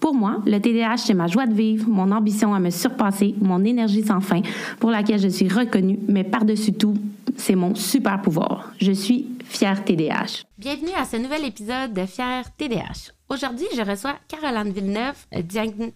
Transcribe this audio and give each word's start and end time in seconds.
Pour 0.00 0.14
moi, 0.14 0.40
le 0.46 0.58
TDAH, 0.58 0.98
c'est 0.98 1.14
ma 1.14 1.26
joie 1.26 1.46
de 1.46 1.54
vivre, 1.54 1.88
mon 1.88 2.12
ambition 2.12 2.54
à 2.54 2.60
me 2.60 2.70
surpasser, 2.70 3.34
mon 3.40 3.64
énergie 3.64 4.04
sans 4.04 4.20
fin, 4.20 4.42
pour 4.78 4.90
laquelle 4.90 5.18
je 5.18 5.28
suis 5.28 5.48
reconnue, 5.48 5.98
mais 6.06 6.22
par-dessus 6.24 6.72
tout, 6.72 6.94
c'est 7.36 7.56
mon 7.56 7.74
super 7.74 8.22
pouvoir. 8.22 8.72
Je 8.80 8.92
suis 8.92 9.26
fière 9.44 9.84
TDAH. 9.84 10.44
Bienvenue 10.56 10.92
à 10.96 11.04
ce 11.04 11.16
nouvel 11.16 11.44
épisode 11.44 11.92
de 11.94 12.06
Fière 12.06 12.44
TDAH. 12.56 13.12
Aujourd'hui, 13.28 13.66
je 13.76 13.82
reçois 13.82 14.16
Caroline 14.28 14.72
Villeneuve, 14.72 15.16
euh, 15.34 15.42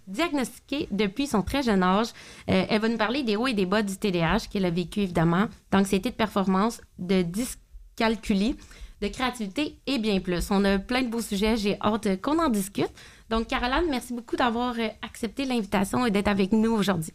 diagnostiquée 0.07 0.89
depuis 0.91 1.27
son 1.27 1.43
très 1.43 1.63
jeune 1.63 1.83
âge. 1.83 2.09
Euh, 2.51 2.65
elle 2.69 2.81
va 2.81 2.89
nous 2.89 2.99
parler 2.99 3.23
des 3.23 3.37
hauts 3.37 3.47
et 3.47 3.55
des 3.55 3.67
bas 3.67 3.83
du 3.83 3.97
TDAH 3.97 4.49
qu'elle 4.51 4.65
a 4.65 4.71
vécu 4.71 5.01
évidemment, 5.01 5.47
d'anxiété 5.71 6.11
de 6.11 6.15
performance, 6.15 6.81
de 6.99 7.23
dyscalculie, 7.23 8.57
de 9.01 9.09
créativité 9.09 9.77
et 9.87 9.99
bien 9.99 10.21
plus. 10.21 10.51
On 10.51 10.65
a 10.65 10.79
plein 10.79 11.03
de 11.03 11.09
beaux 11.09 11.21
sujets, 11.21 11.57
j'ai 11.57 11.77
hâte 11.81 12.21
qu'on 12.21 12.39
en 12.39 12.49
discute. 12.49 12.93
Donc, 13.31 13.47
Caroline, 13.47 13.89
merci 13.89 14.13
beaucoup 14.13 14.37
d'avoir 14.37 14.75
euh, 14.79 14.89
accepté 15.03 15.45
l'invitation 15.45 16.07
et 16.07 16.11
d'être 16.11 16.29
avec 16.29 16.53
nous 16.53 16.73
aujourd'hui. 16.73 17.15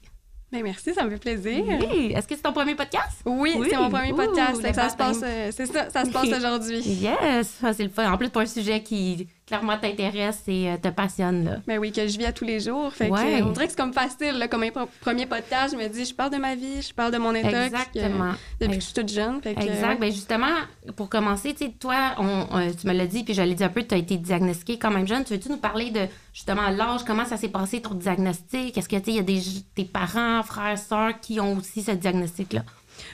Bien, 0.51 0.63
merci, 0.63 0.93
ça 0.93 1.03
me 1.03 1.09
fait 1.09 1.17
plaisir. 1.17 1.63
Oui. 1.65 2.13
Est-ce 2.15 2.27
que 2.27 2.35
c'est 2.35 2.41
ton 2.41 2.53
premier 2.53 2.75
podcast? 2.75 3.21
Oui, 3.25 3.59
c'est 3.69 3.77
mon 3.77 3.89
premier 3.89 4.13
podcast. 4.13 4.61
ça, 4.73 4.89
se 4.89 4.95
passe, 4.95 5.19
c'est 5.19 5.65
ça, 5.65 5.89
ça 5.89 6.05
se 6.05 6.09
passe 6.11 6.29
aujourd'hui. 6.29 6.79
Yes, 6.79 7.61
c'est 7.73 7.83
le 7.83 7.89
fun. 7.89 8.09
En 8.11 8.17
plus, 8.17 8.29
pour 8.29 8.41
un 8.41 8.45
sujet 8.45 8.81
qui 8.81 9.27
clairement 9.47 9.77
t'intéresse 9.77 10.43
et 10.47 10.69
euh, 10.69 10.77
te 10.77 10.89
passionne. 10.89 11.45
Là. 11.45 11.51
Mais 11.67 11.75
ben 11.75 11.79
oui, 11.79 11.91
que 11.93 12.05
je 12.05 12.17
vis 12.17 12.25
à 12.25 12.33
tous 12.33 12.43
les 12.43 12.59
jours. 12.59 12.93
Fait 12.93 13.09
que, 13.09 13.43
on 13.43 13.51
dirait 13.51 13.65
que 13.65 13.71
c'est 13.71 13.77
comme 13.77 13.93
facile, 13.93 14.37
là, 14.37 14.47
comme 14.49 14.63
un 14.63 14.71
premier 14.99 15.25
podcast, 15.25 15.73
je 15.73 15.81
me 15.81 15.87
dis, 15.87 16.05
je 16.05 16.13
parle 16.13 16.31
de 16.31 16.37
ma 16.37 16.53
vie, 16.53 16.81
je 16.81 16.93
parle 16.93 17.13
de 17.13 17.17
mon 17.17 17.33
état. 17.33 17.65
Exactement. 17.65 18.33
depuis 18.59 18.77
que 18.77 18.81
je 18.81 18.85
suis 18.85 18.93
toute 18.93 19.09
jeune. 19.09 19.41
Fait 19.41 19.51
exact. 19.51 19.99
Ben 19.99 20.11
justement, 20.11 20.53
pour 20.97 21.09
commencer, 21.09 21.55
toi, 21.79 22.15
on, 22.17 22.45
tu 22.79 22.85
me 22.87 22.93
l'as 22.93 23.07
dit, 23.07 23.23
puis 23.23 23.33
je 23.33 23.41
l'ai 23.41 23.55
dit 23.55 23.63
un 23.63 23.69
peu, 23.69 23.83
tu 23.83 23.95
as 23.95 23.97
été 23.97 24.17
diagnostiqué 24.17 24.77
quand 24.77 24.91
même 24.91 25.07
jeune. 25.07 25.23
Tu 25.23 25.33
veux-tu 25.33 25.49
nous 25.49 25.57
parler 25.57 25.91
de 25.91 26.01
justement 26.33 26.69
l'âge, 26.69 27.05
comment 27.05 27.25
ça 27.25 27.37
s'est 27.37 27.47
passé 27.47 27.81
ton 27.81 27.93
diagnostic? 27.93 28.77
Est-ce 28.77 28.89
que, 28.89 28.97
tu 28.97 29.05
sais, 29.05 29.11
il 29.11 29.15
y 29.15 29.19
a 29.19 29.23
des, 29.23 29.41
tes 29.75 29.85
parents, 29.85 30.43
frères, 30.43 30.77
sœurs 30.77 31.19
qui 31.21 31.39
ont 31.39 31.57
aussi 31.57 31.81
ce 31.81 31.91
diagnostic-là? 31.91 32.63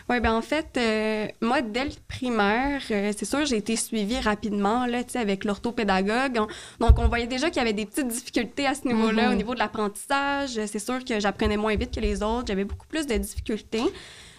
Oui, 0.09 0.19
ben 0.19 0.33
en 0.33 0.41
fait, 0.41 0.77
euh, 0.77 1.27
moi, 1.41 1.61
dès 1.61 1.85
le 1.85 1.91
primaire, 2.07 2.81
euh, 2.91 3.11
c'est 3.15 3.25
sûr, 3.25 3.45
j'ai 3.45 3.57
été 3.57 3.75
suivie 3.75 4.19
rapidement 4.19 4.85
là, 4.85 5.01
avec 5.15 5.45
l'orthopédagogue. 5.45 6.39
donc, 6.79 6.99
on 6.99 7.07
voyait 7.07 7.27
déjà 7.27 7.49
qu'il 7.49 7.57
y 7.57 7.61
avait 7.61 7.73
des 7.73 7.85
petites 7.85 8.07
difficultés 8.07 8.67
à 8.67 8.75
ce 8.75 8.87
niveau-là, 8.87 9.29
au 9.29 9.33
mm-hmm. 9.33 9.37
niveau 9.37 9.53
de 9.53 9.59
l'apprentissage. 9.59 10.59
C'est 10.65 10.79
sûr 10.79 11.03
que 11.03 11.19
j'apprenais 11.19 11.57
moins 11.57 11.75
vite 11.75 11.93
que 11.93 11.99
les 11.99 12.21
autres. 12.23 12.45
J'avais 12.47 12.65
beaucoup 12.65 12.87
plus 12.87 13.07
de 13.07 13.15
difficultés. 13.15 13.83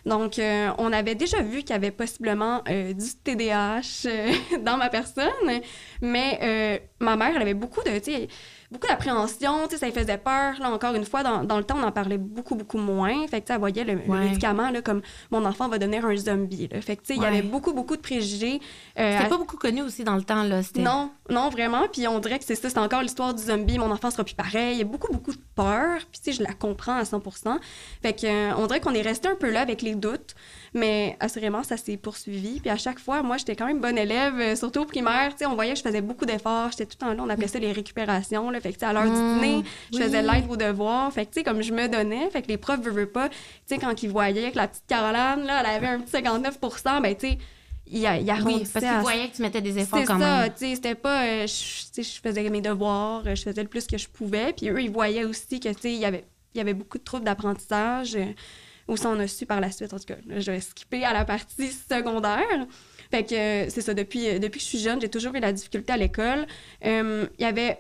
Donc, 0.06 0.38
euh, 0.38 0.70
on 0.76 0.92
avait 0.92 1.14
déjà 1.14 1.40
vu 1.40 1.60
qu'il 1.60 1.70
y 1.70 1.72
avait 1.72 1.90
possiblement 1.90 2.62
du 2.66 3.14
TDAH 3.24 4.06
dans 4.60 4.76
ma 4.76 4.90
personne, 4.90 5.32
mais 6.02 6.82
ma 7.00 7.16
mère, 7.16 7.32
elle 7.34 7.42
avait 7.42 7.54
beaucoup 7.54 7.82
de, 7.82 7.90
beaucoup 8.70 8.86
d'appréhension, 8.86 9.64
tu 9.64 9.70
sais, 9.70 9.78
ça 9.78 9.86
lui 9.86 9.92
faisait 9.92 10.18
peur. 10.18 10.54
Là, 10.60 10.70
encore 10.70 10.94
une 10.94 11.04
fois, 11.04 11.22
dans, 11.22 11.44
dans, 11.44 11.58
le 11.58 11.64
temps, 11.64 11.76
on 11.78 11.82
en 11.82 11.92
parlait 11.92 12.18
beaucoup, 12.18 12.54
beaucoup 12.54 12.78
moins. 12.78 13.26
Fait 13.28 13.40
que, 13.40 13.52
elle 13.52 13.58
voyait 13.58 13.84
le, 13.84 13.96
médicament 13.96 14.70
là, 14.70 14.82
comme 14.82 15.02
mon 15.30 15.44
enfant 15.44 15.68
va 15.68 15.78
devenir 15.78 16.04
un 16.04 16.16
zombie. 16.16 16.68
Là. 16.68 16.80
Fait 16.80 16.96
que, 16.96 17.02
tu 17.02 17.08
sais, 17.08 17.16
il 17.16 17.22
y 17.22 17.26
avait 17.26 17.42
beaucoup, 17.42 17.72
beaucoup 17.72 17.96
de 17.96 18.02
préjugés. 18.02 18.60
Euh, 18.98 19.16
c'était 19.16 19.28
pas 19.28 19.38
beaucoup 19.38 19.56
connu 19.56 19.82
aussi 19.82 20.04
dans 20.04 20.16
le 20.16 20.22
temps, 20.22 20.42
là. 20.42 20.60
Non, 20.76 21.10
non, 21.30 21.48
vraiment. 21.48 21.86
Puis 21.92 22.06
on 22.08 22.18
dirait 22.18 22.38
que 22.38 22.44
c'est 22.44 22.54
ça, 22.54 22.70
c'est 22.70 22.78
encore 22.78 23.02
l'histoire 23.02 23.34
du 23.34 23.42
zombie, 23.42 23.78
mon 23.78 23.90
enfant 23.90 24.10
sera 24.10 24.24
plus 24.24 24.34
pareil. 24.34 24.76
Il 24.76 24.78
y 24.78 24.82
a 24.82 24.84
beaucoup, 24.84 25.12
beaucoup 25.12 25.32
de 25.32 25.42
peur. 25.54 25.98
Puis, 26.10 26.20
tu 26.22 26.32
sais, 26.32 26.32
je 26.32 26.42
la 26.42 26.54
comprends 26.54 26.96
à 26.96 27.04
100 27.04 27.22
Fait 28.02 28.12
que, 28.12 28.26
euh, 28.26 28.54
on 28.56 28.66
dirait 28.66 28.80
qu'on 28.80 28.94
est 28.94 29.02
resté 29.02 29.28
un 29.28 29.36
peu 29.36 29.50
là 29.50 29.60
avec 29.60 29.82
les 29.82 29.94
doutes. 29.94 30.34
Mais 30.74 31.16
assurément, 31.20 31.62
ça 31.62 31.76
s'est 31.76 31.96
poursuivi. 31.96 32.60
Puis 32.60 32.68
à 32.68 32.76
chaque 32.76 32.98
fois, 32.98 33.22
moi, 33.22 33.36
j'étais 33.36 33.54
quand 33.54 33.66
même 33.66 33.80
bonne 33.80 33.96
élève, 33.96 34.34
euh, 34.40 34.56
surtout 34.56 34.80
au 34.80 34.84
primaire. 34.86 35.30
Tu 35.30 35.38
sais, 35.38 35.46
on 35.46 35.54
voyait 35.54 35.72
que 35.72 35.78
je 35.78 35.84
faisais 35.84 36.00
beaucoup 36.00 36.26
d'efforts. 36.26 36.70
J'étais 36.72 36.86
tout 36.86 36.96
le 37.00 37.06
temps 37.06 37.14
là. 37.14 37.22
On 37.22 37.30
appelait 37.30 37.46
ça 37.46 37.60
les 37.60 37.72
récupérations. 37.72 38.50
Là. 38.54 38.60
Fait 38.60 38.72
que, 38.72 38.84
à 38.84 38.92
l'heure 38.92 39.04
du 39.04 39.10
mmh, 39.10 39.40
dîner, 39.40 39.64
je 39.92 39.98
faisais 39.98 40.22
l'aide 40.22 40.44
aux 40.48 40.56
devoirs. 40.56 41.12
Fait 41.12 41.26
que, 41.26 41.32
tu 41.32 41.40
sais, 41.40 41.44
comme 41.44 41.62
je 41.62 41.72
me 41.72 41.88
donnais, 41.88 42.30
fait 42.30 42.42
que 42.42 42.48
les 42.48 42.56
profs 42.56 42.80
ne 42.80 42.90
veulent 42.90 43.12
pas. 43.12 43.28
Tu 43.28 43.36
sais, 43.66 43.78
quand 43.78 44.02
ils 44.02 44.08
voyaient 44.08 44.50
que 44.50 44.56
la 44.56 44.68
petite 44.68 44.86
Caroline, 44.86 45.44
là, 45.46 45.60
elle 45.60 45.76
avait 45.76 45.86
un 45.88 46.00
petit 46.00 46.12
59 46.12 46.58
ben, 47.02 47.14
tu 47.14 47.28
sais, 47.28 47.38
il, 47.86 48.06
a, 48.06 48.16
il 48.16 48.32
Oui, 48.44 48.64
parce 48.72 48.84
qu'ils 48.84 49.00
voyaient 49.00 49.28
que 49.28 49.36
tu 49.36 49.42
mettais 49.42 49.60
des 49.60 49.78
efforts 49.78 50.04
quand 50.06 50.18
ça, 50.18 50.48
tu 50.48 50.66
sais, 50.66 50.74
c'était 50.76 50.94
pas... 50.94 51.24
Euh, 51.26 51.46
je, 51.46 52.02
je 52.02 52.20
faisais 52.22 52.48
mes 52.48 52.62
devoirs, 52.62 53.22
je 53.24 53.42
faisais 53.42 53.62
le 53.62 53.68
plus 53.68 53.86
que 53.86 53.98
je 53.98 54.08
pouvais. 54.08 54.54
Puis 54.54 54.70
eux, 54.70 54.80
ils 54.80 54.90
voyaient 54.90 55.24
aussi 55.24 55.60
que, 55.60 55.68
tu 55.68 55.80
sais, 55.80 55.92
il 55.92 56.00
y 56.00 56.06
avait, 56.06 56.24
il 56.54 56.58
y 56.58 56.60
avait 56.62 56.74
beaucoup 56.74 56.98
de 56.98 57.04
troubles 57.04 57.24
d'apprentissage 57.24 58.16
ou 58.88 58.96
ça 58.96 59.08
on 59.08 59.18
a 59.18 59.26
su 59.26 59.46
par 59.46 59.60
la 59.60 59.70
suite. 59.70 59.92
En 59.92 59.98
tout 59.98 60.06
cas, 60.06 60.16
je 60.28 60.50
vais 60.50 60.60
skipper 60.60 61.04
à 61.04 61.12
la 61.12 61.24
partie 61.24 61.70
secondaire. 61.70 62.66
Fait 63.10 63.24
que 63.24 63.34
euh, 63.34 63.66
c'est 63.68 63.80
ça, 63.80 63.94
depuis, 63.94 64.28
euh, 64.28 64.38
depuis 64.38 64.58
que 64.58 64.64
je 64.64 64.70
suis 64.70 64.78
jeune, 64.78 65.00
j'ai 65.00 65.08
toujours 65.08 65.34
eu 65.34 65.40
la 65.40 65.52
difficulté 65.52 65.92
à 65.92 65.96
l'école. 65.96 66.46
Euh, 66.84 67.26
il 67.38 67.42
y 67.42 67.46
avait 67.46 67.78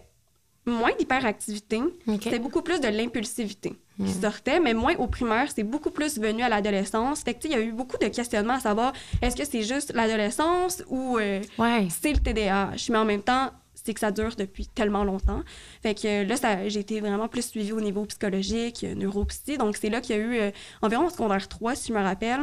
moins 0.66 0.92
d'hyperactivité. 0.98 1.80
C'était 2.22 2.38
beaucoup 2.38 2.62
plus 2.62 2.80
de 2.80 2.88
l'impulsivité 2.88 3.74
qui 3.96 4.12
sortait, 4.12 4.58
mais 4.58 4.74
moins 4.74 4.96
au 4.96 5.06
primaire, 5.06 5.48
c'est 5.54 5.62
beaucoup 5.62 5.90
plus 5.90 6.18
venu 6.18 6.42
à 6.42 6.48
l'adolescence. 6.48 7.20
Fait 7.22 7.34
que, 7.34 7.46
il 7.46 7.52
y 7.52 7.54
a 7.54 7.60
eu 7.60 7.72
beaucoup 7.72 7.96
de 7.98 8.08
questionnements 8.08 8.54
à 8.54 8.60
savoir 8.60 8.92
est-ce 9.22 9.36
que 9.36 9.44
c'est 9.44 9.62
juste 9.62 9.92
l'adolescence 9.94 10.82
ou 10.88 11.18
c'est 11.18 12.12
le 12.12 12.18
TDAH. 12.18 12.90
Mais 12.90 12.98
en 12.98 13.04
même 13.04 13.22
temps, 13.22 13.50
c'est 13.84 13.92
que 13.92 14.00
ça 14.00 14.10
dure 14.10 14.34
depuis 14.36 14.66
tellement 14.66 15.04
longtemps. 15.04 15.42
Fait 15.82 15.94
que 15.94 16.22
euh, 16.22 16.24
là, 16.24 16.68
j'ai 16.68 16.80
été 16.80 17.00
vraiment 17.00 17.28
plus 17.28 17.46
suivie 17.46 17.72
au 17.72 17.80
niveau 17.80 18.04
psychologique, 18.06 18.82
euh, 18.84 18.94
neuropsy. 18.94 19.58
Donc, 19.58 19.76
c'est 19.76 19.90
là 19.90 20.00
qu'il 20.00 20.16
y 20.16 20.18
a 20.18 20.22
eu 20.22 20.38
euh, 20.38 20.50
environ 20.80 21.06
en 21.06 21.10
secondaire 21.10 21.46
3, 21.46 21.74
si 21.74 21.88
je 21.88 21.92
me 21.92 22.02
rappelle, 22.02 22.40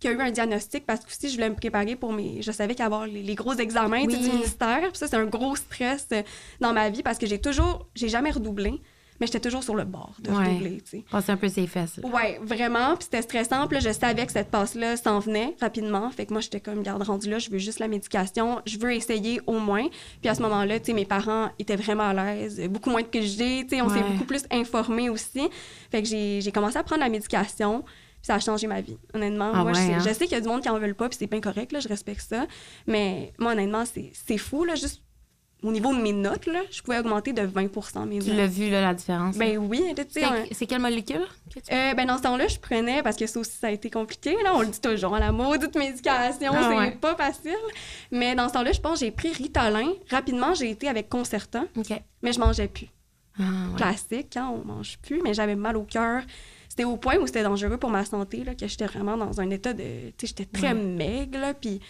qu'il 0.00 0.10
y 0.10 0.14
a 0.14 0.16
eu 0.16 0.20
un 0.20 0.30
diagnostic 0.30 0.86
parce 0.86 1.04
que 1.04 1.12
si 1.12 1.28
je 1.28 1.34
voulais 1.34 1.50
me 1.50 1.54
préparer 1.54 1.94
pour 1.94 2.12
mes. 2.12 2.42
Je 2.42 2.50
savais 2.50 2.74
qu'avoir 2.74 3.06
les, 3.06 3.22
les, 3.22 3.34
gros 3.34 3.54
examens 3.54 4.06
du 4.06 4.16
ministère. 4.16 4.80
Puis 4.82 4.98
ça, 4.98 5.06
c'est 5.06 5.16
un 5.16 5.26
gros 5.26 5.54
stress 5.56 6.08
dans 6.60 6.72
ma 6.72 6.90
vie 6.90 7.02
parce 7.02 7.18
que 7.18 7.26
j'ai 7.26 7.40
toujours. 7.40 7.86
J'ai 7.94 8.08
jamais 8.08 8.30
redoublé 8.30 8.80
mais 9.20 9.26
j'étais 9.26 9.40
toujours 9.40 9.62
sur 9.62 9.74
le 9.74 9.84
bord 9.84 10.14
de 10.20 10.30
redoubler, 10.30 10.80
tu 10.80 10.98
sais. 10.98 11.04
Passer 11.10 11.30
un 11.30 11.36
peu 11.36 11.48
ses 11.48 11.66
fesses. 11.66 12.00
Oui, 12.02 12.38
vraiment. 12.40 12.96
Puis 12.96 13.04
c'était 13.04 13.20
stressant. 13.20 13.66
Puis 13.68 13.78
là, 13.78 13.80
je 13.80 13.92
savais 13.92 14.24
que 14.24 14.32
cette 14.32 14.50
passe-là 14.50 14.96
s'en 14.96 15.18
venait 15.18 15.54
rapidement. 15.60 16.10
Fait 16.10 16.24
que 16.24 16.32
moi, 16.32 16.40
j'étais 16.40 16.60
comme, 16.60 16.82
garde 16.82 17.02
rendu 17.02 17.28
là, 17.28 17.38
je 17.38 17.50
veux 17.50 17.58
juste 17.58 17.80
la 17.80 17.88
médication. 17.88 18.62
Je 18.64 18.78
veux 18.78 18.94
essayer 18.94 19.42
au 19.46 19.58
moins. 19.58 19.86
Puis 20.22 20.30
à 20.30 20.34
ce 20.34 20.40
moment-là, 20.40 20.80
tu 20.80 20.86
sais, 20.86 20.92
mes 20.94 21.04
parents 21.04 21.50
étaient 21.58 21.76
vraiment 21.76 22.08
à 22.08 22.14
l'aise. 22.14 22.62
Beaucoup 22.70 22.88
moins 22.88 23.02
que 23.02 23.20
j'ai, 23.20 23.64
tu 23.64 23.76
sais. 23.76 23.82
On 23.82 23.90
s'est 23.90 24.02
beaucoup 24.02 24.24
plus 24.24 24.44
informés 24.50 25.10
aussi. 25.10 25.42
Fait 25.90 26.02
que 26.02 26.08
j'ai 26.08 26.52
commencé 26.52 26.78
à 26.78 26.82
prendre 26.82 27.02
la 27.02 27.10
médication. 27.10 27.84
Ça 28.22 28.34
a 28.34 28.38
changé 28.38 28.66
ma 28.66 28.80
vie, 28.80 28.98
honnêtement. 29.14 29.50
Ah 29.54 29.62
moi, 29.62 29.72
je, 29.72 29.80
hein? 29.80 29.98
je, 29.98 30.12
sais 30.12 30.26
qu'il 30.26 30.32
y 30.32 30.34
a 30.34 30.40
du 30.40 30.48
monde 30.48 30.62
qui 30.62 30.68
en 30.68 30.78
veulent 30.78 30.94
pas, 30.94 31.08
puis 31.08 31.16
c'est 31.18 31.26
bien 31.26 31.40
correct, 31.40 31.72
là, 31.72 31.80
je 31.80 31.88
respecte 31.88 32.20
ça. 32.20 32.46
Mais 32.86 33.32
moi, 33.38 33.52
honnêtement, 33.52 33.84
c'est 33.86 34.38
fou, 34.38 34.64
là, 34.64 34.74
juste 34.74 35.02
au 35.62 35.72
niveau 35.72 35.94
de 35.94 36.00
mes 36.00 36.12
notes, 36.12 36.46
là, 36.46 36.60
je 36.70 36.80
pouvais 36.82 36.98
augmenter 36.98 37.32
de 37.32 37.42
20 37.42 38.06
mes 38.06 38.16
notes. 38.16 38.24
Tu 38.24 38.34
l'as 38.34 38.46
vu, 38.46 38.70
là, 38.70 38.80
la 38.80 38.94
différence? 38.94 39.36
Ben 39.36 39.58
oui. 39.58 39.82
C'est 40.52 40.66
quelle 40.66 40.80
molécule? 40.80 41.26
Euh, 41.72 41.94
ben 41.94 42.06
dans 42.06 42.16
ce 42.16 42.22
temps-là, 42.22 42.48
je 42.48 42.58
prenais, 42.58 43.02
parce 43.02 43.16
que 43.16 43.26
ça 43.26 43.40
aussi, 43.40 43.56
ça 43.58 43.66
a 43.68 43.70
été 43.70 43.90
compliqué, 43.90 44.36
là, 44.42 44.52
on 44.54 44.60
le 44.60 44.68
dit 44.68 44.80
toujours, 44.80 45.16
la 45.18 45.32
maudite 45.32 45.76
médication, 45.76 46.52
ah, 46.54 46.86
c'est 46.86 47.00
pas 47.00 47.14
facile. 47.14 47.56
Mais 48.10 48.34
dans 48.34 48.48
ce 48.48 48.54
temps-là, 48.54 48.72
je 48.72 48.80
pense 48.80 49.00
j'ai 49.00 49.10
pris 49.10 49.32
Ritalin. 49.32 49.88
Rapidement, 50.10 50.54
j'ai 50.54 50.70
été 50.70 50.88
avec 50.88 51.08
Concerta, 51.08 51.64
mais 52.22 52.32
je 52.32 52.40
mangeais 52.40 52.68
plus. 52.68 52.88
Ah, 53.38 53.42
Classique, 53.76 54.36
hein, 54.36 54.52
on 54.52 54.66
mange 54.66 54.98
plus, 54.98 55.20
mais 55.22 55.34
j'avais 55.34 55.56
mal 55.56 55.76
au 55.76 55.84
cœur. 55.84 56.22
C'était 56.70 56.84
au 56.84 56.96
point 56.96 57.16
où 57.16 57.26
c'était 57.26 57.42
dangereux 57.42 57.78
pour 57.78 57.90
ma 57.90 58.04
santé, 58.04 58.44
là, 58.44 58.54
que 58.54 58.68
j'étais 58.68 58.86
vraiment 58.86 59.16
dans 59.16 59.40
un 59.40 59.50
état 59.50 59.72
de... 59.72 59.82
Tu 60.16 60.26
sais, 60.26 60.26
j'étais 60.28 60.44
très 60.46 60.72
maigre, 60.72 61.52
puis 61.60 61.80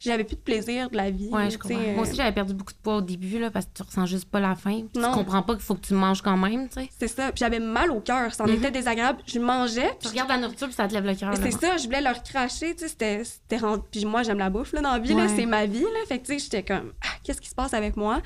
j'avais 0.00 0.24
plus 0.24 0.36
de 0.36 0.40
plaisir 0.40 0.88
de 0.88 0.96
la 0.96 1.10
vie. 1.10 1.28
Ouais, 1.28 1.50
je 1.50 1.58
comprends. 1.58 1.78
Moi 1.78 2.02
aussi, 2.04 2.16
j'avais 2.16 2.32
perdu 2.32 2.54
beaucoup 2.54 2.72
de 2.72 2.78
poids 2.78 2.96
au 2.96 3.00
début, 3.02 3.38
là, 3.38 3.50
parce 3.50 3.66
que 3.66 3.72
tu 3.74 3.82
ressens 3.82 4.06
juste 4.06 4.24
pas 4.24 4.40
la 4.40 4.56
faim. 4.56 4.86
Tu 4.94 5.00
comprends 5.00 5.42
pas 5.42 5.52
qu'il 5.52 5.62
faut 5.62 5.74
que 5.74 5.86
tu 5.86 5.92
manges 5.92 6.22
quand 6.22 6.38
même, 6.38 6.66
tu 6.70 6.80
sais. 6.80 6.88
C'est 6.98 7.08
ça. 7.08 7.30
Puis 7.30 7.40
j'avais 7.40 7.60
mal 7.60 7.90
au 7.90 8.00
cœur. 8.00 8.32
Ça 8.32 8.44
en 8.44 8.46
mhm. 8.46 8.54
était 8.54 8.70
désagréable. 8.70 9.18
Je 9.26 9.38
mangeais. 9.38 9.96
Tu 10.00 10.08
regardes 10.08 10.30
la 10.30 10.38
nourriture, 10.38 10.66
puis 10.66 10.74
ça 10.74 10.88
te 10.88 10.94
lève 10.94 11.04
le 11.04 11.14
cœur. 11.14 11.34
C'est 11.36 11.50
ça. 11.50 11.76
Je 11.76 11.84
voulais 11.84 12.00
leur 12.00 12.22
cracher, 12.22 12.74
tu 12.74 12.84
sais. 12.84 12.88
C'était, 12.88 13.22
c'était 13.24 13.62
Puis 13.90 14.06
moi, 14.06 14.22
j'aime 14.22 14.38
la 14.38 14.48
bouffe, 14.48 14.72
là, 14.72 14.80
dans 14.80 14.92
la 14.92 14.98
vie, 14.98 15.12
là. 15.12 15.28
C'est 15.28 15.44
ma 15.44 15.66
vie, 15.66 15.82
là. 15.82 16.06
Fait 16.08 16.18
que, 16.18 16.26
tu 16.26 16.32
sais, 16.32 16.38
j'étais 16.38 16.62
comme, 16.62 16.94
ah, 17.04 17.18
qu'est-ce 17.22 17.42
qui 17.42 17.50
se 17.50 17.54
passe 17.54 17.74
avec 17.74 17.98
moi? 17.98 18.22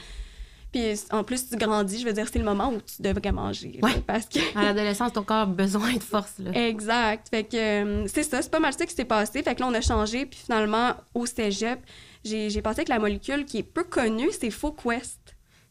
Puis 0.76 1.00
en 1.10 1.24
plus, 1.24 1.48
tu 1.48 1.56
grandis, 1.56 2.00
je 2.00 2.04
veux 2.04 2.12
dire, 2.12 2.28
c'est 2.30 2.38
le 2.38 2.44
moment 2.44 2.68
où 2.68 2.78
tu 2.82 3.00
devrais 3.00 3.32
manger. 3.32 3.80
parce 4.06 4.26
que... 4.26 4.38
à 4.58 4.64
l'adolescence, 4.64 5.10
ton 5.10 5.22
corps 5.22 5.38
a 5.38 5.46
besoin 5.46 5.94
de 5.94 6.02
force. 6.02 6.34
Là. 6.38 6.50
Exact. 6.68 7.28
Fait 7.30 7.44
que 7.44 7.56
euh, 7.56 8.06
c'est 8.08 8.24
ça, 8.24 8.42
c'est 8.42 8.50
pas 8.50 8.60
mal 8.60 8.74
ça 8.74 8.84
qui 8.84 8.94
s'est 8.94 9.06
passé. 9.06 9.42
Fait 9.42 9.54
que 9.54 9.60
là, 9.60 9.68
on 9.68 9.74
a 9.74 9.80
changé. 9.80 10.26
Puis 10.26 10.38
finalement, 10.44 10.92
au 11.14 11.24
cégep, 11.24 11.80
j'ai 12.24 12.60
pensé 12.60 12.84
que 12.84 12.90
la 12.90 12.98
molécule 12.98 13.46
qui 13.46 13.58
est 13.58 13.62
peu 13.62 13.84
connue, 13.84 14.28
c'est 14.38 14.50
FauQuest. 14.50 15.18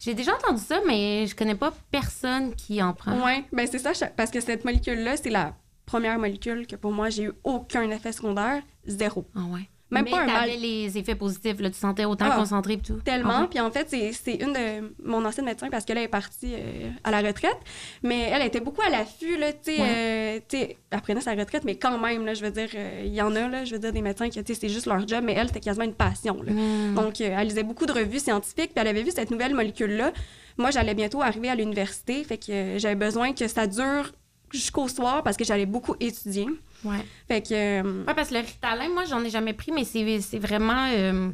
J'ai 0.00 0.14
déjà 0.14 0.34
entendu 0.34 0.60
ça, 0.60 0.80
mais 0.88 1.28
je 1.28 1.36
connais 1.36 1.54
pas 1.54 1.72
personne 1.92 2.52
qui 2.56 2.82
en 2.82 2.92
prend. 2.92 3.24
Oui, 3.24 3.44
ben 3.52 3.68
c'est 3.70 3.78
ça, 3.78 3.92
parce 4.08 4.32
que 4.32 4.40
cette 4.40 4.64
molécule-là, 4.64 5.16
c'est 5.16 5.30
la 5.30 5.54
première 5.86 6.18
molécule 6.18 6.66
que 6.66 6.74
pour 6.74 6.90
moi, 6.90 7.10
j'ai 7.10 7.24
eu 7.24 7.32
aucun 7.44 7.88
effet 7.90 8.10
secondaire, 8.10 8.60
zéro. 8.86 9.24
Ah 9.36 9.44
ouais. 9.52 9.68
Même 9.88 10.02
Mais 10.04 10.10
pas 10.10 10.22
un 10.22 10.26
mal. 10.26 10.50
les 10.60 10.98
effets 10.98 11.14
positifs, 11.14 11.60
là, 11.60 11.70
tu 11.70 11.78
sentais 11.78 12.04
autant 12.04 12.26
Ah, 12.28 12.34
concentré 12.36 12.72
et 12.72 12.78
tout. 12.78 12.94
Tellement. 13.04 13.30
Ah 13.32 13.40
ouais. 13.42 13.46
Puis 13.48 13.60
en 13.60 13.70
fait, 13.70 13.88
c'est- 13.88 14.34
une 14.34 14.52
de 14.52 14.92
mon 15.04 15.24
ancienne 15.24 15.46
médecin 15.46 15.68
parce 15.70 15.84
qu'elle 15.84 15.98
est 15.98 16.08
partie 16.08 16.54
euh, 16.54 16.90
à 17.04 17.12
la 17.12 17.20
retraite. 17.20 17.56
Mais 18.02 18.22
elle 18.32 18.42
était 18.42 18.58
beaucoup 18.58 18.82
à 18.82 18.90
l'affût, 18.90 19.36
là, 19.38 19.52
tu 19.52 19.58
sais. 19.62 19.76
euh, 19.80 20.40
tu 20.48 20.58
sais, 20.58 20.76
elle 20.90 21.00
prenait 21.02 21.20
sa 21.20 21.34
retraite, 21.34 21.62
mais 21.64 21.76
quand 21.76 21.98
même, 21.98 22.26
là, 22.26 22.34
je 22.34 22.42
veux 22.44 22.50
dire, 22.50 22.68
euh, 22.74 23.02
il 23.04 23.14
y 23.14 23.22
en 23.22 23.36
a, 23.36 23.46
là, 23.46 23.64
je 23.64 23.74
veux 23.74 23.78
dire, 23.78 23.92
des 23.92 24.02
médecins 24.02 24.28
qui, 24.28 24.42
tu 24.42 24.54
sais, 24.54 24.60
c'est 24.60 24.68
juste 24.68 24.86
leur 24.86 25.06
job, 25.06 25.22
mais 25.22 25.34
elle, 25.34 25.46
c'était 25.46 25.60
quasiment 25.60 25.84
une 25.84 25.94
passion, 25.94 26.42
là. 26.42 26.52
Mm. 26.52 26.94
Donc, 26.96 27.20
euh, 27.20 27.36
elle 27.38 27.46
lisait 27.46 27.62
beaucoup 27.62 27.86
de 27.86 27.92
revues 27.92 28.18
scientifiques, 28.18 28.72
puis 28.74 28.82
elle 28.82 28.88
avait 28.88 29.04
vu 29.04 29.12
cette 29.12 29.30
nouvelle 29.30 29.54
molécule-là. 29.54 30.12
Moi, 30.58 30.72
j'allais 30.72 30.94
bientôt 30.94 31.22
arriver 31.22 31.48
à 31.48 31.54
l'université, 31.54 32.24
fait 32.24 32.38
que 32.38 32.50
euh, 32.50 32.78
j'avais 32.80 32.94
besoin 32.96 33.32
que 33.34 33.46
ça 33.46 33.68
dure 33.68 34.10
jusqu'au 34.52 34.88
soir 34.88 35.22
parce 35.22 35.36
que 35.36 35.44
j'allais 35.44 35.66
beaucoup 35.66 35.94
étudier. 36.00 36.46
Ouais. 36.84 37.04
Fait 37.28 37.42
que... 37.42 37.54
euh, 37.82 38.04
Ouais, 38.06 38.14
parce 38.14 38.28
que 38.30 38.34
le 38.34 38.40
Ritalin, 38.40 38.88
moi, 38.90 39.04
j'en 39.04 39.22
ai 39.24 39.30
jamais 39.30 39.52
pris, 39.54 39.72
mais 39.72 39.84
c'est 39.84 40.20
c'est 40.20 40.38
vraiment. 40.38 40.86
euh, 40.92 41.30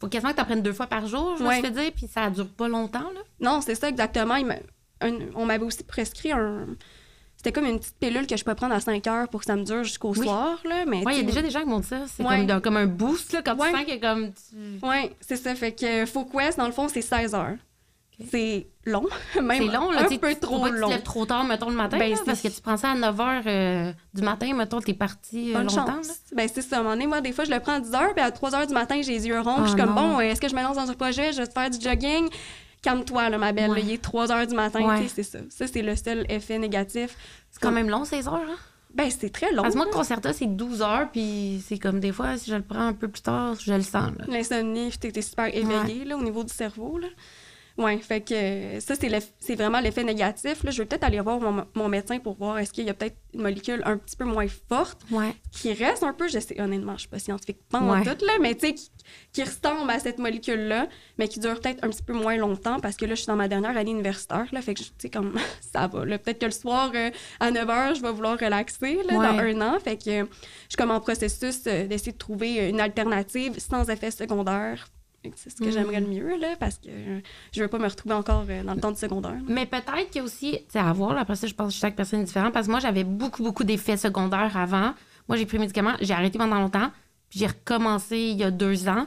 faut 0.00 0.08
quasiment 0.08 0.32
que 0.32 0.38
tu 0.38 0.44
prennes 0.44 0.62
deux 0.62 0.72
fois 0.72 0.86
par 0.86 1.06
jour, 1.06 1.36
je 1.38 1.42
me 1.42 1.48
Ouais. 1.48 1.54
suis 1.54 1.64
fait 1.64 1.70
dire, 1.70 1.92
puis 1.94 2.06
ça 2.12 2.28
dure 2.30 2.48
pas 2.48 2.68
longtemps, 2.68 3.10
là. 3.14 3.20
Non, 3.40 3.60
c'est 3.60 3.74
ça 3.74 3.88
exactement. 3.88 4.36
Il 4.36 4.46
m'a- 4.46 4.56
un- 5.00 5.18
on 5.34 5.44
m'avait 5.46 5.64
aussi 5.64 5.82
prescrit 5.84 6.32
un. 6.32 6.66
C'était 7.36 7.52
comme 7.52 7.66
une 7.66 7.78
petite 7.78 7.96
pilule 7.98 8.26
que 8.26 8.36
je 8.38 8.44
peux 8.44 8.54
prendre 8.54 8.74
à 8.74 8.80
5 8.80 9.06
heures 9.06 9.28
pour 9.28 9.40
que 9.40 9.46
ça 9.46 9.54
me 9.56 9.64
dure 9.64 9.84
jusqu'au 9.84 10.12
Oui. 10.14 10.24
soir. 10.26 10.58
Là, 10.64 10.84
mais 10.86 11.04
Ouais, 11.04 11.12
il 11.14 11.18
y 11.18 11.20
a 11.20 11.24
déjà 11.24 11.42
des 11.42 11.50
gens 11.50 11.60
qui 11.60 11.66
m'ont 11.68 11.80
dit 11.80 11.86
ça. 11.88 12.06
C'est 12.06 12.22
Ouais. 12.24 12.46
comme, 12.46 12.60
comme 12.62 12.76
un 12.78 12.86
boost, 12.86 13.32
là, 13.34 13.42
quand 13.44 13.54
Ouais. 13.58 13.70
tu 13.70 13.76
sens 13.76 13.86
que 13.86 14.00
comme. 14.00 14.30
tu- 14.32 14.86
Ouais, 14.86 15.14
c'est 15.20 15.36
ça. 15.36 15.54
Fait 15.54 15.72
que 15.72 16.06
FoQuest, 16.06 16.56
dans 16.56 16.66
le 16.66 16.72
fond, 16.72 16.88
c'est 16.88 17.02
16 17.02 17.34
heures. 17.34 17.56
C'est 18.30 18.66
long. 18.84 19.06
Même 19.42 19.62
C'est 19.66 19.72
long, 19.72 19.90
là. 19.90 20.02
un 20.02 20.06
tu 20.08 20.18
peu 20.18 20.34
trop 20.36 20.60
que 20.60 20.68
tu 20.68 20.74
te 20.74 20.80
long. 20.80 20.88
lèves 20.88 21.02
trop 21.02 21.26
tard, 21.26 21.44
mettons, 21.44 21.68
le 21.68 21.74
matin, 21.76 21.98
Ben, 21.98 22.10
là, 22.12 22.16
parce 22.24 22.40
que 22.40 22.48
tu 22.48 22.60
prends 22.60 22.76
ça 22.76 22.90
à 22.90 22.94
9 22.94 23.16
h 23.16 23.94
du 24.14 24.22
matin, 24.22 24.54
mettons, 24.54 24.80
t'es 24.80 24.94
parti 24.94 25.52
euh, 25.54 25.60
longtemps. 25.62 25.86
chance. 25.86 26.10
Ben, 26.34 26.48
c'est 26.52 26.62
ça. 26.62 26.76
À 26.76 26.80
un 26.80 26.82
moment 26.82 26.94
donné, 26.94 27.06
moi, 27.06 27.20
des 27.20 27.32
fois, 27.32 27.44
je 27.44 27.50
le 27.50 27.58
prends 27.60 27.72
à 27.74 27.80
10 27.80 27.92
heures, 27.94 28.14
puis 28.14 28.22
à 28.24 28.30
3 28.30 28.54
heures 28.54 28.66
du 28.66 28.74
matin, 28.74 29.00
j'ai 29.02 29.12
les 29.12 29.26
yeux 29.26 29.40
ronds. 29.40 29.64
je 29.64 29.70
suis 29.70 29.80
Ah, 29.80 29.84
comme, 29.86 29.94
non. 29.94 30.14
bon, 30.14 30.20
est-ce 30.20 30.40
que 30.40 30.48
je 30.48 30.54
me 30.54 30.62
lance 30.62 30.76
dans 30.76 30.88
un 30.88 30.94
projet? 30.94 31.32
Je 31.32 31.38
vais 31.38 31.46
te 31.46 31.52
faire 31.52 31.70
du 31.70 31.80
jogging. 31.80 32.28
Calme-toi, 32.82 33.30
là, 33.30 33.38
ma 33.38 33.52
belle. 33.52 33.70
Ouais. 33.70 33.78
là, 33.80 33.84
il 33.88 33.92
est 33.94 34.02
3 34.02 34.30
heures 34.30 34.46
du 34.46 34.54
matin. 34.54 34.80
Ouais. 34.86 35.02
tu 35.02 35.08
C'est 35.08 35.22
ça. 35.22 35.38
Ça, 35.48 35.66
c'est 35.66 35.82
le 35.82 35.96
seul 35.96 36.24
effet 36.28 36.58
négatif. 36.58 37.16
C'est 37.50 37.60
quand 37.60 37.72
même 37.72 37.88
long, 37.88 38.04
16 38.04 38.28
heures. 38.28 38.34
Hein? 38.34 38.56
Ben, 38.94 39.10
c'est 39.10 39.30
très 39.30 39.50
long. 39.52 39.62
Parce 39.62 39.74
que 39.74 39.78
moi, 39.78 39.86
le 39.90 39.92
concerta, 39.92 40.32
c'est 40.32 40.46
12 40.46 40.82
heures, 40.82 41.08
puis 41.10 41.60
c'est 41.66 41.78
comme 41.78 41.98
des 41.98 42.12
fois, 42.12 42.36
si 42.36 42.48
je 42.50 42.54
le 42.54 42.62
prends 42.62 42.86
un 42.86 42.92
peu 42.92 43.08
plus 43.08 43.22
tard, 43.22 43.56
je 43.58 43.72
le 43.72 43.82
sens. 43.82 44.12
L'insomnie, 44.28 44.90
puis 45.00 45.10
t'es 45.10 45.20
super 45.22 45.46
éveillé 45.46 46.04
là, 46.04 46.16
au 46.16 46.22
niveau 46.22 46.44
du 46.44 46.52
cerveau. 46.54 46.98
Là. 46.98 47.08
Ouais, 47.76 47.98
fait 47.98 48.20
que 48.20 48.34
euh, 48.34 48.78
ça, 48.80 48.94
c'est 48.94 49.08
l'eff- 49.08 49.32
c'est 49.40 49.56
vraiment 49.56 49.80
l'effet 49.80 50.04
négatif. 50.04 50.62
Là. 50.62 50.70
Je 50.70 50.80
vais 50.80 50.86
peut-être 50.86 51.02
aller 51.02 51.18
voir 51.18 51.40
mon, 51.40 51.66
mon 51.74 51.88
médecin 51.88 52.20
pour 52.20 52.36
voir 52.36 52.56
est-ce 52.58 52.72
qu'il 52.72 52.84
y 52.84 52.90
a 52.90 52.94
peut-être 52.94 53.16
une 53.34 53.42
molécule 53.42 53.82
un 53.84 53.96
petit 53.98 54.14
peu 54.16 54.24
moins 54.24 54.46
forte 54.68 55.00
Ouais. 55.10 55.34
qui 55.50 55.72
reste 55.72 56.04
un 56.04 56.12
peu, 56.12 56.28
je 56.28 56.38
sais, 56.38 56.60
honnêtement, 56.60 56.92
je 56.94 57.00
suis 57.00 57.08
pas 57.08 57.18
scientifique 57.18 57.58
pas 57.68 57.80
en 57.80 57.90
Ouais. 57.90 58.02
tout, 58.04 58.24
là, 58.24 58.34
mais 58.40 58.54
tu 58.54 58.68
sais, 58.68 58.74
qui, 58.74 58.90
qui 59.32 59.42
ressemble 59.42 59.90
à 59.90 59.98
cette 59.98 60.20
molécule-là, 60.20 60.86
mais 61.18 61.26
qui 61.26 61.40
dure 61.40 61.60
peut-être 61.60 61.82
un 61.82 61.88
petit 61.88 62.04
peu 62.04 62.12
moins 62.12 62.36
longtemps 62.36 62.78
parce 62.78 62.96
que 62.96 63.06
là, 63.06 63.16
je 63.16 63.22
suis 63.22 63.26
dans 63.26 63.34
ma 63.34 63.48
dernière 63.48 63.76
année 63.76 63.90
universitaire, 63.90 64.46
là, 64.52 64.62
fait 64.62 64.74
que, 64.74 64.78
tu 64.80 64.90
sais, 64.98 65.10
comme, 65.10 65.34
ça 65.60 65.88
va, 65.88 66.04
là. 66.04 66.16
Peut-être 66.18 66.38
que 66.38 66.46
le 66.46 66.52
soir, 66.52 66.92
euh, 66.94 67.10
à 67.40 67.50
9 67.50 67.66
h, 67.66 67.96
je 67.96 68.02
vais 68.02 68.12
vouloir 68.12 68.38
relaxer, 68.38 68.98
là, 69.10 69.18
Ouais. 69.18 69.26
dans 69.26 69.38
un 69.38 69.60
an, 69.74 69.80
fait 69.80 69.96
que 69.96 70.10
euh, 70.10 70.24
je 70.30 70.68
suis 70.68 70.76
comme 70.78 70.92
en 70.92 71.00
processus 71.00 71.62
euh, 71.66 71.88
d'essayer 71.88 72.12
de 72.12 72.18
trouver 72.18 72.68
une 72.68 72.80
alternative 72.80 73.58
sans 73.58 73.90
effet 73.90 74.12
secondaire. 74.12 74.86
C'est 75.36 75.50
ce 75.50 75.56
que 75.56 75.64
Mm. 75.66 75.72
j'aimerais 75.72 76.00
le 76.00 76.06
mieux, 76.06 76.36
là, 76.38 76.54
parce 76.58 76.76
que 76.78 76.88
je 77.52 77.62
veux 77.62 77.68
pas 77.68 77.78
me 77.78 77.86
retrouver 77.88 78.14
encore 78.14 78.44
euh, 78.48 78.62
dans 78.62 78.74
le 78.74 78.80
temps 78.80 78.92
du 78.92 78.98
secondaire. 78.98 79.36
Mais 79.48 79.66
peut-être 79.66 80.06
qu'il 80.10 80.16
y 80.16 80.20
a 80.20 80.24
aussi, 80.24 80.52
tu 80.52 80.58
sais, 80.70 80.78
à 80.78 80.92
voir, 80.92 81.14
là, 81.14 81.20
après 81.20 81.36
ça, 81.36 81.46
je 81.46 81.54
pense 81.54 81.72
que 81.74 81.78
chaque 81.80 81.96
personne 81.96 82.20
est 82.20 82.24
différente, 82.24 82.52
parce 82.52 82.66
que 82.66 82.70
moi, 82.70 82.80
j'avais 82.80 83.04
beaucoup, 83.04 83.42
beaucoup 83.42 83.64
d'effets 83.64 83.96
secondaires 83.96 84.56
avant. 84.56 84.94
Moi, 85.28 85.36
j'ai 85.38 85.46
pris 85.46 85.56
mes 85.56 85.62
médicaments, 85.62 85.94
j'ai 86.00 86.12
arrêté 86.14 86.38
pendant 86.38 86.58
longtemps, 86.58 86.90
puis 87.30 87.38
j'ai 87.40 87.46
recommencé 87.46 88.18
il 88.18 88.36
y 88.38 88.44
a 88.44 88.50
deux 88.50 88.88
ans, 88.88 89.06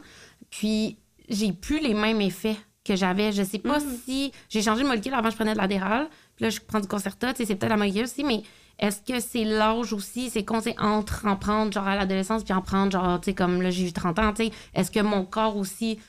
puis 0.49 0.97
j'ai 1.29 1.53
plus 1.53 1.79
les 1.79 1.93
mêmes 1.93 2.21
effets 2.21 2.55
que 2.83 2.95
j'avais. 2.95 3.31
Je 3.31 3.43
sais 3.43 3.59
pas 3.59 3.79
Mhm. 3.79 3.97
si 4.05 4.31
j'ai 4.49 4.61
changé 4.61 4.83
de 4.83 4.87
molécule, 4.87 5.13
avant 5.13 5.29
je 5.29 5.35
prenais 5.35 5.53
de 5.53 5.57
l'adéral, 5.57 6.07
puis 6.35 6.43
là, 6.45 6.49
je 6.49 6.59
prends 6.65 6.79
du 6.79 6.87
Concerta, 6.87 7.33
tu 7.33 7.37
sais, 7.39 7.45
c'est 7.45 7.55
peut-être 7.55 7.69
la 7.71 7.77
molécule 7.77 8.03
aussi, 8.03 8.23
mais 8.23 8.41
est-ce 8.79 9.01
que 9.01 9.19
c'est 9.19 9.43
l'âge 9.43 9.91
aussi, 9.93 10.29
c'est 10.29 10.43
qu'on 10.45 10.61
entre 10.79 11.25
en 11.25 11.35
prendre 11.35 11.71
genre 11.73 11.87
à 11.87 11.95
l'adolescence, 11.95 12.43
puis 12.43 12.53
en 12.53 12.61
prendre 12.61 12.91
genre, 12.91 13.19
tu 13.19 13.25
sais, 13.31 13.33
comme 13.33 13.61
là, 13.61 13.69
j'ai 13.71 13.87
eu 13.87 13.91
30 13.93 14.19
ans, 14.19 14.33
tu 14.33 14.45
sais, 14.45 14.51
est-ce 14.73 14.91
que 14.91 14.99
mon 14.99 15.25
corps 15.25 15.57
aussi 15.57 15.99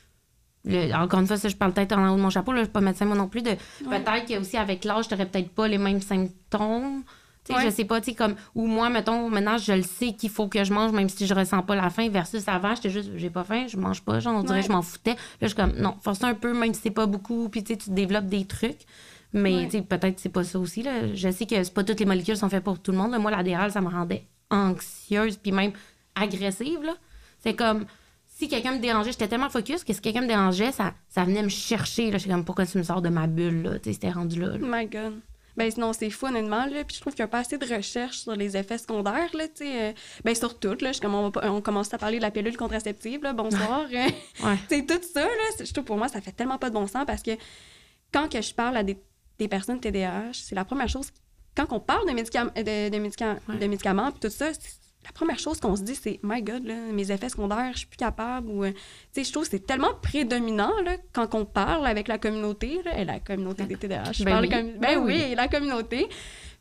le- 0.65 0.93
encore 0.93 1.21
une 1.21 1.27
fois, 1.27 1.37
ça, 1.39 1.49
je 1.49 1.57
parle 1.57 1.73
peut-être 1.73 1.97
en 1.97 2.11
haut 2.13 2.17
de 2.17 2.21
mon 2.21 2.31
chapeau, 2.31 2.53
là, 2.53 2.59
je 2.59 2.65
suis 2.65 2.73
pas 2.73 2.81
médecin 2.81 3.05
moi 3.07 3.17
non 3.17 3.29
plus, 3.29 3.41
de 3.43 3.51
Ouais. 3.51 4.01
peut-être 4.01 4.27
que 4.27 4.39
aussi 4.41 4.57
avec 4.57 4.85
l'âge, 4.85 5.09
t'aurais 5.09 5.25
peut-être 5.27 5.51
pas 5.51 5.67
les 5.69 5.79
mêmes 5.79 6.03
symptômes. 6.03 7.03
Tu 7.45 7.55
sais, 7.55 7.59
Ouais. 7.61 7.65
je 7.65 7.71
sais 7.75 7.85
pas, 7.87 8.01
tu 8.01 8.11
sais, 8.11 8.15
comme, 8.15 8.35
ou 8.55 8.67
moi, 8.67 8.91
mettons, 8.91 9.31
maintenant, 9.31 9.57
je 9.57 9.73
le 9.73 9.83
sais 9.83 10.13
qu'il 10.13 10.29
faut 10.29 10.49
que 10.49 10.63
je 10.65 10.73
mange, 10.75 10.93
même 10.93 11.09
si 11.09 11.27
je 11.27 11.33
ressens 11.33 11.63
pas 11.63 11.75
la 11.77 11.89
faim, 11.89 12.11
versus 12.11 12.47
avant, 12.49 12.75
j'étais 12.75 12.91
juste, 12.91 13.11
j'ai 13.17 13.31
pas 13.31 13.45
faim, 13.45 13.65
je 13.69 13.79
mange 13.79 14.03
pas, 14.03 14.21
genre, 14.21 14.35
on 14.35 14.43
dirait, 14.43 14.57
Ouais. 14.59 14.63
je 14.63 14.71
m'en 14.73 14.83
foutais. 14.83 15.13
Là, 15.13 15.17
je 15.43 15.47
suis 15.47 15.57
comme, 15.57 15.73
non, 15.79 15.95
force 16.03 16.23
un 16.25 16.35
peu, 16.35 16.53
même 16.53 16.75
si 16.75 16.81
c'est 16.83 16.91
pas 16.91 17.07
beaucoup, 17.07 17.49
puis 17.49 17.65
tu 17.65 17.73
sais, 17.73 17.79
tu 17.79 17.91
développes 17.91 18.27
des 18.27 18.45
trucs. 18.45 18.81
Mais, 19.33 19.67
Ouais. 19.73 19.83
peut-être 19.83 20.19
c'est 20.19 20.29
pas 20.31 20.45
ça 20.45 20.59
aussi, 20.59 20.83
là. 20.83 21.15
Je 21.15 21.31
sais 21.31 21.45
que 21.47 21.63
c'est 21.63 21.75
pas 21.75 21.85
toutes 21.85 22.01
les 22.01 22.07
molécules 22.07 22.37
sont 22.37 22.49
faites 22.49 22.65
pour 22.65 22.81
tout 22.81 22.93
le 22.93 22.99
monde. 22.99 23.11
là. 23.13 23.19
Moi, 23.19 23.31
l'adéral, 23.31 23.71
ça 23.71 23.81
me 23.81 23.89
rendait 23.89 24.25
anxieuse, 24.51 25.37
puis 25.37 25.53
même 25.53 25.73
agressive. 26.15 26.81
C'est 27.41 27.55
comme, 27.55 27.85
si 28.27 28.49
quelqu'un 28.49 28.73
me 28.73 28.79
dérangeait, 28.79 29.13
j'étais 29.13 29.29
tellement 29.29 29.51
focus 29.51 29.85
que 29.85 29.93
si 29.93 30.01
quelqu'un 30.01 30.23
me 30.23 30.27
dérangeait, 30.29 30.73
ça, 30.73 30.95
ça 31.09 31.25
venait 31.25 31.43
me 31.43 31.49
chercher, 31.49 32.11
là. 32.11 32.19
J'étais 32.19 32.31
comme, 32.31 32.45
pourquoi 32.45 32.67
tu 32.67 32.79
me 32.79 32.83
sors 32.83 33.03
de 33.03 33.09
ma 33.09 33.27
bulle, 33.27 33.81
c'était 33.85 34.11
rendu 34.11 34.41
là. 34.41 34.49
là. 34.49 34.59
Oh 34.63 34.67
my 34.67 34.87
God. 34.87 35.21
Ben 35.57 35.69
sinon, 35.73 35.93
c'est 35.93 36.09
fou, 36.09 36.27
honnêtement, 36.27 36.67
là. 36.67 36.85
Puis 36.85 36.97
je 36.97 37.01
trouve 37.01 37.15
qu'il 37.15 37.23
n'y 37.25 37.29
a 37.29 37.29
pas 37.29 37.41
assez 37.41 37.59
de 37.59 37.67
recherche 37.75 38.19
sur 38.19 38.35
les 38.37 38.57
effets 38.57 38.79
secondaires, 38.79 39.29
là, 39.35 39.45
euh, 39.61 39.93
Ben 40.25 40.35
sur 40.35 40.59
tout, 40.59 40.77
là. 40.81 40.93
Je- 40.93 41.01
Comme 41.01 41.15
on, 41.17 41.25
va 41.25 41.31
pas- 41.41 41.51
on 41.51 41.61
commence 41.61 41.93
à 41.93 41.99
parler 41.99 42.19
de 42.19 42.23
la 42.23 42.31
pilule 42.31 42.57
contraceptive, 42.57 43.23
là. 43.25 43.33
Bonsoir. 43.33 43.87
euh, 43.93 44.07
Ouais. 44.45 44.57
c'est 44.69 44.87
tout 44.87 45.01
ça, 45.13 45.23
là. 45.25 45.65
Je 45.65 45.73
trouve 45.73 45.85
pour 45.85 45.97
moi, 45.97 46.07
ça 46.09 46.21
fait 46.21 46.31
tellement 46.33 46.59
pas 46.59 46.71
de 46.71 46.75
bon 46.75 46.87
sens 46.87 47.05
parce 47.07 47.23
que 47.23 47.33
quand 48.13 48.31
que 48.33 48.41
je 48.41 48.55
parle 48.55 48.77
à 48.77 48.85
des, 48.85 48.97
des 49.39 49.49
personnes 49.49 49.81
TDAH, 49.81 50.33
c'est 50.33 50.55
la 50.55 50.65
première 50.65 50.89
chose. 50.89 51.11
Quand 51.57 51.67
on 51.71 51.81
parle 51.81 52.07
de, 52.09 52.13
médicam- 52.13 52.53
de, 52.57 52.89
de, 52.91 52.99
médicam- 52.99 53.39
Ouais. 53.49 53.57
de 53.59 53.67
médicaments, 53.67 54.11
puis 54.11 54.21
tout 54.21 54.31
ça, 54.31 54.47
la 54.47 55.13
première 55.13 55.39
chose 55.39 55.59
qu'on 55.61 55.75
se 55.77 55.83
dit, 55.83 55.95
c'est 55.95 56.21
My 56.23 56.43
God, 56.43 56.65
là, 56.67 56.75
mes 56.93 57.11
effets 57.11 57.29
secondaires, 57.29 57.71
je 57.73 57.79
suis 57.79 57.87
plus 57.87 57.97
capable. 57.97 58.49
Ou, 58.51 58.65
euh, 58.65 58.71
tu 58.73 58.79
sais, 59.13 59.25
je 59.25 59.33
trouve 59.33 59.45
que 59.45 59.51
c'est 59.51 59.67
tellement 59.67 59.95
prédominant 60.03 60.73
là, 60.85 60.97
quand 61.13 61.35
on 61.35 61.45
parle 61.45 61.87
avec 61.87 62.09
la 62.09 62.19
communauté, 62.19 62.81
là, 62.85 62.99
et 62.99 63.05
la 63.05 63.21
communauté 63.21 63.65
des 63.65 63.77
TDAH. 63.77 64.13
Je 64.13 64.25
Ben 64.25 64.33
parle 64.33 64.45
oui. 64.45 64.51
comme- 64.51 64.73
ben, 64.73 64.81
Ben 64.81 64.99
oui, 64.99 65.23
oui. 65.29 65.35
la 65.35 65.49
communauté. 65.49 66.07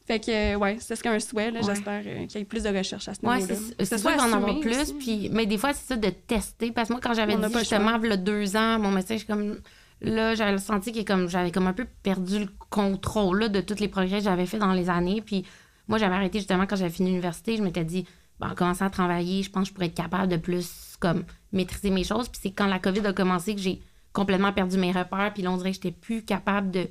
Fait 0.05 0.19
que, 0.21 0.31
euh, 0.31 0.57
ouais, 0.57 0.77
c'est 0.79 0.95
ce 0.95 1.03
qu'un 1.03 1.19
souhait. 1.19 1.51
là. 1.51 1.59
Ouais. 1.59 1.65
J'espère 1.65 2.01
euh, 2.05 2.25
qu'il 2.27 2.39
y 2.39 2.41
ait 2.41 2.45
plus 2.45 2.63
de 2.63 2.69
recherche 2.69 3.07
à 3.09 3.13
ce 3.13 3.19
Ouais, 3.25 3.35
niveau-là. 3.39 3.55
c'est 3.59 3.75
Que 3.75 3.83
c'est 3.85 3.97
ce 3.97 4.01
sûr 4.01 4.11
qu'il 4.11 4.19
va 4.21 4.25
en 4.27 4.33
avoir 4.33 4.59
plus. 4.61 4.93
Puis, 4.93 5.29
mais 5.33 5.45
des 5.45 5.57
fois, 5.57 5.73
c'est 5.73 5.85
ça 5.85 5.95
de 5.97 6.09
tester. 6.09 6.71
Parce 6.71 6.87
que 6.87 6.93
moi, 6.93 7.01
quand 7.03 7.13
j'avais 7.13 7.35
dit 7.35 7.53
justement, 7.59 7.99
il 8.01 8.09
y 8.09 8.13
a 8.13 8.17
deux 8.17 8.55
ans, 8.55 8.79
mon 8.79 8.91
médecin, 8.91 9.15
je 9.15 9.19
suis 9.19 9.27
comme. 9.27 9.59
Là, 10.01 10.35
j'avais 10.35 10.57
senti 10.59 10.91
que 10.91 11.01
comme 11.03 11.27
j'avais 11.27 11.51
comme 11.51 11.67
un 11.67 11.73
peu 11.73 11.85
perdu 12.03 12.39
le 12.39 12.47
contrôle 12.69 13.39
là, 13.39 13.49
de 13.49 13.61
tous 13.61 13.79
les 13.79 13.87
progrès 13.87 14.19
que 14.19 14.23
j'avais 14.23 14.45
fait 14.45 14.59
dans 14.59 14.73
les 14.73 14.89
années. 14.89 15.21
Puis 15.21 15.45
moi, 15.87 15.97
j'avais 15.97 16.15
arrêté 16.15 16.39
justement 16.39 16.65
quand 16.67 16.75
j'avais 16.75 16.91
fini 16.91 17.09
l'université. 17.09 17.57
Je 17.57 17.63
m'étais 17.63 17.83
dit, 17.83 18.05
bon, 18.39 18.47
en 18.47 18.55
commençant 18.55 18.85
à 18.85 18.89
travailler, 18.89 19.41
je 19.43 19.49
pense 19.49 19.63
que 19.63 19.69
je 19.69 19.73
pourrais 19.73 19.87
être 19.87 19.95
capable 19.95 20.31
de 20.31 20.37
plus 20.37 20.95
comme 20.99 21.23
maîtriser 21.51 21.89
mes 21.89 22.03
choses. 22.03 22.29
Puis 22.29 22.39
c'est 22.43 22.51
quand 22.51 22.67
la 22.67 22.79
COVID 22.79 23.05
a 23.07 23.13
commencé 23.13 23.55
que 23.55 23.61
j'ai 23.61 23.81
complètement 24.13 24.53
perdu 24.53 24.77
mes 24.77 24.91
repères. 24.91 25.31
Puis 25.33 25.41
là, 25.43 25.51
on 25.51 25.57
dirait 25.57 25.69
que 25.71 25.75
j'étais 25.75 25.91
plus 25.91 26.23
capable 26.23 26.69
de, 26.71 26.87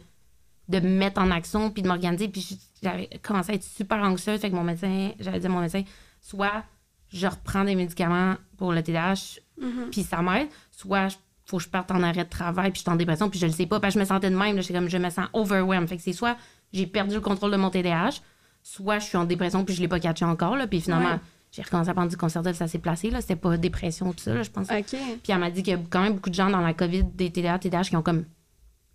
de 0.69 0.81
me 0.81 0.89
mettre 0.99 1.21
en 1.21 1.31
action 1.31 1.71
puis 1.71 1.83
de 1.83 1.89
m'organiser. 1.89 2.29
Puis 2.29 2.59
j'avais 2.83 3.09
commencé 3.23 3.53
à 3.53 3.55
être 3.55 3.63
super 3.65 3.99
anxieuse. 3.99 4.41
Fait 4.41 4.51
que 4.51 4.57
mon 4.57 4.65
médecin, 4.65 5.13
j'avais 5.21 5.39
dit 5.39 5.47
à 5.47 5.51
mon 5.51 5.61
médecin, 5.61 5.83
soit 6.21 6.65
je 7.09 7.29
reprends 7.29 7.63
des 7.65 7.77
médicaments 7.77 8.35
pour 8.57 8.73
le 8.73 8.83
TDAH, 8.83 9.39
Mhm. 9.59 9.91
puis 9.93 10.03
ça 10.03 10.21
m'aide, 10.23 10.49
soit 10.73 11.09
je- 11.09 11.17
faut 11.47 11.57
que 11.59 11.62
je 11.62 11.69
parte 11.69 11.91
en 11.93 12.03
arrêt 12.03 12.25
de 12.25 12.29
travail, 12.29 12.71
puis 12.73 12.79
je 12.81 12.83
suis 12.83 12.91
en 12.91 12.97
dépression, 12.97 13.31
puis 13.31 13.38
je 13.38 13.47
le 13.47 13.53
sais 13.53 13.67
pas, 13.67 13.79
parce 13.81 13.95
que 13.95 14.00
je 14.00 14.05
me 14.05 14.09
sentais 14.09 14.31
de 14.31 14.37
même, 14.37 14.57
là, 14.57 14.62
comme, 14.69 14.88
je 14.88 14.99
me 14.99 15.11
sens 15.11 15.26
overwhelmed. 15.33 15.88
Fait 15.88 15.97
que 15.97 16.03
c'est 16.03 16.12
soit 16.12 16.37
j'ai 16.73 16.87
perdu 16.87 17.15
le 17.15 17.21
contrôle 17.21 17.53
de 17.53 17.57
mon 17.57 17.71
TDAH, 17.71 18.21
soit 18.62 18.99
je 18.99 19.05
suis 19.07 19.17
en 19.17 19.25
dépression, 19.25 19.65
puis 19.65 19.75
je 19.75 19.81
l'ai 19.81 19.88
pas 19.88 20.00
catché 20.00 20.25
encore, 20.25 20.57
là, 20.57 20.67
puis 20.67 20.81
finalement, 20.81 21.11
Ouais. 21.12 21.21
j'ai 21.53 21.62
recommencé 21.62 21.91
à 21.91 21.95
prendre 21.95 22.11
du 22.11 22.17
concerta, 22.17 22.50
puis 22.50 22.59
ça 22.59 22.67
s'est 22.67 22.79
placé, 22.81 23.11
là, 23.11 23.21
c'était 23.21 23.37
pas 23.37 23.57
dépression, 23.57 24.12
tout 24.12 24.19
ça, 24.25 24.35
là, 24.35 24.43
je 24.43 24.50
pense. 24.50 24.69
OK. 24.71 24.85
Puis 24.91 24.99
elle 25.29 25.38
m'a 25.38 25.50
dit 25.50 25.62
qu'il 25.62 25.73
y 25.75 25.76
a 25.76 25.81
quand 25.88 26.03
même 26.03 26.15
beaucoup 26.15 26.31
de 26.31 26.35
gens 26.35 26.50
dans 26.50 26.61
la 26.61 26.75
COVID, 26.75 27.05
des 27.15 27.31
TDA, 27.31 27.59
TDAH, 27.61 27.85
qui 27.85 27.97
ont 27.97 28.03
comme 28.03 28.25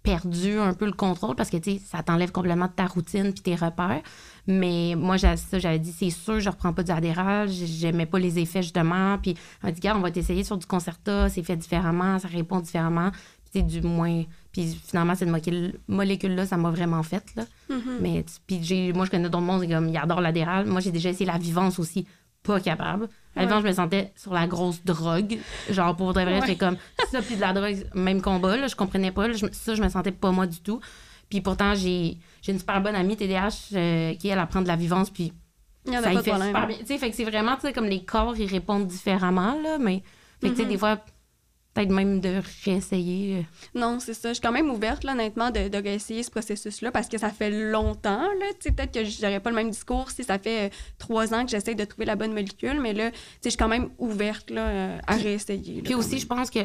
perdu 0.04 0.58
un 0.58 0.74
peu 0.74 0.86
le 0.86 0.94
contrôle 0.94 1.36
parce 1.36 1.50
que, 1.50 1.58
tu 1.58 1.74
sais, 1.74 1.82
ça 1.86 2.02
t'enlève 2.02 2.32
complètement 2.32 2.66
de 2.68 2.72
ta 2.72 2.88
routine 2.88 3.34
puis 3.34 3.42
tes 3.42 3.56
repères. 3.56 4.02
Mais 4.48 4.96
moi, 4.98 5.18
ça, 5.18 5.36
j'avais 5.60 5.80
dit, 5.80 5.92
c'est 5.92 6.10
sûr, 6.10 6.40
je 6.40 6.50
reprends 6.50 6.74
pas 6.74 6.84
du 6.84 6.92
Adderall, 6.92 7.50
j'aimais 7.50 8.08
pas 8.08 8.18
les 8.18 8.40
effets, 8.40 8.64
justement. 8.64 9.18
Puis 9.20 9.32
elle 9.62 9.68
m'a 9.68 9.72
dit, 9.72 9.80
gars, 9.80 9.96
on 9.96 10.00
va 10.02 10.10
t'essayer 10.12 10.44
sur 10.44 10.58
du 10.58 10.66
Concerta, 10.66 11.30
c'est 11.30 11.44
fait 11.44 11.56
différemment, 11.56 12.18
ça 12.18 12.28
répond 12.28 12.60
différemment. 12.60 13.12
Puis 13.12 13.52
c'est 13.54 13.64
du 13.64 13.82
moins... 13.82 14.24
Puis 14.52 14.78
finalement, 14.86 15.16
cette 15.16 15.30
molécule- 15.30 15.76
molécule-là, 15.88 16.46
ça 16.46 16.58
m'a 16.58 16.72
vraiment 16.72 17.04
fait, 17.04 17.24
là. 17.38 17.46
Mhm. 17.70 17.98
Mais 18.02 18.26
puis 18.48 18.92
moi 18.94 19.06
je 19.06 19.12
connais 19.12 19.30
d'autres 19.30 19.40
monde 19.46 19.66
comme 19.70 19.88
ils 19.88 19.98
adorent 19.98 20.20
l'adéral. 20.20 20.66
Moi 20.66 20.82
j'ai 20.82 20.92
déjà 20.92 21.10
essayé 21.10 21.26
la 21.26 21.38
vivance 21.38 21.80
aussi, 21.80 22.06
pas 22.44 22.60
capable. 22.60 23.08
Ouais. 23.36 23.44
vivance, 23.46 23.62
je 23.64 23.68
me 23.68 23.74
sentais 23.74 24.12
sur 24.16 24.34
la 24.34 24.46
grosse 24.48 24.84
drogue. 24.84 25.38
Genre 25.70 25.96
pour 25.96 26.14
de 26.14 26.22
vrai, 26.22 26.34
Ouais. 26.36 26.42
j'étais 26.48 26.58
comme 26.58 26.78
ça 27.12 27.22
puis 27.22 27.36
de 27.36 27.42
la 27.42 27.54
drogue, 27.54 27.86
même 27.96 28.22
combat 28.22 28.58
là, 28.58 28.68
je 28.68 28.76
comprenais 28.76 29.12
pas 29.12 29.28
là, 29.28 29.34
je 29.34 29.46
ça 29.52 29.74
je 29.76 29.82
me 29.82 29.90
sentais 29.90 30.12
pas 30.12 30.32
moi 30.32 30.48
du 30.48 30.60
tout. 30.60 30.80
Puis 31.30 31.40
pourtant 31.42 31.74
j'ai 31.76 32.18
j'ai 32.42 32.52
une 32.52 32.60
super 32.60 32.82
bonne 32.82 32.96
amie 32.96 33.16
TDAH 33.16 33.50
euh, 33.76 34.14
qui 34.16 34.28
elle 34.28 34.40
apprend 34.40 34.62
de 34.62 34.68
la 34.68 34.76
vivance 34.76 35.10
puis 35.10 35.32
Il 35.86 35.94
y 35.94 35.98
en 35.98 36.02
a 36.02 36.04
ça 36.04 36.14
y 36.14 36.18
fait 36.18 36.30
problème. 36.30 36.48
super 36.50 36.68
bien. 36.68 36.78
Tu 36.80 36.86
sais, 36.88 36.98
fait 36.98 37.10
que 37.10 37.16
c'est 37.16 37.24
vraiment, 37.24 37.56
tu 37.56 37.62
sais, 37.62 37.74
comme 37.74 37.86
les 37.88 38.04
corps, 38.04 38.36
ils 38.38 38.46
répondent 38.50 38.86
différemment, 38.86 39.58
là, 39.64 39.78
mais, 39.80 40.04
fait 40.40 40.50
que, 40.50 40.54
tu 40.54 40.58
sais, 40.58 40.64
Mhm. 40.66 40.70
des 40.70 40.78
fois, 40.78 41.00
peut-être 41.74 41.90
même 41.92 42.20
de 42.20 42.42
réessayer. 42.66 43.38
euh. 43.40 43.80
Non, 43.80 44.00
c'est 44.00 44.14
ça. 44.14 44.30
Je 44.30 44.34
suis 44.36 44.42
quand 44.42 44.52
même 44.52 44.70
ouverte, 44.70 45.04
là, 45.04 45.14
honnêtement, 45.14 45.52
de, 45.52 45.68
de 45.70 45.78
réessayer 45.78 46.24
ce 46.24 46.32
processus-là 46.32 46.92
parce 46.92 47.08
que 47.08 47.18
ça 47.18 47.30
fait 47.30 47.50
longtemps. 47.50 48.22
Là. 48.22 48.46
Tu 48.60 48.70
sais, 48.70 48.72
Peut-être 48.72 48.94
que 48.94 49.04
j'aurais 49.06 49.40
pas 49.40 49.50
le 49.50 49.56
même 49.56 49.70
discours 49.70 50.12
si 50.12 50.24
ça 50.24 50.38
fait 50.40 50.68
euh, 50.68 50.74
trois 50.98 51.34
ans 51.34 51.44
que 51.46 51.52
j'essaie 51.52 51.76
de 51.76 51.86
trouver 51.86 52.06
la 52.06 52.16
bonne 52.16 52.34
molécule, 52.34 52.80
mais 52.82 52.94
là, 52.94 53.12
je 53.44 53.50
suis 53.50 53.58
quand 53.58 53.68
même 53.68 53.90
ouverte 53.98 54.50
là, 54.50 54.62
euh, 54.68 54.98
à 55.08 55.16
réessayer. 55.16 55.76
là, 55.76 55.82
Puis 55.84 55.94
aussi, 55.96 56.20
je 56.20 56.28
pense 56.28 56.50
que 56.50 56.60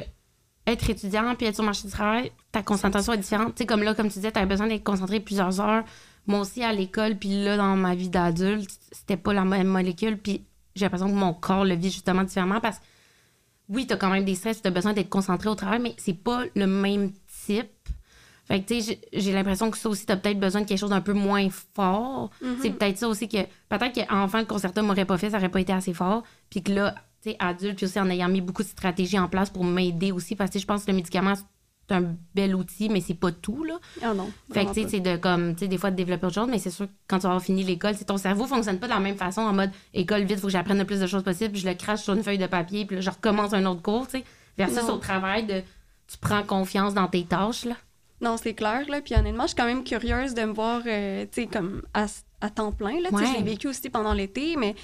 être 0.66 0.90
étudiant 0.90 1.34
puis 1.36 1.46
être 1.46 1.54
sur 1.54 1.62
le 1.62 1.66
marché 1.66 1.86
du 1.86 1.92
travail, 1.92 2.32
ta 2.50 2.62
concentration 2.62 3.12
est 3.12 3.18
différente. 3.18 3.54
Tu 3.54 3.58
sais, 3.62 3.66
comme 3.66 3.84
là, 3.84 3.94
comme 3.94 4.08
tu 4.08 4.14
disais, 4.14 4.32
tu 4.32 4.38
avais 4.38 4.48
besoin 4.48 4.66
d'être 4.66 4.82
concentré 4.82 5.20
plusieurs 5.20 5.60
heures. 5.60 5.84
Moi 6.26 6.40
aussi, 6.40 6.64
à 6.64 6.72
l'école, 6.72 7.14
puis 7.16 7.44
là, 7.44 7.56
dans 7.56 7.76
ma 7.76 7.94
vie 7.94 8.08
d'adulte, 8.08 8.68
c'était 8.90 9.16
pas 9.16 9.32
la 9.32 9.44
même 9.44 9.68
molécule. 9.68 10.18
Puis 10.18 10.44
j'ai 10.74 10.84
l'impression 10.86 11.08
que 11.08 11.14
mon 11.14 11.32
corps 11.32 11.64
le 11.64 11.76
vit 11.76 11.92
justement 11.92 12.24
différemment 12.24 12.60
parce 12.60 12.78
que 12.80 12.84
oui, 13.68 13.86
tu 13.86 13.94
as 13.94 13.96
quand 13.96 14.10
même 14.10 14.24
des 14.24 14.34
stress, 14.34 14.62
tu 14.62 14.68
as 14.68 14.70
besoin 14.70 14.92
d'être 14.92 15.08
concentré 15.08 15.48
au 15.48 15.54
travail, 15.54 15.80
mais 15.80 15.94
c'est 15.98 16.12
pas 16.14 16.44
le 16.54 16.66
même 16.66 17.12
type. 17.46 17.66
Fait 18.46 18.62
que, 18.62 18.66
tu 18.68 18.80
sais, 18.80 19.00
j'ai- 19.12 19.32
l'impression 19.32 19.70
que 19.72 19.76
ça 19.78 19.88
aussi, 19.88 20.06
tu 20.06 20.12
as 20.12 20.16
peut-être 20.16 20.38
besoin 20.38 20.60
de 20.60 20.66
quelque 20.66 20.78
chose 20.78 20.90
d'un 20.90 21.00
peu 21.00 21.12
moins 21.14 21.48
fort. 21.74 22.30
C'est 22.62 22.70
peut-être 22.70 22.96
ça 22.98 23.08
aussi 23.08 23.28
que, 23.28 23.38
peut-être 23.68 24.06
qu'enfant, 24.06 24.38
le 24.38 24.44
concerto 24.44 24.82
m'aurait 24.82 25.04
pas 25.04 25.18
fait, 25.18 25.30
ça 25.30 25.38
aurait 25.38 25.48
pas 25.48 25.60
été 25.60 25.72
assez 25.72 25.92
fort. 25.92 26.22
Puis 26.48 26.62
que 26.62 26.70
là, 26.72 26.94
tu 27.22 27.30
sais, 27.30 27.36
adulte, 27.40 27.76
puis 27.76 27.86
aussi 27.86 27.98
en 27.98 28.08
ayant 28.08 28.28
mis 28.28 28.40
beaucoup 28.40 28.62
de 28.62 28.68
stratégies 28.68 29.18
en 29.18 29.26
place 29.28 29.50
pour 29.50 29.64
m'aider 29.64 30.12
aussi, 30.12 30.36
parce 30.36 30.50
que 30.52 30.60
je 30.60 30.64
pense 30.66 30.84
que 30.84 30.92
le 30.92 30.96
médicament, 30.96 31.34
c'est 31.88 31.94
un 31.94 32.16
bel 32.34 32.54
outil, 32.54 32.88
mais 32.88 33.00
c'est 33.00 33.14
pas 33.14 33.30
tout, 33.32 33.62
là. 33.64 33.78
Ah 34.02 34.12
non. 34.14 34.30
Fait 34.52 34.64
que, 34.64 34.72
tu 34.72 34.82
sais, 34.82 34.88
c'est 34.88 35.00
de, 35.00 35.16
comme, 35.16 35.54
tu 35.54 35.60
sais, 35.60 35.68
des 35.68 35.78
fois, 35.78 35.90
de 35.90 35.96
développer 35.96 36.26
autre 36.26 36.34
chose, 36.34 36.48
mais 36.50 36.58
c'est 36.58 36.70
sûr 36.70 36.86
que 36.86 36.92
quand 37.06 37.18
tu 37.18 37.22
vas 37.24 37.28
avoir 37.30 37.42
fini 37.42 37.62
l'école, 37.62 37.96
ton 37.98 38.16
cerveau 38.16 38.46
fonctionne 38.46 38.78
pas 38.78 38.86
de 38.86 38.92
la 38.92 39.00
même 39.00 39.16
façon 39.16 39.42
en 39.42 39.52
mode 39.52 39.70
école 39.94 40.24
vite, 40.24 40.40
faut 40.40 40.46
que 40.48 40.52
j'apprenne 40.52 40.78
le 40.78 40.84
plus 40.84 41.00
de 41.00 41.06
choses 41.06 41.22
possible, 41.22 41.52
puis 41.52 41.60
je 41.60 41.68
le 41.68 41.74
crache 41.74 42.02
sur 42.02 42.14
une 42.14 42.22
feuille 42.22 42.38
de 42.38 42.46
papier, 42.46 42.84
puis 42.86 42.96
là, 42.96 43.02
je 43.02 43.10
recommence 43.10 43.52
un 43.52 43.64
autre 43.66 43.82
cours, 43.82 44.06
tu 44.08 44.18
sais. 44.18 44.24
Versus 44.58 44.82
Non. 44.88 44.94
au 44.94 44.96
travail 44.98 45.46
de, 45.46 45.60
tu 46.08 46.18
prends 46.20 46.42
confiance 46.42 46.94
dans 46.94 47.06
tes 47.08 47.24
tâches, 47.24 47.64
là. 47.66 47.74
Non, 48.20 48.36
c'est 48.38 48.54
clair, 48.54 48.84
là. 48.88 49.00
Puis 49.02 49.14
honnêtement, 49.14 49.42
je 49.42 49.48
suis 49.48 49.56
quand 49.56 49.66
même 49.66 49.84
curieuse 49.84 50.32
de 50.34 50.42
me 50.42 50.52
voir, 50.54 50.80
euh, 50.86 51.26
tu 51.30 51.42
sais, 51.42 51.46
comme 51.46 51.82
à, 51.94 52.06
à 52.40 52.48
temps 52.50 52.72
plein, 52.72 52.98
là. 53.00 53.10
Tu 53.10 53.16
sais, 53.16 53.22
Ouais. 53.22 53.26
je 53.32 53.36
l'ai 53.38 53.42
vécu 53.50 53.68
aussi 53.68 53.90
pendant 53.90 54.14
l'été, 54.14 54.56
mais 54.56 54.74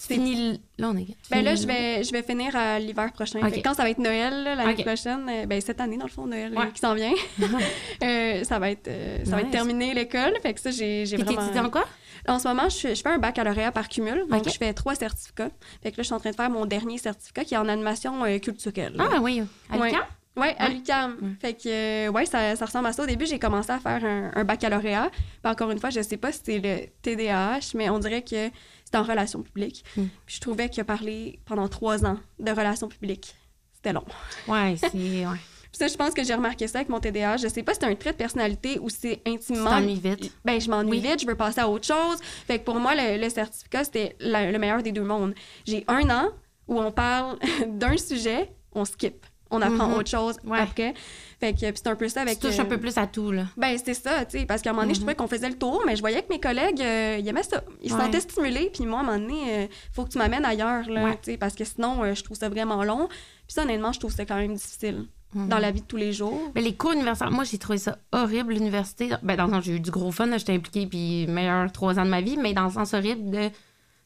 Tu 0.00 0.14
finis, 0.14 0.60
là, 0.78 0.90
on 0.90 0.96
est. 0.96 1.08
Ben 1.30 1.42
là, 1.44 1.56
je 1.56 1.66
vais, 1.66 2.04
je 2.04 2.12
vais 2.12 2.22
finir 2.22 2.54
à 2.54 2.78
l'hiver 2.78 3.12
prochain. 3.12 3.40
Ok. 3.40 3.50
Fait 3.50 3.60
que 3.60 3.68
quand 3.68 3.74
ça 3.74 3.82
va 3.82 3.90
être 3.90 3.98
Noël, 3.98 4.44
l'année 4.44 4.84
prochaine, 4.84 5.28
euh, 5.28 5.46
ben 5.46 5.60
cette 5.60 5.80
année, 5.80 5.96
dans 5.98 6.04
le 6.06 6.10
fond, 6.10 6.26
Noël 6.26 6.52
euh, 6.56 6.60
Ouais. 6.60 6.70
qui 6.72 6.78
s'en 6.80 6.94
vient, 6.94 7.12
euh, 8.04 8.44
ça 8.44 8.58
va 8.58 8.70
être, 8.70 8.86
euh, 8.88 9.24
ça 9.24 9.32
va 9.32 9.40
être 9.42 9.50
terminé 9.50 9.94
l'école. 9.94 10.34
Fait 10.42 10.54
que 10.54 10.60
ça, 10.60 10.70
j'ai 10.70 11.04
vraiment... 11.16 11.66
en 11.66 11.70
quoi? 11.70 11.84
En 12.28 12.38
ce 12.38 12.46
moment, 12.46 12.68
je, 12.68 12.76
fais- 12.76 12.94
je 12.94 13.02
fais 13.02 13.08
un 13.08 13.18
baccalauréat 13.18 13.72
par 13.72 13.88
cumul. 13.88 14.24
Donc, 14.28 14.44
je 14.48 14.56
fais 14.56 14.72
trois 14.74 14.94
certificats. 14.94 15.50
Fait 15.82 15.90
que 15.92 15.96
là, 15.96 16.02
je 16.02 16.04
suis 16.04 16.14
en 16.14 16.20
train 16.20 16.30
de 16.30 16.36
faire 16.36 16.50
mon 16.50 16.66
dernier 16.66 16.98
certificat 16.98 17.44
qui 17.44 17.54
est 17.54 17.58
en 17.58 17.68
animation 17.68 18.24
euh, 18.24 18.38
culturelle. 18.38 18.94
Ah 18.98 19.18
oui, 19.20 19.42
à 19.70 19.78
Ouais. 19.78 19.92
Ouais, 20.36 20.54
à 20.58 20.68
Ouais. 20.68 20.74
l'UQAM. 20.74 21.36
Fait 21.40 21.54
que, 21.54 21.68
euh, 22.06 22.10
ouais, 22.12 22.24
ça, 22.24 22.54
ça 22.54 22.66
ressemble 22.66 22.86
à 22.86 22.92
ça. 22.92 23.02
Au 23.02 23.06
début, 23.06 23.26
j'ai 23.26 23.40
commencé 23.40 23.72
à 23.72 23.80
faire 23.80 24.04
un, 24.04 24.30
un 24.36 24.44
baccalauréat. 24.44 25.10
Puis 25.10 25.50
encore 25.50 25.70
une 25.72 25.80
fois, 25.80 25.90
je 25.90 26.00
sais 26.00 26.16
pas 26.16 26.30
si 26.30 26.40
c'est 26.44 26.58
le 26.60 26.86
TDAH, 27.02 27.72
mais 27.74 27.90
on 27.90 27.98
dirait 27.98 28.22
que 28.22 28.48
c'est 28.90 28.96
en 28.98 29.02
relations 29.02 29.42
publiques. 29.42 29.84
Mm. 29.96 30.04
Puis 30.26 30.36
je 30.36 30.40
trouvais 30.40 30.68
que 30.68 30.80
parler 30.82 31.40
pendant 31.44 31.68
trois 31.68 32.04
ans 32.04 32.18
de 32.38 32.50
relations 32.50 32.88
publiques, 32.88 33.34
c'était 33.74 33.92
long. 33.92 34.04
Ouais, 34.48 34.76
c'est. 34.78 34.92
Ouais. 34.94 35.36
Puis 35.70 35.76
ça, 35.80 35.88
je 35.88 35.96
pense 35.96 36.14
que 36.14 36.24
j'ai 36.24 36.34
remarqué 36.34 36.66
ça 36.66 36.78
avec 36.78 36.88
mon 36.88 36.98
TDAH. 36.98 37.36
Je 37.38 37.48
sais 37.48 37.62
pas 37.62 37.74
si 37.74 37.80
c'est 37.80 37.86
un 37.86 37.94
trait 37.94 38.12
de 38.12 38.16
personnalité 38.16 38.78
ou 38.80 38.88
c'est 38.88 39.20
Tu 39.24 39.32
intimement. 39.32 39.68
t'ennuies 39.70 40.00
vite. 40.00 40.32
Ben, 40.42 40.58
je 40.58 40.70
m'ennuie 40.70 40.92
Oui. 40.92 41.00
vite, 41.00 41.20
je 41.20 41.26
veux 41.26 41.34
passer 41.36 41.60
à 41.60 41.68
autre 41.68 41.86
chose. 41.86 42.18
Fait 42.46 42.58
que 42.58 42.64
pour 42.64 42.76
moi, 42.76 42.94
le, 42.94 43.22
le 43.22 43.28
certificat, 43.28 43.84
c'était 43.84 44.16
le 44.20 44.56
meilleur 44.56 44.82
des 44.82 44.92
deux 44.92 45.02
mondes. 45.02 45.34
J'ai 45.66 45.84
un 45.86 46.08
an 46.08 46.30
où 46.68 46.80
on 46.80 46.90
parle 46.90 47.38
d'un 47.68 47.98
sujet, 47.98 48.50
on 48.72 48.86
skip. 48.86 49.26
On 49.50 49.62
apprend 49.62 49.88
Mhm. 49.88 49.94
autre 49.94 50.10
chose 50.10 50.36
Ouais. 50.44 50.58
après. 50.58 50.92
Fait 51.40 51.52
que 51.52 51.58
puis 51.58 51.72
c'est 51.76 51.86
un 51.88 51.96
peu 51.96 52.08
ça 52.08 52.22
avec. 52.22 52.38
Tu 52.38 52.46
touches 52.48 52.58
euh, 52.58 52.62
un 52.62 52.66
peu 52.66 52.78
plus 52.78 52.98
à 52.98 53.06
tout, 53.06 53.30
là. 53.32 53.44
Ben, 53.56 53.76
c'est 53.82 53.94
ça, 53.94 54.24
tu 54.24 54.40
sais, 54.40 54.44
parce 54.46 54.60
qu'à 54.60 54.70
un 54.70 54.72
moment 54.72 54.82
donné, 54.82 54.94
je 54.94 55.00
Mhm. 55.00 55.06
trouvais 55.06 55.14
qu'on 55.16 55.28
faisait 55.28 55.48
le 55.48 55.56
tour, 55.56 55.82
mais 55.86 55.96
je 55.96 56.00
voyais 56.00 56.22
que 56.22 56.28
mes 56.32 56.40
collègues, 56.40 56.80
euh, 56.82 57.16
ils 57.20 57.26
aimaient 57.28 57.42
ça. 57.42 57.62
Ils 57.82 57.90
se 57.90 57.96
sentaient 57.96 58.20
stimulés, 58.20 58.70
puis 58.74 58.84
moi, 58.84 58.98
à 58.98 59.02
un 59.02 59.06
moment 59.06 59.18
donné, 59.18 59.40
euh, 59.48 59.66
faut 59.94 60.04
que 60.04 60.10
tu 60.10 60.18
m'amènes 60.18 60.44
ailleurs, 60.44 60.88
là, 60.88 61.04
Ouais. 61.04 61.12
tu 61.22 61.30
sais, 61.32 61.36
parce 61.38 61.54
que 61.54 61.64
sinon, 61.64 62.02
euh, 62.04 62.14
je 62.14 62.22
trouve 62.24 62.36
ça 62.36 62.48
vraiment 62.48 62.82
long. 62.84 63.08
Puis 63.08 63.54
ça, 63.54 63.62
honnêtement, 63.62 63.92
je 63.92 64.00
trouve 64.00 64.12
ça 64.12 64.24
quand 64.26 64.36
même 64.36 64.54
difficile 64.54 65.06
dans 65.34 65.58
la 65.58 65.70
vie 65.70 65.82
de 65.82 65.86
tous 65.86 65.96
les 65.98 66.12
jours. 66.12 66.40
Mais 66.54 66.62
les 66.62 66.74
cours 66.74 66.92
universitaires, 66.92 67.30
moi, 67.30 67.44
j'ai 67.44 67.58
trouvé 67.58 67.78
ça 67.78 67.98
horrible, 68.12 68.54
l'université. 68.54 69.10
Ben, 69.22 69.36
dans 69.36 69.46
le 69.46 69.52
sens, 69.52 69.64
j'ai 69.64 69.72
eu 69.76 69.80
du 69.80 69.90
gros 69.90 70.10
fun, 70.10 70.28
j'étais 70.36 70.54
impliquée, 70.54 70.86
puis 70.86 71.26
meilleur 71.26 71.70
trois 71.72 71.98
ans 71.98 72.04
de 72.04 72.10
ma 72.10 72.20
vie, 72.22 72.36
mais 72.38 72.52
dans 72.54 72.64
le 72.64 72.70
sens 72.72 72.92
horrible 72.94 73.30
de, 73.30 73.48
tu 73.48 73.54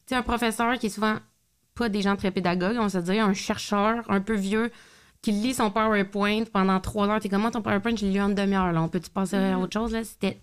sais, 0.06 0.14
un 0.16 0.22
professeur 0.22 0.78
qui 0.78 0.86
est 0.86 0.90
souvent 0.90 1.14
pas 1.74 1.88
des 1.88 2.02
gens 2.02 2.16
très 2.16 2.30
pédagogues, 2.32 2.76
on 2.78 2.82
va 2.82 2.88
se 2.88 2.98
dire, 2.98 3.24
un 3.24 3.32
chercheur 3.34 4.02
un 4.08 4.20
peu 4.20 4.34
vieux 4.34 4.70
qui 5.22 5.32
lit 5.32 5.54
son 5.54 5.70
PowerPoint 5.70 6.44
pendant 6.52 6.78
trois 6.80 7.08
heures. 7.08 7.20
T'es 7.20 7.28
comment 7.28 7.50
ton 7.50 7.62
PowerPoint? 7.62 7.94
Je 7.96 8.04
l'ai 8.06 8.12
lu 8.12 8.20
en 8.20 8.28
demi-heure, 8.28 8.72
là. 8.72 8.82
On 8.82 8.88
peut-tu 8.88 9.08
passer 9.10 9.36
à 9.36 9.56
Mhm. 9.56 9.62
autre 9.62 9.72
chose, 9.72 9.92
là? 9.92 10.02
C'était. 10.04 10.40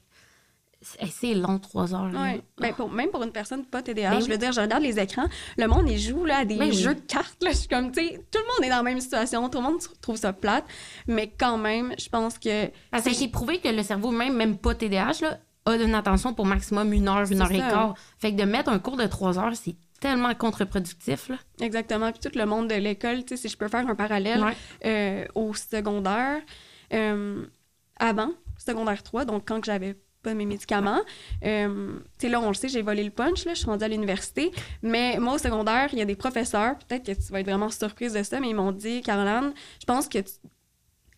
C'est 0.82 1.06
c'est 1.08 1.34
long, 1.34 1.60
trois 1.60 1.94
heures. 1.94 2.10
Ouais. 2.14 2.42
Ben, 2.58 2.74
pour, 2.74 2.90
même 2.90 3.10
pour 3.10 3.22
une 3.24 3.34
personne 3.34 3.66
pas 3.66 3.82
TDAH, 3.82 4.12
Ben 4.12 4.20
je 4.22 4.26
oui. 4.28 4.32
veux 4.32 4.38
dire, 4.38 4.54
je 4.54 4.62
regarde 4.62 4.82
les 4.82 4.98
écrans, 4.98 5.26
le 5.58 5.68
monde, 5.68 5.90
il 5.90 6.00
joue 6.00 6.24
là, 6.24 6.38
à 6.38 6.46
des 6.46 6.56
Ben 6.56 6.70
oui. 6.70 6.74
jeux 6.78 6.96
de 6.96 7.02
cartes. 7.02 7.44
Là. 7.44 7.52
Je 7.52 7.58
suis 7.58 7.68
comme, 7.68 7.92
tu 7.92 8.00
sais, 8.02 8.14
tout 8.32 8.40
le 8.40 8.46
monde 8.46 8.66
est 8.66 8.70
dans 8.70 8.78
la 8.78 8.84
même 8.84 9.02
situation, 9.02 9.50
tout 9.50 9.58
le 9.58 9.64
monde 9.66 9.80
trouve 10.02 10.16
ça 10.16 10.32
plate, 10.32 10.64
mais 11.06 11.28
quand 11.38 11.58
même, 11.58 11.94
je 12.00 12.08
pense 12.08 12.40
que. 12.40 12.68
Parce 12.92 13.04
que 13.04 13.14
j'ai 13.14 13.28
prouvé 13.28 13.60
que 13.60 13.68
le 13.68 13.84
cerveau, 13.84 14.12
même, 14.12 14.34
même 14.38 14.58
pas 14.58 14.74
TDAH, 14.74 15.20
là, 15.22 15.40
a 15.66 15.76
une 15.76 15.94
attention 15.94 16.34
pour 16.34 16.46
maximum 16.46 16.94
une 16.94 17.10
heure, 17.10 17.20
une 17.20 17.26
C'est 17.26 17.42
heure 17.42 17.52
et 17.52 17.58
quart. 17.58 17.96
Fait 18.18 18.32
que 18.34 18.38
de 18.40 18.46
mettre 18.46 18.70
un 18.70 18.80
cours 18.80 18.96
de 18.96 19.06
trois 19.06 19.38
heures, 19.38 19.52
c'est 19.56 19.76
tellement 20.00 20.34
contre-productif, 20.36 21.30
là. 21.30 21.36
Exactement. 21.62 22.12
Puis 22.12 22.20
tout 22.30 22.38
le 22.38 22.46
monde 22.46 22.68
de 22.70 22.76
l'école, 22.76 23.24
tu 23.26 23.36
sais, 23.36 23.44
si 23.44 23.50
je 23.50 23.58
peux 23.58 23.68
faire 23.68 23.88
un 23.88 23.96
parallèle 23.96 24.44
Ouais. 24.44 24.54
euh, 24.86 25.26
au 25.36 25.54
secondaire, 25.54 26.42
euh, 26.94 27.46
avant, 28.00 28.32
secondaire 28.58 29.02
3, 29.04 29.26
donc 29.26 29.44
quand 29.48 29.64
j'avais 29.64 29.96
pas 30.22 30.34
mes 30.34 30.46
médicaments, 30.46 31.00
euh, 31.46 31.94
tu 32.18 32.26
sais, 32.26 32.30
là, 32.30 32.42
on 32.42 32.50
le 32.50 32.54
sait, 32.54 32.68
j'ai 32.68 32.82
volé 32.82 33.04
le 33.04 33.10
punch, 33.12 33.46
là, 33.46 33.54
je 33.54 33.60
suis 33.60 33.68
rendue 33.68 33.86
à 33.86 33.88
l'université, 33.88 34.52
mais 34.82 35.18
moi, 35.20 35.36
au 35.36 35.38
secondaire, 35.38 35.90
il 35.94 36.00
y 36.00 36.02
a 36.02 36.06
des 36.06 36.16
professeurs, 36.18 36.76
peut-être 36.80 37.06
que 37.06 37.12
tu 37.14 37.32
vas 37.32 37.40
être 37.40 37.46
vraiment 37.46 37.70
surprise 37.70 38.14
de 38.14 38.24
ça, 38.24 38.40
mais 38.40 38.50
ils 38.50 38.56
m'ont 38.56 38.72
dit, 38.74 39.02
Caroline, 39.02 39.54
je 39.80 39.86
pense 39.86 40.10
que 40.10 40.18
tu... 40.20 40.32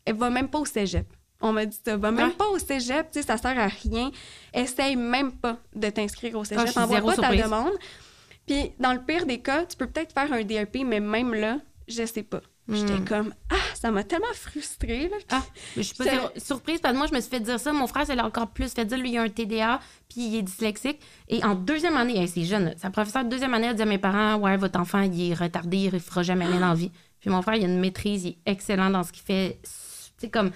elle 0.06 0.16
va 0.16 0.30
même 0.30 0.50
pas 0.50 0.60
au 0.60 0.66
cégep. 0.66 1.08
On 1.44 1.52
m'a 1.54 1.66
dit 1.66 1.78
ça, 1.84 1.98
va 1.98 2.12
même 2.12 2.28
Ouais. 2.28 2.34
pas 2.36 2.48
au 2.50 2.60
cégep, 2.60 3.10
tu 3.12 3.20
sais, 3.20 3.26
ça 3.26 3.36
sert 3.38 3.58
à 3.58 3.66
rien. 3.68 4.12
Essaye 4.54 4.96
même 4.96 5.32
pas 5.32 5.58
de 5.76 5.90
t'inscrire 5.90 6.36
au 6.38 6.42
Ah, 6.42 6.44
je 6.44 6.72
cégep. 6.72 6.78
Envoie 6.78 7.02
pas 7.02 7.16
ta 7.16 7.36
demande. 7.36 7.72
Puis, 8.52 8.72
dans 8.80 8.94
le 8.94 9.00
pire 9.00 9.26
des 9.26 9.40
cas, 9.40 9.66
tu 9.66 9.78
peux 9.78 9.88
peut-être 9.88 10.14
faire 10.14 10.32
un 10.34 10.44
DEP, 10.44 10.84
mais 10.86 11.00
même 11.00 11.34
là, 11.34 11.58
je 11.88 12.06
sais 12.06 12.24
pas. 12.24 12.42
J'étais 12.70 12.94
Hmm. 13.00 13.06
comme, 13.06 13.34
ah, 13.50 13.56
ça 13.74 13.92
m'a 13.92 14.04
tellement 14.04 14.26
frustrée. 14.34 15.10
Là. 15.10 15.18
Ah, 15.30 15.44
mais 15.76 15.84
je 15.84 15.88
suis 15.94 15.96
pas 15.96 16.32
surprise 16.38 16.80
parce 16.80 16.94
que 16.94 16.98
moi, 16.98 17.08
je 17.08 17.14
me 17.16 17.20
suis 17.20 17.30
fait 17.30 17.40
dire 17.40 17.60
ça. 17.60 17.74
Mon 17.74 17.88
frère, 17.88 18.06
ça 18.06 18.16
l'a 18.16 18.26
encore 18.26 18.48
plus 18.48 18.72
fait 18.74 18.86
dire. 18.86 18.98
Lui, 18.98 19.12
il 19.12 19.18
a 19.18 19.24
un 19.24 19.30
TDA, 19.30 19.80
puis 20.10 20.22
il 20.28 20.36
est 20.38 20.42
dyslexique. 20.42 21.00
Et 21.28 21.44
en 21.44 21.56
deuxième 21.56 21.98
année, 21.98 22.26
c'est 22.28 22.44
jeune, 22.44 22.74
sa 22.78 22.90
professeure 22.90 23.24
de 23.26 23.30
deuxième 23.30 23.54
année 23.54 23.68
a 23.70 23.74
dit 23.74 23.82
à 23.82 23.86
mes 23.86 23.98
parents 23.98 24.36
Ouais, 24.36 24.56
votre 24.58 24.80
enfant, 24.80 25.02
il 25.02 25.32
est 25.32 25.34
retardé, 25.34 25.78
il 25.78 25.94
ne 25.94 26.00
fera 26.00 26.24
jamais 26.24 26.46
rien 26.46 26.60
dans 26.60 26.70
la 26.70 26.76
vie. 26.76 26.92
Puis 27.20 27.30
mon 27.30 27.42
frère, 27.42 27.56
il 27.56 27.64
a 27.64 27.68
une 27.68 27.80
maîtrise, 27.80 28.24
il 28.26 28.30
est 28.30 28.38
excellent 28.52 28.90
dans 28.90 29.04
ce 29.04 29.12
qu'il 29.12 29.24
fait. 29.24 29.60
C'est 30.18 30.30
comme, 30.30 30.52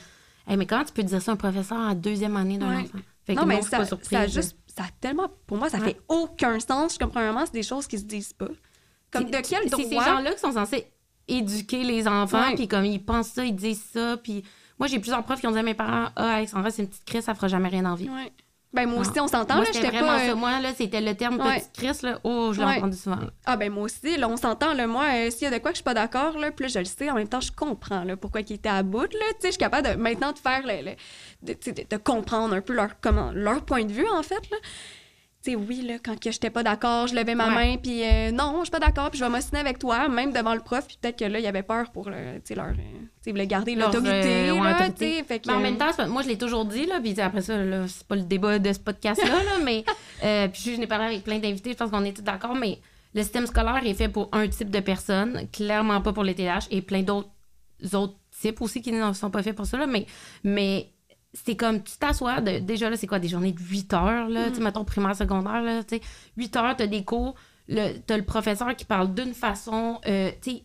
Hey, 0.48 0.58
mais 0.58 0.66
comment 0.68 0.84
tu 0.84 0.94
peux 0.94 1.04
dire 1.04 1.22
ça 1.22 1.32
à 1.32 1.34
un 1.34 1.38
professeur 1.38 1.78
en 1.80 1.96
deuxième 1.96 2.38
année 2.38 2.58
d'un 2.60 2.70
Ouais. 2.70 2.84
enfant? 2.84 3.00
Fait 3.26 3.34
que 3.36 3.40
non, 3.40 3.48
mais 3.48 3.56
je 3.56 3.62
suis 3.62 3.72
ça, 3.72 3.78
pas 3.78 3.86
surprise. 3.86 4.10
ça 4.10 4.20
a 4.22 4.28
juste, 4.28 4.56
ça 4.78 4.84
a 4.84 4.88
tellement, 5.00 5.30
pour 5.48 5.58
moi, 5.58 5.70
ça 5.70 5.78
Ouais. 5.80 5.86
fait 5.86 6.02
aucun 6.10 6.60
sens. 6.60 6.98
Comme, 6.98 7.10
premièrement, 7.10 7.46
c'est 7.46 7.54
des 7.54 7.64
choses 7.64 7.88
qui 7.88 7.98
se 7.98 8.04
disent 8.04 8.34
pas. 8.34 8.48
Comme, 9.12 9.26
de 9.26 9.32
quel 9.38 9.64
C'est 9.64 9.70
droit? 9.70 9.84
ces 9.84 9.96
gens-là 9.96 10.34
qui 10.34 10.40
sont 10.40 10.52
censés 10.52 10.88
éduquer 11.28 11.84
les 11.84 12.08
enfants, 12.08 12.54
puis 12.56 12.68
comme 12.68 12.86
ils 12.86 13.04
pensent 13.04 13.30
ça, 13.30 13.46
ils 13.46 13.56
disent 13.56 13.84
ça. 13.94 14.18
Puis 14.18 14.44
moi, 14.78 14.88
j'ai 14.88 15.00
plusieurs 15.00 15.24
profs 15.24 15.40
qui 15.40 15.48
ont 15.48 15.52
dit 15.52 15.58
à 15.60 15.64
mes 15.64 15.74
parents 15.74 16.10
Ah, 16.16 16.36
Alexandra, 16.36 16.70
c'est 16.72 16.84
une 16.84 16.90
petite 16.90 17.06
crise, 17.06 17.24
ça 17.24 17.34
fera 17.34 17.48
jamais 17.48 17.70
rien 17.70 17.86
en 17.86 17.96
vie. 17.96 18.10
Ouais. 18.10 18.32
Ben, 18.76 18.88
moi 18.90 19.00
aussi, 19.00 19.12
Ah. 19.18 19.24
on 19.24 19.28
s'entend, 19.28 19.56
Moi, 19.56 19.66
c'était 19.72 19.88
vraiment 19.88 20.08
pas... 20.08 20.20
euh, 20.24 20.28
ça. 20.28 20.36
Moi, 20.36 20.60
là, 20.60 20.70
c'était 20.76 21.02
le 21.02 21.16
terme 21.16 21.40
Ouais. 21.40 21.60
petite 21.60 21.72
crise, 21.74 22.02
là. 22.02 22.20
Oh, 22.24 22.52
je 22.54 22.60
l'ai 22.60 22.66
Ouais. 22.68 22.78
entendu 22.78 22.98
souvent. 22.98 23.16
là. 23.16 23.30
Ah 23.46 23.56
ben 23.58 23.72
moi 23.72 23.84
aussi, 23.84 24.18
là, 24.18 24.28
on 24.30 24.38
s'entend, 24.38 24.74
là, 24.74 24.86
moi, 24.86 25.06
euh, 25.14 25.32
s'il 25.32 25.44
y 25.44 25.46
a 25.48 25.52
de 25.52 25.62
quoi 25.62 25.72
que 25.72 25.76
je 25.76 25.80
suis 25.80 25.84
pas 25.84 25.94
d'accord, 25.94 26.38
là, 26.38 26.50
là, 26.58 26.68
je 26.68 26.80
le 26.80 26.86
sais, 26.86 27.10
en 27.10 27.16
même 27.16 27.28
temps, 27.30 27.42
je 27.42 27.52
comprends, 27.52 28.04
là, 28.04 28.18
pourquoi 28.18 28.42
ils 28.42 28.54
étaient 28.54 28.70
à 28.70 28.84
bout, 28.84 29.02
là, 29.02 29.08
tu 29.10 29.16
sais, 29.40 29.48
je 29.48 29.52
suis 29.52 29.58
capable 29.58 29.88
de, 29.90 29.94
maintenant 29.96 30.32
de 30.34 30.38
faire, 30.40 30.62
le, 30.66 30.84
le- 30.92 30.96
de, 31.42 31.54
tu 31.54 31.60
sais, 31.62 31.72
de- 31.72 31.86
de 31.90 31.98
comprendre 31.98 32.54
un 32.54 32.62
peu 32.62 32.74
leur, 32.74 33.00
comment, 33.00 33.32
leur 33.34 33.64
point 33.64 33.86
de 33.86 33.92
vue, 33.94 34.08
en 34.10 34.22
fait, 34.24 34.50
là. 34.52 34.58
Sais, 35.46 35.56
oui, 35.56 35.84
là, 35.84 36.00
quand 36.04 36.20
que 36.20 36.32
j'étais 36.32 36.50
pas 36.50 36.64
d'accord, 36.64 37.06
je 37.06 37.14
levais 37.14 37.36
ma 37.36 37.50
Ouais. 37.50 37.54
main, 37.54 37.78
puis 37.78 38.02
euh, 38.04 38.32
non, 38.32 38.56
je 38.62 38.64
suis 38.64 38.72
pas 38.72 38.80
d'accord, 38.80 39.12
puis 39.12 39.20
je 39.20 39.24
vais 39.24 39.30
m'ostiner 39.30 39.60
avec 39.60 39.78
toi, 39.78 40.10
même 40.10 40.34
devant 40.34 40.56
le 40.56 40.60
prof, 40.60 40.88
puis 40.88 40.98
peut-être 41.00 41.20
que 41.20 41.26
là, 41.26 41.38
il 41.38 41.46
y 41.46 41.48
avait 41.48 41.62
peur 41.62 41.92
pour, 41.92 42.10
le, 42.10 42.16
tu 42.38 42.42
sais, 42.46 42.56
leur, 42.56 42.66
euh, 42.66 42.72
tu 42.74 42.82
sais, 43.22 43.30
ils 43.30 43.32
voulaient 43.32 43.46
garder 43.46 43.76
Leur, 43.76 43.90
l'autorité, 43.94 44.50
euh, 44.50 44.54
ouais, 44.60 45.24
fait 45.24 45.40
que... 45.40 45.48
Mais 45.48 45.54
en 45.54 45.60
même 45.60 45.78
temps, 45.78 45.92
moi, 46.08 46.24
je 46.24 46.30
l'ai 46.30 46.38
toujours 46.40 46.66
dit, 46.66 46.88
là, 46.88 47.00
puis 47.00 47.22
après 47.22 47.44
ça, 47.44 47.58
là, 47.64 47.88
c'est 47.88 48.08
pas 48.08 48.16
le 48.16 48.24
débat 48.24 48.58
de 48.58 48.74
ce 48.74 48.80
podcast-là, 48.80 49.28
là, 49.44 49.60
mais 49.64 49.86
euh, 50.24 50.48
puis 50.48 50.74
je 50.74 50.80
n'ai 50.80 50.88
parlé 50.88 51.06
avec 51.06 51.24
plein 51.24 51.38
d'invités, 51.38 51.74
je 51.74 51.78
pense 51.78 51.92
qu'on 51.92 52.04
est 52.06 52.14
tous 52.18 52.24
d'accord, 52.24 52.56
mais 52.56 52.80
le 53.14 53.22
système 53.22 53.46
scolaire 53.46 53.86
est 53.86 53.94
fait 53.94 54.10
pour 54.10 54.30
un 54.32 54.48
type 54.48 54.72
de 54.72 54.80
personnes, 54.80 55.48
clairement 55.54 56.02
pas 56.02 56.12
pour 56.12 56.24
les 56.24 56.34
TDAH, 56.34 56.70
et 56.72 56.82
plein 56.82 57.04
d'autres 57.04 57.30
autres 57.94 58.16
types 58.42 58.60
aussi 58.62 58.82
qui 58.82 58.92
ne 58.92 59.14
sont 59.14 59.30
pas 59.30 59.44
faits 59.44 59.56
pour 59.56 59.68
ça, 59.68 59.78
là, 59.78 59.86
mais, 59.86 60.08
mais 60.44 60.88
c'est 61.36 61.56
comme, 61.56 61.84
tu 61.84 61.98
t'assois, 61.98 62.42
de- 62.42 62.60
déjà 62.60 62.90
là, 62.90 62.98
c'est 62.98 63.08
quoi, 63.08 63.20
des 63.20 63.28
journées 63.28 63.52
de 63.52 63.60
8 63.62 63.94
heures, 63.94 64.30
là, 64.30 64.50
tu 64.50 64.56
sais, 64.56 64.62
mettons 64.62 64.86
primaire, 64.86 65.16
secondaire, 65.16 65.62
là, 65.62 65.84
tu 65.84 65.98
sais, 65.98 66.02
8 66.38 66.56
heures, 66.56 66.76
t'as 66.76 66.88
des 66.88 67.04
cours, 67.04 67.36
le, 67.68 67.98
t'as 68.00 68.18
le 68.18 68.24
professeur 68.26 68.76
qui 68.76 68.86
parle 68.86 69.14
d'une 69.14 69.34
façon, 69.34 70.00
euh, 70.08 70.32
tu 70.42 70.52
sais, 70.52 70.64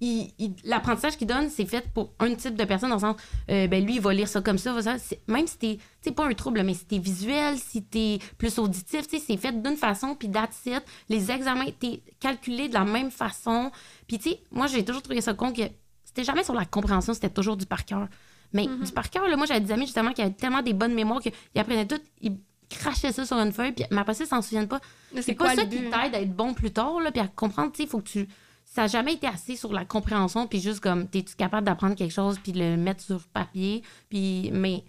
il- 0.00 0.32
il- 0.38 0.54
l'apprentissage 0.64 1.16
qu'il 1.16 1.26
donne, 1.26 1.48
c'est 1.48 1.64
fait 1.64 1.88
pour 1.94 2.12
un 2.18 2.34
type 2.34 2.56
de 2.56 2.64
personne, 2.64 2.90
dans 2.90 2.96
le 2.96 3.00
sens, 3.00 3.16
euh, 3.50 3.66
ben 3.68 3.84
lui, 3.84 3.94
il 3.94 4.00
va 4.00 4.12
lire 4.12 4.28
ça 4.28 4.40
comme 4.42 4.58
ça, 4.58 4.72
va 4.72 4.82
ça. 4.82 4.98
C'est- 4.98 5.20
même 5.28 5.46
si 5.46 5.56
t'es, 5.56 5.78
tu 6.02 6.12
pas 6.12 6.26
un 6.26 6.32
trouble, 6.34 6.62
mais 6.62 6.74
si 6.74 6.84
t'es 6.84 6.98
visuel, 6.98 7.56
si 7.56 7.82
t'es 7.84 8.18
plus 8.36 8.58
auditif, 8.58 9.06
tu 9.08 9.18
sais, 9.18 9.24
c'est 9.26 9.36
fait 9.36 9.52
d'une 9.62 9.76
façon, 9.76 10.14
puis 10.14 10.30
that's 10.30 10.66
it. 10.66 10.82
Les 11.08 11.30
examens, 11.30 11.70
t'es 11.78 12.02
calculé 12.20 12.68
de 12.68 12.74
la 12.74 12.84
même 12.84 13.10
façon. 13.10 13.70
Puis, 14.06 14.18
tu 14.18 14.30
sais, 14.30 14.40
moi, 14.50 14.66
j'ai 14.66 14.84
toujours 14.84 15.00
trouvé 15.02 15.20
ça 15.22 15.32
con 15.32 15.52
que 15.52 15.62
c'était 16.04 16.24
jamais 16.24 16.44
sur 16.44 16.54
la 16.54 16.66
compréhension, 16.66 17.14
c'était 17.14 17.30
toujours 17.30 17.56
du 17.56 17.64
par 17.64 17.84
cœur. 17.86 18.06
Mais 18.54 18.66
du 18.66 18.92
par 18.92 19.10
cœur, 19.10 19.28
là, 19.28 19.36
moi, 19.36 19.44
j'avais 19.46 19.60
des 19.60 19.72
amis, 19.72 19.84
justement, 19.84 20.12
qui 20.12 20.22
avaient 20.22 20.32
tellement 20.32 20.62
des 20.62 20.72
bonnes 20.72 20.94
mémoires 20.94 21.20
qu'ils 21.20 21.32
apprenaient 21.56 21.86
tout, 21.86 22.00
ils 22.22 22.36
crachaient 22.70 23.12
ça 23.12 23.26
sur 23.26 23.36
une 23.36 23.52
feuille, 23.52 23.72
puis 23.72 23.84
mais 23.90 23.98
après 23.98 24.14
ça, 24.14 24.24
ils 24.24 24.28
s'en 24.28 24.40
souviennent 24.40 24.68
pas. 24.68 24.80
C'est 25.20 25.34
quoi 25.34 25.48
pas 25.48 25.56
ça 25.56 25.64
qui 25.66 25.76
t'aide 25.76 26.14
à 26.14 26.20
être 26.20 26.34
bon 26.34 26.54
plus 26.54 26.70
tard, 26.70 27.00
là, 27.00 27.10
puis 27.12 27.20
à 27.20 27.28
comprendre, 27.28 27.72
tu 27.72 27.78
sais, 27.78 27.82
il 27.82 27.88
faut 27.88 27.98
que 27.98 28.08
tu... 28.08 28.28
Ça 28.64 28.82
n'a 28.82 28.88
jamais 28.88 29.12
été 29.12 29.26
assez 29.26 29.56
sur 29.56 29.72
la 29.72 29.84
compréhension, 29.84 30.46
puis 30.46 30.60
juste 30.60 30.80
comme, 30.80 31.06
es-tu 31.12 31.36
capable 31.36 31.66
d'apprendre 31.66 31.94
quelque 31.94 32.12
chose, 32.12 32.38
puis 32.42 32.52
de 32.52 32.60
le 32.60 32.76
mettre 32.76 33.02
sur 33.02 33.20
papier, 33.28 33.82
puis... 34.08 34.50
Mais 34.52 34.84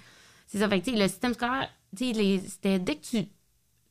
c'est 0.48 0.60
ça, 0.60 0.70
fait 0.70 0.80
que, 0.80 0.86
tu 0.86 0.92
sais, 0.92 0.98
le 0.98 1.08
système 1.08 1.34
scolaire, 1.34 1.68
tu 1.98 2.06
sais, 2.06 2.14
les- 2.14 2.40
c'était 2.40 2.80
dès 2.80 2.96
que 2.96 3.06
tu... 3.06 3.26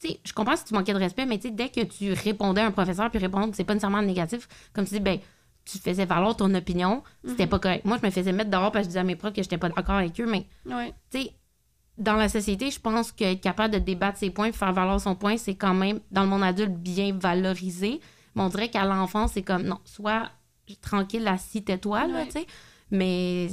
Tu 0.01 0.09
sais, 0.09 0.21
je 0.25 0.33
comprends 0.33 0.57
si 0.57 0.65
tu 0.65 0.75
manquais 0.75 0.93
de 0.93 0.99
respect, 0.99 1.27
mais 1.27 1.39
tu 1.39 1.49
sais, 1.49 1.55
dès 1.55 1.69
que 1.69 1.81
tu 1.83 2.13
répondais 2.13 2.61
à 2.61 2.67
un 2.67 2.71
professeur, 2.71 3.11
puis 3.11 3.19
répondre, 3.19 3.55
c'est 3.55 3.65
pas 3.65 3.75
nécessairement 3.75 4.03
négatif, 4.03 4.49
comme 4.73 4.85
tu 4.87 4.95
dis, 4.95 5.01
ben, 5.01 5.19
tu 5.65 5.79
faisais 5.79 6.05
valoir 6.05 6.37
ton 6.37 6.53
opinion, 6.55 7.03
c'était 7.27 7.47
pas 7.47 7.59
correct. 7.59 7.85
Moi, 7.85 7.99
je 8.01 8.07
me 8.07 8.11
faisais 8.11 8.33
mettre 8.33 8.51
dehors 8.51 8.71
parce 8.71 8.83
que 8.83 8.85
je 8.85 8.89
disais 8.89 8.99
à 9.01 9.05
mes 9.05 9.17
profs 9.17 9.33
que 9.33 9.43
j'étais 9.43 9.59
pas 9.59 9.69
d'accord 9.71 9.97
avec 9.97 10.21
eux, 10.21 10.27
mais 10.27 10.47
Ouais. 10.67 10.93
tu 11.11 11.23
sais, 11.23 11.33
dans 11.97 12.15
la 12.17 12.29
société, 12.29 12.71
je 12.71 12.81
pense 12.81 13.13
qu'être 13.13 13.41
capable 13.41 13.73
de 13.75 13.79
débattre 13.79 14.19
ses 14.19 14.31
points, 14.31 14.51
faire 14.53 14.73
valoir 14.73 15.01
son 15.01 15.15
point, 15.15 15.37
c'est 15.37 15.55
quand 15.55 15.75
même, 15.75 16.01
dans 16.11 16.23
le 16.25 16.29
monde 16.29 16.43
adulte, 16.43 16.73
bien 16.75 17.17
valorisé. 17.17 18.01
Mais 18.35 18.43
on 18.43 18.49
dirait 18.49 18.69
qu'à 18.69 18.85
l'enfance, 18.85 19.33
c'est 19.35 19.43
comme, 19.43 19.63
non, 19.63 19.79
soit 19.85 20.29
tranquille, 20.83 21.27
assis, 21.29 21.63
tais-toi, 21.63 22.07
Ouais. 22.09 22.27
tu 22.27 22.33
sais. 22.33 22.47
Mais 22.91 23.49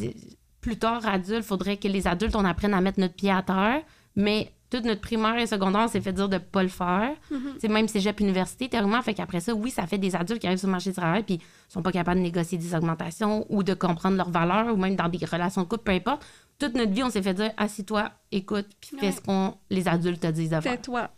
plus 0.60 0.78
tard, 0.78 1.06
adulte, 1.08 1.44
faudrait 1.44 1.78
que 1.78 1.88
les 1.88 2.08
adultes, 2.08 2.36
on 2.36 2.46
apprenne 2.46 2.74
à 2.74 2.82
mettre 2.82 3.00
notre 3.00 3.16
pied 3.16 3.32
à 3.32 3.42
terre. 3.44 3.82
Mais 4.16 4.52
toute 4.72 4.86
notre 4.86 5.02
primaire 5.02 5.38
et 5.38 5.46
secondaire, 5.46 5.82
on 5.82 5.88
s'est 5.88 6.02
fait 6.02 6.14
dire 6.14 6.28
de 6.30 6.40
pas 6.40 6.64
le 6.64 6.70
faire. 6.70 7.12
Mhm. 7.30 7.54
Tu 7.56 7.60
sais, 7.60 7.68
même 7.68 7.88
cégep 7.88 8.20
université, 8.22 8.68
théoriquement. 8.70 9.02
Fait 9.04 9.14
qu'après 9.14 9.40
ça, 9.42 9.54
oui, 9.54 9.70
ça 9.70 9.86
fait 9.86 10.00
des 10.00 10.16
adultes 10.16 10.40
qui 10.42 10.48
arrivent 10.48 10.58
sur 10.60 10.68
le 10.68 10.72
marché 10.72 10.90
du 10.92 10.96
travail 10.96 11.22
puis 11.24 11.40
sont 11.70 11.82
pas 11.84 11.92
capables 11.92 12.20
de 12.20 12.24
négocier 12.24 12.58
des 12.58 12.74
augmentations 12.74 13.46
ou 13.50 13.62
de 13.62 13.74
comprendre 13.76 14.18
leurs 14.18 14.32
valeurs 14.32 14.74
ou 14.74 14.78
même 14.78 14.96
dans 14.96 15.10
des 15.10 15.24
relations 15.26 15.62
de 15.62 15.68
couple, 15.68 15.84
peu 15.84 15.92
importe. 15.92 16.26
Toute 16.58 16.74
notre 16.74 16.92
vie, 16.92 17.04
on 17.04 17.10
s'est 17.10 17.22
fait 17.22 17.34
dire 17.34 17.52
assis-toi, 17.58 18.12
écoute, 18.32 18.68
puis 18.80 18.98
fais 19.00 19.08
Ouais. 19.08 19.12
ce 19.12 19.22
qu'on 19.22 19.56
les 19.70 19.88
adultes 19.88 20.22
te 20.22 20.28
disent 20.28 20.50
de 20.52 20.62
faire. 20.62 20.74
Tais-toi. 20.78 21.10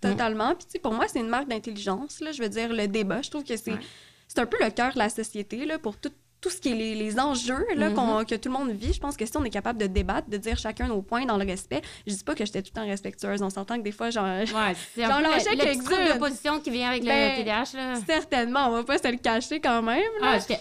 Totalement. 0.00 0.54
Puis, 0.54 0.66
tu 0.66 0.72
sais, 0.72 0.78
pour 0.78 0.92
moi, 0.92 1.06
c'est 1.08 1.20
une 1.20 1.28
marque 1.28 1.48
d'intelligence. 1.48 2.20
là. 2.20 2.32
Je 2.32 2.42
veux 2.42 2.48
dire, 2.48 2.72
le 2.72 2.86
débat, 2.86 3.22
je 3.22 3.30
trouve 3.30 3.44
que 3.44 3.56
c'est 3.56 3.72
Ouais. 3.72 3.80
c'est 4.28 4.38
un 4.38 4.46
peu 4.46 4.56
le 4.62 4.70
cœur 4.70 4.92
de 4.92 4.98
la 4.98 5.08
société 5.08 5.64
là, 5.64 5.78
pour 5.78 5.96
tout, 5.96 6.10
tout 6.46 6.52
ce 6.52 6.60
qui 6.60 6.70
est 6.70 6.74
les, 6.74 6.94
les 6.94 7.18
enjeux 7.18 7.66
là, 7.74 7.88
Mhm. 7.90 7.94
qu'on- 7.96 8.24
que 8.24 8.36
tout 8.36 8.48
le 8.48 8.52
monde 8.56 8.70
vit. 8.70 8.92
Je 8.92 9.00
pense 9.00 9.16
que 9.16 9.26
si 9.26 9.36
on 9.36 9.42
est 9.44 9.50
capable 9.50 9.80
de 9.80 9.86
débattre, 9.88 10.28
de 10.28 10.36
dire 10.36 10.56
chacun 10.56 10.86
nos 10.86 11.02
points 11.02 11.24
dans 11.24 11.36
le 11.38 11.44
respect, 11.44 11.82
je 12.06 12.12
dis 12.14 12.22
pas 12.22 12.36
que 12.36 12.44
j'étais 12.46 12.62
tout 12.62 12.70
le 12.74 12.80
temps 12.80 12.86
respectueuse. 12.86 13.42
On 13.42 13.50
s'entend 13.50 13.78
que 13.78 13.82
des 13.82 13.90
fois, 13.90 14.10
genre, 14.10 14.24
Ouais, 14.26 14.44
c'est 14.94 15.02
un 15.02 15.08
peu 15.16 15.22
le, 15.22 15.28
le 15.28 16.60
qui 16.60 16.70
vient 16.70 16.90
avec 16.90 17.04
Ben, 17.04 17.32
le 17.32 17.42
TDAH, 17.42 17.76
là. 17.76 17.94
certainement, 18.06 18.68
on 18.68 18.70
va 18.70 18.84
pas 18.84 18.98
se 18.98 19.08
le 19.10 19.16
cacher 19.18 19.60
quand 19.60 19.82
même. 19.82 20.02
là. 20.20 20.38
Ah. 20.50 20.54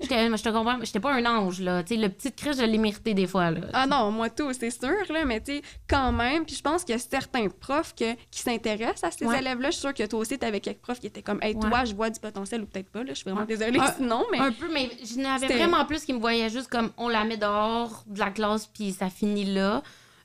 J'étais- 0.00 0.28
Je 0.36 0.42
te 0.42 0.48
comprends, 0.50 0.78
j'étais 0.82 1.00
pas 1.00 1.12
un 1.12 1.24
ange, 1.26 1.60
là. 1.60 1.82
Tu 1.82 1.94
sais, 1.94 2.00
le 2.00 2.08
petit 2.08 2.32
cri, 2.32 2.50
je 2.52 2.62
l'ai 2.62 2.78
mérité 2.78 3.14
des 3.14 3.26
fois, 3.26 3.50
là. 3.50 3.60
Ah 3.72 3.86
non, 3.86 4.10
moi 4.10 4.30
tout, 4.30 4.52
c'est 4.52 4.70
sûr, 4.70 4.90
là, 5.10 5.24
mais 5.24 5.40
tu 5.40 5.56
sais, 5.56 5.62
quand 5.88 6.12
même, 6.12 6.44
puis 6.44 6.54
je 6.56 6.62
pense 6.62 6.84
qu'il 6.84 6.94
y 6.94 6.96
a 6.96 7.00
certains 7.00 7.48
profs 7.48 7.94
que- 7.94 8.14
qui 8.30 8.40
s'intéressent 8.42 9.04
à 9.04 9.10
ces 9.10 9.24
Ouais. 9.26 9.38
élèves-là. 9.38 9.68
Je 9.68 9.72
suis 9.72 9.80
sûre 9.80 9.94
que 9.94 10.06
toi 10.06 10.20
aussi, 10.20 10.38
t'avais 10.38 10.60
quelques 10.60 10.78
profs 10.80 11.00
qui 11.00 11.06
étaient 11.08 11.22
comme, 11.22 11.38
hey, 11.42 11.54
Ouais. 11.54 11.68
toi, 11.68 11.84
je 11.84 11.94
vois 11.94 12.10
du 12.10 12.20
potentiel 12.20 12.62
ou 12.62 12.66
peut-être 12.66 12.90
pas, 12.90 13.00
là, 13.00 13.10
je 13.10 13.14
suis 13.14 13.24
vraiment 13.24 13.40
Ouais. 13.40 13.46
désolée 13.46 13.78
Un- 13.78 13.92
sinon, 13.92 14.24
mais. 14.32 14.38
Un 14.38 14.52
peu, 14.52 14.68
mais 14.72 14.90
je 15.04 15.18
n'avais 15.20 15.46
vraiment 15.48 15.84
plus 15.84 16.04
qui 16.04 16.12
me 16.12 16.18
voyaient 16.20 16.50
juste 16.50 16.68
comme 16.68 16.90
on 16.96 17.08
la 17.08 17.24
met 17.24 17.36
dehors 17.36 18.04
de 18.06 18.18
la 18.18 18.30
classe 18.30 18.66
puis 18.66 18.92
ça 18.92 19.10
finit 19.10 19.44
là. 19.44 19.82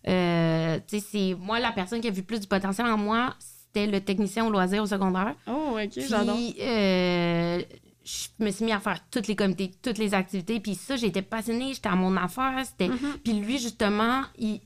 Euh, 0.08 0.80
tu 0.88 1.00
sais, 1.00 1.06
c'est 1.12 1.36
moi 1.40 1.60
la 1.60 1.72
personne 1.72 2.02
qui 2.02 2.08
a 2.08 2.12
vu 2.12 2.24
plus 2.24 2.40
du 2.42 2.48
potentiel 2.48 2.86
en 2.88 2.98
moi, 2.98 3.34
c'était 3.40 3.88
le 3.90 4.02
technicien 4.02 4.46
au 4.46 4.50
loisir 4.52 4.84
au 4.84 4.86
secondaire. 4.86 5.34
Oh, 5.48 5.78
ok, 5.82 5.92
j'adore. 5.96 6.38
euh, 6.60 7.62
je 8.06 8.28
me 8.44 8.52
suis 8.52 8.66
mis 8.66 8.72
à 8.72 8.80
faire 8.80 9.00
tous 9.10 9.28
les 9.28 9.36
comités, 9.36 9.72
toutes 9.82 9.98
les 9.98 10.14
activités. 10.14 10.60
Puis 10.60 10.76
ça, 10.76 10.96
j'étais 10.96 11.22
passionnée, 11.22 11.74
j'étais 11.74 11.90
à 11.90 11.96
mon 11.96 12.16
affaire. 12.18 12.64
C'était... 12.66 12.90
Mhm. 12.90 13.18
Puis 13.24 13.34
lui, 13.34 13.58
justement, 13.60 14.24
il, 14.38 14.62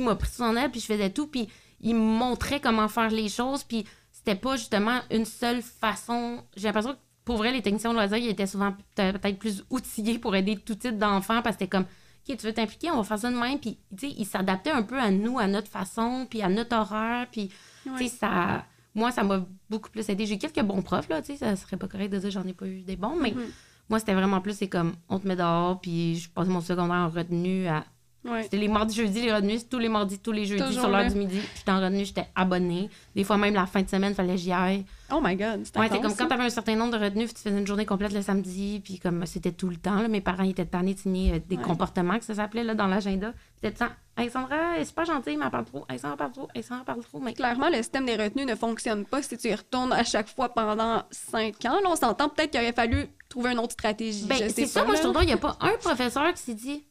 m'a 0.00 0.14
pris 0.14 0.30
son 0.30 0.56
aile, 0.56 0.70
puis 0.70 0.80
je 0.80 0.86
faisais 0.86 1.10
tout. 1.10 1.26
Puis 1.26 1.48
il 1.80 1.94
me 1.94 2.00
montrait 2.00 2.60
comment 2.60 2.88
faire 2.88 3.10
les 3.10 3.28
choses. 3.28 3.64
Puis 3.64 3.84
c'était 4.12 4.34
pas 4.34 4.56
justement 4.56 5.00
une 5.10 5.24
seule 5.24 5.62
façon. 5.62 6.42
J'ai 6.56 6.68
l'impression 6.68 6.92
que 6.94 6.98
pour 7.24 7.36
vrai, 7.36 7.52
les 7.52 7.62
techniciens 7.62 7.90
de 7.90 7.94
loisirs, 7.96 8.16
ils 8.18 8.28
étaient 8.30 8.46
souvent 8.46 8.72
peut- 8.94 9.12
peut-être 9.12 9.38
plus 9.38 9.62
outillés 9.70 10.18
pour 10.18 10.34
aider 10.34 10.56
tout 10.56 10.74
type 10.74 10.96
d'enfants 10.98 11.42
parce 11.42 11.56
que 11.56 11.60
c'était 11.64 11.68
comme, 11.70 11.84
OK, 12.28 12.36
tu 12.36 12.46
veux 12.46 12.52
t'impliquer, 12.52 12.90
on 12.90 12.96
va 12.96 13.04
faire 13.04 13.18
ça 13.18 13.30
de 13.30 13.36
même. 13.36 13.58
Puis, 13.58 13.78
tu 13.96 14.08
sais, 14.08 14.14
ils 14.18 14.24
s'adaptaient 14.26 14.70
un 14.70 14.82
peu 14.82 14.98
à 14.98 15.10
nous, 15.10 15.38
à 15.38 15.46
notre 15.46 15.68
façon, 15.68 16.26
puis 16.28 16.42
à 16.42 16.48
notre 16.48 16.76
horaire. 16.76 17.26
Puis, 17.30 17.50
tu 17.84 17.90
Ouais. 17.90 17.98
sais, 17.98 18.08
ça. 18.08 18.64
Moi, 18.94 19.12
ça 19.12 19.22
m'a 19.22 19.46
beaucoup 19.68 19.90
plus 19.90 20.08
aidé. 20.08 20.26
J'ai 20.26 20.38
quelques 20.38 20.62
bons 20.62 20.82
profs, 20.82 21.08
là, 21.08 21.22
tu 21.22 21.32
sais, 21.32 21.36
ça 21.38 21.54
serait 21.56 21.76
pas 21.76 21.86
correct 21.88 22.08
de 22.12 22.18
dire 22.18 22.30
j'en 22.30 22.44
ai 22.46 22.52
pas 22.54 22.66
eu 22.66 22.82
des 22.82 22.96
bons, 22.96 23.16
mais 23.20 23.30
Mhm. 23.32 23.50
moi, 23.88 23.98
c'était 23.98 24.14
vraiment 24.14 24.40
plus, 24.40 24.56
c'est 24.56 24.68
comme, 24.68 24.94
on 25.08 25.18
te 25.18 25.28
met 25.28 25.36
dehors, 25.36 25.80
puis 25.80 26.16
je 26.16 26.28
passais 26.30 26.50
mon 26.50 26.60
secondaire 26.60 26.96
en 26.96 27.08
retenue 27.08 27.66
à 27.68 27.84
Ouais. 28.22 28.42
c'était 28.42 28.58
les 28.58 28.68
mardis, 28.68 28.94
jeudis, 28.94 29.22
les 29.22 29.32
retenues, 29.32 29.58
tous 29.68 29.78
les 29.78 29.88
mardis, 29.88 30.18
tous 30.18 30.32
les 30.32 30.44
jeudis, 30.44 30.62
Toujours 30.62 30.82
sur 30.82 30.90
l'heure 30.90 31.06
du 31.08 31.14
midi. 31.16 31.40
J'étais 31.56 31.70
en 31.72 31.80
retenue, 31.80 32.04
j'étais 32.04 32.26
abonnée. 32.34 32.90
Des 33.16 33.24
fois, 33.24 33.38
même 33.38 33.54
la 33.54 33.64
fin 33.66 33.80
de 33.80 33.88
semaine, 33.88 34.14
fallait 34.14 34.34
que 34.34 34.40
j'y 34.40 34.52
aille. 34.52 34.84
Oh 35.10 35.20
my 35.22 35.34
god, 35.36 35.62
c'est 35.64 35.78
Ouais, 35.78 35.88
c'est 35.90 36.00
comme 36.00 36.14
quand 36.14 36.26
t'avais 36.28 36.44
un 36.44 36.50
certain 36.50 36.76
nombre 36.76 36.98
de 36.98 37.02
retenues, 37.02 37.26
tu 37.28 37.34
faisais 37.42 37.58
une 37.58 37.66
journée 37.66 37.86
complète 37.86 38.12
le 38.12 38.20
samedi, 38.22 38.80
puis 38.84 38.98
comme 38.98 39.24
c'était 39.26 39.52
tout 39.52 39.68
le 39.68 39.76
temps. 39.76 40.00
là, 40.02 40.08
mes 40.08 40.20
parents 40.20 40.44
étaient 40.44 40.66
tannés 40.66 40.94
de 40.94 40.98
signer 40.98 41.32
euh, 41.34 41.38
des 41.48 41.56
Ouais. 41.56 41.62
comportements, 41.62 42.18
que 42.18 42.24
ça 42.24 42.34
s'appelait 42.34 42.62
là, 42.62 42.74
dans 42.74 42.86
l'agenda. 42.86 43.32
C'était 43.56 43.72
temps, 43.74 43.90
Alexandra, 44.16 44.56
elle 44.76 44.82
est 44.82 44.84
super 44.84 45.06
gentille, 45.06 45.36
mais 45.38 45.46
elle 45.46 45.50
parle 45.50 45.64
trop. 45.64 45.84
Alexandra 45.88 46.16
parle 46.18 46.32
trop. 46.32 46.48
Alexandra 46.54 46.84
parle 46.84 47.02
trop. 47.02 47.20
Mais 47.20 47.32
Clairement, 47.32 47.68
le 47.70 47.76
système 47.78 48.04
des 48.04 48.16
retenues 48.16 48.44
ne 48.44 48.54
fonctionne 48.54 49.06
pas 49.06 49.22
si 49.22 49.36
tu 49.38 49.48
y 49.48 49.54
retournes 49.54 49.92
à 49.94 50.04
chaque 50.04 50.28
fois 50.28 50.50
pendant 50.50 51.02
cinq 51.10 51.64
ans. 51.64 51.80
Là, 51.82 51.88
on 51.88 51.96
s'entend 51.96 52.28
peut-être 52.28 52.50
qu'il 52.50 52.60
aurait 52.60 52.72
fallu 52.74 53.06
trouver 53.30 53.52
une 53.52 53.58
autre 53.60 53.72
stratégie. 53.72 54.26
Ben, 54.26 54.36
c'est 54.50 54.66
ça, 54.66 54.80
pas, 54.82 54.86
moi, 54.88 54.96
je 54.96 55.02
trouve, 55.02 55.16
il 55.22 55.26
n'y 55.26 55.32
a 55.32 55.38
pas 55.38 55.56
un 55.60 55.72
professeur 55.80 56.32
qui 56.34 56.42
s'est 56.42 56.54
dit, 56.54 56.84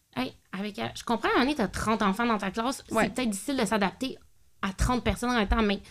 avec, 0.57 0.81
je 0.95 1.03
comprends, 1.03 1.29
à 1.29 1.31
moment 1.33 1.45
donné, 1.45 1.55
t'as 1.55 1.67
30 1.67 2.01
enfants 2.01 2.25
dans 2.25 2.38
ta 2.38 2.51
classe, 2.51 2.83
Ouais. 2.91 3.03
c'est 3.05 3.13
peut-être 3.13 3.29
difficile 3.29 3.57
de 3.57 3.65
s'adapter 3.65 4.17
à 4.62 4.73
30 4.73 5.03
personnes 5.03 5.29
en 5.29 5.35
même 5.35 5.47
temps, 5.47 5.62
mais 5.62 5.81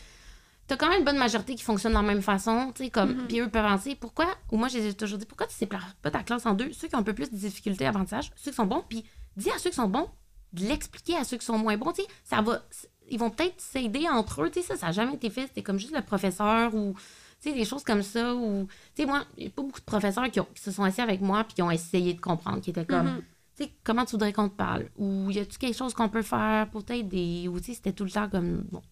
t'as 0.67 0.77
quand 0.77 0.89
même 0.89 0.99
une 0.99 1.05
bonne 1.05 1.17
majorité 1.19 1.55
qui 1.55 1.63
fonctionne 1.63 1.93
de 1.93 1.97
la 1.97 2.03
même 2.03 2.21
façon, 2.23 2.73
tu 2.75 2.85
sais, 2.85 2.91
comme, 2.91 3.13
Mm-hmm. 3.13 3.27
puis 3.29 3.41
eux 3.41 3.49
peuvent 3.49 3.65
penser, 3.65 3.95
pourquoi, 3.95 4.27
ou 4.53 4.57
moi, 4.59 4.69
je 4.69 4.79
les 4.79 4.87
ai 4.89 4.95
toujours 4.95 5.19
dit, 5.19 5.25
pourquoi 5.27 5.47
tu 5.47 5.55
sépares 5.55 5.95
pas 6.03 6.11
ta 6.11 6.23
classe 6.23 6.45
en 6.45 6.55
deux, 6.55 6.73
ceux 6.73 6.89
qui 6.89 6.95
ont 6.97 6.99
un 6.99 7.03
peu 7.03 7.15
plus 7.15 7.31
de 7.31 7.37
difficultés 7.37 7.85
d'apprentissage, 7.85 8.31
ceux 8.37 8.51
qui 8.51 8.57
sont 8.57 8.67
bons, 8.67 8.85
puis 8.89 9.05
dis 9.37 9.51
à 9.51 9.59
ceux 9.59 9.71
qui 9.71 9.77
sont 9.77 9.89
bons, 9.89 10.09
de 10.53 10.65
l'expliquer 10.67 11.17
à 11.17 11.25
ceux 11.25 11.37
qui 11.37 11.47
sont 11.47 11.59
moins 11.59 11.77
bons, 11.77 11.93
tu 11.93 12.03
sais, 12.03 12.09
ça 12.25 12.43
va, 12.43 12.63
ils 13.11 13.19
vont 13.19 13.31
peut-être 13.31 13.61
s'aider 13.61 14.07
entre 14.11 14.43
eux, 14.43 14.51
tu 14.51 14.61
sais, 14.61 14.67
ça, 14.67 14.77
ça 14.77 14.87
n'a 14.87 14.93
jamais 14.93 15.15
été 15.15 15.31
fait, 15.31 15.43
c'était 15.47 15.63
comme 15.63 15.79
juste 15.79 15.95
le 15.95 16.03
professeur 16.03 16.75
ou, 16.75 16.95
tu 17.41 17.51
sais, 17.51 17.55
des 17.55 17.65
choses 17.65 17.85
comme 17.85 18.03
ça, 18.03 18.35
ou, 18.35 18.67
tu 18.95 19.03
sais, 19.03 19.07
moi, 19.07 19.25
il 19.39 19.45
n'y 19.45 19.47
a 19.47 19.51
pas 19.51 19.63
beaucoup 19.63 19.81
de 19.81 19.85
professeurs 19.85 20.31
qui, 20.31 20.41
ont- 20.41 20.49
qui 20.55 20.63
se 20.63 20.73
sont 20.73 20.85
assis 20.85 21.01
avec 21.01 21.21
moi 21.23 21.45
puis 21.45 21.55
qui 21.55 21.63
ont 21.63 21.71
essayé 21.71 22.13
de 22.13 22.21
comprendre, 22.21 22.61
qui 22.61 22.71
étaient 22.71 22.85
comme, 22.85 23.07
Mhm. 23.07 23.19
tu 23.21 23.25
sais, 23.65 23.73
comment 23.85 24.05
tu 24.05 24.13
voudrais 24.13 24.33
qu'on 24.33 24.49
te 24.49 24.55
parle, 24.57 24.89
ou 24.97 25.31
y 25.31 25.39
a-tu 25.39 25.59
quelque 25.59 25.77
chose 25.77 25.95
qu'on 25.95 26.09
peut 26.09 26.23
faire 26.23 26.69
pour 26.71 26.85
t'aider, 26.85 27.49
ou, 27.49 27.59
tu 27.61 27.67
sais, 27.67 27.75
c'était 27.75 27.93
tout 27.93 28.05
le 28.05 28.11
temps 28.11 28.29
comme, 28.29 28.65
bon, 28.71 28.83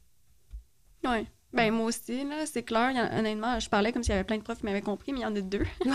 Ouais. 1.04 1.26
Ben, 1.52 1.72
moi 1.72 1.86
aussi, 1.86 2.24
là, 2.24 2.44
c'est 2.44 2.64
clair. 2.64 2.90
Il 2.90 2.96
y 2.96 3.00
en- 3.00 3.18
honnêtement, 3.18 3.58
je 3.60 3.68
parlais 3.70 3.92
comme 3.92 4.02
s'il 4.02 4.10
y 4.12 4.14
avait 4.14 4.24
plein 4.24 4.36
de 4.38 4.42
profs 4.42 4.58
qui 4.58 4.64
m'avaient 4.66 4.82
compris, 4.82 5.12
mais 5.12 5.20
il 5.20 5.22
y 5.22 5.26
en 5.26 5.34
a 5.36 5.40
deux. 5.40 5.64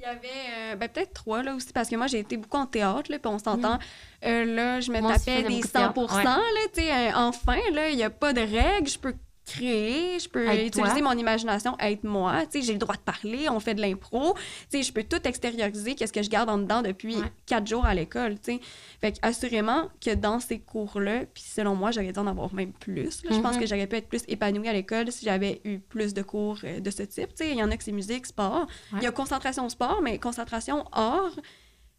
Il 0.00 0.02
y 0.02 0.04
avait 0.04 0.28
euh, 0.28 0.76
ben, 0.76 0.88
peut-être 0.88 1.12
trois 1.12 1.42
là 1.42 1.56
aussi, 1.56 1.72
parce 1.72 1.88
que 1.88 1.96
moi 1.96 2.06
j'ai 2.06 2.20
été 2.20 2.36
beaucoup 2.36 2.56
en 2.56 2.66
théâtre, 2.66 3.10
là, 3.10 3.18
puis 3.18 3.28
on 3.32 3.38
s'entend. 3.40 3.80
euh, 4.24 4.44
là, 4.44 4.80
je 4.80 4.92
me 4.92 4.98
Mm. 4.98 5.02
Moi 5.02 5.12
tapais 5.18 5.42
des 5.42 5.48
beaucoup 5.56 5.66
100 5.66 5.92
de 5.92 6.14
ouais. 6.14 6.22
là, 6.24 6.40
tu 6.72 6.80
sais, 6.82 6.92
euh, 6.92 7.10
enfin, 7.16 7.56
là, 7.72 7.90
il 7.90 7.96
n'y 7.96 8.04
a 8.04 8.10
pas 8.10 8.32
de 8.32 8.40
règles, 8.40 8.88
je 8.88 8.96
peux 8.96 9.14
créer, 9.48 10.18
je 10.18 10.28
peux 10.28 10.46
Être 10.48 10.72
toi. 10.72 10.82
utiliser 10.84 11.02
mon 11.02 11.12
imagination, 11.12 11.76
être 11.80 12.04
moi, 12.04 12.44
tu 12.46 12.60
sais, 12.60 12.66
j'ai 12.66 12.72
le 12.72 12.78
droit 12.78 12.94
de 12.94 13.00
parler, 13.00 13.48
on 13.48 13.60
fait 13.60 13.74
de 13.74 13.80
l'impro, 13.80 14.34
tu 14.34 14.78
sais, 14.78 14.82
je 14.82 14.92
peux 14.92 15.02
tout 15.02 15.26
extérioriser, 15.26 15.94
qu'est-ce 15.94 16.12
que 16.12 16.22
je 16.22 16.30
garde 16.30 16.48
en 16.50 16.58
dedans 16.58 16.82
depuis 16.82 17.16
Ouais. 17.16 17.32
quatre 17.46 17.66
jours 17.66 17.84
à 17.86 17.94
l'école, 17.94 18.34
tu 18.40 18.52
sais. 18.54 18.60
Fait 19.00 19.12
que, 19.12 19.18
assurément 19.22 19.88
que 20.04 20.14
dans 20.14 20.40
ces 20.40 20.58
cours-là, 20.58 21.24
puis 21.32 21.42
selon 21.42 21.74
moi, 21.74 21.90
j'aurais 21.90 22.12
dû 22.12 22.18
en 22.20 22.26
avoir 22.26 22.52
même 22.54 22.72
plus. 22.72 23.22
Je 23.28 23.40
pense 23.40 23.54
Mhm. 23.56 23.60
que 23.60 23.66
j'aurais 23.66 23.86
pu 23.86 23.96
être 23.96 24.08
plus 24.08 24.22
épanouie 24.28 24.68
à 24.68 24.72
l'école 24.72 25.10
si 25.10 25.24
j'avais 25.24 25.60
eu 25.64 25.78
plus 25.78 26.14
de 26.14 26.22
cours 26.22 26.58
euh, 26.64 26.80
de 26.80 26.90
ce 26.90 27.02
type, 27.02 27.28
tu 27.34 27.44
sais. 27.44 27.50
Il 27.50 27.58
y 27.58 27.62
en 27.62 27.70
a 27.70 27.76
que 27.76 27.84
c'est 27.84 27.92
musique, 27.92 28.26
sport. 28.26 28.66
Il 28.94 29.02
y 29.02 29.06
a 29.06 29.10
concentration 29.12 29.68
sport, 29.68 30.00
mais 30.02 30.18
concentration 30.18 30.84
hors. 30.92 31.30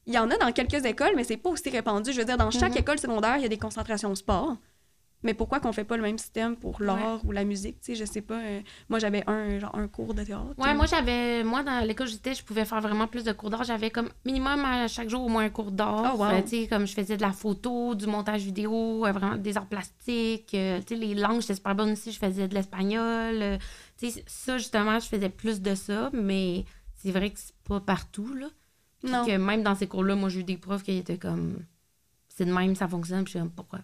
Il 0.06 0.14
y 0.14 0.18
en 0.18 0.32
a 0.32 0.38
dans 0.38 0.52
quelques 0.52 0.84
écoles, 0.86 1.12
mais 1.16 1.24
c'est 1.24 1.38
pas 1.38 1.50
aussi 1.52 1.70
répandu. 1.70 2.12
Je 2.14 2.18
veux 2.20 2.26
dire, 2.26 2.38
dans 2.38 2.50
chaque 2.52 2.72
Mhm. 2.72 2.78
école 2.80 3.00
secondaire, 3.00 3.38
il 3.38 3.44
y 3.44 3.46
a 3.46 3.50
des 3.50 3.58
concentrations 3.58 4.16
sport. 4.16 4.58
Mais 5.24 5.34
pourquoi 5.34 5.60
qu'on 5.60 5.74
fait 5.74 5.84
pas 5.84 5.98
le 5.98 6.04
même 6.04 6.18
système 6.18 6.56
pour 6.56 6.82
l'art 6.82 7.20
ou 7.26 7.32
la 7.32 7.44
musique, 7.44 7.82
tu 7.82 7.88
sais, 7.94 7.96
je 7.96 8.06
sais 8.06 8.22
pas. 8.22 8.40
euh, 8.40 8.62
moi, 8.88 9.00
j'avais 9.00 9.24
un, 9.30 9.60
genre, 9.60 9.76
un 9.76 9.88
cours 9.88 10.14
de 10.14 10.24
théâtre. 10.24 10.46
Ouais, 10.58 10.74
moi, 10.74 10.86
j'avais. 10.86 11.44
Moi, 11.44 11.62
dans 11.64 11.86
l'école 11.86 12.08
où 12.08 12.10
j'étais, 12.10 12.34
je 12.34 12.44
pouvais 12.44 12.64
faire 12.64 12.80
vraiment 12.80 13.06
plus 13.08 13.24
de 13.26 13.32
cours 13.34 13.50
d'art. 13.50 13.64
J'avais 13.66 13.90
comme 13.92 14.10
minimum 14.26 14.64
à 14.64 14.88
chaque 14.88 15.10
jour 15.10 15.24
au 15.24 15.28
moins 15.30 15.44
un 15.44 15.50
cours 15.50 15.72
d'art. 15.72 16.14
Oh, 16.16 16.20
wow. 16.20 16.26
Euh, 16.32 16.42
tu 16.42 16.62
sais, 16.62 16.68
comme 16.68 16.88
je 16.88 16.94
faisais 16.94 17.18
de 17.18 17.22
la 17.22 17.34
photo, 17.34 17.96
du 17.96 18.08
montage 18.08 18.44
vidéo, 18.44 19.06
euh, 19.06 19.12
vraiment 19.12 19.36
des 19.36 19.58
arts 19.58 19.68
plastiques. 19.68 20.54
euh, 20.54 20.80
tu 20.80 20.88
sais, 20.90 20.96
les 20.96 21.16
langues, 21.16 21.42
j'étais 21.42 21.56
super 21.56 21.76
bonne 21.76 21.92
aussi. 21.92 22.12
Je 22.14 22.20
faisais 22.20 22.48
de 22.48 22.54
l'espagnol. 22.54 23.42
euh, 23.42 23.58
tu 23.98 24.10
sais, 24.10 24.24
ça, 24.26 24.58
justement, 24.58 25.00
je 25.00 25.08
faisais 25.08 25.30
plus 25.30 25.62
de 25.62 25.76
ça. 25.76 26.10
Mais 26.14 26.64
c'est 26.96 27.12
vrai 27.12 27.30
que 27.30 27.40
c'est 27.40 27.56
pas 27.68 27.80
partout, 27.82 28.34
là. 28.34 28.48
Puis 29.04 29.12
Non. 29.12 29.26
que 29.26 29.36
même 29.38 29.64
dans 29.64 29.76
ces 29.76 29.88
cours-là, 29.88 30.16
moi, 30.16 30.30
j'ai 30.30 30.42
eu 30.42 30.44
des 30.46 30.58
profs 30.58 30.84
qui 30.84 30.98
étaient 30.98 31.18
comme. 31.18 31.58
C'est 32.28 32.46
de 32.46 32.54
même, 32.54 32.74
ça 32.76 32.88
fonctionne. 32.88 33.24
Puis 33.26 33.34
je 33.34 33.38
suis 33.38 33.40
comme, 33.40 33.52
pourquoi? 33.52 33.80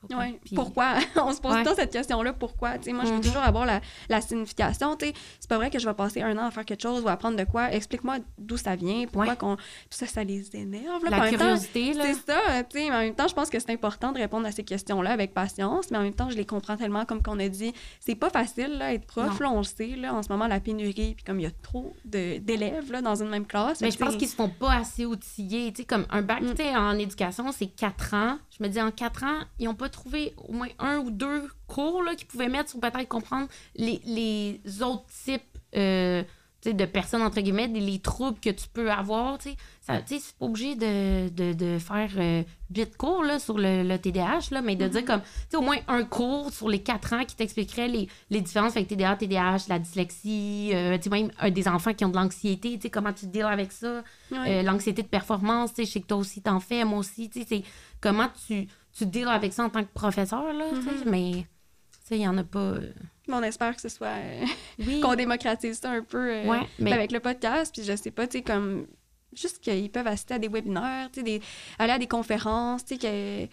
Pourquoi? 0.00 0.18
Ouais. 0.18 0.40
Puis- 0.44 0.54
Pourquoi? 0.54 0.94
On 1.16 1.32
se 1.32 1.40
pose 1.40 1.52
Ouais. 1.54 1.62
tant 1.62 1.74
cette 1.74 1.92
question-là, 1.92 2.32
pourquoi? 2.32 2.70
Moi, 2.88 3.04
je 3.04 3.10
veux 3.10 3.16
Mhm. 3.16 3.20
toujours 3.22 3.42
avoir 3.42 3.64
la, 3.66 3.80
la 4.08 4.20
signification. 4.20 4.96
C'est 5.00 5.48
pas 5.48 5.56
vrai 5.56 5.70
que 5.70 5.78
je 5.78 5.86
vais 5.88 5.94
passer 5.94 6.22
un 6.22 6.36
an 6.38 6.46
à 6.46 6.50
faire 6.50 6.64
quelque 6.64 6.82
chose 6.82 7.02
ou 7.02 7.08
à 7.08 7.12
apprendre 7.12 7.36
de 7.36 7.44
quoi. 7.44 7.72
Explique-moi 7.72 8.18
d'où 8.38 8.56
ça 8.56 8.76
vient, 8.76 9.04
pourquoi 9.10 9.36
qu'on... 9.36 9.56
Puis 9.56 9.64
ça, 9.90 10.06
ça 10.06 10.24
les 10.24 10.54
énerve. 10.56 11.04
Là, 11.04 11.10
La 11.10 11.18
temps, 11.30 11.36
curiosité, 11.36 11.94
là. 11.94 12.04
C'est 12.06 12.32
ça, 12.32 12.40
mais 12.74 12.90
en 12.90 12.98
même 12.98 13.14
temps, 13.14 13.28
je 13.28 13.34
pense 13.34 13.48
que 13.50 13.58
c'est 13.58 13.70
important 13.72 14.12
de 14.12 14.18
répondre 14.18 14.46
à 14.46 14.52
ces 14.52 14.64
questions-là 14.64 15.10
avec 15.10 15.32
patience, 15.34 15.90
mais 15.90 15.98
en 15.98 16.02
même 16.02 16.14
temps, 16.14 16.30
je 16.30 16.36
les 16.36 16.46
comprends 16.46 16.76
tellement, 16.76 17.04
comme 17.04 17.22
qu'on 17.22 17.38
a 17.38 17.48
dit, 17.48 17.72
c'est 18.00 18.14
pas 18.14 18.30
facile, 18.30 18.78
là, 18.78 18.92
être 18.94 19.06
prof, 19.06 19.38
là, 19.40 19.50
on 19.50 19.58
le 19.58 19.62
sait, 19.64 19.96
là, 19.96 20.14
en 20.14 20.22
ce 20.22 20.28
moment, 20.30 20.46
la 20.46 20.60
pénurie, 20.60 21.14
puis 21.14 21.24
comme 21.24 21.40
il 21.40 21.44
y 21.44 21.46
a 21.46 21.50
trop 21.62 21.94
d'élèves, 22.04 22.90
dans 23.02 23.14
une 23.22 23.28
même 23.28 23.46
classe. 23.46 23.80
Mais 23.80 23.90
je 23.90 23.98
pense 23.98 24.16
qu'ils 24.16 24.28
se 24.28 24.34
font 24.34 24.48
pas 24.48 24.72
assez 24.74 25.06
outiller. 25.06 25.72
Tu 25.72 25.82
sais, 25.82 25.84
comme 25.86 26.06
un 26.10 26.22
bac, 26.22 26.42
Mm. 26.42 26.76
en 26.76 26.98
éducation, 26.98 27.50
c'est 27.52 27.66
quatre 27.66 28.14
ans. 28.14 28.38
Je 28.56 28.62
me 28.62 28.68
dis, 28.68 28.80
en 28.80 28.90
quatre 28.90 29.24
ans, 29.24 29.40
ils 29.58 29.68
ont 29.68 29.74
pas 29.74 29.88
trouvé 29.88 30.34
au 30.36 30.52
moins 30.52 30.68
un 30.78 30.98
ou 30.98 31.10
deux 31.10 31.48
cours 31.66 32.02
qu'ils 32.16 32.26
pouvaient 32.26 32.48
mettre 32.48 32.70
sur 32.70 32.80
peut-être 32.80 33.08
comprendre 33.08 33.48
les, 33.76 34.00
les 34.04 34.82
autres 34.82 35.06
types 35.24 35.42
euh, 35.74 36.22
de 36.64 36.84
personnes, 36.84 37.22
entre 37.22 37.40
guillemets, 37.40 37.66
les 37.66 37.98
troubles 37.98 38.38
que 38.38 38.50
tu 38.50 38.68
peux 38.72 38.90
avoir. 38.90 39.38
Tu 39.38 39.50
sais, 39.80 40.02
c'est 40.06 40.36
pas 40.38 40.46
obligé 40.46 40.76
de, 40.76 41.28
de, 41.30 41.52
de 41.54 41.78
faire 41.78 42.10
euh, 42.18 42.42
huit 42.74 42.96
cours 42.96 43.24
là, 43.24 43.40
sur 43.40 43.58
le, 43.58 43.82
le 43.82 43.98
TDAH, 43.98 44.52
là, 44.52 44.62
mais 44.62 44.76
de 44.76 44.86
dire 44.86 45.04
comme, 45.04 45.22
tu 45.22 45.28
sais, 45.50 45.56
au 45.56 45.62
moins 45.62 45.78
un 45.88 46.04
cours 46.04 46.52
sur 46.52 46.68
les 46.68 46.80
quatre 46.80 47.14
ans 47.14 47.24
qui 47.24 47.34
t'expliquerait 47.34 47.88
les, 47.88 48.08
les 48.30 48.40
différences 48.40 48.76
avec 48.76 48.86
TDA, 48.86 49.16
TDAH, 49.16 49.64
la 49.68 49.80
dyslexie, 49.80 50.70
euh, 50.72 50.98
tu 50.98 51.08
même 51.10 51.32
euh, 51.42 51.50
des 51.50 51.66
enfants 51.66 51.94
qui 51.94 52.04
ont 52.04 52.10
de 52.10 52.16
l'anxiété, 52.16 52.76
tu 52.76 52.82
sais, 52.82 52.90
comment 52.90 53.12
tu 53.12 53.26
deals 53.26 53.42
avec 53.42 53.72
ça. 53.72 54.04
L'anxiété 54.30 55.02
de 55.02 55.08
performance, 55.08 55.70
tu 55.74 55.82
sais, 55.82 55.84
je 55.84 55.92
sais 55.92 56.00
que 56.00 56.06
toi 56.06 56.18
aussi 56.18 56.42
t'en 56.42 56.60
fais, 56.60 56.84
moi 56.84 57.00
aussi, 57.00 57.28
tu 57.28 57.42
sais, 57.42 57.64
comment 58.02 58.28
tu, 58.46 58.66
tu 58.92 59.06
deals 59.06 59.28
avec 59.28 59.54
ça 59.54 59.64
en 59.64 59.70
tant 59.70 59.82
que 59.82 59.92
professeur, 59.94 60.52
là, 60.52 60.66
Mm-hmm. 60.72 61.08
mais, 61.08 61.30
tu 61.32 61.98
sais, 62.04 62.16
il 62.18 62.22
y 62.22 62.28
en 62.28 62.36
a 62.36 62.44
pas... 62.44 62.58
euh, 62.58 62.92
on 63.28 63.42
espère 63.42 63.74
que 63.74 63.80
ce 63.80 63.88
soit... 63.88 64.08
euh, 64.08 64.44
Oui, 64.80 65.00
qu'on 65.00 65.14
démocratise 65.14 65.78
ça 65.78 65.90
un 65.92 66.02
peu 66.02 66.18
euh, 66.30 66.44
Ouais, 66.44 66.60
mais- 66.78 66.92
avec 66.92 67.12
le 67.12 67.20
podcast. 67.20 67.72
Puis 67.74 67.84
je 67.84 67.96
sais 67.96 68.10
pas, 68.10 68.26
tu 68.26 68.38
sais, 68.38 68.42
comme 68.42 68.86
juste 69.32 69.60
qu'ils 69.60 69.90
peuvent 69.90 70.06
assister 70.06 70.34
à 70.34 70.38
des 70.38 70.48
webinaires, 70.48 71.08
des- 71.14 71.40
aller 71.78 71.92
à 71.92 71.98
des 71.98 72.08
conférences, 72.08 72.84
tu 72.84 72.96
sais, 72.96 72.98
que, 72.98 73.46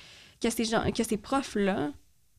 que 0.46 0.50
ces 0.54 0.66
gens, 0.66 0.84
que 0.92 1.04
ces 1.04 1.16
profs-là 1.18 1.92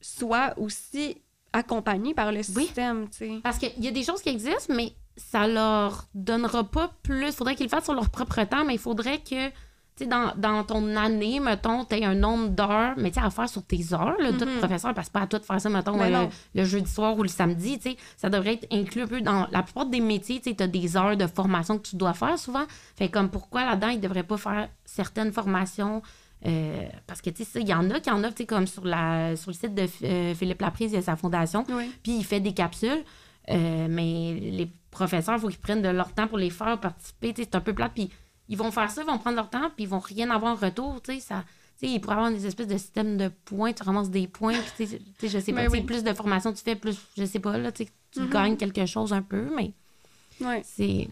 soient 0.03 0.53
aussi 0.59 1.17
accompagnés 1.53 2.15
par 2.15 2.33
le 2.33 2.39
Oui. 2.55 2.65
système, 2.67 3.09
tu 3.09 3.17
sais. 3.19 3.41
Parce 3.43 3.59
qu'il 3.59 3.83
y 3.83 3.89
a 3.89 3.91
des 3.93 4.03
choses 4.05 4.23
qui 4.23 4.29
existent, 4.29 4.75
mais 4.75 4.93
ça 5.17 5.47
leur 5.49 6.07
donnera 6.15 6.65
pas 6.65 6.93
plus. 7.03 7.27
Il 7.29 7.33
faudrait 7.33 7.55
qu'ils 7.55 7.67
le 7.67 7.71
fassent 7.71 7.85
sur 7.85 7.95
leur 7.95 8.11
propre 8.11 8.43
temps, 8.45 8.65
mais 8.65 8.75
il 8.75 8.79
faudrait 8.79 9.19
que, 9.19 9.51
dans, 10.07 10.33
dans 10.37 10.65
ton 10.65 10.97
année, 10.97 11.41
mettons, 11.41 11.85
tu 11.85 11.97
aies 11.97 12.05
un 12.05 12.15
nombre 12.15 12.49
d'heures, 12.49 12.95
mais 12.97 13.11
tu 13.11 13.19
sais, 13.21 13.27
à 13.27 13.31
faire 13.31 13.49
sur 13.49 13.63
tes 13.65 13.93
heures, 13.93 14.17
là, 14.19 14.33
tout 14.33 14.47
professeur 14.59 14.95
passe 14.95 15.09
pas 15.09 15.21
à 15.21 15.27
toi 15.27 15.39
de 15.39 15.45
faire 15.45 15.61
ça, 15.61 15.69
mettons, 15.69 16.01
euh, 16.01 16.27
le 16.55 16.65
jeudi 16.65 16.91
soir 16.91 17.17
ou 17.19 17.23
le 17.23 17.29
samedi, 17.29 17.79
tu 17.79 17.91
sais. 17.91 17.97
Ça 18.17 18.29
devrait 18.31 18.55
être 18.55 18.67
inclus 18.73 19.03
un 19.03 19.07
peu 19.07 19.21
dans 19.21 19.47
la 19.51 19.63
plupart 19.63 19.87
des 19.87 20.01
métiers, 20.01 20.41
tu 20.41 20.51
sais, 20.51 20.57
tu 20.57 20.63
as 20.63 20.67
des 20.69 20.97
heures 20.97 21.17
de 21.17 21.27
formation 21.27 21.79
que 21.79 21.89
tu 21.89 21.97
dois 21.97 22.15
faire 22.15 22.39
souvent. 22.39 22.65
Fait 22.97 23.09
comme 23.09 23.29
pourquoi 23.31 23.65
là-dedans, 23.65 23.89
ils 23.89 24.01
devraient 24.01 24.23
pas 24.23 24.37
faire 24.37 24.69
certaines 24.85 25.33
formations. 25.33 26.03
euh, 26.47 26.87
parce 27.07 27.21
que, 27.21 27.31
tu 27.31 27.45
sais, 27.45 27.61
il 27.61 27.69
y 27.69 27.75
en 27.75 27.91
a 27.91 28.01
qui 28.01 28.11
en 28.11 28.25
offrent, 28.25 28.35
tu 28.35 28.43
sais, 28.43 28.47
comme 28.47 28.67
sur, 28.67 28.85
la, 28.85 29.37
sur 29.37 29.51
le 29.51 29.55
site 29.55 29.75
de 29.75 29.87
euh, 30.05 30.35
Philippe 30.35 30.63
Laprise, 30.63 30.93
il 30.93 30.95
y 30.95 30.99
a 30.99 31.03
sa 31.03 31.17
fondation. 31.17 31.65
Oui. 31.69 31.91
Puis 32.03 32.17
il 32.17 32.25
fait 32.25 32.41
des 32.41 32.53
capsules. 32.55 33.03
Euh, 33.51 33.87
mais 33.91 34.39
les 34.41 34.71
professeurs, 34.91 35.35
il 35.37 35.41
faut 35.41 35.49
qu'ils 35.49 35.59
prennent 35.59 35.83
de 35.83 35.89
leur 35.89 36.13
temps 36.13 36.29
pour 36.29 36.39
les 36.39 36.51
faire 36.51 36.79
participer. 36.79 37.33
Tu 37.35 37.43
sais, 37.43 37.49
C'est 37.51 37.57
un 37.57 37.61
peu 37.61 37.73
plate. 37.75 37.93
Puis 37.95 38.11
ils 38.51 38.59
vont 38.59 38.71
faire 38.71 38.91
ça, 38.91 39.01
ils 39.01 39.07
vont 39.07 39.17
prendre 39.19 39.37
leur 39.37 39.49
temps, 39.49 39.71
puis 39.75 39.85
ils 39.85 39.89
vont 39.89 39.99
rien 40.01 40.29
avoir 40.31 40.53
en 40.53 40.57
retour. 40.57 41.01
Tu 41.01 41.15
sais, 41.15 41.21
ça, 41.21 41.45
avoir 42.09 42.31
des 42.31 42.47
espèces 42.47 42.67
de 42.67 42.77
systèmes 42.77 43.17
de 43.17 43.29
points. 43.47 43.73
Tu 43.73 43.83
ramasses 43.83 44.11
des 44.11 44.29
points. 44.29 44.53
Puis, 44.77 44.87
tu 44.87 44.99
sais, 45.21 45.29
je 45.29 45.39
sais 45.39 45.53
pas. 45.53 45.63
Ben 45.63 45.71
oui. 45.71 45.81
Plus 45.83 46.05
de 46.05 46.13
formation 46.13 46.53
tu 46.53 46.63
fais, 46.63 46.77
plus, 46.77 46.99
je 47.17 47.25
sais 47.25 47.39
pas, 47.41 47.57
là, 47.57 47.73
tu 47.73 47.87
Mhm. 48.17 48.29
gagnes 48.29 48.57
quelque 48.59 48.85
chose 48.87 49.13
un 49.15 49.23
peu. 49.23 49.49
Mais 49.57 49.73
Ouais. 50.41 50.63
c'est. 50.65 51.09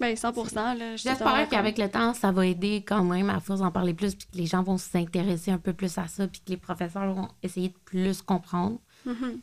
Ben, 0.00 0.16
100 0.16 0.32
là. 0.74 0.96
J'espère 0.96 1.48
qu'avec 1.48 1.78
le 1.78 1.88
temps, 1.88 2.12
ça 2.14 2.32
va 2.32 2.44
aider 2.46 2.82
quand 2.84 3.04
même 3.04 3.30
à 3.30 3.38
force 3.38 3.60
d'en 3.60 3.70
parler 3.70 3.94
plus, 3.94 4.16
puis 4.16 4.26
que 4.26 4.36
les 4.36 4.46
gens 4.46 4.62
vont 4.64 4.76
s'intéresser 4.76 5.52
un 5.52 5.58
peu 5.58 5.72
plus 5.72 5.96
à 5.98 6.08
ça, 6.08 6.26
puis 6.26 6.40
que 6.44 6.50
les 6.50 6.56
professeurs 6.56 7.14
vont 7.14 7.28
essayer 7.44 7.68
de 7.68 7.78
plus 7.84 8.20
comprendre. 8.20 8.80
Mhm. 9.06 9.40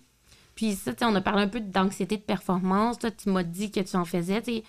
Puis 0.54 0.74
ça, 0.76 0.92
tu 0.94 1.00
sais, 1.00 1.06
on 1.06 1.16
a 1.16 1.22
parlé 1.22 1.44
un 1.44 1.48
peu 1.48 1.62
d'anxiété 1.62 2.18
de 2.18 2.22
performance. 2.24 3.00
Toi, 3.00 3.12
tu 3.12 3.30
m'as 3.30 3.44
dit 3.44 3.72
que 3.72 3.80
tu 3.80 3.96
en 3.96 4.04
faisais. 4.06 4.42
tu 4.42 4.52
sais. 4.56 4.64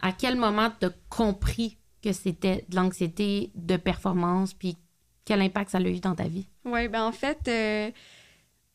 À 0.00 0.12
quel 0.12 0.36
moment 0.36 0.70
tu 0.80 0.86
as 0.86 0.90
compris 1.10 1.76
que 2.06 2.12
c'était 2.12 2.64
de 2.68 2.76
l'anxiété 2.76 3.50
de 3.56 3.76
performance, 3.76 4.54
puis 4.54 4.76
quel 5.24 5.40
impact 5.40 5.70
ça 5.70 5.78
a 5.78 5.80
eu 5.80 5.98
dans 5.98 6.14
ta 6.14 6.28
vie? 6.28 6.46
Oui, 6.64 6.86
ben 6.86 7.02
en 7.02 7.10
fait, 7.10 7.48
euh, 7.48 7.90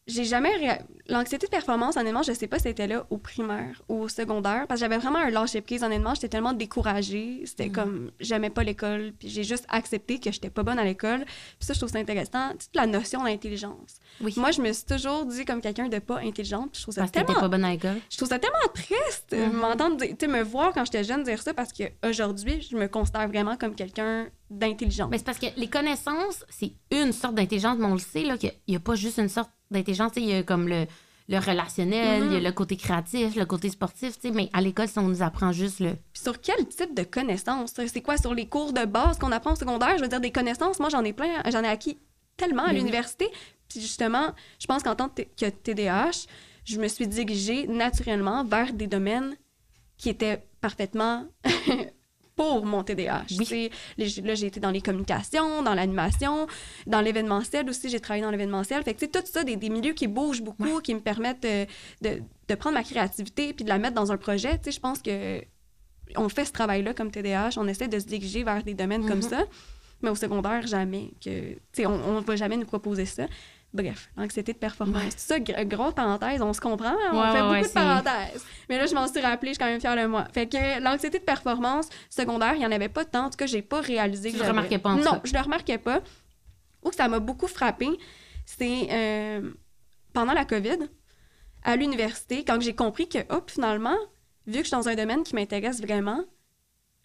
j'ai 0.07 0.23
jamais. 0.25 0.49
réa- 0.57 0.81
L'anxiété 1.07 1.45
de 1.47 1.51
performance, 1.51 1.97
honnêtement, 1.97 2.23
je 2.23 2.31
sais 2.31 2.47
pas 2.47 2.57
si 2.57 2.63
c'était 2.63 2.87
là 2.87 3.05
au 3.09 3.17
primaire 3.17 3.81
ou 3.89 4.01
au 4.03 4.07
secondaire, 4.07 4.65
parce 4.67 4.79
que 4.79 4.85
j'avais 4.85 4.97
vraiment 4.97 5.19
un 5.19 5.29
lâcher 5.29 5.59
prise, 5.61 5.83
honnêtement. 5.83 6.13
J'étais 6.15 6.29
tellement 6.29 6.53
découragée. 6.53 7.41
C'était 7.45 7.67
Mm. 7.67 7.71
comme. 7.73 8.11
J'aimais 8.19 8.49
pas 8.49 8.63
l'école, 8.63 9.11
puis 9.19 9.27
j'ai 9.29 9.43
juste 9.43 9.65
accepté 9.69 10.19
que 10.19 10.31
j'étais 10.31 10.49
pas 10.49 10.63
bonne 10.63 10.79
à 10.79 10.83
l'école. 10.85 11.25
Puis 11.25 11.65
ça, 11.67 11.73
je 11.73 11.79
trouve 11.79 11.91
ça 11.91 11.99
intéressant. 11.99 12.51
Toute 12.51 12.75
la 12.75 12.85
notion 12.87 13.23
d'intelligence. 13.23 13.97
Oui. 14.21 14.33
Moi, 14.37 14.51
je 14.51 14.61
me 14.61 14.71
suis 14.71 14.85
toujours 14.85 15.25
dit 15.25 15.43
comme 15.43 15.59
quelqu'un 15.61 15.89
de 15.89 15.99
pas 15.99 16.19
intelligente. 16.19 16.71
puis 16.71 16.79
Je 16.79 16.83
trouve 16.83 16.93
ça 16.95 17.01
Parce 17.01 17.11
que 17.11 17.19
tellement 17.19 17.39
pas 17.41 17.47
bonne 17.49 17.65
à 17.65 17.71
l'école. 17.71 17.99
je 18.09 18.17
trouve 18.17 18.29
ça 18.29 18.39
tellement 18.39 18.57
triste 18.73 19.31
de 19.31 19.37
Mhm. 19.45 19.51
m'entendre 19.53 19.97
dire- 19.97 20.09
tu 20.17 20.25
sais, 20.25 20.27
me 20.31 20.41
voir 20.43 20.71
quand 20.73 20.85
j'étais 20.85 21.03
jeune 21.03 21.23
dire 21.23 21.41
ça 21.41 21.53
parce 21.53 21.73
qu'aujourd'hui, 21.73 22.61
je 22.69 22.75
me 22.77 22.87
considère 22.87 23.27
vraiment 23.27 23.57
comme 23.57 23.75
quelqu'un 23.75 24.27
d'intelligent. 24.51 25.07
Mais 25.09 25.17
c'est 25.17 25.23
parce 25.23 25.39
que 25.39 25.47
les 25.57 25.67
connaissances, 25.67 26.45
c'est 26.49 26.73
une 26.91 27.11
sorte 27.13 27.35
d'intelligence, 27.35 27.77
mais 27.79 27.85
on 27.85 27.93
le 27.93 27.99
sait, 27.99 28.23
là, 28.23 28.37
qu'il 28.37 28.51
n'y 28.67 28.75
a 28.75 28.79
pas 28.79 28.95
juste 28.95 29.17
une 29.17 29.29
sorte 29.29 29.49
d'intelligence. 29.71 30.11
Il 30.17 30.25
y 30.25 30.33
a 30.33 30.43
comme 30.43 30.67
le, 30.67 30.85
le 31.29 31.37
relationnel, 31.39 32.23
il 32.25 32.31
y 32.33 32.35
a 32.35 32.39
Mhm. 32.39 32.43
le 32.43 32.51
côté 32.51 32.75
créatif, 32.75 33.35
le 33.35 33.45
côté 33.45 33.69
sportif, 33.69 34.13
mais 34.33 34.49
à 34.53 34.61
l'école, 34.61 34.87
si 34.89 34.99
on 34.99 35.07
nous 35.07 35.21
apprend 35.23 35.51
juste 35.51 35.79
le. 35.79 35.93
Puis 36.13 36.21
sur 36.23 36.39
quel 36.41 36.67
type 36.67 36.93
de 36.93 37.03
connaissances? 37.03 37.73
C'est 37.87 38.01
quoi 38.01 38.17
sur 38.17 38.33
les 38.33 38.47
cours 38.47 38.73
de 38.73 38.85
base 38.85 39.17
qu'on 39.17 39.31
apprend 39.31 39.53
au 39.53 39.55
secondaire? 39.55 39.97
Je 39.97 40.01
veux 40.03 40.09
dire, 40.09 40.19
des 40.21 40.31
connaissances, 40.31 40.79
moi 40.79 40.89
j'en 40.89 41.03
ai 41.03 41.13
plein, 41.13 41.41
j'en 41.49 41.63
ai 41.63 41.67
acquis 41.67 41.97
tellement 42.37 42.63
à 42.65 42.73
l'université. 42.73 43.27
Puis 43.69 43.79
justement, 43.79 44.31
je 44.59 44.67
pense 44.67 44.83
qu'en 44.83 44.95
tant 44.95 45.07
que 45.09 45.21
TDAH, 45.49 46.25
je 46.65 46.77
me 46.79 46.87
suis 46.89 47.07
dirigée 47.07 47.67
naturellement 47.67 48.43
vers 48.43 48.73
des 48.73 48.87
domaines 48.87 49.35
qui 49.97 50.09
étaient 50.09 50.43
parfaitement 50.59 51.25
pour 52.41 52.65
mon 52.65 52.83
TDAH. 52.83 53.25
Oui. 53.39 53.69
Les- 53.97 54.21
Là, 54.21 54.33
j'ai 54.35 54.47
été 54.47 54.59
dans 54.59 54.71
les 54.71 54.81
communications, 54.81 55.61
dans 55.63 55.73
l'animation, 55.75 56.47
dans 56.87 57.01
l'événementiel 57.01 57.69
aussi, 57.69 57.89
j'ai 57.89 57.99
travaillé 57.99 58.23
dans 58.23 58.31
l'événementiel. 58.31 58.81
Fait 58.83 58.93
que, 58.93 59.05
tout 59.05 59.19
ça, 59.25 59.43
des, 59.43 59.55
des 59.55 59.69
milieux 59.69 59.93
qui 59.93 60.07
bougent 60.07 60.41
beaucoup, 60.41 60.79
qui 60.81 60.93
me 60.95 60.99
permettent 61.01 61.45
euh, 61.45 61.65
de, 62.01 62.21
de 62.47 62.55
prendre 62.55 62.75
ma 62.75 62.83
créativité 62.83 63.53
puis 63.53 63.63
de 63.63 63.69
la 63.69 63.77
mettre 63.77 63.95
dans 63.95 64.11
un 64.11 64.17
projet. 64.17 64.57
Tu 64.57 64.65
sais, 64.65 64.71
je 64.71 64.79
pense 64.79 65.01
que 65.01 65.41
on 66.17 66.27
fait 66.29 66.45
ce 66.45 66.51
travail-là 66.51 66.93
comme 66.93 67.09
TDAH, 67.11 67.51
on 67.57 67.67
essaie 67.67 67.87
de 67.87 67.99
se 67.99 68.05
diriger 68.05 68.43
vers 68.43 68.63
des 68.63 68.73
domaines 68.73 69.05
comme 69.07 69.19
Mhm. 69.19 69.29
ça, 69.29 69.43
mais 70.01 70.09
au 70.09 70.15
secondaire, 70.15 70.65
jamais. 70.67 71.11
Que, 71.23 71.53
tu 71.53 71.59
sais, 71.73 71.85
on 71.85 72.15
ne 72.19 72.21
va 72.21 72.35
jamais 72.35 72.57
nous 72.57 72.65
proposer 72.65 73.05
ça. 73.05 73.27
Bref, 73.73 74.09
l'anxiété 74.17 74.51
de 74.51 74.57
performance. 74.57 75.01
Ouais. 75.01 75.09
Ça, 75.15 75.39
gr- 75.39 75.65
grosse 75.65 75.93
parenthèse, 75.93 76.41
on 76.41 76.51
se 76.51 76.59
comprend, 76.59 76.93
on 77.13 77.19
Ouais, 77.21 77.31
fait 77.31 77.41
ouais, 77.41 77.47
beaucoup 77.59 77.67
de 77.69 77.73
parenthèses. 77.73 78.45
Mais 78.67 78.77
là, 78.77 78.85
je 78.85 78.93
m'en 78.93 79.07
suis 79.07 79.21
rappelée, 79.21 79.51
je 79.51 79.53
suis 79.53 79.59
quand 79.59 79.69
même 79.71 79.79
fière 79.79 79.95
de 79.95 80.05
moi. 80.07 80.27
Fait 80.33 80.45
que 80.47 80.81
l'anxiété 80.83 81.19
de 81.19 81.23
performance 81.23 81.87
secondaire, 82.09 82.53
il 82.55 82.59
n'y 82.59 82.65
en 82.65 82.71
avait 82.71 82.89
pas 82.89 83.05
tant. 83.05 83.25
En 83.25 83.29
tout 83.29 83.37
cas, 83.37 83.45
j'ai 83.45 83.61
pas 83.61 83.79
réalisé 83.79 84.29
Tu 84.29 84.33
que 84.35 84.39
le 84.39 84.45
j'avais. 84.47 84.57
remarquais 84.57 84.77
pas, 84.77 84.89
en 84.89 84.95
Non, 84.97 85.03
cas. 85.13 85.21
je 85.23 85.33
le 85.33 85.39
remarquais 85.39 85.77
pas. 85.77 86.01
Ou 86.83 86.89
que 86.89 86.95
ça 86.95 87.07
m'a 87.07 87.19
beaucoup 87.19 87.47
frappé, 87.47 87.87
c'est 88.45 88.87
euh, 88.91 89.51
pendant 90.13 90.33
la 90.33 90.43
COVID, 90.43 90.79
à 91.63 91.75
l'université, 91.77 92.43
quand 92.43 92.59
j'ai 92.59 92.75
compris 92.75 93.07
que, 93.07 93.19
hop, 93.29 93.49
finalement, 93.51 93.95
vu 94.47 94.53
que 94.53 94.59
je 94.59 94.63
suis 94.63 94.71
dans 94.71 94.89
un 94.89 94.95
domaine 94.95 95.23
qui 95.23 95.33
m'intéresse 95.35 95.79
vraiment, 95.79 96.25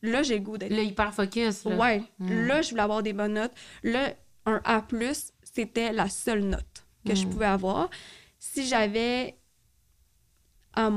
là, 0.03 0.23
j'ai 0.25 0.39
le 0.39 0.41
goût 0.45 0.59
d'être 0.59 0.73
Le 0.73 0.83
hyper 0.83 1.15
focus. 1.15 1.65
Là. 1.65 1.77
Ouais, 1.77 2.03
Mm. 2.19 2.47
là, 2.47 2.63
je 2.63 2.71
voulais 2.71 2.83
avoir 2.83 3.03
des 3.05 3.13
bonnes 3.13 3.35
notes. 3.35 3.53
Là, 3.85 4.15
un 4.47 4.61
A, 4.65 4.81
c'était 5.57 5.93
la 5.93 6.09
seule 6.09 6.45
note 6.45 6.85
que 7.07 7.15
je 7.15 7.27
Mm. 7.27 7.31
pouvais 7.31 7.47
avoir. 7.47 7.89
Si 8.39 8.67
j'avais 8.67 9.37
A-, 10.75 10.91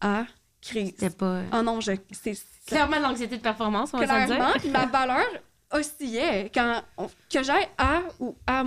A, 0.00 0.24
crise. 0.60 0.90
C'était 0.98 1.10
pas. 1.10 1.42
Oh 1.52 1.62
non, 1.62 1.80
je. 1.80 1.92
C'est. 2.10 2.34
Clairement 2.66 2.96
de 2.98 3.02
l'anxiété 3.02 3.36
de 3.36 3.42
performance, 3.42 3.90
on 3.92 3.98
va 3.98 4.04
Clairement, 4.04 4.52
dire. 4.52 4.60
puis 4.60 4.70
ma 4.70 4.86
valeur 4.98 5.26
oscillait. 5.70 6.50
Quand 6.54 6.82
on- 6.96 7.08
que 7.30 7.42
j'aille 7.42 7.68
A 7.76 8.02
ou 8.20 8.36
A-, 8.46 8.64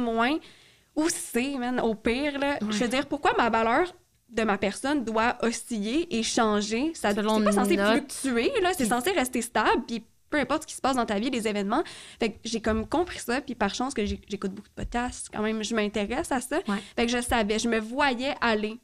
ou 0.95 1.09
C, 1.09 1.57
man, 1.57 1.79
au 1.79 1.95
pire, 1.95 2.38
là. 2.39 2.57
Je 2.61 2.77
veux 2.77 2.88
dire, 2.88 3.07
pourquoi 3.07 3.33
ma 3.38 3.49
valeur 3.49 3.93
de 4.29 4.43
ma 4.43 4.57
personne 4.57 5.03
doit 5.03 5.38
osciller 5.41 6.13
et 6.15 6.23
changer? 6.23 6.93
Ça 6.93 7.13
c'est 7.13 7.23
pas 7.23 7.51
censé 7.51 7.77
note. 7.77 8.11
fluctuer, 8.11 8.51
là. 8.61 8.73
C'est 8.77 8.85
censé 8.85 9.11
rester 9.11 9.41
stable, 9.41 9.83
puis 9.88 10.03
peu 10.35 10.41
importe 10.41 10.63
ce 10.63 10.67
qui 10.67 10.73
se 10.75 10.81
passe 10.81 10.95
dans 10.97 11.05
ta 11.05 11.17
vie, 11.19 11.29
les 11.29 11.47
événements. 11.47 11.83
Fait 12.19 12.31
que 12.31 12.37
j'ai 12.43 12.61
comme 12.61 12.85
compris 12.87 13.19
ça, 13.19 13.41
puis 13.41 13.55
par 13.55 13.73
chance 13.73 13.93
que 13.93 14.05
j'écoute 14.05 14.51
beaucoup 14.51 14.67
de 14.69 14.73
podcasts, 14.75 15.29
quand 15.33 15.41
même, 15.41 15.63
je 15.63 15.73
m'intéresse 15.75 16.31
à 16.31 16.41
ça. 16.41 16.57
Ouais. 16.67 16.77
Fait 16.95 17.05
que 17.05 17.11
je 17.11 17.21
savais, 17.21 17.57
je 17.59 17.67
me 17.69 17.79
voyais 17.79 18.35
aller 18.41 18.79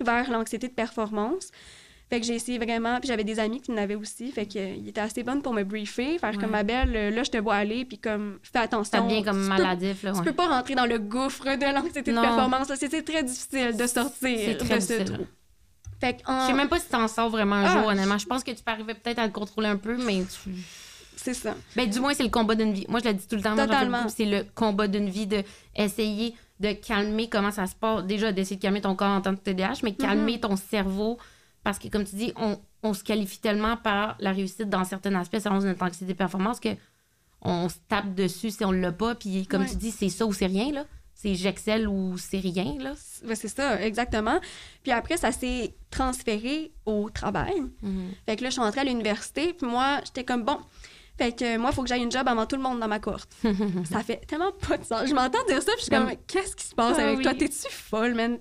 vers 0.00 0.30
l'anxiété 0.30 0.68
de 0.68 0.72
performance. 0.74 1.50
Fait 2.10 2.20
que 2.20 2.26
j'ai 2.26 2.34
essayé 2.34 2.58
vraiment, 2.58 3.00
puis 3.00 3.08
j'avais 3.08 3.24
des 3.24 3.38
amis 3.40 3.60
qui 3.62 3.72
l'avaient 3.72 3.94
aussi, 3.94 4.30
fait 4.32 4.44
qu'ils 4.44 4.86
étaient 4.86 5.00
assez 5.00 5.22
bonnes 5.22 5.40
pour 5.40 5.54
me 5.54 5.64
briefer, 5.64 6.18
faire 6.18 6.30
Ouais. 6.32 6.36
comme 6.36 6.50
ma 6.50 6.62
belle, 6.62 6.94
euh, 6.94 7.10
là 7.10 7.22
je 7.22 7.30
te 7.30 7.38
vois 7.38 7.54
aller, 7.54 7.86
puis 7.86 7.98
comme 7.98 8.38
fais 8.42 8.58
attention. 8.58 8.98
Ça 8.98 9.02
devient 9.02 9.24
comme 9.24 9.38
Tu 9.38 9.42
peux- 9.44 9.62
maladif, 9.62 10.02
là. 10.02 10.12
Tu 10.12 10.18
ouais. 10.18 10.24
peux 10.24 10.34
pas 10.34 10.46
rentrer 10.48 10.74
dans 10.74 10.84
le 10.84 10.98
gouffre 10.98 11.44
de 11.44 11.74
l'anxiété 11.74 12.12
de 12.12 12.20
performance, 12.20 12.70
c'est 12.74 13.02
très 13.02 13.22
difficile 13.22 13.74
de 13.78 13.86
sortir 13.86 14.58
très 14.58 14.74
de 14.76 14.80
ce 14.80 14.92
difficile. 14.92 15.04
trou. 15.14 15.26
Fait 16.02 16.14
que 16.18 16.22
en- 16.30 16.42
Je 16.42 16.46
sais 16.48 16.52
même 16.52 16.68
pas 16.68 16.80
si 16.80 16.88
t'en 16.88 17.08
sors 17.08 17.30
vraiment 17.30 17.54
un 17.54 17.64
Ah. 17.64 17.72
jour, 17.78 17.86
honnêtement. 17.86 18.18
Je 18.18 18.26
pense 18.26 18.42
que 18.44 18.50
tu 18.50 18.62
peux 18.62 18.72
arriver 18.72 18.92
peut-être 18.92 19.20
à 19.20 19.24
le 19.26 19.32
contrôler 19.32 19.68
un 19.68 19.76
peu, 19.78 19.96
mais 19.96 20.22
tu... 20.24 20.50
c'est 21.22 21.34
ça. 21.34 21.54
Ben, 21.76 21.88
du 21.88 22.00
moins, 22.00 22.14
c'est 22.14 22.22
le 22.22 22.28
combat 22.28 22.54
d'une 22.54 22.72
vie. 22.72 22.84
Moi, 22.88 23.00
je 23.02 23.08
le 23.08 23.14
dis 23.14 23.26
tout 23.26 23.36
le 23.36 23.42
temps. 23.42 23.56
Totalement. 23.56 24.08
C'est 24.08 24.24
le 24.24 24.44
combat 24.54 24.88
d'une 24.88 25.08
vie 25.08 25.26
de 25.26 25.42
essayer 25.76 26.34
de 26.60 26.72
calmer 26.72 27.28
comment 27.28 27.50
ça 27.50 27.66
se 27.66 27.74
passe. 27.74 28.04
Déjà, 28.04 28.32
d'essayer 28.32 28.56
de 28.56 28.62
calmer 28.62 28.80
ton 28.80 28.94
corps 28.94 29.08
en 29.10 29.20
tant 29.20 29.34
que 29.34 29.40
TDAH, 29.40 29.80
mais 29.82 29.94
calmer 29.94 30.38
ton 30.40 30.56
cerveau. 30.56 31.18
Parce 31.64 31.78
que, 31.78 31.88
comme 31.88 32.04
tu 32.04 32.16
dis, 32.16 32.32
on, 32.36 32.58
on 32.82 32.92
se 32.94 33.04
qualifie 33.04 33.38
tellement 33.40 33.76
par 33.76 34.16
la 34.20 34.32
réussite 34.32 34.68
dans 34.68 34.84
certains 34.84 35.14
aspects 35.14 35.38
selon 35.38 35.60
notre 35.60 35.82
anxiété 35.82 36.12
de 36.12 36.18
performance 36.18 36.58
que 36.60 36.70
on 37.40 37.68
se 37.68 37.74
tape 37.88 38.14
dessus 38.14 38.50
si 38.50 38.64
on 38.64 38.70
l'a 38.72 38.92
pas. 38.92 39.14
Puis, 39.14 39.46
comme 39.46 39.62
Ouais. 39.62 39.68
tu 39.68 39.76
dis, 39.76 39.90
c'est 39.90 40.08
ça 40.08 40.26
ou 40.26 40.32
c'est 40.32 40.46
rien, 40.46 40.72
là. 40.72 40.84
C'est 41.14 41.34
j'excelle 41.34 41.86
ou 41.88 42.16
c'est 42.18 42.38
rien, 42.40 42.74
là. 42.80 42.94
Ouais, 43.26 43.34
c'est 43.36 43.46
ça, 43.48 43.80
exactement. 43.84 44.40
Puis 44.82 44.90
après, 44.92 45.16
ça 45.16 45.30
s'est 45.30 45.74
transféré 45.90 46.72
au 46.86 47.10
travail. 47.10 47.54
Fait 48.26 48.36
que 48.36 48.42
là, 48.42 48.48
je 48.48 48.54
suis 48.54 48.60
rentrée 48.62 48.80
à 48.80 48.84
l'université, 48.84 49.52
puis 49.52 49.66
moi, 49.68 50.00
j'étais 50.04 50.24
comme, 50.24 50.42
bon, 50.44 50.58
fait 51.18 51.32
que 51.36 51.56
moi, 51.58 51.70
il 51.70 51.74
faut 51.74 51.82
que 51.82 51.88
j'aille 51.88 52.02
une 52.02 52.10
job 52.10 52.26
avant 52.26 52.46
tout 52.46 52.56
le 52.56 52.62
monde 52.62 52.80
dans 52.80 52.88
ma 52.88 52.98
cohorte. 52.98 53.30
ça 53.90 54.00
fait 54.02 54.24
tellement 54.26 54.52
pas 54.52 54.76
de 54.78 54.84
sens. 54.84 55.06
Je 55.08 55.14
m'entends 55.14 55.44
dire 55.46 55.62
ça, 55.62 55.72
puis 55.72 55.80
je 55.80 55.82
suis 55.84 55.90
comme, 55.90 56.10
qu'est-ce 56.26 56.56
qui 56.56 56.64
se 56.66 56.74
passe 56.74 56.96
Ah 56.98 57.02
avec 57.04 57.18
oui. 57.18 57.22
toi? 57.24 57.34
T'es-tu 57.34 57.70
folle, 57.70 58.14
man? 58.14 58.38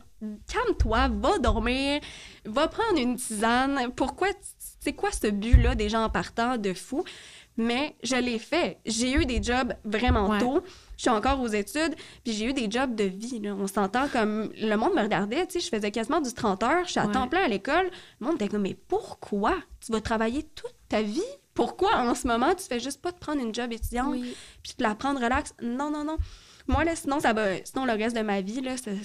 Calme-toi, 0.48 1.10
va 1.10 1.38
dormir, 1.40 2.00
va 2.46 2.68
prendre 2.68 2.98
une 3.00 3.16
tisane. 3.16 3.92
Pourquoi, 3.96 4.28
c'est 4.80 4.94
quoi 4.94 5.10
ce 5.12 5.28
but-là 5.28 5.76
des 5.76 5.90
gens 5.90 6.04
en 6.04 6.10
partant 6.10 6.58
de 6.58 6.74
fou? 6.74 7.04
Mais 7.58 7.96
je 8.02 8.16
l'ai 8.16 8.40
fait. 8.40 8.80
J'ai 8.86 9.12
eu 9.14 9.26
des 9.26 9.44
jobs 9.44 9.74
vraiment 9.84 10.30
Ouais. 10.30 10.40
tôt. 10.40 10.62
Je 10.96 11.02
suis 11.02 11.10
encore 11.10 11.42
aux 11.42 11.48
études, 11.48 11.96
puis 12.24 12.34
j'ai 12.34 12.46
eu 12.46 12.54
des 12.54 12.70
jobs 12.72 12.96
de 12.96 13.04
vie. 13.04 13.40
là. 13.40 13.56
On 13.56 13.68
s'entend 13.68 14.08
comme 14.08 14.52
le 14.56 14.76
monde 14.76 14.94
me 14.96 15.02
regardait, 15.02 15.46
tu 15.48 15.54
sais, 15.54 15.60
je 15.60 15.70
faisais 15.76 15.92
quasiment 15.92 16.22
du 16.22 16.32
30 16.34 16.64
heures, 16.64 16.86
je 16.86 16.92
suis 16.92 17.00
à 17.00 17.08
Ouais. 17.08 17.12
temps 17.12 17.28
plein 17.28 17.44
à 17.44 17.48
l'école. 17.48 17.90
Le 18.20 18.28
monde 18.28 18.36
était 18.36 18.48
comme 18.48 18.62
mais 18.62 18.78
pourquoi? 18.88 19.56
Tu 19.86 19.92
vas 19.92 20.00
travailler 20.02 20.44
toute 20.44 20.74
ta 20.88 21.02
vie 21.02 21.22
Pourquoi 21.54 21.98
en 21.98 22.16
ce 22.16 22.28
moment 22.28 22.54
tu 22.56 22.64
fais 22.64 22.80
juste 22.80 23.02
pas 23.02 23.12
te 23.12 23.20
prendre 23.20 23.42
une 23.42 23.54
job 23.54 23.72
étudiante 23.74 24.16
puis 24.64 24.74
te 24.78 24.82
la 24.84 24.96
prendre 24.96 25.20
relax? 25.22 25.54
Non 25.62 25.92
non 25.92 26.04
non. 26.04 26.18
Moi 26.68 26.84
là 26.84 26.96
sinon 26.96 27.20
ça 27.20 27.34
va 27.34 27.58
sinon 27.64 27.86
le 27.86 27.94
reste 27.94 28.16
de 28.16 28.22
ma 28.22 28.40
vie 28.42 28.62
là 28.62 28.78
c'est- 28.78 28.96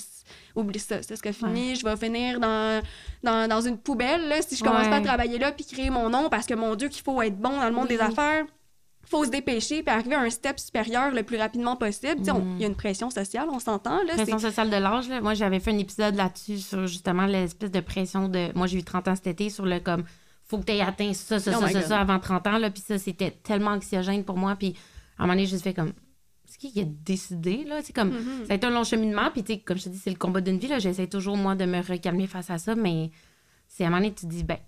oublie 0.54 0.78
ça, 0.78 1.02
c'est 1.02 1.16
ce 1.16 1.22
que 1.22 1.32
fini, 1.32 1.74
je 1.74 1.84
vais 1.84 1.96
finir 1.96 2.38
dans, 2.38 2.82
dans, 3.22 3.48
dans 3.48 3.60
une 3.60 3.78
poubelle 3.78 4.28
là, 4.28 4.42
si 4.42 4.56
je 4.56 4.62
commence 4.62 4.84
Ouais. 4.84 4.90
pas 4.90 4.96
à 4.96 5.00
travailler 5.00 5.38
là 5.38 5.52
puis 5.52 5.64
créer 5.64 5.90
mon 5.90 6.08
nom 6.10 6.28
parce 6.28 6.46
que 6.46 6.54
mon 6.54 6.74
dieu 6.76 6.88
qu'il 6.88 7.02
faut 7.02 7.20
être 7.22 7.36
bon 7.38 7.50
dans 7.56 7.64
le 7.66 7.72
monde 7.72 7.86
Oui. 7.90 7.96
des 7.96 8.00
affaires 8.02 8.44
faut 9.08 9.24
se 9.24 9.30
dépêcher 9.30 9.82
puis 9.84 9.94
arriver 9.94 10.16
à 10.16 10.20
un 10.20 10.30
step 10.30 10.58
supérieur 10.58 11.12
le 11.12 11.22
plus 11.22 11.36
rapidement 11.38 11.76
possible. 11.76 12.20
On- 12.30 12.56
Il 12.56 12.62
y 12.62 12.64
a 12.64 12.66
une 12.68 12.74
pression 12.74 13.08
sociale, 13.08 13.46
on 13.52 13.60
s'entend. 13.60 14.02
Là, 14.02 14.14
Pression 14.14 14.38
sociale 14.40 14.68
de 14.68 14.76
l'âge, 14.76 15.08
là. 15.08 15.20
Moi, 15.20 15.34
j'avais 15.34 15.60
fait 15.60 15.70
un 15.70 15.78
épisode 15.78 16.16
là-dessus 16.16 16.58
sur 16.58 16.88
justement 16.88 17.24
l'espèce 17.26 17.70
de 17.70 17.78
pression 17.78 18.26
de. 18.28 18.48
Moi, 18.56 18.66
j'ai 18.66 18.78
eu 18.78 18.82
30 18.84 19.06
ans 19.06 19.14
cet 19.14 19.28
été 19.28 19.48
sur 19.48 19.64
le 19.64 19.78
comme. 19.78 20.02
Faut 20.46 20.58
que 20.58 20.64
tu 20.64 20.72
aies 20.72 20.80
atteint 20.80 21.12
ça, 21.12 21.40
ça, 21.40 21.52
Oh 21.56 21.60
ça, 21.60 21.68
ça, 21.70 21.82
ça 21.82 22.00
avant 22.00 22.20
30 22.20 22.46
ans, 22.46 22.58
là. 22.58 22.70
Puis 22.70 22.82
ça, 22.86 22.98
c'était 22.98 23.30
tellement 23.30 23.72
anxiogène 23.72 24.24
pour 24.24 24.36
moi. 24.36 24.56
Puis 24.56 24.74
à 25.18 25.22
un 25.22 25.26
moment 25.26 25.34
donné, 25.34 25.46
j'ai 25.46 25.52
juste 25.52 25.64
fait 25.64 25.74
comme. 25.74 25.92
C'est 26.44 26.58
qui 26.58 26.72
qui 26.72 26.80
a 26.80 26.84
décidé, 26.84 27.64
là? 27.64 27.80
C'est 27.82 27.92
comme. 27.92 28.10
Mm-hmm. 28.10 28.46
Ça 28.46 28.52
a 28.52 28.56
été 28.56 28.66
un 28.66 28.70
long 28.70 28.84
cheminement. 28.84 29.30
Puis, 29.32 29.62
comme 29.62 29.76
je 29.76 29.84
te 29.84 29.88
dis, 29.88 29.98
c'est 29.98 30.10
le 30.10 30.16
combat 30.16 30.40
d'une 30.40 30.58
vie, 30.58 30.68
là. 30.68 30.78
J'essaie 30.78 31.08
toujours, 31.08 31.36
moi, 31.36 31.56
de 31.56 31.64
me 31.64 31.80
recalmer 31.80 32.28
face 32.28 32.50
à 32.50 32.58
ça. 32.58 32.76
Mais 32.76 33.10
c'est 33.66 33.82
à 33.82 33.88
un 33.88 33.90
moment 33.90 34.02
donné, 34.02 34.14
tu 34.14 34.26
te 34.26 34.30
dis, 34.30 34.44
ben, 34.44 34.58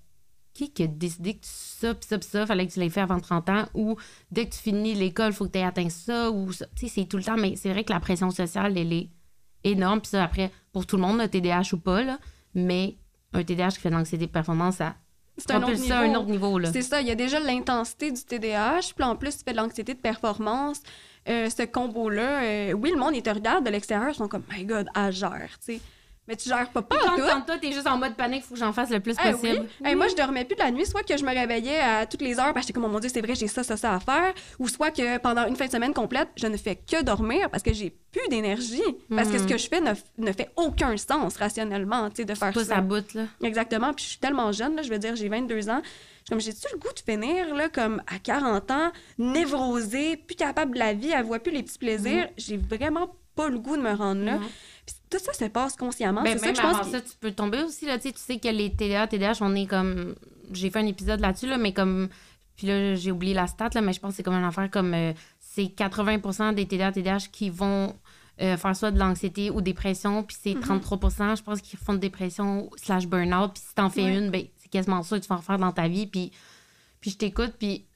qui 0.58 0.72
qui 0.72 0.82
a 0.82 0.86
décidé 0.88 1.34
que 1.34 1.42
tu 1.42 1.50
ça, 1.52 1.94
pis 1.94 2.06
ça, 2.06 2.18
pis 2.18 2.26
ça, 2.26 2.46
fallait 2.46 2.66
que 2.66 2.72
tu 2.72 2.80
l'aies 2.80 2.90
fait 2.90 3.00
avant 3.00 3.20
30 3.20 3.48
ans, 3.48 3.68
ou 3.74 3.96
dès 4.32 4.46
que 4.46 4.54
tu 4.54 4.60
finis 4.60 4.94
l'école, 4.94 5.32
faut 5.32 5.46
que 5.46 5.52
tu 5.52 5.58
aies 5.58 5.64
atteint 5.64 5.88
ça, 5.88 6.32
ou 6.32 6.52
ça? 6.52 6.66
Tu 6.74 6.88
sais, 6.88 6.94
c'est 6.94 7.04
tout 7.04 7.16
le 7.16 7.22
temps, 7.22 7.36
mais 7.36 7.54
c'est 7.54 7.70
vrai 7.70 7.84
que 7.84 7.92
la 7.92 8.00
pression 8.00 8.30
sociale, 8.32 8.76
elle 8.76 8.92
est 8.92 9.08
énorme, 9.62 10.00
puis 10.00 10.08
ça, 10.08 10.24
après, 10.24 10.50
pour 10.72 10.84
tout 10.84 10.96
le 10.96 11.02
monde, 11.02 11.18
le 11.18 11.28
TDAH 11.28 11.74
ou 11.74 11.78
pas, 11.78 12.02
là, 12.02 12.18
mais 12.54 12.96
un 13.32 13.44
TDAH 13.44 13.70
qui 13.70 13.80
fait 13.80 13.90
de 13.90 13.94
l'anxiété 13.94 14.26
de 14.26 14.32
performance, 14.32 14.76
ça 14.76 14.96
c'est 15.38 15.52
un 15.52 15.62
autre 15.62 15.76
ça 15.76 15.98
à 15.98 16.02
un 16.02 16.08
niveau. 16.08 16.20
autre 16.20 16.30
niveau. 16.30 16.60
C'est 16.72 16.82
ça, 16.82 17.00
il 17.00 17.06
y 17.06 17.10
a 17.10 17.14
déjà 17.14 17.40
l'intensité 17.40 18.10
du 18.10 18.22
TDAH, 18.22 18.92
puis 18.94 19.04
en 19.04 19.16
plus, 19.16 19.38
tu 19.38 19.44
fais 19.44 19.52
de 19.52 19.56
l'anxiété 19.56 19.94
de 19.94 19.98
performance. 19.98 20.80
Euh, 21.28 21.48
ce 21.50 21.62
combo-là, 21.62 22.42
euh, 22.42 22.72
oui, 22.72 22.90
le 22.90 22.98
monde, 22.98 23.14
il 23.14 23.22
te 23.22 23.30
regarde 23.30 23.64
de 23.64 23.70
l'extérieur, 23.70 24.10
ils 24.10 24.14
sont 24.14 24.28
comme, 24.28 24.44
my 24.50 24.64
God, 24.64 24.88
gère, 25.10 25.58
tu 25.64 25.74
sais. 25.74 25.80
Mais 26.28 26.36
tu 26.36 26.48
gères 26.48 26.68
pas, 26.68 26.82
pas 26.82 26.96
Quand, 27.02 27.16
tout. 27.16 27.22
quand 27.26 27.40
toi, 27.40 27.56
t'es 27.58 27.72
juste 27.72 27.86
en 27.86 27.96
mode 27.96 28.14
panique, 28.14 28.44
faut 28.44 28.52
que 28.54 28.60
j'en 28.60 28.72
fasse 28.72 28.90
le 28.90 29.00
plus 29.00 29.14
Ah 29.18 29.32
possible. 29.32 29.66
oui. 29.80 29.88
Hey, 29.88 29.94
moi, 29.94 30.08
je 30.08 30.14
dormais 30.14 30.44
plus 30.44 30.54
de 30.56 30.60
la 30.60 30.70
nuit, 30.70 30.84
soit 30.84 31.02
que 31.02 31.16
je 31.16 31.24
me 31.24 31.30
réveillais 31.34 31.80
à 31.80 32.04
toutes 32.04 32.20
les 32.20 32.38
heures 32.38 32.52
parce 32.52 32.56
que 32.56 32.60
j'étais 32.68 32.72
comme, 32.74 32.84
oh 32.84 32.88
mon 32.88 33.00
Dieu, 33.00 33.08
c'est 33.12 33.22
vrai, 33.22 33.34
j'ai 33.34 33.48
ça, 33.48 33.62
ça, 33.64 33.76
ça 33.78 33.94
à 33.94 34.00
faire, 34.00 34.34
ou 34.58 34.68
soit 34.68 34.90
que 34.90 35.16
pendant 35.18 35.46
une 35.46 35.56
fin 35.56 35.66
de 35.66 35.70
semaine 35.72 35.94
complète, 35.94 36.28
je 36.36 36.46
ne 36.46 36.56
fais 36.58 36.76
que 36.76 37.02
dormir 37.02 37.48
parce 37.50 37.62
que 37.62 37.72
j'ai 37.72 37.90
plus 38.12 38.28
d'énergie. 38.28 38.82
Parce 39.08 39.28
que 39.30 39.38
ce 39.38 39.46
que 39.46 39.56
je 39.56 39.68
fais 39.68 39.80
ne, 39.80 39.92
ne 40.18 40.32
fait 40.32 40.50
aucun 40.56 40.96
sens 40.98 41.36
rationnellement, 41.38 42.10
tu 42.10 42.16
sais, 42.16 42.24
de 42.26 42.34
faire 42.34 42.52
Pas 42.52 42.64
ça. 42.64 42.80
bout, 42.82 43.14
là. 43.14 43.22
Exactement. 43.42 43.94
Puis 43.94 44.04
je 44.04 44.10
suis 44.10 44.18
tellement 44.18 44.52
jeune, 44.52 44.76
là, 44.76 44.82
je 44.82 44.90
veux 44.90 44.98
dire, 44.98 45.16
j'ai 45.16 45.28
22 45.30 45.70
ans. 45.70 45.80
Je 46.26 46.30
comme, 46.30 46.40
j'ai-tu 46.42 46.66
le 46.74 46.78
goût 46.78 46.92
de 46.94 47.00
finir, 47.10 47.54
là, 47.54 47.70
comme 47.70 48.02
à 48.06 48.18
40 48.18 48.70
ans, 48.70 48.92
névrosée, 49.18 50.16
plus 50.18 50.36
capable 50.36 50.74
de 50.74 50.78
la 50.78 50.92
vie, 50.92 51.10
elle 51.10 51.24
voit 51.24 51.38
plus 51.38 51.52
les 51.52 51.62
petits 51.62 51.78
plaisirs. 51.78 52.28
J'ai 52.36 52.56
vraiment 52.58 53.14
pas 53.34 53.48
le 53.48 53.58
goût 53.58 53.76
de 53.76 53.82
me 53.82 53.92
rendre 53.94 54.22
là. 54.24 54.38
Puis 54.84 54.96
tout 55.10 55.18
ça 55.18 55.32
se 55.32 55.44
passe 55.46 55.76
consciemment. 55.76 56.22
Ben, 56.22 56.38
c'est 56.38 56.46
ça 56.46 56.52
que 56.52 56.56
je 56.56 56.62
pense. 56.62 56.90
ça, 56.90 57.00
tu 57.00 57.16
peux 57.20 57.32
tomber 57.32 57.62
aussi, 57.62 57.86
là, 57.86 57.98
tu 57.98 58.10
sais, 58.14 58.38
que 58.38 58.48
les 58.48 58.74
TDA, 58.74 59.06
TDAH, 59.06 59.38
on 59.40 59.54
est 59.54 59.66
comme... 59.66 60.14
J'ai 60.52 60.70
fait 60.70 60.78
un 60.78 60.86
épisode 60.86 61.20
là-dessus, 61.20 61.46
là, 61.46 61.58
mais 61.58 61.72
comme... 61.72 62.08
Puis 62.56 62.66
là, 62.66 62.94
j'ai 62.96 63.12
oublié 63.12 63.34
la 63.34 63.46
stat, 63.46 63.70
là, 63.74 63.80
mais 63.80 63.92
je 63.92 64.00
pense 64.00 64.10
que 64.10 64.16
c'est 64.16 64.22
comme 64.22 64.34
une 64.34 64.44
affaire 64.44 64.70
comme... 64.70 64.94
euh, 64.94 65.12
c'est 65.38 65.64
80% 65.64 66.54
des 66.54 66.66
TDA, 66.66 66.92
TDAH 66.92 67.28
qui 67.32 67.50
vont 67.50 67.94
euh, 68.40 68.56
faire 68.56 68.76
soit 68.76 68.92
de 68.92 68.98
l'anxiété 68.98 69.50
ou 69.50 69.60
dépression, 69.60 70.22
puis 70.22 70.36
c'est 70.40 70.54
33% 70.54 71.36
je 71.36 71.42
pense, 71.42 71.60
qui 71.60 71.76
font 71.76 71.94
de 71.94 71.98
dépression 71.98 72.70
slash 72.76 73.08
burn-out, 73.08 73.52
puis 73.52 73.62
si 73.66 73.74
t'en 73.74 73.90
fais 73.90 74.16
une, 74.16 74.30
ben, 74.30 74.44
c'est 74.56 74.68
quasiment 74.70 75.02
ça 75.02 75.18
que 75.18 75.24
tu 75.24 75.28
vas 75.28 75.36
en 75.36 75.42
faire 75.42 75.58
dans 75.58 75.72
ta 75.72 75.88
vie, 75.88 76.06
puis, 76.06 76.30
puis 77.00 77.10
je 77.10 77.16
t'écoute, 77.16 77.54
puis 77.58 77.86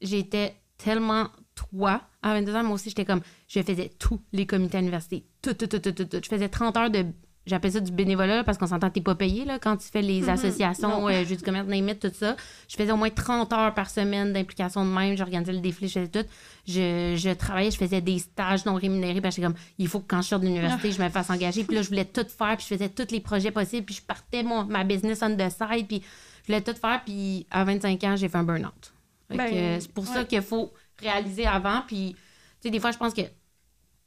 j'étais 0.00 0.56
tellement 0.78 1.28
toi 1.68 2.00
à 2.22 2.34
22 2.34 2.54
ans, 2.54 2.64
moi 2.64 2.74
aussi, 2.74 2.88
j'étais 2.90 3.04
comme, 3.04 3.20
je 3.48 3.60
faisais 3.62 3.90
tous 3.98 4.20
les 4.32 4.46
comités 4.46 4.76
à 4.78 4.80
l'université, 4.80 5.24
tout, 5.42 5.54
tout, 5.54 5.66
tout, 5.66 5.78
tout, 5.78 5.92
tout, 5.92 6.04
tout. 6.04 6.20
Je 6.22 6.28
faisais 6.28 6.48
30 6.48 6.76
heures 6.76 6.90
de, 6.90 7.06
j'appelle 7.46 7.72
ça 7.72 7.80
du 7.80 7.90
bénévolat, 7.92 8.36
là, 8.36 8.44
parce 8.44 8.58
qu'on 8.58 8.66
s'entend, 8.66 8.90
t'es 8.90 9.00
pas 9.00 9.14
payé, 9.14 9.44
là, 9.44 9.58
quand 9.58 9.76
tu 9.76 9.88
fais 9.88 10.02
les 10.02 10.28
associations, 10.28 10.88
Non. 11.00 11.08
euh, 11.08 11.24
jeux 11.24 11.36
du 11.36 11.42
commerce, 11.42 11.66
it, 11.70 12.00
tout 12.00 12.10
ça. 12.14 12.36
Je 12.68 12.76
faisais 12.76 12.92
au 12.92 12.96
moins 12.96 13.10
30 13.10 13.52
heures 13.52 13.74
par 13.74 13.88
semaine 13.90 14.32
d'implication 14.32 14.84
de 14.84 14.90
même, 14.90 15.16
j'organisais 15.16 15.52
le 15.52 15.60
défilé, 15.60 15.88
je 15.88 15.94
faisais 16.00 16.08
tout. 16.08 16.28
Je, 16.66 17.14
je 17.16 17.30
travaillais, 17.34 17.70
je 17.70 17.78
faisais 17.78 18.00
des 18.00 18.18
stages 18.18 18.64
non 18.66 18.74
rémunérés, 18.74 19.20
parce 19.20 19.36
que 19.36 19.42
j'étais 19.42 19.52
comme, 19.52 19.62
il 19.78 19.88
faut 19.88 20.00
que 20.00 20.06
quand 20.08 20.22
je 20.22 20.28
sors 20.28 20.40
de 20.40 20.44
l'université, 20.46 20.92
je 20.92 21.02
me 21.02 21.08
fasse 21.08 21.30
engager. 21.30 21.64
Puis 21.64 21.74
là, 21.76 21.82
je 21.82 21.88
voulais 21.88 22.04
tout 22.04 22.26
faire, 22.28 22.56
puis 22.56 22.66
je 22.68 22.74
faisais 22.74 22.88
tous 22.90 23.10
les 23.12 23.20
projets 23.20 23.50
possibles, 23.50 23.86
puis 23.86 23.94
je 23.94 24.02
partais 24.02 24.42
mon, 24.42 24.64
ma 24.64 24.84
business 24.84 25.22
on 25.22 25.34
the 25.34 25.48
side, 25.50 25.86
puis 25.86 26.02
je 26.42 26.46
voulais 26.52 26.60
tout 26.62 26.74
faire, 26.78 27.02
puis 27.04 27.46
à 27.50 27.64
25 27.64 28.04
ans, 28.04 28.16
j'ai 28.16 28.28
fait 28.28 28.38
un 28.38 28.44
burn-out. 28.44 28.92
Fait 29.30 29.36
Ben, 29.36 29.80
c'est 29.80 29.92
pour 29.92 30.06
ça 30.06 30.24
qu'il 30.24 30.40
faut 30.42 30.72
réaliser 31.00 31.46
avant. 31.46 31.82
Puis, 31.86 32.14
tu 32.14 32.18
sais, 32.62 32.70
des 32.70 32.80
fois, 32.80 32.90
je 32.92 32.98
pense 32.98 33.14
que. 33.14 33.22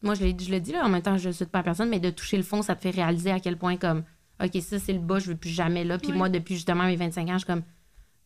Moi, 0.04 0.16
je, 0.16 0.26
je 0.26 0.50
le 0.52 0.60
dis 0.60 0.72
là, 0.72 0.84
en 0.84 0.90
même 0.90 1.04
temps, 1.04 1.18
je 1.18 1.28
ne 1.28 1.34
souhaite 1.34 1.52
pas 1.52 1.60
à 1.60 1.64
personne, 1.64 1.90
mais 1.90 2.00
de 2.00 2.10
toucher 2.10 2.36
le 2.38 2.42
fond, 2.44 2.64
ça 2.64 2.76
te 2.76 2.82
fait 2.82 2.90
réaliser 2.90 3.30
à 3.32 3.40
quel 3.40 3.56
point, 3.56 3.78
comme, 3.78 4.04
OK, 4.44 4.60
ça, 4.62 4.80
c'est 4.80 4.94
le 4.94 5.00
bas, 5.00 5.20
je 5.20 5.28
veux 5.28 5.36
plus 5.38 5.52
jamais 5.52 5.84
là. 5.84 6.00
Puis 6.00 6.10
Ouais. 6.12 6.18
moi, 6.18 6.28
depuis 6.30 6.56
justement 6.56 6.86
mes 6.86 6.96
25 6.96 7.28
ans, 7.30 7.34
je 7.34 7.38
suis 7.40 7.46
comme, 7.46 7.62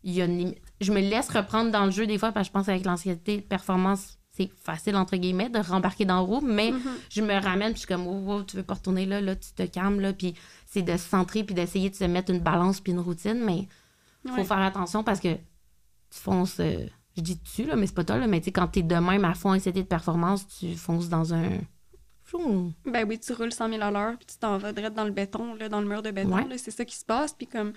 il 0.04 0.13
y 0.13 0.21
a 0.21 0.25
une 0.25 0.38
limite. 0.38 0.62
Je 0.80 0.93
me 0.93 1.01
laisse 1.01 1.28
reprendre 1.30 1.71
dans 1.71 1.84
le 1.84 1.91
jeu 1.91 2.08
des 2.08 2.17
fois, 2.17 2.32
parce 2.32 2.47
que 2.47 2.54
je 2.54 2.54
pense 2.54 2.65
qu'avec 2.67 2.86
l'anxiété 2.86 3.38
de 3.38 3.41
performance, 3.41 4.17
c'est 4.32 4.49
facile, 4.63 4.95
entre 4.95 5.17
guillemets, 5.17 5.49
de 5.49 5.60
rembarquer 5.60 6.06
dans 6.06 6.17
le 6.19 6.23
roue, 6.25 6.41
mais 6.41 6.71
Mm-hmm. 6.71 6.80
je 7.10 7.21
me 7.21 7.34
ramène, 7.34 7.73
puis 7.73 7.82
je 7.82 7.86
suis 7.86 7.88
comme, 7.88 8.08
oh, 8.08 8.23
oh, 8.28 8.43
tu 8.43 8.56
veux 8.56 8.63
pas 8.63 8.75
retourner 8.75 9.06
là, 9.06 9.19
là, 9.19 9.36
tu 9.36 9.51
te 9.54 9.63
calmes, 9.63 9.99
là, 9.99 10.13
puis 10.13 10.34
c'est 10.65 10.82
de 10.82 10.91
se 10.95 11.10
centrer, 11.10 11.43
puis 11.43 11.56
d'essayer 11.56 11.89
de 11.89 11.95
se 11.95 12.04
mettre 12.06 12.32
une 12.32 12.39
balance, 12.39 12.80
puis 12.80 12.93
une 12.93 12.99
routine, 12.99 13.43
mais 13.43 13.67
faut 14.28 14.36
Ouais. 14.36 14.43
faire 14.45 14.60
attention 14.60 15.04
parce 15.04 15.19
que 15.19 15.34
tu 15.34 16.19
fonces, 16.21 16.60
euh, 16.62 16.86
je 17.17 17.21
dis 17.21 17.39
tu, 17.39 17.63
là, 17.63 17.75
mais 17.75 17.88
c'est 17.88 17.95
pas 17.95 18.04
toi, 18.04 18.17
là, 18.17 18.28
mais 18.28 18.39
tu 18.39 18.45
sais, 18.45 18.51
quand 18.51 18.67
t'es 18.67 18.82
de 18.84 18.95
même 18.95 19.25
à 19.25 19.34
fond 19.34 19.51
anxiété 19.54 19.84
de 19.84 19.88
performance, 19.88 20.47
tu 20.47 20.75
fonces 20.75 21.10
dans 21.10 21.34
un. 21.34 21.49
Fou. 22.23 22.73
Ben 22.86 23.08
oui, 23.08 23.19
tu 23.19 23.34
roules 23.34 23.54
100 23.54 23.69
000 23.69 23.82
à 23.84 23.91
l'heure, 23.91 24.17
puis 24.17 24.25
tu 24.25 24.38
t'en 24.38 24.58
vas 24.58 24.73
direct 24.73 24.95
dans 24.95 25.04
le 25.04 25.12
béton, 25.12 25.54
là, 25.54 25.69
dans 25.69 25.80
le 25.80 25.88
mur 25.88 26.01
de 26.01 26.12
béton. 26.12 26.36
Ouais. 26.36 26.47
là, 26.47 26.58
C'est 26.58 26.71
ça 26.71 26.84
qui 26.84 26.95
se 26.95 27.06
passe. 27.06 27.34
Puis 27.34 27.45
comme 27.47 27.73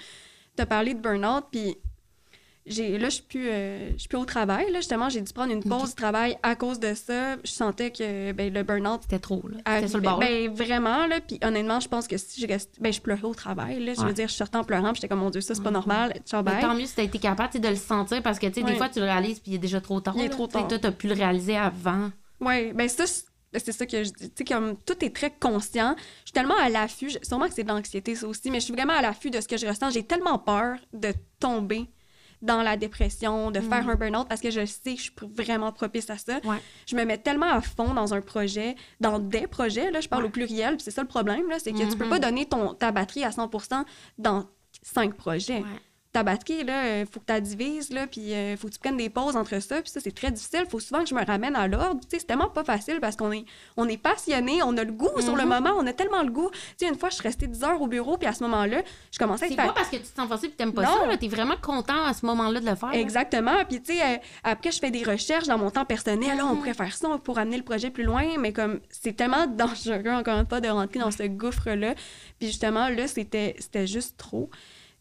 tu 0.57 0.63
as 0.63 0.67
parlé 0.67 0.95
de 0.95 1.01
burn-out, 1.01 1.45
puis 1.53 1.77
j'ai, 2.69 2.99
là, 2.99 3.09
je 3.09 3.15
suis 3.15 3.23
plus, 3.25 3.49
euh, 3.49 3.91
je 3.93 3.99
suis 3.99 4.09
plus 4.09 4.19
au 4.19 4.25
travail. 4.25 4.71
Là, 4.71 4.79
justement, 4.81 5.09
j'ai 5.09 5.21
dû 5.21 5.33
prendre 5.33 5.53
une 5.53 5.63
pause 5.63 5.91
du 5.91 5.95
travail 5.95 6.37
à 6.43 6.55
cause 6.55 6.79
de 6.81 6.95
ça. 6.95 7.37
Je 7.45 7.51
sentais 7.51 7.91
que 7.91 8.33
ben, 8.33 8.53
le 8.53 8.63
burn-out. 8.63 9.01
C'était 9.03 9.19
trop, 9.19 9.43
là. 9.49 9.59
C'était 9.77 9.89
sur 9.89 9.99
le 9.99 10.03
ben, 10.05 10.11
bord. 10.11 10.19
ben, 10.21 10.51
vraiment, 10.53 11.07
là. 11.07 11.21
Puis 11.21 11.39
honnêtement, 11.43 11.81
je 11.81 11.89
pense 11.89 12.07
que 12.09 12.17
si 12.17 12.41
je. 12.41 12.47
Ben, 12.81 12.93
je 12.93 13.01
pleurais 13.01 13.25
au 13.25 13.35
travail, 13.35 13.85
là. 13.85 13.95
Je 13.95 14.01
Ouais. 14.01 14.07
veux 14.07 14.13
dire, 14.13 14.29
je 14.29 14.35
sortais 14.35 14.57
en 14.59 14.65
pleurant, 14.65 14.93
j'étais 14.95 15.09
comme, 15.09 15.21
mon 15.21 15.31
Dieu, 15.31 15.41
ça, 15.41 15.55
c'est 15.55 15.63
pas 15.63 15.71
normal. 15.71 16.15
Ciao, 16.27 16.43
Mais 16.43 16.53
bye. 16.53 16.61
tant 16.61 16.75
mieux 16.75 16.87
si 16.87 16.95
t'as 16.95 17.03
été 17.05 17.19
capable 17.19 17.59
de 17.59 17.69
le 17.69 17.77
sentir 17.77 18.23
parce 18.23 18.39
que 18.39 18.47
tu 18.47 18.55
sais, 18.55 18.63
des 18.63 18.73
Ouais. 18.73 18.77
fois 18.77 18.89
tu 18.89 18.99
le 19.01 19.05
réalises 19.07 19.41
puis 19.41 19.53
il 19.53 19.55
est 19.57 19.59
déjà 19.59 19.81
trop 19.81 20.01
tard. 20.01 20.15
Il 20.17 20.23
est 20.23 20.29
là. 20.29 20.31
trop 20.31 20.47
tard. 20.47 20.69
Toi, 20.69 20.79
t'as 20.79 20.93
pu 20.93 21.07
le 21.09 21.15
réaliser 21.15 21.57
avant. 21.57 22.11
Oui, 22.41 22.73
ben 22.73 22.89
ça, 22.89 23.07
c'est 23.07 23.25
c'est 23.55 23.73
ça 23.73 23.87
que 23.87 24.05
je 24.05 24.11
dis. 24.11 24.29
Tu 24.31 24.35
sais, 24.37 24.45
comme 24.45 24.77
tout 24.85 25.03
est 25.03 25.09
très 25.15 25.31
conscient. 25.31 25.95
Je 25.99 26.27
suis 26.27 26.33
tellement 26.33 26.57
à 26.63 26.69
l'affût. 26.69 27.09
je- 27.09 27.17
Sûrement 27.23 27.49
que 27.49 27.55
c'est 27.55 27.63
de 27.65 27.69
l'anxiété, 27.69 28.15
ça 28.15 28.27
aussi, 28.29 28.51
mais 28.51 28.61
je 28.61 28.65
suis 28.67 28.75
vraiment 28.75 28.93
à 28.93 29.01
l'affût 29.01 29.31
de 29.31 29.41
ce 29.41 29.49
que 29.49 29.57
je 29.57 29.67
ressens. 29.67 29.89
J'ai 29.91 30.03
tellement 30.03 30.39
peur 30.39 30.77
de 30.93 31.15
tomber 31.41 31.87
dans 32.43 32.63
la 32.63 32.77
dépression, 32.77 33.51
de 33.51 33.61
faire 33.61 33.89
un 33.89 33.95
burn-out 33.97 34.29
parce 34.29 34.41
que 34.41 34.51
je 34.51 34.65
sais 34.65 34.93
que 34.95 34.99
je 34.99 35.03
suis 35.05 35.13
vraiment 35.23 35.73
propice 35.73 36.09
à 36.11 36.19
ça. 36.19 36.39
Ouais. 36.45 36.59
Je 36.87 36.95
me 36.97 37.05
mets 37.05 37.19
tellement 37.19 37.47
à 37.51 37.61
fond 37.61 37.95
dans 37.95 38.15
un 38.15 38.21
projet, 38.21 38.77
dans 39.01 39.19
des 39.19 39.47
projets, 39.47 39.91
là, 39.91 40.01
je 40.01 40.09
parle 40.09 40.23
Ouais. 40.23 40.29
au 40.29 40.33
pluriel, 40.33 40.77
puis 40.77 40.85
c'est 40.85 40.91
ça 40.91 41.03
le 41.03 41.09
problème, 41.09 41.49
là, 41.49 41.59
c'est 41.59 41.73
que 41.73 41.91
tu 41.91 41.97
peux 41.97 42.09
pas 42.09 42.19
donner 42.19 42.47
ton, 42.47 42.75
ta 42.75 42.93
batterie 42.93 43.25
à 43.25 43.33
100 43.33 43.51
dans 44.19 44.47
cinq 44.83 45.15
projets 45.15 45.59
Ouais. 45.61 45.65
Ta 46.11 46.23
batterie, 46.23 46.65
là, 46.65 47.01
il 47.01 47.07
faut 47.07 47.21
que 47.21 47.31
tu 47.35 47.41
divises, 47.43 47.91
là, 47.91 48.07
puis 48.07 48.33
il 48.33 48.57
faut 48.57 48.69
que 48.69 48.73
tu 48.73 48.79
prennes 48.79 48.97
des 48.97 49.11
pauses 49.11 49.37
entre 49.37 49.61
ça, 49.61 49.83
puis 49.83 49.91
ça, 49.91 50.01
c'est 50.01 50.15
très 50.15 50.31
difficile. 50.31 50.63
Il 50.65 50.71
faut 50.71 50.81
souvent 50.81 51.03
que 51.03 51.09
je 51.09 51.15
me 51.15 51.23
ramène 51.23 51.55
à 51.55 51.69
l'ordre. 51.69 52.01
Tu 52.01 52.07
sais, 52.11 52.19
c'est 52.21 52.27
tellement 52.27 52.49
pas 52.49 52.65
facile 52.65 52.99
parce 52.99 53.15
qu'on 53.15 53.31
est, 53.31 53.45
on 53.77 53.87
est 53.87 53.99
passionné, 53.99 54.63
on 54.63 54.75
a 54.79 54.85
le 54.85 54.93
goût 54.93 55.11
sur 55.21 55.37
le 55.37 55.43
Mhm. 55.43 55.49
moment, 55.49 55.71
on 55.77 55.87
a 55.87 55.93
tellement 55.93 56.23
le 56.23 56.31
goût. 56.31 56.49
Tu 56.51 56.59
sais, 56.79 56.89
une 56.89 56.99
fois, 56.99 57.11
je 57.11 57.17
suis 57.17 57.23
restée 57.23 57.47
10 57.47 57.63
heures 57.63 57.81
au 57.83 57.87
bureau, 57.89 58.17
puis 58.17 58.27
à 58.27 58.33
ce 58.33 58.43
moment-là, 58.45 58.83
je 59.13 59.19
commençais 59.19 59.45
à 59.45 59.49
C'est 59.49 59.55
faire... 59.55 59.67
pas 59.67 59.73
parce 59.75 59.89
que 59.91 59.97
tu 59.97 60.03
te 60.03 60.17
sens 60.17 60.27
forcé 60.29 60.47
et 60.47 60.51
t'aimes 60.51 60.73
pas 60.73 60.83
Non. 60.85 60.97
ça. 61.03 61.07
là. 61.07 61.17
T'es 61.19 61.29
vraiment 61.29 61.57
content 61.61 62.03
à 62.05 62.15
ce 62.15 62.25
moment-là 62.25 62.61
de 62.61 62.67
le 62.67 62.75
faire. 62.75 62.89
là. 62.91 62.99
Exactement. 62.99 63.65
Puis, 63.69 63.83
tu 63.83 63.93
sais, 63.95 64.03
euh, 64.03 64.17
après, 64.45 64.73
je 64.73 64.79
fais 64.79 64.91
des 64.91 65.03
recherches 65.05 65.47
dans 65.47 65.59
mon 65.59 65.71
temps 65.71 65.85
personnel. 65.85 66.39
Là, 66.39 66.47
on 66.47 66.53
Mhm. 66.55 66.59
pourrait 66.59 66.75
faire 66.75 66.97
ça 66.97 67.19
pour 67.23 67.39
amener 67.39 67.59
le 67.59 67.65
projet 67.65 67.91
plus 67.91 68.05
loin, 68.05 68.25
mais 68.39 68.55
comme 68.55 68.81
c'est 68.91 69.13
tellement 69.15 69.47
dangereux, 69.47 70.09
encore 70.15 70.39
une 70.39 70.47
fois, 70.47 70.61
de 70.63 70.69
rentrer 70.69 71.01
dans 71.01 71.11
ce 71.11 71.25
gouffre-là. 71.25 71.95
Puis, 72.39 72.49
justement, 72.49 72.89
là, 72.89 73.07
c'était 73.07 73.57
c'était 73.59 73.87
juste 73.87 74.17
trop. 74.17 74.49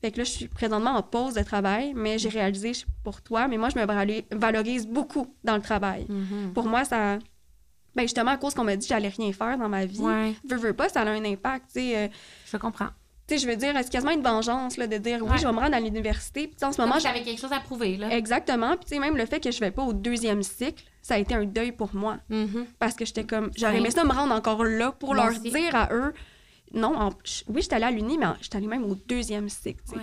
Fait 0.01 0.11
que 0.11 0.17
là, 0.19 0.23
je 0.23 0.29
suis 0.29 0.47
présentement 0.47 0.91
en 0.91 1.01
pause 1.03 1.33
de 1.33 1.41
travail, 1.43 1.93
mais 1.95 2.19
j'ai 2.19 2.29
réalisé 2.29 2.73
je- 2.73 2.85
pour 3.03 3.21
toi, 3.21 3.47
mais 3.47 3.57
moi, 3.57 3.69
je 3.69 3.79
me 3.79 3.85
valo- 3.85 4.23
valorise 4.31 4.85
beaucoup 4.87 5.33
dans 5.43 5.55
le 5.55 5.61
travail. 5.61 6.05
Mhm. 6.07 6.53
Pour 6.53 6.65
moi, 6.67 6.85
ça. 6.85 7.17
Ben 7.95 8.03
justement, 8.03 8.29
à 8.31 8.37
cause 8.37 8.53
qu'on 8.53 8.63
m'a 8.63 8.75
dit 8.75 8.87
que 8.87 8.93
j'allais 8.93 9.07
rien 9.09 9.33
faire 9.33 9.57
dans 9.57 9.69
ma 9.69 9.85
vie, 9.85 9.99
Ouais, 9.99 10.35
veux, 10.47 10.57
veux 10.57 10.73
pas, 10.73 10.87
ça 10.87 11.01
a 11.01 11.05
un 11.09 11.25
impact. 11.25 11.65
Tu 11.73 11.79
sais, 11.81 11.97
euh, 11.97 12.07
je 12.45 12.57
comprends. 12.57 12.89
tu 13.27 13.33
sais, 13.33 13.41
je 13.43 13.47
veux 13.49 13.55
dire, 13.55 13.73
c'est 13.75 13.89
quasiment 13.89 14.11
une 14.11 14.21
vengeance 14.21 14.77
là, 14.77 14.85
de 14.85 14.97
dire 14.97 15.17
oui, 15.23 15.31
Ouais. 15.31 15.37
je 15.39 15.47
vais 15.47 15.51
me 15.51 15.57
rendre 15.59 15.75
à 15.75 15.79
l'université. 15.79 16.47
Puis, 16.47 16.57
en 16.63 16.71
ce 16.71 16.79
moment, 16.79 16.93
Comme 16.93 17.01
j'avais 17.01 17.23
quelque 17.23 17.41
chose 17.41 17.51
à 17.51 17.59
prouver. 17.59 17.97
Là. 17.97 18.15
Exactement. 18.15 18.75
Puis, 18.77 18.85
tu 18.85 18.93
sais, 18.93 18.99
même 18.99 19.17
le 19.17 19.25
fait 19.25 19.39
que 19.39 19.49
je 19.49 19.59
vais 19.59 19.71
pas 19.71 19.81
au 19.83 19.93
deuxième 19.93 20.43
cycle, 20.43 20.83
ça 21.01 21.15
a 21.15 21.17
été 21.17 21.33
un 21.33 21.45
deuil 21.45 21.71
pour 21.71 21.95
moi. 21.95 22.17
Mhm. 22.29 22.67
Parce 22.77 22.93
que 22.93 23.03
j'étais 23.03 23.23
comme, 23.25 23.49
j'aurais 23.57 23.77
aimé 23.77 23.89
ça 23.89 24.03
me 24.03 24.13
rendre 24.13 24.33
encore 24.35 24.63
là 24.63 24.91
pour 24.91 25.15
leur 25.15 25.31
dire 25.31 25.75
à 25.75 25.89
eux, 25.91 26.13
non, 26.73 26.95
en- 26.95 27.09
je- 27.23 27.43
oui, 27.47 27.61
j'étais 27.61 27.75
allée 27.75 27.85
à 27.85 27.91
l'uni, 27.91 28.17
mais 28.17 28.25
j'étais 28.41 28.57
allée 28.57 28.67
même 28.67 28.83
au 28.85 28.95
deuxième 28.95 29.49
cycle. 29.49 29.81
Ouais. 29.95 30.01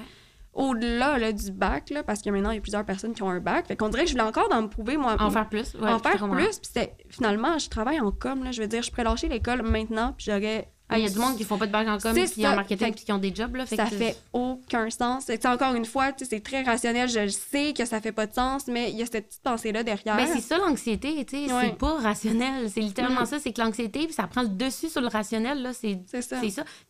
Au-delà 0.53 1.19
là, 1.19 1.33
du 1.33 1.51
bac, 1.51 1.91
là, 1.91 2.05
parce 2.05 2.23
que 2.23 2.31
maintenant, 2.31 2.51
il 2.51 2.55
y 2.55 2.59
a 2.59 2.61
plusieurs 2.61 2.85
personnes 2.85 3.13
qui 3.13 3.23
ont 3.25 3.29
un 3.31 3.41
bac. 3.41 3.67
Fait 3.67 3.77
qu'on 3.77 3.89
dirait 3.89 4.05
que 4.05 4.09
je 4.11 4.15
voulais 4.15 4.25
encore 4.29 4.49
d'en 4.49 4.63
me 4.63 4.69
prouver, 4.69 4.97
moi. 4.97 5.17
En 5.19 5.31
faire 5.31 5.49
plus. 5.49 5.75
Ouais, 5.75 5.91
en 5.91 5.99
faire 5.99 6.13
plus. 6.37 6.61
Puis 6.61 6.87
finalement, 7.11 7.59
je 7.59 7.69
travaille 7.69 7.99
en 7.99 8.13
com. 8.13 8.45
Là, 8.45 8.53
je 8.53 8.63
veux 8.63 8.69
dire, 8.69 8.83
je 8.83 8.91
pourrais 8.91 9.03
lâcher 9.05 9.29
l'école 9.29 9.63
maintenant, 9.63 10.13
puis 10.17 10.27
j'aurais. 10.29 10.71
Ah, 10.91 10.99
il 10.99 11.05
y 11.05 11.07
a 11.07 11.11
du 11.11 11.19
monde 11.19 11.37
qui 11.39 11.45
font 11.45 11.57
pas 11.57 11.67
de 11.67 11.73
bac 11.73 11.89
en 11.89 11.99
com 11.99 12.15
puis 12.15 12.47
en 12.47 12.55
marketing 12.57 12.93
puis 12.95 13.05
qui 13.07 13.13
ont 13.13 13.19
des 13.19 13.35
jobs. 13.35 13.57
Là, 13.57 13.65
fait 13.65 13.75
ça 13.77 13.87
que 13.87 13.97
fait 13.97 14.17
aucun 14.35 14.91
sens. 14.91 15.25
C'est 15.27 15.47
encore 15.47 15.75
une 15.75 15.87
fois, 15.87 16.13
c'est 16.19 16.43
très 16.43 16.63
rationnel. 16.63 17.09
Je 17.09 17.21
le 17.21 17.29
sais 17.31 17.73
que 17.73 17.85
ça 17.87 18.01
fait 18.03 18.13
pas 18.13 18.27
de 18.27 18.35
sens, 18.35 18.67
mais 18.67 18.91
il 18.91 18.99
y 18.99 19.03
a 19.03 19.07
cette 19.07 19.27
petite 19.29 19.43
pensée-là 19.43 19.83
derrière. 19.83 20.17
Ben, 20.17 20.29
c'est 20.33 20.43
ça 20.43 20.59
l'anxiété, 20.59 21.25
tu 21.25 21.47
sais, 21.49 21.53
Ouais. 21.53 21.69
c'est 21.71 21.79
pas 21.79 21.95
rationnel. 22.01 22.71
C'est 22.71 22.81
littéralement 22.81 23.23
Mm. 23.23 23.27
ça, 23.27 23.39
c'est 23.41 23.53
que 23.53 23.61
l'anxiété, 23.63 24.05
puis 24.05 24.13
ça 24.13 24.27
prend 24.27 24.43
le 24.43 24.49
dessus 24.49 24.91
sur 24.91 25.01
le 25.01 25.09
rationnel, 25.09 25.63
là, 25.63 25.73
c'est 25.73 25.99
ça. 26.23 26.37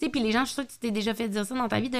puis 0.00 0.20
les 0.20 0.32
gens, 0.32 0.40
je 0.40 0.46
suis 0.46 0.54
sûre 0.54 0.66
que 0.66 0.72
tu 0.72 0.78
t'es 0.78 0.90
déjà 0.90 1.14
fait 1.14 1.28
dire 1.28 1.46
ça 1.46 1.54
dans 1.54 1.68
ta 1.68 1.78
vie 1.80 1.90
de, 1.90 1.98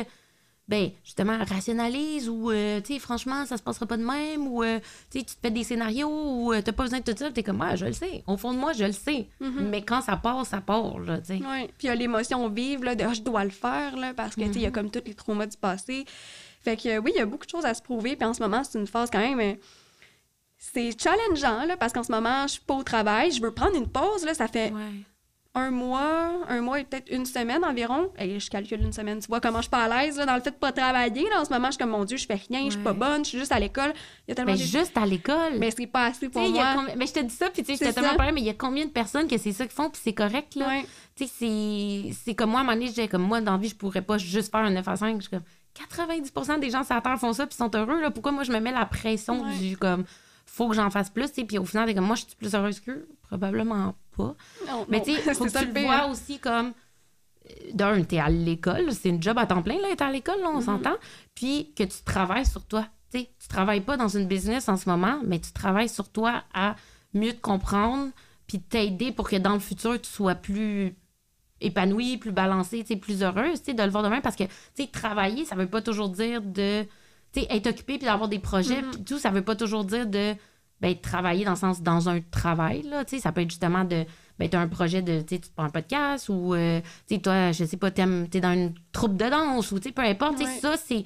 ben, 0.66 0.90
justement, 1.05 1.37
rationalise 1.44 2.29
ou, 2.29 2.50
euh, 2.50 2.81
tu 2.81 2.94
sais, 2.94 2.98
franchement, 2.98 3.44
ça 3.44 3.59
se 3.59 3.62
passera 3.62 3.85
pas 3.85 3.98
de 3.98 4.05
même 4.05 4.48
ou, 4.48 4.62
euh, 4.62 4.79
tu 5.11 5.18
sais, 5.18 5.24
tu 5.24 5.35
te 5.35 5.40
fais 5.42 5.50
des 5.50 5.62
scénarios 5.62 6.09
ou 6.09 6.53
euh, 6.55 6.62
t'as 6.62 6.72
pas 6.72 6.85
besoin 6.85 7.00
de 7.00 7.05
tout 7.12 7.18
ça, 7.18 7.31
t'es 7.31 7.42
comme, 7.42 7.61
ah, 7.61 7.77
je 7.77 7.85
le 7.85 7.92
sais. 7.92 8.24
Au 8.27 8.38
fond 8.38 8.55
de 8.55 8.59
moi, 8.59 8.72
je 8.72 8.85
le 8.85 8.92
sais. 8.92 9.27
Mhm. 9.40 9.68
Mais 9.68 9.83
quand 9.83 10.00
ça 10.00 10.16
part, 10.16 10.46
ça 10.46 10.62
part, 10.62 10.98
là, 11.00 11.18
tu 11.18 11.27
sais. 11.27 11.44
Ouais. 11.44 11.66
Puis 11.77 11.85
il 11.85 11.87
y 11.87 11.90
a 11.90 11.94
l'émotion 11.94 12.48
vive 12.48 12.83
là, 12.83 12.94
de 12.94 13.05
Ah, 13.05 13.12
je 13.12 13.20
dois 13.20 13.44
le 13.44 13.50
faire 13.50 13.94
là, 13.96 14.14
parce 14.14 14.35
que 14.37 14.40
tu 14.40 14.46
sais, 14.55 14.59
il 14.61 14.62
y 14.62 14.66
a 14.66 14.70
comme 14.70 14.90
tous 14.90 15.03
les 15.05 15.14
traumas 15.14 15.46
du 15.46 15.57
passé. 15.59 16.07
Fait 16.62 16.77
que 16.79 16.98
oui, 16.98 17.12
il 17.14 17.18
y 17.18 17.20
a 17.20 17.27
beaucoup 17.27 17.44
de 17.44 17.50
choses 17.50 17.66
à 17.66 17.74
se 17.74 17.83
prouver. 17.83 18.16
Puis 18.16 18.27
en 18.27 18.33
ce 18.33 18.42
moment, 18.42 18.64
c'est 18.64 18.79
une 18.79 18.87
phase 18.87 19.11
quand 19.11 19.18
même. 19.18 19.57
c'est 20.57 20.98
challengeant 20.98 21.66
là, 21.66 21.77
parce 21.77 21.92
qu'en 21.92 22.03
ce 22.03 22.11
moment, 22.11 22.46
je 22.46 22.53
suis 22.53 22.62
pas 22.62 22.74
au 22.74 22.83
travail. 22.83 23.31
Je 23.33 23.42
veux 23.42 23.53
prendre 23.53 23.77
une 23.77 23.88
pause. 23.88 24.24
Là, 24.24 24.33
ça 24.33 24.48
fait 24.48 24.72
Ouais. 24.72 24.81
Un 25.57 25.71
mois, 25.71 26.31
un 26.49 26.61
mois 26.61 26.81
et 26.81 26.85
peut-être 26.85 27.09
une 27.12 27.25
semaine 27.27 27.64
environ. 27.64 28.11
Et 28.19 28.40
je 28.40 28.51
calcule 28.51 28.83
une 28.83 28.93
semaine. 28.93 29.21
Tu 29.21 29.29
vois 29.29 29.40
comment 29.40 29.59
je 29.59 29.62
suis 29.62 29.71
pas 29.71 29.85
à 29.85 30.03
l'aise 30.05 30.17
là, 30.19 30.27
dans 30.27 30.35
le 30.35 30.40
fait 30.40 30.51
de 30.51 30.57
pas 30.57 30.73
travailler. 30.73 31.29
Là, 31.31 31.40
en 31.40 31.45
ce 31.45 31.51
moment, 31.53 31.67
je 31.69 31.73
suis 31.73 31.79
comme 31.79 31.90
mon 31.90 32.05
Dieu, 32.05 32.17
je 32.17 32.27
fais 32.27 32.40
rien, 32.49 32.64
je 32.64 32.71
suis 32.71 32.81
pas 32.83 32.93
bonne, 32.93 33.25
je 33.25 33.31
suis 33.31 33.38
juste 33.38 33.53
à 33.53 33.61
l'école. 33.61 33.93
Il 34.27 34.31
y 34.31 34.33
a 34.33 34.35
tellement 34.35 34.53
Ben, 34.53 34.59
de- 34.59 34.64
juste 34.64 34.97
à 34.97 35.07
l'école. 35.07 35.59
Mais 35.59 35.71
c'est 35.71 35.87
pas 35.87 36.07
assez 36.07 36.29
pour 36.29 36.43
moi. 36.49 36.73
combien- 36.75 36.97
Mais 36.97 37.07
je 37.07 37.12
te 37.12 37.21
dis 37.21 37.35
ça, 37.35 37.51
puis 37.51 37.62
tu 37.62 37.73
sais, 37.77 37.79
j'étais 37.85 37.93
tellement 37.93 38.17
pareil, 38.17 38.33
mais 38.35 38.40
il 38.40 38.47
y 38.47 38.51
a 38.51 38.55
combien 38.55 38.85
de 38.85 38.90
personnes 38.90 39.29
que 39.29 39.38
c'est 39.38 39.53
ça 39.53 39.64
qu'ils 39.64 39.75
font, 39.77 39.90
puis 39.90 40.01
c'est 40.03 40.12
correct, 40.12 40.57
là? 40.57 40.67
Ouais. 40.67 40.85
Tu 41.14 41.27
sais, 41.27 41.31
c'est- 41.38 42.12
c'est 42.25 42.35
comme 42.35 42.51
moi, 42.51 42.59
à 42.59 42.62
un 42.62 42.64
moment 42.67 42.77
donné, 42.77 42.88
disais, 42.88 43.07
comme 43.07 43.23
moi, 43.23 43.40
dans 43.40 43.53
la 43.53 43.59
vie, 43.59 43.69
je 43.69 43.77
pourrais 43.77 44.03
pas 44.03 44.19
juste 44.19 44.51
faire 44.51 44.61
un 44.61 44.71
9 44.71 44.88
à 44.88 44.97
5. 44.97 45.17
Je 45.17 45.21
suis 45.23 45.31
comme, 45.31 45.43
90% 45.75 46.59
des 46.59 46.71
gens 46.71 46.83
sur 46.85 46.95
la 46.95 47.01
Terre 47.01 47.19
font 47.19 47.33
ça, 47.33 47.47
puis 47.47 47.57
sont 47.57 47.71
heureux, 47.75 48.01
là. 48.01 48.11
Pourquoi 48.11 48.33
moi, 48.33 48.43
je 48.45 48.53
me 48.53 48.59
mets 48.61 48.73
la 48.73 48.87
pression 48.87 49.43
Ouais. 49.43 49.57
du, 49.57 49.77
comme, 49.77 50.05
faut 50.57 50.69
que 50.69 50.75
j'en 50.77 50.88
fasse 50.90 51.11
plus, 51.11 51.29
tu 51.29 51.35
sais, 51.40 51.45
puis 51.45 51.59
au 51.59 51.64
final, 51.64 51.87
t'es 51.87 51.95
comme, 51.95 52.07
moi, 52.07 52.17
je 52.17 52.23
suis 52.27 52.37
plus 52.37 52.55
heureuse 52.55 52.79
qu'eux? 52.81 53.09
Probablement 53.23 53.95
pas. 54.17 54.35
Non, 54.69 54.87
Mais 54.88 55.03
tu 55.03 55.12
sais, 55.14 55.21
faut 55.35 55.45
que 55.47 55.51
tu 55.59 55.67
le 55.67 55.81
vois 55.81 56.07
aussi 56.07 56.38
comme, 56.38 56.73
euh, 57.51 57.53
d'un, 57.73 58.03
t'es 58.05 58.19
à 58.21 58.29
l'école, 58.31 58.93
c'est 58.93 59.09
une 59.09 59.23
job 59.23 59.37
à 59.38 59.47
temps 59.47 59.62
plein, 59.62 59.81
là, 59.81 59.90
être 59.90 60.03
à 60.03 60.11
l'école, 60.12 60.40
là, 60.40 60.51
on 60.55 60.61
Mm-hmm. 60.61 60.64
s'entend. 60.64 60.95
Puis 61.35 61.73
que 61.77 61.83
tu 61.83 62.03
travailles 62.05 62.47
sur 62.47 62.64
toi. 62.67 62.87
Tu 63.12 63.19
sais, 63.21 63.31
tu 63.40 63.49
travailles 63.49 63.81
pas 63.81 63.97
dans 63.97 64.09
une 64.09 64.27
business 64.29 64.69
en 64.69 64.77
ce 64.77 64.88
moment, 64.88 65.19
mais 65.25 65.40
tu 65.40 65.51
travailles 65.53 65.88
sur 65.88 66.09
toi 66.09 66.45
à 66.55 66.77
mieux 67.14 67.33
te 67.33 67.40
comprendre, 67.40 68.11
puis 68.47 68.61
t'aider 68.61 69.11
pour 69.12 69.29
que 69.29 69.37
dans 69.37 69.55
le 69.55 69.59
futur, 69.61 70.01
tu 70.01 70.09
sois 70.11 70.35
plus 70.37 70.95
épanoui, 71.61 72.17
plus 72.19 72.33
balancé, 72.33 72.85
plus 72.97 73.23
heureuse, 73.23 73.61
tu 73.61 73.67
sais, 73.67 73.75
de 73.75 73.83
le 73.83 73.90
voir 73.90 74.03
demain. 74.05 74.21
Parce 74.21 74.37
que, 74.37 74.45
tu 74.45 74.51
sais, 74.75 74.87
travailler, 74.87 75.45
ça 75.45 75.55
veut 75.57 75.67
pas 75.67 75.81
toujours 75.83 76.11
dire 76.11 76.43
de, 76.43 76.85
sais, 77.40 77.47
être 77.51 77.66
occupé 77.68 77.99
puis 77.99 78.07
d'avoir 78.07 78.29
des 78.29 78.38
projets, 78.38 78.81
Mm-hmm. 78.83 78.90
puis 78.92 79.05
tout, 79.05 79.18
ça 79.18 79.31
veut 79.31 79.42
pas 79.42 79.57
toujours 79.57 79.85
dire 79.85 80.07
de, 80.07 80.35
ben, 80.81 80.94
travailler 81.01 81.44
dans 81.44 81.53
le 81.53 81.57
sens, 81.57 81.83
dans 81.83 82.09
un 82.09 82.20
travail, 82.20 82.83
là, 82.83 83.05
tu 83.05 83.16
sais, 83.16 83.23
ça 83.23 83.33
peut 83.33 83.40
être 83.42 83.51
justement 83.51 83.85
de, 83.85 84.05
ben, 84.38 84.49
t'as 84.49 84.61
un 84.61 84.68
projet 84.68 85.03
de, 85.03 85.20
tu 85.20 85.38
tu 85.40 85.49
te 85.49 85.55
prends 85.55 85.64
un 85.66 85.70
podcast 85.70 86.29
ou, 86.29 86.55
euh, 86.55 86.81
tu 87.09 87.20
toi, 87.20 87.53
je 87.53 87.64
sais 87.64 87.77
pas, 87.77 87.90
t'aimes- 87.90 88.29
t'es 88.29 88.40
dans 88.40 88.53
une 88.53 88.75
troupe 88.92 89.16
de 89.16 89.29
danse 89.31 89.70
ou, 89.73 89.79
tu 89.79 89.92
peu 89.92 90.03
importe, 90.03 90.37
tu 90.38 90.44
Ouais. 90.44 90.59
ça, 90.61 90.77
c'est 90.77 91.05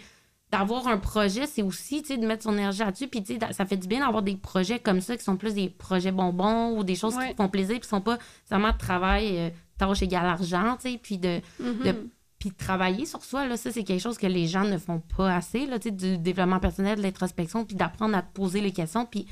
d'avoir 0.50 0.88
un 0.88 0.96
projet, 0.96 1.46
c'est 1.46 1.60
aussi, 1.62 2.02
tu 2.02 2.16
de 2.16 2.26
mettre 2.26 2.42
son 2.44 2.54
énergie 2.54 2.78
là-dessus, 2.78 3.06
puis, 3.08 3.22
tu 3.22 3.34
sais, 3.38 3.52
ça 3.52 3.66
fait 3.66 3.76
du 3.76 3.86
bien 3.86 4.00
d'avoir 4.00 4.22
des 4.22 4.34
projets 4.36 4.78
comme 4.78 5.02
ça 5.02 5.14
qui 5.16 5.22
sont 5.22 5.36
plus 5.36 5.52
des 5.54 5.68
projets 5.68 6.10
bonbons 6.12 6.76
ou 6.78 6.84
des 6.84 6.94
choses 6.94 7.12
qui 7.12 7.18
Ouais. 7.20 7.32
te 7.32 7.36
font 7.36 7.48
plaisir, 7.50 7.74
puis 7.74 7.82
qui 7.82 7.88
sont 7.88 8.00
pas 8.00 8.18
vraiment 8.50 8.72
de 8.72 8.78
travail, 8.78 9.36
euh, 9.38 9.50
tâche 9.76 10.00
égale 10.02 10.24
argent, 10.26 10.76
tu 10.80 10.90
sais, 10.92 10.98
puis 11.00 11.18
de, 11.18 11.40
Mhm. 11.60 11.82
de- 11.84 12.10
puis 12.38 12.52
travailler 12.52 13.04
sur 13.06 13.24
soi, 13.24 13.46
là, 13.46 13.56
ça, 13.56 13.72
c'est 13.72 13.82
quelque 13.84 14.00
chose 14.02 14.16
que 14.18 14.26
les 14.26 14.46
gens 14.46 14.64
ne 14.64 14.78
font 14.78 15.00
pas 15.16 15.34
assez, 15.34 15.66
là, 15.66 15.78
du 15.78 16.18
développement 16.18 16.60
personnel, 16.60 16.98
de 16.98 17.02
l'introspection, 17.02 17.64
puis 17.64 17.74
d'apprendre 17.76 18.16
à 18.16 18.22
te 18.22 18.32
poser 18.32 18.60
les 18.60 18.72
questions, 18.72 19.06
puis 19.06 19.26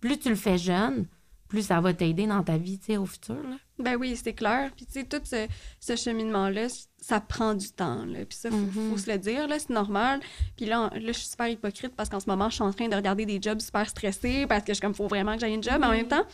plus 0.00 0.18
tu 0.18 0.28
le 0.28 0.36
fais 0.36 0.58
jeune, 0.58 1.06
plus 1.48 1.62
ça 1.66 1.80
va 1.80 1.92
t'aider 1.92 2.26
dans 2.26 2.42
ta 2.42 2.56
vie, 2.56 2.78
tu 2.78 2.86
sais, 2.86 2.96
au 2.96 3.06
futur, 3.06 3.36
là. 3.42 3.56
Ben 3.78 3.96
oui, 3.96 4.14
c'est 4.16 4.34
clair. 4.34 4.70
Puis 4.76 4.86
tu 4.86 4.92
sais, 4.92 5.04
tout 5.04 5.20
ce, 5.24 5.48
ce 5.80 5.96
cheminement-là, 5.96 6.68
ça 7.00 7.20
prend 7.20 7.54
du 7.54 7.70
temps. 7.70 8.04
Là. 8.04 8.20
Puis 8.24 8.38
ça, 8.38 8.48
faut, 8.50 8.56
Mhm. 8.56 8.90
faut 8.92 8.98
se 8.98 9.10
le 9.10 9.18
dire, 9.18 9.48
là, 9.48 9.58
c'est 9.58 9.70
normal. 9.70 10.20
Puis 10.56 10.66
là, 10.66 10.90
là, 10.94 11.00
je 11.08 11.12
suis 11.12 11.26
super 11.28 11.48
hypocrite 11.48 11.92
parce 11.96 12.08
qu'en 12.08 12.20
ce 12.20 12.30
moment, 12.30 12.48
je 12.50 12.54
suis 12.54 12.62
en 12.62 12.72
train 12.72 12.88
de 12.88 12.94
regarder 12.94 13.26
des 13.26 13.40
jobs 13.42 13.60
super 13.60 13.88
stressés 13.88 14.46
parce 14.48 14.62
que 14.64 14.74
je 14.74 14.80
comme, 14.80 14.94
faut 14.94 15.08
vraiment 15.08 15.34
que 15.34 15.40
j'aille 15.40 15.54
une 15.54 15.62
job. 15.62 15.74
Mais 15.80 15.86
en 15.86 15.90
même 15.90 16.06
temps, 16.06 16.24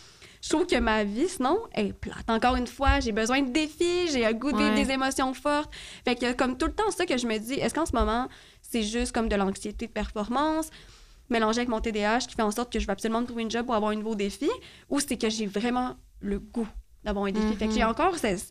je 0.43 0.49
trouve 0.49 0.67
que 0.67 0.77
ma 0.77 1.05
vie, 1.05 1.29
sinon, 1.29 1.59
est 1.75 1.93
plate. 1.93 2.29
Encore 2.29 2.57
une 2.57 2.67
fois, 2.67 3.01
j'ai 3.01 3.13
besoin 3.13 3.43
de 3.43 3.51
défis, 3.51 4.09
j'ai 4.11 4.25
un 4.25 4.33
goût 4.33 4.53
de 4.53 4.57
vivre 4.59 4.71
Ouais. 4.75 4.85
des 4.85 4.91
émotions 4.93 5.35
fortes. 5.35 5.71
Fait 6.05 6.15
que 6.17 6.33
comme 6.33 6.57
tout 6.57 6.67
le 6.67 6.73
temps, 6.73 6.91
ça 6.91 7.05
que 7.07 7.17
je 7.19 7.27
me 7.27 7.39
dis, 7.39 7.55
est-ce 7.55 7.75
qu'en 7.75 7.85
ce 7.87 7.95
moment, 7.95 8.29
c'est 8.63 8.83
juste 8.83 9.13
comme 9.13 9.29
de 9.29 9.37
l'anxiété 9.37 9.87
de 9.87 9.93
performance? 9.93 10.71
mélangé 11.29 11.59
avec 11.59 11.69
mon 11.69 11.81
TDAH 11.81 12.27
qui 12.27 12.35
fait 12.35 12.43
en 12.43 12.51
sorte 12.51 12.73
que 12.73 12.81
je 12.81 12.87
veux 12.87 12.91
absolument 12.91 13.21
me 13.21 13.27
trouver 13.27 13.43
une 13.43 13.51
job 13.53 13.65
pour 13.65 13.77
avoir 13.77 13.93
un 13.93 13.95
nouveau 13.95 14.17
défi 14.17 14.51
ou 14.89 14.99
c'est 14.99 15.17
que 15.17 15.31
j'ai 15.31 15.47
vraiment 15.47 15.95
le 16.21 16.41
goût 16.41 16.67
d'avoir 17.05 17.27
un 17.27 17.31
défi? 17.31 17.55
Fait 17.55 17.69
que 17.69 17.73
j'ai 17.73 17.85
encore... 17.85 18.19
c'est- 18.19 18.51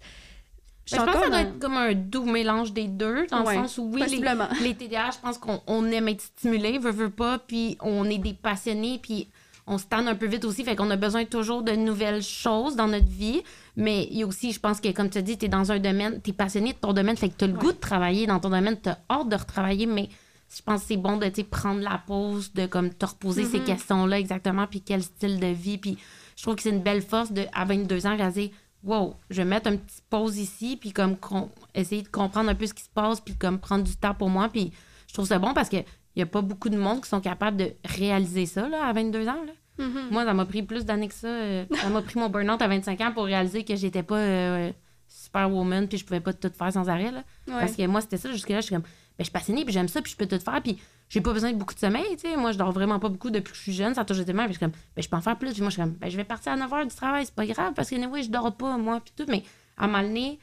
Je 0.85 0.95
suis 0.95 0.97
Ben, 0.97 1.05
je 1.05 1.05
pense 1.05 1.05
que 1.05 1.09
encore 1.09 1.23
ça 1.23 1.29
doit 1.29 1.41
être 1.41 1.59
comme 1.59 1.75
un 1.75 1.93
doux 1.93 2.23
mélange 2.23 2.71
des 2.71 2.87
deux, 2.87 3.27
dans 3.27 3.43
Ouais, 3.43 3.57
le 3.57 3.63
sens 3.63 3.77
où, 3.79 3.91
oui, 3.93 4.01
les, 4.09 4.21
les 4.61 4.75
TDAH, 4.75 5.11
je 5.11 5.17
pense 5.19 5.37
qu'on 5.37 5.61
on 5.67 5.85
aime 5.91 6.07
être 6.07 6.21
stimulé, 6.21 6.77
veut, 6.79 6.91
veut 6.91 7.09
pas, 7.09 7.37
puis 7.39 7.77
on 7.81 8.05
est 8.09 8.17
des 8.17 8.33
passionnés, 8.33 8.97
puis 9.03 9.29
on 9.69 9.77
se 9.77 9.85
tanne 9.85 10.07
un 10.07 10.15
peu 10.15 10.25
vite 10.27 10.43
aussi, 10.45 10.63
fait 10.63 10.75
qu'on 10.75 10.89
a 10.89 10.95
besoin 10.97 11.23
toujours 11.25 11.61
de 11.63 11.71
nouvelles 11.73 12.21
choses 12.23 12.75
dans 12.75 12.87
notre 12.87 13.07
vie. 13.07 13.41
Mais 13.77 14.07
il 14.11 14.17
y 14.17 14.23
a 14.23 14.27
aussi, 14.27 14.51
je 14.51 14.59
pense 14.59 14.81
que, 14.81 14.91
comme 14.91 15.09
tu 15.09 15.17
as 15.19 15.21
dit, 15.21 15.37
tu 15.37 15.45
es 15.45 15.47
dans 15.47 15.71
un 15.71 15.79
domaine, 15.79 16.19
tu 16.21 16.31
es 16.31 16.33
passionné 16.33 16.73
de 16.73 16.77
ton 16.77 16.91
domaine, 16.91 17.15
fait 17.15 17.29
que 17.29 17.35
tu 17.37 17.45
as 17.45 17.47
le 17.47 17.53
Ouais. 17.53 17.59
goût 17.59 17.71
de 17.71 17.77
travailler 17.77 18.27
dans 18.27 18.39
ton 18.39 18.49
domaine, 18.49 18.77
tu 18.81 18.89
as 18.89 18.99
hâte 19.09 19.29
de 19.29 19.35
retravailler, 19.35 19.85
mais 19.85 20.09
je 20.53 20.61
pense 20.63 20.81
que 20.81 20.87
c'est 20.87 20.97
bon 20.97 21.17
de 21.17 21.29
prendre 21.43 21.79
la 21.81 22.01
pause, 22.05 22.51
de 22.53 22.65
comme 22.65 22.89
te 22.93 23.05
reposer 23.05 23.45
ces 23.45 23.59
questions-là 23.59 24.19
exactement, 24.19 24.65
puis 24.67 24.81
quel 24.81 25.03
style 25.03 25.39
de 25.39 25.47
vie. 25.47 25.77
Puis 25.77 25.97
je 26.35 26.41
trouve 26.43 26.55
que 26.55 26.63
c'est 26.63 26.71
une 26.71 26.81
belle 26.81 27.01
force 27.03 27.31
de, 27.31 27.43
à 27.53 27.63
22 27.65 28.05
ans, 28.07 28.17
réaliser 28.17 28.51
wow, 28.83 29.13
je 29.29 29.35
vais 29.37 29.45
mettre 29.45 29.69
une 29.69 29.77
petite 29.77 30.03
pause 30.09 30.37
ici, 30.37 30.77
puis 30.79 30.91
comme 30.93 31.17
com- 31.17 31.49
essayer 31.75 32.01
de 32.01 32.07
comprendre 32.07 32.49
un 32.49 32.55
peu 32.55 32.65
ce 32.65 32.73
qui 32.73 32.83
se 32.83 32.89
passe, 32.89 33.19
puis 33.19 33.35
comme 33.35 33.59
prendre 33.59 33.83
du 33.83 33.95
temps 33.95 34.13
pour 34.15 34.29
moi. 34.29 34.47
Puis 34.49 34.71
je 35.07 35.13
trouve 35.13 35.27
ça 35.27 35.37
bon 35.37 35.53
parce 35.53 35.69
qu'il 36.13 36.21
n'y 36.21 36.23
a 36.23 36.27
pas 36.27 36.41
beaucoup 36.41 36.69
de 36.69 36.77
monde 36.77 37.01
qui 37.01 37.09
sont 37.09 37.21
capables 37.21 37.57
de 37.57 37.71
réaliser 37.85 38.45
ça 38.45 38.67
là, 38.67 38.85
à 38.85 38.93
22 38.93 39.27
ans. 39.27 39.43
Là. 39.45 39.85
Mm-hmm. 39.85 40.11
Moi, 40.11 40.25
ça 40.25 40.33
m'a 40.33 40.45
pris 40.45 40.63
plus 40.63 40.85
d'années 40.85 41.07
que 41.07 41.13
ça. 41.13 41.27
euh, 41.27 41.65
ça 41.73 41.89
m'a 41.89 42.01
pris 42.01 42.19
mon 42.19 42.29
burn-out 42.29 42.61
à 42.61 42.67
25 42.67 43.01
ans 43.01 43.11
pour 43.13 43.25
réaliser 43.25 43.63
que 43.63 43.75
j'étais 43.75 44.03
pas 44.03 44.17
euh, 44.17 44.71
superwoman, 45.07 45.87
puis 45.87 45.97
je 45.97 46.05
pouvais 46.05 46.19
pas 46.19 46.33
tout 46.33 46.51
faire 46.55 46.73
sans 46.73 46.89
arrêt. 46.89 47.11
Là. 47.11 47.23
Ouais. 47.47 47.59
Parce 47.59 47.75
que 47.75 47.85
moi, 47.87 48.01
c'était 48.01 48.17
ça. 48.17 48.31
Jusque-là, 48.31 48.61
je 48.61 48.65
suis 48.65 48.75
comme, 48.75 48.83
ben, 48.83 48.89
je 49.19 49.23
suis 49.23 49.31
passionnée, 49.31 49.63
puis 49.63 49.73
j'aime 49.73 49.87
ça, 49.87 50.01
puis 50.01 50.11
je 50.11 50.17
peux 50.17 50.27
tout 50.27 50.39
faire, 50.39 50.61
puis 50.61 50.77
j'ai 51.09 51.21
pas 51.21 51.33
besoin 51.33 51.51
de 51.51 51.57
beaucoup 51.57 51.73
de 51.73 51.79
sommeil. 51.79 52.15
tu 52.17 52.29
sais. 52.29 52.37
Moi, 52.37 52.51
je 52.51 52.57
dors 52.57 52.71
vraiment 52.71 52.99
pas 52.99 53.09
beaucoup 53.09 53.31
depuis 53.31 53.51
que 53.51 53.57
je 53.57 53.63
suis 53.63 53.73
jeune. 53.73 53.95
Ça 53.95 54.01
été 54.01 54.33
mal. 54.33 54.45
Puis 54.45 54.53
je 54.53 54.59
suis 54.59 54.65
comme, 54.65 54.71
ben, 54.95 55.01
je 55.01 55.09
peux 55.09 55.15
en 55.15 55.21
faire 55.21 55.37
plus. 55.37 55.53
Puis 55.53 55.61
moi, 55.61 55.69
je 55.69 55.75
suis 55.75 55.81
comme, 55.81 55.93
ben, 55.93 56.09
je 56.09 56.17
vais 56.17 56.23
partir 56.23 56.51
à 56.51 56.55
9 56.55 56.69
h 56.69 56.87
du 56.89 56.95
travail, 56.95 57.25
c'est 57.25 57.35
pas 57.35 57.45
grave, 57.45 57.73
parce 57.75 57.89
que, 57.89 58.07
oui, 58.07 58.23
je 58.23 58.29
dors 58.29 58.55
pas, 58.55 58.77
moi, 58.77 58.99
puis 59.03 59.13
tout. 59.15 59.25
Mais 59.29 59.43
à 59.77 59.85
un 59.85 59.87
moment 59.87 60.03
donné, 60.03 60.39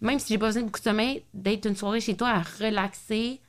même 0.00 0.18
si 0.18 0.32
j'ai 0.32 0.38
pas 0.38 0.46
besoin 0.46 0.62
de 0.62 0.66
beaucoup 0.66 0.78
de 0.80 0.84
sommeil, 0.84 1.24
d'être 1.34 1.66
une 1.66 1.76
soirée 1.76 2.00
chez 2.00 2.16
toi 2.16 2.28
à 2.28 2.42
relaxer, 2.42 3.40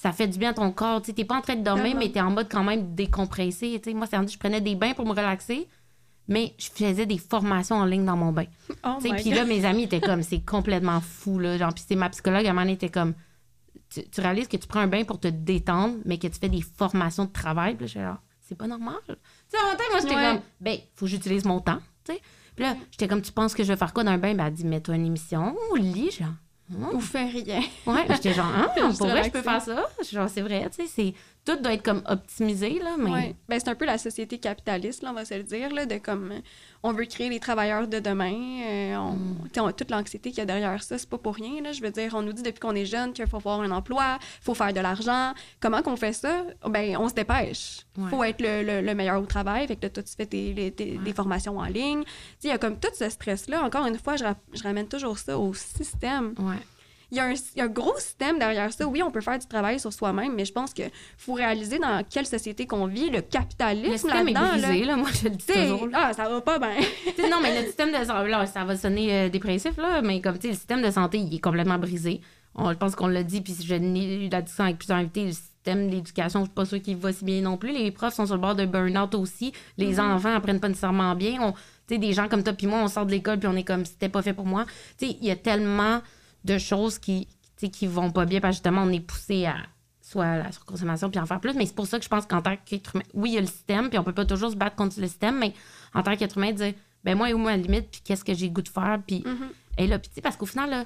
ça 0.00 0.12
fait 0.12 0.26
du 0.28 0.38
bien 0.38 0.50
à 0.50 0.54
ton 0.54 0.72
corps. 0.72 1.02
Tu 1.02 1.12
n'es 1.12 1.26
pas 1.26 1.36
en 1.36 1.42
train 1.42 1.56
de 1.56 1.62
dormir, 1.62 1.94
mais 1.94 2.10
tu 2.10 2.16
es 2.16 2.22
en 2.22 2.30
mode 2.30 2.48
quand 2.50 2.64
même 2.64 2.94
décompressé. 2.94 3.78
Tu 3.84 3.90
sais, 3.90 3.94
moi, 3.94 4.06
c'est 4.10 4.16
je 4.32 4.38
prenais 4.38 4.62
des 4.62 4.74
bains 4.74 4.94
pour 4.94 5.04
me 5.04 5.10
relaxer, 5.10 5.68
mais 6.26 6.54
je 6.56 6.70
faisais 6.70 7.04
des 7.04 7.18
formations 7.18 7.76
en 7.76 7.84
ligne 7.84 8.06
dans 8.06 8.16
mon 8.16 8.32
bain. 8.32 8.46
Oh 8.82 8.96
Puis 8.98 9.30
là, 9.30 9.44
mes 9.44 9.66
amis 9.66 9.82
étaient 9.82 10.00
comme, 10.10 10.22
c'est 10.22 10.40
complètement 10.40 11.02
fou. 11.02 11.38
Là. 11.38 11.58
Genre, 11.58 11.74
puis 11.74 11.84
c'est 11.86 11.96
ma 11.96 12.08
psychologue, 12.08 12.46
à 12.46 12.48
un 12.48 12.52
moment 12.54 12.62
donné, 12.62 12.72
était 12.72 12.88
comme, 12.88 13.12
tu, 13.90 14.02
tu 14.08 14.20
réalises 14.22 14.48
que 14.48 14.56
tu 14.56 14.66
prends 14.66 14.80
un 14.80 14.86
bain 14.86 15.04
pour 15.04 15.20
te 15.20 15.28
détendre, 15.28 15.96
mais 16.06 16.16
que 16.16 16.28
tu 16.28 16.38
fais 16.38 16.48
des 16.48 16.62
formations 16.62 17.26
de 17.26 17.32
travail? 17.32 17.74
Puis 17.74 17.86
là, 17.94 18.04
genre, 18.06 18.16
c'est 18.40 18.54
pas 18.56 18.66
normal. 18.66 18.94
Tu 19.06 19.14
sais, 19.48 19.58
en 19.62 19.68
même 19.68 19.76
temps, 19.76 19.84
moi, 19.90 20.00
j'étais 20.00 20.14
Ouais. 20.14 20.32
comme, 20.32 20.40
ben, 20.62 20.78
faut 20.94 21.04
que 21.04 21.10
j'utilise 21.10 21.44
mon 21.44 21.60
temps. 21.60 21.78
Puis 22.06 22.64
là, 22.64 22.74
j'étais 22.90 23.06
comme, 23.06 23.20
tu 23.20 23.32
penses 23.32 23.52
que 23.52 23.62
je 23.64 23.68
vais 23.68 23.76
faire 23.76 23.92
quoi 23.92 24.02
dans 24.02 24.12
un 24.12 24.18
bain? 24.18 24.34
Ben, 24.34 24.46
elle 24.46 24.54
dit, 24.54 24.64
mets-toi 24.64 24.94
une 24.96 25.04
émission 25.04 25.54
au 25.72 25.76
lit, 25.76 26.10
genre. 26.10 26.28
Hum. 26.72 26.90
Ou 26.94 27.00
fais 27.00 27.24
rien. 27.24 27.60
Ouais, 27.86 28.06
j'étais 28.08 28.32
genre, 28.32 28.46
ah, 28.56 28.72
Juste 28.86 28.98
pour 28.98 29.08
vrai, 29.08 29.24
je 29.24 29.30
peux 29.30 29.42
faire 29.42 29.60
ça. 29.60 29.88
Genre, 30.10 30.28
c'est 30.28 30.40
vrai, 30.40 30.68
tu 30.70 30.86
sais, 30.86 30.88
c'est, 30.88 31.14
tout 31.56 31.62
doit 31.62 31.72
être 31.74 31.82
comme 31.82 32.02
optimisé, 32.06 32.78
là, 32.78 32.96
mais. 32.98 33.10
Ouais. 33.10 33.36
Ben, 33.48 33.58
c'est 33.58 33.68
un 33.70 33.74
peu 33.74 33.84
la 33.86 33.98
société 33.98 34.38
capitaliste, 34.38 35.02
là, 35.02 35.10
on 35.10 35.14
va 35.14 35.24
se 35.24 35.34
le 35.34 35.42
dire, 35.42 35.72
là, 35.72 35.86
de 35.86 35.96
comme 35.98 36.32
euh, 36.32 36.38
on 36.82 36.92
veut 36.92 37.04
créer 37.04 37.28
les 37.28 37.40
travailleurs 37.40 37.86
de 37.88 37.98
demain. 37.98 38.34
euh, 38.64 38.96
on, 38.96 39.12
Mm. 39.12 39.48
on- 39.58 39.72
toute 39.72 39.90
l'anxiété 39.90 40.30
qu'il 40.30 40.38
y 40.38 40.42
a 40.42 40.46
derrière 40.46 40.82
ça, 40.82 40.98
c'est 40.98 41.08
pas 41.08 41.18
pour 41.18 41.34
rien. 41.34 41.62
Là, 41.62 41.72
je 41.72 41.80
veux 41.82 41.90
dire, 41.90 42.12
on 42.14 42.22
nous 42.22 42.32
dit 42.32 42.42
depuis 42.42 42.60
qu'on 42.60 42.74
est 42.74 42.86
jeune 42.86 43.12
qu'il 43.12 43.26
faut 43.26 43.36
avoir 43.38 43.60
un 43.60 43.70
emploi, 43.70 44.18
faut 44.42 44.54
faire 44.54 44.72
de 44.72 44.80
l'argent. 44.80 45.32
Comment 45.60 45.82
qu'on 45.82 45.96
fait 45.96 46.12
ça? 46.12 46.44
Ben, 46.68 46.96
on 46.98 47.08
se 47.08 47.14
dépêche. 47.14 47.86
Ouais. 47.98 48.08
faut 48.10 48.24
être 48.24 48.40
le, 48.40 48.62
le- 48.62 48.80
le 48.80 48.94
meilleur 48.94 49.20
au 49.20 49.26
travail. 49.26 49.66
Fait 49.66 49.76
que 49.76 49.82
là, 49.82 49.90
toi, 49.90 50.02
tu 50.02 50.14
fais 50.16 50.26
tes, 50.26 50.52
des 50.70 51.12
formations 51.12 51.58
en 51.58 51.64
ligne. 51.64 52.02
Il 52.44 52.48
y 52.48 52.52
a 52.52 52.58
comme 52.58 52.78
tout 52.78 52.88
ce 52.98 53.08
stress-là. 53.10 53.62
Encore 53.64 53.84
une 53.86 53.98
fois, 53.98 54.16
je, 54.16 54.24
ra- 54.24 54.36
je 54.54 54.62
ramène 54.62 54.88
toujours 54.88 55.18
ça 55.18 55.38
au 55.38 55.52
système. 55.54 56.34
Ouais. 56.38 56.56
Il 57.12 57.16
y, 57.16 57.20
a 57.20 57.24
un, 57.24 57.32
il 57.32 57.40
y 57.56 57.60
a 57.60 57.64
un 57.64 57.68
gros 57.68 57.96
système 57.98 58.38
derrière 58.38 58.72
ça. 58.72 58.86
Oui, 58.86 59.02
on 59.02 59.10
peut 59.10 59.20
faire 59.20 59.38
du 59.38 59.46
travail 59.46 59.80
sur 59.80 59.92
soi-même, 59.92 60.34
mais 60.34 60.44
je 60.44 60.52
pense 60.52 60.72
qu'il 60.72 60.90
faut 61.18 61.32
réaliser 61.34 61.78
dans 61.78 62.04
quelle 62.08 62.26
société 62.26 62.66
qu'on 62.66 62.86
vit, 62.86 63.10
le 63.10 63.16
Le 63.16 63.22
capitalisme 63.22 63.92
système 63.92 64.28
est 64.28 64.32
là-dedans. 64.32 64.56
là. 64.60 64.68
brisé, 64.68 64.84
là. 64.84 64.96
Moi, 64.96 65.08
je 65.12 65.24
le 65.28 65.34
dis 65.34 65.46
toujours. 65.46 65.86
là. 65.88 65.98
ah, 66.08 66.12
ça 66.12 66.28
va 66.28 66.40
pas 66.40 66.58
bien. 66.58 66.76
Non, 67.30 67.38
mais 67.42 67.60
le 67.60 67.66
système 67.66 67.90
de 67.90 68.04
santé, 68.04 68.46
ça 68.52 68.64
va 68.64 68.76
sonner 68.76 69.12
euh, 69.12 69.28
dépressif, 69.28 69.76
là, 69.76 70.00
mais 70.02 70.20
comme, 70.20 70.36
tu 70.36 70.42
sais, 70.42 70.48
le 70.48 70.54
système 70.54 70.82
de 70.82 70.90
santé, 70.90 71.18
il 71.18 71.34
est 71.34 71.38
complètement 71.40 71.78
brisé. 71.78 72.20
On, 72.54 72.70
je 72.72 72.76
pense 72.76 72.94
qu'on 72.96 73.06
l'a 73.06 73.22
dit, 73.22 73.40
puis 73.40 73.56
je 73.64 73.74
n'ai 73.74 74.26
eu 74.26 74.28
la 74.28 74.42
discussion 74.42 74.64
avec 74.64 74.78
plusieurs 74.78 74.98
invités, 74.98 75.24
le 75.26 75.32
système 75.32 75.88
d'éducation, 75.90 76.40
je 76.40 76.44
suis 76.46 76.54
pas 76.54 76.64
sûre 76.64 76.80
qu'il 76.82 76.96
va 76.96 77.12
si 77.12 77.24
bien 77.24 77.40
non 77.42 77.56
plus. 77.56 77.70
Les 77.72 77.90
profs 77.90 78.14
sont 78.14 78.26
sur 78.26 78.34
le 78.36 78.40
bord 78.40 78.54
de 78.56 78.64
burn-out 78.66 79.14
aussi. 79.14 79.52
Les 79.78 80.00
enfants 80.00 80.34
apprennent 80.34 80.58
pas 80.60 80.68
nécessairement 80.68 81.14
bien. 81.14 81.38
On- 81.42 81.52
Tu 81.52 81.94
sais, 81.94 81.98
des 81.98 82.12
gens 82.12 82.28
comme 82.28 82.42
toi 82.44 82.52
puis 82.52 82.66
moi, 82.68 82.80
on 82.82 82.88
sort 82.88 83.04
de 83.06 83.10
l'école, 83.10 83.38
puis 83.38 83.48
on 83.48 83.56
est 83.56 83.62
comme, 83.64 83.84
c'était 83.84 84.08
pas 84.08 84.22
fait 84.22 84.32
pour 84.32 84.46
moi. 84.46 84.64
Tu 84.98 85.06
sais, 85.08 85.16
il 85.20 85.26
y 85.26 85.30
a 85.30 85.36
tellement 85.36 86.00
de 86.44 86.58
choses 86.58 86.98
qui, 86.98 87.28
qui 87.58 87.86
vont 87.86 88.10
pas 88.10 88.24
bien, 88.24 88.40
parce 88.40 88.52
que 88.52 88.56
justement, 88.64 88.82
on 88.82 88.90
est 88.90 89.00
poussé 89.00 89.46
à 89.46 89.56
soit 90.02 90.24
à 90.24 90.38
la 90.38 90.50
surconsommation 90.52 91.08
puis 91.10 91.20
en 91.20 91.26
faire 91.26 91.40
plus. 91.40 91.52
Mais 91.54 91.66
c'est 91.66 91.74
pour 91.74 91.86
ça 91.86 91.98
que 91.98 92.04
je 92.04 92.08
pense 92.08 92.26
qu'en 92.26 92.42
tant 92.42 92.56
qu'être 92.64 92.96
humain, 92.96 93.04
oui, 93.14 93.30
il 93.30 93.34
y 93.34 93.38
a 93.38 93.42
le 93.42 93.46
système, 93.46 93.88
puis 93.90 93.98
on 93.98 94.02
peut 94.02 94.12
pas 94.14 94.24
toujours 94.24 94.50
se 94.50 94.56
battre 94.56 94.74
contre 94.74 94.98
le 95.00 95.06
système, 95.06 95.38
mais 95.38 95.52
en 95.94 96.02
tant 96.02 96.16
qu'être 96.16 96.36
humain, 96.38 96.50
dire, 96.52 96.74
ben 97.04 97.16
moi, 97.16 97.30
où 97.30 97.38
ma 97.38 97.56
limite, 97.56 97.90
puis 97.90 98.00
qu'est-ce 98.04 98.24
que 98.24 98.34
j'ai 98.34 98.50
goût 98.50 98.62
de 98.62 98.68
faire, 98.68 98.98
puis 99.06 99.22
et 99.78 99.86
là, 99.86 99.98
puis 99.98 100.08
tu 100.08 100.16
sais, 100.16 100.20
parce 100.20 100.36
qu'au 100.36 100.46
final, 100.46 100.68
là, 100.70 100.84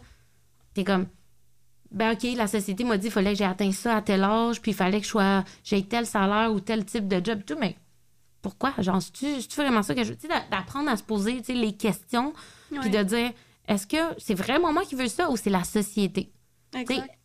t'es 0.74 0.84
comme, 0.84 1.06
ben 1.90 2.12
OK, 2.12 2.24
la 2.36 2.46
société 2.48 2.84
m'a 2.84 2.96
dit 2.96 3.04
qu'il 3.04 3.12
fallait 3.12 3.32
que 3.32 3.38
j'ai 3.38 3.44
atteint 3.44 3.72
ça 3.72 3.96
à 3.96 4.02
tel 4.02 4.22
âge, 4.24 4.60
puis 4.60 4.72
il 4.72 4.74
fallait 4.74 4.98
que 4.98 5.04
je 5.06 5.10
sois, 5.10 5.44
j'ai 5.62 5.82
tel 5.84 6.06
salaire 6.06 6.52
ou 6.52 6.60
tel 6.60 6.84
type 6.84 7.08
de 7.08 7.24
job, 7.24 7.40
et 7.40 7.44
tout, 7.44 7.56
mais 7.58 7.76
pourquoi? 8.42 8.74
Genre, 8.78 9.00
c'est-tu 9.00 9.40
c'est-tu 9.40 9.56
vraiment 9.60 9.82
ça 9.82 9.94
que 9.94 10.04
je 10.04 10.10
veux? 10.10 10.16
Tu 10.16 10.22
sais, 10.22 10.28
d'a- 10.28 10.44
d'apprendre 10.50 10.90
à 10.90 10.96
se 10.98 11.02
poser, 11.02 11.38
tu 11.38 11.44
sais, 11.44 11.54
les 11.54 11.72
questions, 11.72 12.34
puis 12.82 12.90
de 12.90 13.02
dire, 13.02 13.32
est-ce 13.68 13.86
que 13.86 13.96
c'est 14.18 14.34
vraiment 14.34 14.72
moi 14.72 14.84
qui 14.84 14.94
veux 14.94 15.08
ça 15.08 15.30
ou 15.30 15.36
c'est 15.36 15.50
la 15.50 15.64
société? 15.64 16.30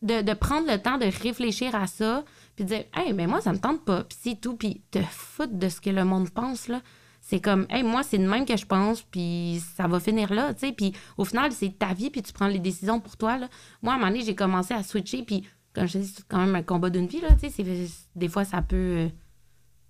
De, 0.03 0.21
de 0.21 0.33
prendre 0.33 0.71
le 0.71 0.79
temps 0.79 0.99
de 0.99 1.05
réfléchir 1.05 1.73
à 1.73 1.87
ça, 1.87 2.23
puis 2.55 2.65
de 2.65 2.69
dire, 2.69 2.83
hey, 2.93 3.13
mais 3.13 3.25
moi, 3.25 3.41
ça 3.41 3.51
me 3.51 3.57
tente 3.57 3.83
pas, 3.83 4.03
puis 4.03 4.17
c'est 4.21 4.39
tout, 4.39 4.55
puis 4.55 4.83
te 4.91 4.99
foutre 5.01 5.53
de 5.53 5.69
ce 5.69 5.81
que 5.81 5.89
le 5.89 6.05
monde 6.05 6.29
pense, 6.29 6.67
là. 6.67 6.81
C'est 7.21 7.41
comme, 7.41 7.65
hey, 7.69 7.83
moi, 7.83 8.03
c'est 8.03 8.19
de 8.19 8.27
même 8.27 8.45
que 8.45 8.55
je 8.55 8.65
pense, 8.65 9.01
puis 9.01 9.61
ça 9.75 9.87
va 9.87 9.99
finir 9.99 10.31
là, 10.31 10.53
tu 10.53 10.67
sais. 10.67 10.71
Puis 10.71 10.93
au 11.17 11.25
final, 11.25 11.51
c'est 11.51 11.77
ta 11.77 11.93
vie, 11.93 12.11
puis 12.11 12.21
tu 12.21 12.31
prends 12.31 12.47
les 12.47 12.59
décisions 12.59 12.99
pour 12.99 13.17
toi, 13.17 13.37
là. 13.37 13.49
Moi, 13.81 13.93
à 13.93 13.95
un 13.95 13.99
moment 13.99 14.11
donné, 14.11 14.23
j'ai 14.23 14.35
commencé 14.35 14.75
à 14.75 14.83
switcher, 14.83 15.23
puis 15.23 15.43
comme 15.73 15.87
je 15.87 15.93
te 15.93 15.97
dis, 15.97 16.13
c'est 16.15 16.27
quand 16.27 16.39
même 16.39 16.55
un 16.55 16.63
combat 16.63 16.91
d'une 16.91 17.07
vie, 17.07 17.21
là, 17.21 17.29
tu 17.33 17.49
sais. 17.49 17.87
Des 18.15 18.27
fois, 18.27 18.45
ça 18.45 18.61
peut 18.61 18.75
euh, 18.75 19.09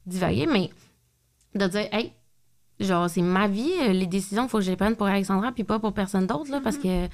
divaguer, 0.06 0.48
mais 0.48 0.70
de 1.54 1.68
dire, 1.68 1.88
hey, 1.92 2.14
genre, 2.80 3.10
c'est 3.10 3.22
ma 3.22 3.48
vie, 3.48 3.72
euh, 3.82 3.94
les 3.94 4.08
décisions, 4.08 4.44
il 4.44 4.50
faut 4.50 4.60
que 4.60 4.64
je 4.64 4.72
les 4.72 4.78
prenne 4.78 4.96
pour 4.96 5.08
Alexandra, 5.08 5.52
puis 5.52 5.64
pas 5.64 5.80
pour 5.80 5.94
personne 5.94 6.28
d'autre, 6.28 6.50
là, 6.52 6.62
parce 6.64 6.78
que 6.78 7.08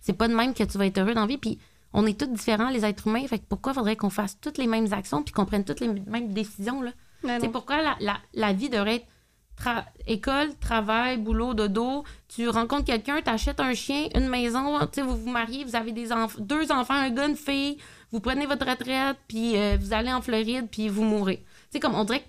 c'est 0.00 0.12
pas 0.12 0.28
de 0.28 0.34
même 0.34 0.54
que 0.54 0.62
tu 0.64 0.78
vas 0.78 0.86
être 0.86 0.98
heureux 0.98 1.14
dans 1.14 1.22
la 1.22 1.26
vie, 1.26 1.38
puis 1.38 1.58
on 1.92 2.06
est 2.06 2.18
tous 2.18 2.26
différents, 2.26 2.68
les 2.68 2.84
êtres 2.84 3.06
humains, 3.06 3.26
fait 3.26 3.38
que 3.38 3.44
pourquoi 3.48 3.72
faudrait 3.74 3.96
qu'on 3.96 4.10
fasse 4.10 4.38
toutes 4.40 4.58
les 4.58 4.66
mêmes 4.66 4.92
actions, 4.92 5.22
puis 5.22 5.32
qu'on 5.32 5.46
prenne 5.46 5.64
toutes 5.64 5.80
les 5.80 5.88
mêmes 5.88 6.32
décisions, 6.32 6.82
là? 6.82 6.90
C'est 7.22 7.46
non. 7.46 7.50
pourquoi 7.50 7.82
la, 7.82 7.96
la, 8.00 8.18
la 8.34 8.52
vie 8.52 8.68
devrait 8.68 8.96
être 8.96 9.06
tra- 9.58 9.84
école, 10.06 10.54
travail, 10.60 11.16
boulot, 11.16 11.54
dodo. 11.54 12.04
Tu 12.28 12.48
rencontres 12.48 12.84
quelqu'un, 12.84 13.20
t'achètes 13.22 13.58
un 13.58 13.72
chien, 13.74 14.08
une 14.14 14.28
maison, 14.28 14.78
tu 14.80 14.86
sais, 14.92 15.02
vous 15.02 15.16
vous 15.16 15.30
mariez, 15.30 15.64
vous 15.64 15.74
avez 15.74 15.92
des 15.92 16.10
enf- 16.10 16.38
deux 16.38 16.70
enfants, 16.70 16.94
un 16.94 17.10
gars, 17.10 17.26
une 17.26 17.34
fille, 17.36 17.78
vous 18.12 18.20
prenez 18.20 18.46
votre 18.46 18.68
retraite, 18.68 19.16
puis 19.26 19.56
euh, 19.56 19.76
vous 19.80 19.92
allez 19.92 20.12
en 20.12 20.20
Floride, 20.20 20.68
puis 20.70 20.88
vous 20.88 21.02
mourrez. 21.02 21.38
Tu 21.38 21.44
sais, 21.72 21.80
comme 21.80 21.94
on 21.94 22.04
dirait 22.04 22.20
que, 22.20 22.26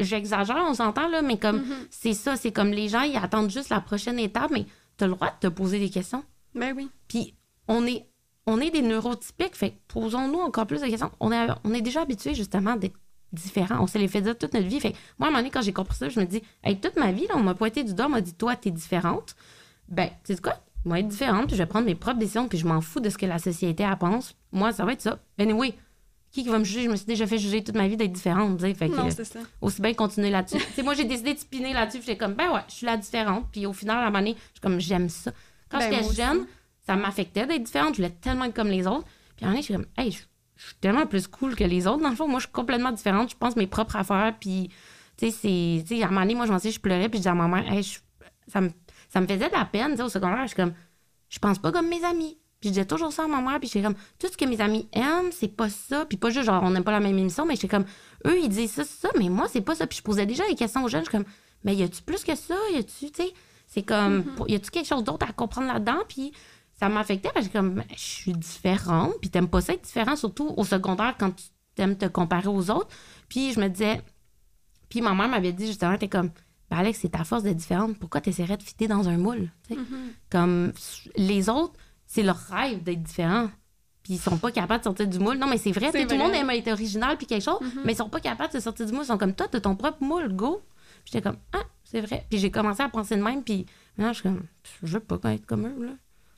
j'exagère, 0.00 0.64
on 0.68 0.74
s'entend, 0.74 1.08
là, 1.08 1.22
mais 1.22 1.38
comme 1.38 1.64
c'est 1.90 2.14
ça, 2.14 2.36
c'est 2.36 2.52
comme 2.52 2.70
les 2.70 2.88
gens, 2.88 3.02
ils 3.02 3.16
attendent 3.16 3.50
juste 3.50 3.68
la 3.68 3.80
prochaine 3.80 4.18
étape, 4.18 4.50
mais 4.50 4.66
t'as 4.96 5.06
le 5.06 5.14
droit 5.14 5.28
de 5.28 5.48
te 5.48 5.52
poser 5.52 5.78
des 5.78 5.90
questions. 5.90 6.24
Ben 6.54 6.74
oui. 6.76 6.88
Puis 7.08 7.34
on 7.68 7.86
est, 7.86 8.06
on 8.46 8.60
est 8.60 8.70
des 8.70 8.82
neurotypiques, 8.82 9.56
fait 9.56 9.74
posons-nous 9.88 10.40
encore 10.40 10.66
plus 10.66 10.80
de 10.80 10.86
questions. 10.86 11.10
On 11.20 11.32
est, 11.32 11.46
on 11.64 11.74
est 11.74 11.82
déjà 11.82 12.02
habitués 12.02 12.34
justement 12.34 12.76
d'être 12.76 12.96
différents. 13.32 13.82
On 13.82 13.86
s'est 13.86 13.98
les 13.98 14.08
fait 14.08 14.22
dire 14.22 14.36
toute 14.36 14.54
notre 14.54 14.66
vie. 14.66 14.80
Fait 14.80 14.94
moi, 15.18 15.26
à 15.26 15.30
un 15.30 15.32
moment 15.32 15.38
donné, 15.38 15.50
quand 15.50 15.62
j'ai 15.62 15.72
compris 15.72 15.96
ça, 15.96 16.08
je 16.08 16.18
me 16.18 16.24
dis, 16.24 16.42
hey, 16.64 16.78
toute 16.80 16.96
ma 16.96 17.12
vie, 17.12 17.26
là, 17.26 17.34
on 17.36 17.42
m'a 17.42 17.54
pointé 17.54 17.84
du 17.84 17.94
doigt, 17.94 18.06
on 18.06 18.10
m'a 18.10 18.20
dit, 18.20 18.34
toi, 18.34 18.56
t'es 18.56 18.70
différente. 18.70 19.36
Ben, 19.88 20.08
tu 20.24 20.34
sais 20.34 20.40
quoi? 20.40 20.56
Moi, 20.84 21.00
être 21.00 21.08
différente, 21.08 21.48
puis 21.48 21.56
je 21.56 21.62
vais 21.62 21.66
prendre 21.66 21.86
mes 21.86 21.96
propres 21.96 22.18
décisions, 22.18 22.48
puis 22.48 22.58
je 22.58 22.66
m'en 22.66 22.80
fous 22.80 23.00
de 23.00 23.10
ce 23.10 23.18
que 23.18 23.26
la 23.26 23.38
société 23.38 23.82
elle 23.82 23.98
pense. 23.98 24.36
Moi, 24.52 24.72
ça 24.72 24.84
va 24.84 24.92
être 24.92 25.02
ça. 25.02 25.18
Anyway, 25.38 25.74
qui 26.42 26.48
va 26.50 26.58
me 26.58 26.64
juger? 26.64 26.84
Je 26.84 26.90
me 26.90 26.96
suis 26.96 27.06
déjà 27.06 27.26
fait 27.26 27.38
juger 27.38 27.62
toute 27.64 27.74
ma 27.76 27.86
vie 27.88 27.96
d'être 27.96 28.12
différente. 28.12 28.60
Fait 28.60 28.74
que, 28.74 28.94
Non, 28.96 29.06
euh, 29.06 29.10
c'est 29.14 29.24
ça. 29.24 29.40
aussi 29.60 29.80
bien 29.82 29.94
continuer 29.94 30.30
là-dessus. 30.30 30.58
moi, 30.82 30.94
j'ai 30.94 31.04
décidé 31.04 31.34
de 31.34 31.38
spinner 31.38 31.72
là-dessus. 31.72 31.98
J'étais 32.00 32.16
comme, 32.16 32.34
ben 32.34 32.52
ouais, 32.52 32.60
je 32.68 32.74
suis 32.74 32.86
la 32.86 32.96
différente. 32.96 33.46
Puis 33.52 33.66
au 33.66 33.72
final, 33.72 33.98
à 33.98 34.00
un 34.02 34.04
moment 34.06 34.18
donné, 34.18 34.34
je 34.36 34.52
suis 34.52 34.60
comme, 34.60 34.80
j'aime 34.80 35.08
ça. 35.08 35.32
Quand 35.68 35.78
Ben, 35.78 35.90
j'étais 35.92 36.04
aussi. 36.06 36.16
jeune, 36.16 36.46
ça 36.86 36.96
m'affectait 36.96 37.46
d'être 37.46 37.62
différente. 37.64 37.90
Je 37.94 37.96
voulais 38.02 38.10
tellement 38.20 38.44
être 38.44 38.54
comme 38.54 38.68
les 38.68 38.86
autres. 38.86 39.06
Puis 39.36 39.44
à 39.44 39.48
un 39.48 39.50
moment 39.50 39.54
donné, 39.54 39.62
je 39.62 39.64
suis 39.64 39.74
comme, 39.74 39.86
hey, 39.98 40.10
je, 40.12 40.18
je 40.56 40.64
suis 40.66 40.74
tellement 40.80 41.06
plus 41.06 41.26
cool 41.26 41.54
que 41.56 41.64
les 41.64 41.86
autres. 41.86 42.02
Dans 42.02 42.10
le 42.10 42.16
fond, 42.16 42.28
moi, 42.28 42.38
je 42.40 42.46
suis 42.46 42.52
complètement 42.52 42.92
différente. 42.92 43.30
Je 43.30 43.36
pense 43.36 43.56
mes 43.56 43.66
propres 43.66 43.96
affaires. 43.96 44.34
Puis, 44.40 44.70
tu 45.16 45.30
sais, 45.30 45.84
c'est. 45.88 46.02
À 46.02 46.06
un 46.06 46.08
moment 46.08 46.20
donné, 46.22 46.34
moi, 46.34 46.46
je 46.46 46.52
m'en 46.52 46.58
sais, 46.58 46.70
je 46.70 46.80
pleurais. 46.80 47.08
Puis 47.08 47.18
je 47.18 47.22
disais 47.22 47.30
à 47.30 47.34
ma 47.34 47.48
mère, 47.48 47.70
hey, 47.72 47.82
je- 47.82 47.98
ça, 48.48 48.60
me, 48.60 48.70
ça 49.08 49.20
me 49.20 49.26
faisait 49.26 49.48
de 49.48 49.52
la 49.54 49.64
peine. 49.64 50.00
Au 50.00 50.08
secondaire, 50.08 50.42
je 50.42 50.46
suis 50.48 50.56
comme, 50.56 50.72
je 51.28 51.38
pense 51.38 51.58
pas 51.58 51.72
comme 51.72 51.88
mes 51.88 52.04
amis. 52.04 52.38
Puis 52.60 52.70
je 52.70 52.74
disais 52.74 52.86
toujours 52.86 53.12
ça 53.12 53.24
à 53.24 53.26
ma 53.26 53.40
mère, 53.40 53.60
puis 53.60 53.68
j'étais 53.68 53.82
comme, 53.82 53.96
tout 54.18 54.28
ce 54.28 54.36
que 54.36 54.44
mes 54.44 54.60
amis 54.60 54.88
aiment, 54.92 55.30
c'est 55.30 55.48
pas 55.54 55.68
ça. 55.68 56.06
Puis 56.06 56.16
pas 56.16 56.30
juste 56.30 56.46
genre, 56.46 56.62
on 56.62 56.70
n'aime 56.70 56.84
pas 56.84 56.92
la 56.92 57.00
même 57.00 57.18
émission, 57.18 57.44
mais 57.44 57.54
j'étais 57.54 57.68
comme, 57.68 57.84
eux, 58.26 58.38
ils 58.42 58.48
disent 58.48 58.72
ça, 58.72 58.84
c'est 58.84 59.00
ça, 59.00 59.10
mais 59.18 59.28
moi, 59.28 59.46
c'est 59.48 59.60
pas 59.60 59.74
ça. 59.74 59.86
Puis 59.86 59.98
je 59.98 60.02
posais 60.02 60.26
déjà 60.26 60.46
des 60.48 60.54
questions 60.54 60.82
aux 60.82 60.88
jeunes, 60.88 61.04
je 61.04 61.10
suis 61.10 61.18
comme, 61.18 61.26
mais 61.64 61.74
y 61.74 61.82
a-tu 61.82 62.02
plus 62.02 62.24
que 62.24 62.34
ça? 62.34 62.54
Y 62.72 62.78
a-tu, 62.78 63.10
tu 63.10 63.22
sais, 63.22 63.32
c'est 63.66 63.82
comme, 63.82 64.24
y 64.48 64.54
a-tu 64.54 64.70
quelque 64.70 64.86
chose 64.86 65.04
d'autre 65.04 65.26
à 65.28 65.32
comprendre 65.32 65.66
là-dedans? 65.68 65.98
Puis 66.08 66.32
ça 66.78 66.88
m'affectait, 66.88 67.30
parce 67.34 67.48
que 67.48 67.52
comme, 67.52 67.74
Ben, 67.74 67.84
je 67.90 68.00
suis 68.00 68.32
différente, 68.32 69.14
puis 69.20 69.30
t'aimes 69.30 69.48
pas 69.48 69.60
ça 69.60 69.74
être 69.74 69.84
différent, 69.84 70.16
surtout 70.16 70.54
au 70.56 70.64
secondaire 70.64 71.14
quand 71.18 71.30
tu 71.32 71.44
t'aimes 71.74 71.96
te 71.96 72.06
comparer 72.06 72.48
aux 72.48 72.70
autres. 72.70 72.88
Puis 73.28 73.52
je 73.52 73.60
me 73.60 73.68
disais, 73.68 74.02
puis 74.88 75.02
ma 75.02 75.14
mère 75.14 75.28
m'avait 75.28 75.52
dit 75.52 75.66
justement, 75.66 75.96
t'es 75.98 76.08
comme, 76.08 76.30
ben 76.70 76.78
Alex, 76.78 77.00
c'est 77.00 77.10
ta 77.10 77.24
force 77.24 77.42
d'être 77.42 77.56
différente. 77.56 77.98
Pourquoi 77.98 78.20
t'essaierais 78.20 78.56
de 78.56 78.62
fitter 78.62 78.88
dans 78.88 79.08
un 79.08 79.18
moule? 79.18 79.50
tu 79.68 79.74
sais? 79.74 79.80
Comme 80.30 80.72
les 81.16 81.48
autres, 81.48 81.74
c'est 82.06 82.22
leur 82.22 82.36
rêve 82.50 82.82
d'être 82.82 83.02
différent. 83.02 83.48
puis 84.02 84.14
ils 84.14 84.20
sont 84.20 84.38
pas 84.38 84.52
capables 84.52 84.78
de 84.78 84.84
sortir 84.84 85.08
du 85.08 85.18
moule. 85.18 85.36
Non, 85.36 85.48
mais 85.48 85.58
c'est 85.58 85.72
vrai, 85.72 85.90
tout 85.90 85.98
le 86.14 86.16
monde 86.18 86.32
aime 86.32 86.48
être 86.50 86.68
original 86.70 87.16
puis 87.16 87.26
quelque 87.26 87.42
chose, 87.42 87.58
Mhm. 87.60 87.82
mais 87.84 87.92
ils 87.92 87.96
sont 87.96 88.08
pas 88.08 88.20
capables 88.20 88.52
de 88.54 88.60
sortir 88.60 88.86
du 88.86 88.92
moule. 88.92 89.02
Ils 89.02 89.06
sont 89.08 89.18
comme 89.18 89.34
toi, 89.34 89.48
t'as 89.50 89.58
ton 89.58 89.74
propre 89.74 90.00
moule, 90.04 90.28
go. 90.32 90.62
Puis 91.04 91.12
j'étais 91.12 91.22
comme, 91.22 91.38
ah, 91.52 91.62
c'est 91.82 92.00
vrai. 92.00 92.24
Puis 92.30 92.38
j'ai 92.38 92.52
commencé 92.52 92.82
à 92.84 92.88
penser 92.88 93.16
de 93.16 93.22
même, 93.22 93.42
puis 93.42 93.66
maintenant, 93.96 94.12
je 94.12 94.20
suis 94.20 94.22
comme, 94.22 94.42
je 94.84 94.92
veux 94.92 95.00
pas 95.00 95.18
être 95.34 95.44
comme 95.44 95.66
eux, 95.66 95.86
là. 95.86 95.92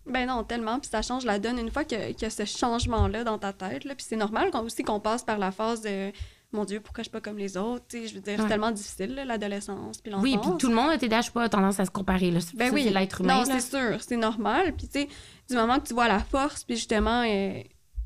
Ben 0.06 0.26
non, 0.26 0.44
tellement. 0.44 0.80
Puis 0.80 0.88
ça 0.90 1.02
change 1.02 1.26
la 1.26 1.38
donne 1.38 1.58
une 1.58 1.70
fois 1.70 1.84
que- 1.84 2.12
qu'il 2.12 2.22
y 2.22 2.24
a 2.24 2.30
ce 2.30 2.46
changement-là 2.46 3.24
dans 3.24 3.36
ta 3.36 3.52
tête. 3.52 3.84
Là. 3.84 3.94
Puis 3.94 4.06
c'est 4.08 4.16
normal 4.16 4.50
qu'on, 4.50 4.60
aussi 4.60 4.82
qu'on 4.82 5.00
passe 5.00 5.22
par 5.22 5.36
la 5.36 5.50
phase 5.52 5.82
de 5.82 6.10
Mon 6.52 6.64
Dieu, 6.64 6.80
pourquoi 6.80 7.02
je 7.02 7.08
suis 7.08 7.12
pas 7.12 7.20
comme 7.20 7.36
les 7.36 7.58
autres? 7.58 7.84
Je 7.92 8.14
veux 8.14 8.20
dire, 8.20 8.34
Ouais. 8.34 8.42
c'est 8.42 8.48
tellement 8.48 8.70
difficile, 8.70 9.14
l'adolescence. 9.26 9.98
Puis. 10.00 10.12
Oui, 10.14 10.38
puis 10.40 10.50
tout 10.58 10.68
le 10.68 10.74
monde 10.74 10.90
a 10.90 10.96
TDAH 10.98 11.30
pas 11.34 11.46
tendance 11.50 11.78
à 11.78 11.84
se 11.84 11.90
comparer, 11.90 12.30
là. 12.30 12.40
Ben 12.54 12.68
Ça, 12.68 12.74
oui. 12.74 12.84
c'est 12.84 12.90
l'être 12.90 13.20
humain, 13.20 13.40
Non, 13.40 13.44
c'est 13.44 13.60
sûr, 13.60 14.02
c'est 14.02 14.16
normal. 14.16 14.74
Puis 14.74 14.88
tu 14.88 15.00
sais, 15.00 15.08
du 15.50 15.54
moment 15.56 15.78
que 15.78 15.86
tu 15.88 15.92
vois 15.94 16.08
la 16.08 16.20
force, 16.20 16.64
puis 16.64 16.76
justement, 16.76 17.22
euh, 17.26 17.60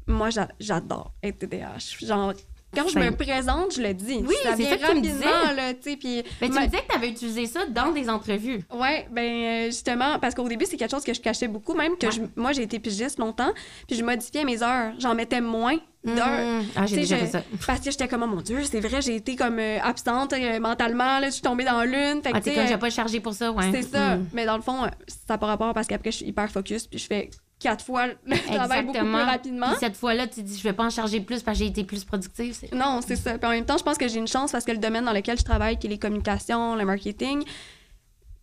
moi, 0.09 0.30
j'a- 0.30 0.49
j'adore 0.59 1.12
être 1.22 1.38
TDAH. 1.38 2.05
Genre, 2.05 2.32
quand 2.75 2.89
je 2.89 2.99
me 2.99 3.05
Simple. 3.05 3.25
présente, 3.25 3.75
je 3.77 3.83
le 3.83 3.95
dis. 3.95 4.23
Oui, 4.27 4.35
c'est 4.43 4.49
ça 4.49 4.57
que 4.57 4.62
tu 4.62 4.64
me 4.64 4.87
rapidement, 4.87 5.01
disais. 5.01 5.55
là, 5.55 5.75
tu 5.75 5.91
sais, 5.91 5.97
puis... 5.97 6.23
Mais 6.41 6.49
tu 6.49 6.55
ma- 6.55 6.61
me 6.62 6.66
disais 6.66 6.83
que 6.83 6.89
tu 6.91 6.97
avais 6.97 7.09
utilisé 7.11 7.47
ça 7.47 7.61
dans 7.68 7.91
des 7.93 8.09
entrevues. 8.09 8.61
Ouais, 8.75 9.07
ben 9.11 9.23
euh, 9.25 9.66
justement, 9.66 10.18
parce 10.18 10.35
qu'au 10.35 10.49
début, 10.49 10.64
c'est 10.66 10.77
quelque 10.77 10.91
chose 10.91 11.05
que 11.05 11.14
je 11.14 11.20
cachais 11.20 11.49
beaucoup, 11.49 11.75
même 11.75 11.97
que 11.97 12.07
Ouais. 12.07 12.12
je- 12.12 12.41
moi, 12.41 12.53
j'ai 12.53 12.62
été 12.62 12.79
pigiste 12.79 13.18
longtemps, 13.18 13.53
puis 13.87 13.97
je 13.97 14.05
modifiais 14.05 14.45
mes 14.45 14.62
heures. 14.62 14.93
J'en 14.99 15.14
mettais 15.14 15.41
moins 15.41 15.77
d'heures. 16.05 16.62
Mmh. 16.62 16.64
Ah, 16.75 16.87
j'ai 16.87 16.97
déjà 16.97 17.16
je- 17.16 17.20
fait 17.25 17.31
ça. 17.31 17.43
Parce 17.66 17.81
que 17.81 17.91
j'étais 17.91 18.09
comme, 18.09 18.23
oh 18.25 18.27
mon 18.27 18.41
Dieu, 18.41 18.59
c'est 18.64 18.81
vrai, 18.81 19.01
j'ai 19.03 19.16
été 19.16 19.37
comme 19.37 19.59
euh, 19.59 19.79
absente 19.83 20.33
euh, 20.33 20.59
mentalement, 20.59 21.18
là, 21.20 21.27
je 21.27 21.33
suis 21.35 21.43
tombée 21.43 21.64
dans 21.64 21.83
l'une. 21.85 22.23
Fait 22.23 22.33
que, 22.33 22.37
Ah, 22.37 22.41
tu 22.41 22.51
t'es 22.51 22.55
comme, 22.55 22.66
j'ai 22.66 22.77
pas 22.79 22.91
chargé 22.91 23.20
pour 23.20 23.35
ça, 23.35 23.53
ouais. 23.53 23.70
c'est 23.73 23.83
ça. 23.83 24.16
Mmh. 24.16 24.27
Mais 24.33 24.45
dans 24.47 24.57
le 24.57 24.62
fond, 24.62 24.83
ça 25.07 25.16
n'a 25.35 25.39
pas 25.39 25.47
rapport 25.47 25.73
parce 25.75 25.87
qu'après, 25.87 26.11
je 26.11 26.16
suis 26.18 26.27
hyper 26.27 26.51
focus, 26.51 26.87
puis 26.89 26.99
je 26.99 27.07
fais 27.07 27.31
quatre 27.63 27.85
fois 27.85 28.07
le 28.09 28.15
travail 28.47 28.85
beaucoup 28.85 28.99
plus 28.99 29.13
rapidement. 29.15 29.69
Puis 29.69 29.77
cette 29.81 29.97
fois-là, 29.97 30.27
tu 30.27 30.43
dis, 30.43 30.59
je 30.59 30.63
vais 30.63 30.73
pas 30.73 30.85
en 30.85 30.91
charger 30.91 31.21
plus 31.21 31.43
parce 31.43 31.57
que 31.59 31.65
j'ai 31.65 31.71
été 31.71 31.85
plus 31.85 32.05
productive. 32.05 32.57
Non, 32.75 33.01
c'est 33.07 33.17
ça. 33.17 33.39
Puis 33.39 33.47
en 33.47 33.51
même 33.53 33.65
temps, 33.65 33.79
je 33.79 33.85
pense 33.85 33.97
que 33.99 34.09
j'ai 34.09 34.19
une 34.19 34.27
chance 34.29 34.53
parce 34.53 34.65
que 34.65 34.73
le 34.73 34.79
domaine 34.79 35.05
dans 35.05 35.13
lequel 35.13 35.39
je 35.39 35.45
travaille, 35.45 35.79
qui 35.79 35.87
est 35.87 35.91
les 35.91 35.99
communications, 35.99 36.75
le 36.77 36.85
marketing, 36.85 37.43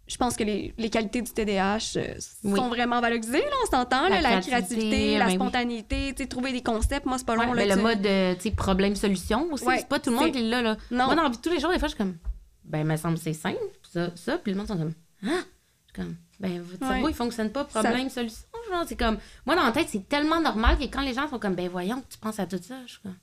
je 0.08 0.18
pense 0.18 0.36
que 0.36 0.44
les, 0.44 0.74
les 0.78 0.90
qualités 0.90 1.22
du 1.22 1.32
TDAH 1.32 1.78
euh, 1.98 2.16
Oui. 2.44 2.56
sont 2.58 2.68
vraiment 2.70 3.00
valorisées, 3.00 3.38
là, 3.42 3.56
on 3.68 3.70
s'entend, 3.70 4.10
La 4.10 4.22
la 4.22 4.42
créativité, 4.42 5.18
la 5.20 5.26
ben 5.26 5.30
oui. 5.32 5.36
spontanéité, 5.36 6.16
sais, 6.18 6.26
trouver 6.26 6.52
des 6.52 6.64
concepts, 6.64 7.06
moi, 7.06 7.20
c'est 7.20 7.28
pas 7.28 7.36
Ouais, 7.38 7.46
long. 7.46 7.54
là, 7.54 7.62
mais 7.64 7.68
le 7.70 7.76
tu- 7.76 7.82
mode, 7.84 8.06
euh, 8.08 8.36
problème-solution 8.58 9.48
aussi. 9.52 9.66
Ouais, 9.66 9.78
c'est 9.78 9.88
pas 9.88 10.00
tout 10.00 10.10
le 10.10 10.16
monde 10.16 10.32
qui 10.32 10.42
l'a, 10.50 10.64
là. 10.64 10.78
Non. 10.90 11.06
Moi, 11.06 11.16
dans 11.16 11.24
la 11.24 11.30
vie 11.30 11.38
tous 11.38 11.52
les 11.52 11.60
jours, 11.60 11.72
des 11.72 11.78
fois, 11.78 11.88
je 11.90 11.94
suis 11.94 11.98
comme, 12.04 12.18
ben, 12.64 12.80
il 12.80 12.86
me 12.86 12.98
semble 12.98 13.18
que 13.18 13.24
c'est 13.24 13.34
simple, 13.34 13.60
ça, 13.94 14.10
ça. 14.16 14.38
Puis 14.40 14.52
le 14.52 14.58
monde 14.58 14.68
sont 14.68 14.78
comme, 14.78 14.94
ah! 15.28 15.28
Je 15.28 15.34
suis 15.34 15.94
comme, 15.96 16.16
ben, 16.40 16.62
votre 16.62 16.82
Ouais. 16.84 16.88
cerveau, 16.94 17.10
il 17.10 17.16
fonctionne 17.16 17.52
pas, 17.52 17.64
problème-solution. 17.66 18.46
Genre, 18.72 18.84
c'est 18.88 18.96
comme, 18.96 19.18
moi, 19.46 19.56
dans 19.56 19.64
la 19.66 19.72
tête, 19.72 19.88
c'est 19.90 20.08
tellement 20.08 20.40
normal 20.40 20.78
que 20.78 20.84
quand 20.84 21.02
les 21.02 21.14
gens 21.14 21.28
sont 21.28 21.40
comme, 21.40 21.56
ben, 21.56 21.68
voyons, 21.70 22.04
tu 22.10 22.18
penses 22.18 22.40
à 22.40 22.46
tout 22.46 22.60
ça. 22.62 22.76
Je 22.86 22.98
comme, 23.04 23.16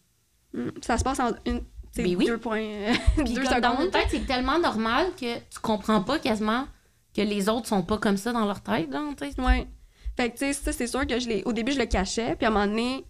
Mm, 0.53 0.71
Ça 0.81 0.97
se 0.97 1.05
passe 1.05 1.21
en 1.21 1.31
une, 1.45 1.61
Ben 1.97 2.17
oui. 2.17 2.27
deux 2.27 2.39
points, 2.39 2.63
Puis 3.17 3.35
deux 3.35 3.43
comme 3.43 3.61
dans 3.61 3.79
notre 3.79 3.91
tête, 3.91 4.07
c'est 4.11 4.27
tellement 4.27 4.59
normal 4.59 5.09
que 5.21 5.37
tu 5.39 5.59
comprends 5.61 6.01
pas 6.03 6.19
quasiment 6.19 6.67
que 7.15 7.21
les 7.23 7.49
autres 7.49 7.67
sont 7.69 7.83
pas 7.83 7.99
comme 7.99 8.17
ça 8.17 8.33
dans 8.33 8.45
leur 8.45 8.61
tête, 8.63 8.91
là, 8.91 9.03
tu 9.19 9.31
sais. 9.31 9.41
Ouais. 9.41 9.67
Fait 10.17 10.31
que, 10.31 10.35
tu 10.39 10.47
sais, 10.47 10.53
ça, 10.53 10.73
c'est 10.73 10.87
sûr 10.87 11.07
que 11.07 11.19
je 11.19 11.29
l'ai. 11.29 11.43
Au 11.45 11.53
début, 11.53 11.73
je 11.73 11.79
le 11.79 11.87
cachais, 11.87 12.37
puis 12.37 12.47
à 12.47 12.49
un 12.49 12.53
moment 12.53 12.67
donné, 12.67 13.05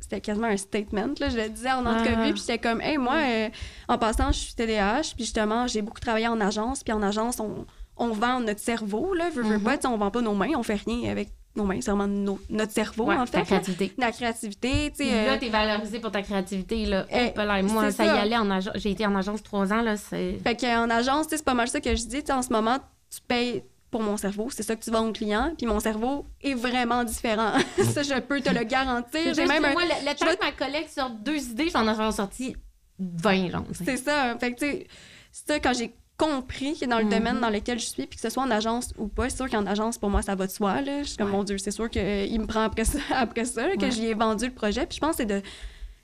c'était 0.00 0.20
quasiment 0.20 0.46
un 0.48 0.56
statement, 0.56 1.08
là. 1.18 1.28
Je 1.28 1.36
le 1.36 1.48
disais 1.50 1.72
en 1.72 1.84
entrevue, 1.84 2.14
Ah. 2.18 2.30
puis 2.32 2.40
j'étais 2.40 2.58
comme, 2.58 2.80
hey, 2.80 2.96
moi, 2.98 3.14
euh, 3.16 3.48
en 3.88 3.98
passant, 3.98 4.30
je 4.32 4.38
suis 4.38 4.54
TDAH, 4.54 5.14
puis 5.16 5.24
justement, 5.24 5.66
j'ai 5.66 5.82
beaucoup 5.82 6.00
travaillé 6.00 6.28
en 6.28 6.40
agence, 6.40 6.82
puis 6.82 6.92
en 6.92 7.02
agence, 7.02 7.40
on, 7.40 7.66
on 7.96 8.08
vend 8.08 8.40
notre 8.40 8.60
cerveau, 8.60 9.14
là. 9.14 9.30
Veux, 9.30 9.42
veux 9.42 9.58
Mhm. 9.58 9.62
pas, 9.64 9.88
on 9.88 9.96
vend 9.96 10.10
pas 10.10 10.20
nos 10.20 10.34
mains, 10.34 10.50
on 10.56 10.62
fait 10.62 10.80
rien 10.86 11.10
avec 11.10 11.28
nos 11.56 11.64
mains, 11.64 11.80
c'est 11.80 11.90
vraiment 11.90 12.06
nos- 12.06 12.38
notre 12.50 12.72
cerveau, 12.72 13.04
Ouais, 13.06 13.16
en 13.16 13.24
fait. 13.24 13.38
là. 13.38 13.44
créativité. 13.44 13.92
La 13.96 14.12
créativité, 14.12 14.90
tu 14.96 15.04
sais. 15.04 15.10
euh, 15.12 15.26
Là, 15.26 15.38
t'es 15.38 15.48
valorisé 15.48 16.00
pour 16.00 16.10
ta 16.10 16.20
créativité, 16.22 16.84
là. 16.84 17.06
Eh, 17.10 17.28
Hop 17.28 17.36
là, 17.38 17.62
moi, 17.62 17.90
ça, 17.90 18.04
y 18.04 18.08
allait 18.08 18.36
en 18.36 18.50
agence. 18.50 18.74
J'ai 18.76 18.90
été 18.90 19.06
en 19.06 19.14
agence 19.14 19.42
trois 19.42 19.72
ans, 19.72 19.80
là. 19.80 19.96
C'est. 19.96 20.38
Fait 20.44 20.54
qu'en 20.54 20.90
agence, 20.90 21.26
c'est 21.30 21.42
pas 21.42 21.54
mal 21.54 21.68
ça 21.68 21.80
que 21.80 21.94
je 21.96 22.04
dis. 22.04 22.22
En 22.30 22.42
ce 22.42 22.52
moment, 22.52 22.76
tu 23.10 23.20
payes 23.26 23.62
pour 23.90 24.02
mon 24.02 24.18
cerveau, 24.18 24.50
c'est 24.50 24.64
ça 24.64 24.76
que 24.76 24.84
tu 24.84 24.90
vends 24.90 25.06
au 25.08 25.12
client, 25.12 25.54
puis 25.56 25.66
mon 25.66 25.80
cerveau 25.80 26.26
est 26.42 26.52
vraiment 26.52 27.04
différent. 27.04 27.52
ça, 27.94 28.02
je 28.02 28.20
peux 28.20 28.42
te 28.42 28.50
le 28.50 28.64
garantir. 28.64 29.32
J'ai 29.32 29.46
même 29.46 29.64
un- 29.64 29.72
Moi, 29.72 29.84
le, 29.84 30.10
le 30.10 30.14
temps 30.14 30.26
je 30.30 30.34
que 30.36 30.44
ma 30.44 30.52
collègue 30.52 30.88
sorte 30.88 31.22
deux 31.22 31.38
idées, 31.38 31.70
j'en 31.70 31.88
ai 31.88 32.12
sorti 32.12 32.54
20, 32.98 33.48
genre. 33.50 33.64
C'est 33.72 33.96
ça. 33.96 34.36
Fait 34.38 34.52
que, 34.52 34.58
tu 34.58 34.66
sais, 34.66 34.86
ça, 35.32 35.58
quand 35.60 35.72
j'ai 35.72 35.94
compris 36.16 36.78
que 36.78 36.86
dans 36.86 36.98
le 36.98 37.04
Mhm. 37.04 37.10
domaine 37.10 37.40
dans 37.40 37.50
lequel 37.50 37.78
je 37.78 37.86
suis, 37.86 38.06
puis 38.06 38.16
que 38.16 38.20
ce 38.22 38.30
soit 38.30 38.42
en 38.42 38.50
agence 38.50 38.90
ou 38.98 39.06
pas, 39.08 39.28
c'est 39.28 39.36
sûr 39.36 39.50
qu'en 39.50 39.66
agence, 39.66 39.98
pour 39.98 40.08
moi, 40.10 40.22
ça 40.22 40.34
va 40.34 40.46
de 40.46 40.52
soi. 40.52 40.80
Là. 40.80 41.02
Je 41.02 41.08
suis 41.08 41.16
comme, 41.16 41.26
Ouais. 41.28 41.32
mon 41.36 41.44
Dieu, 41.44 41.58
c'est 41.58 41.70
sûr 41.70 41.90
qu'il 41.90 42.40
me 42.40 42.46
prend 42.46 42.62
après 42.62 42.84
ça, 42.84 42.98
après 43.14 43.44
ça 43.44 43.66
là, 43.68 43.76
que 43.76 43.82
Ouais. 43.84 43.90
j'y 43.90 44.06
ai 44.06 44.14
vendu 44.14 44.46
le 44.46 44.52
projet. 44.52 44.86
Puis 44.86 44.96
je 44.96 45.00
pense 45.00 45.12
que 45.12 45.16
c'est 45.18 45.26
de, 45.26 45.42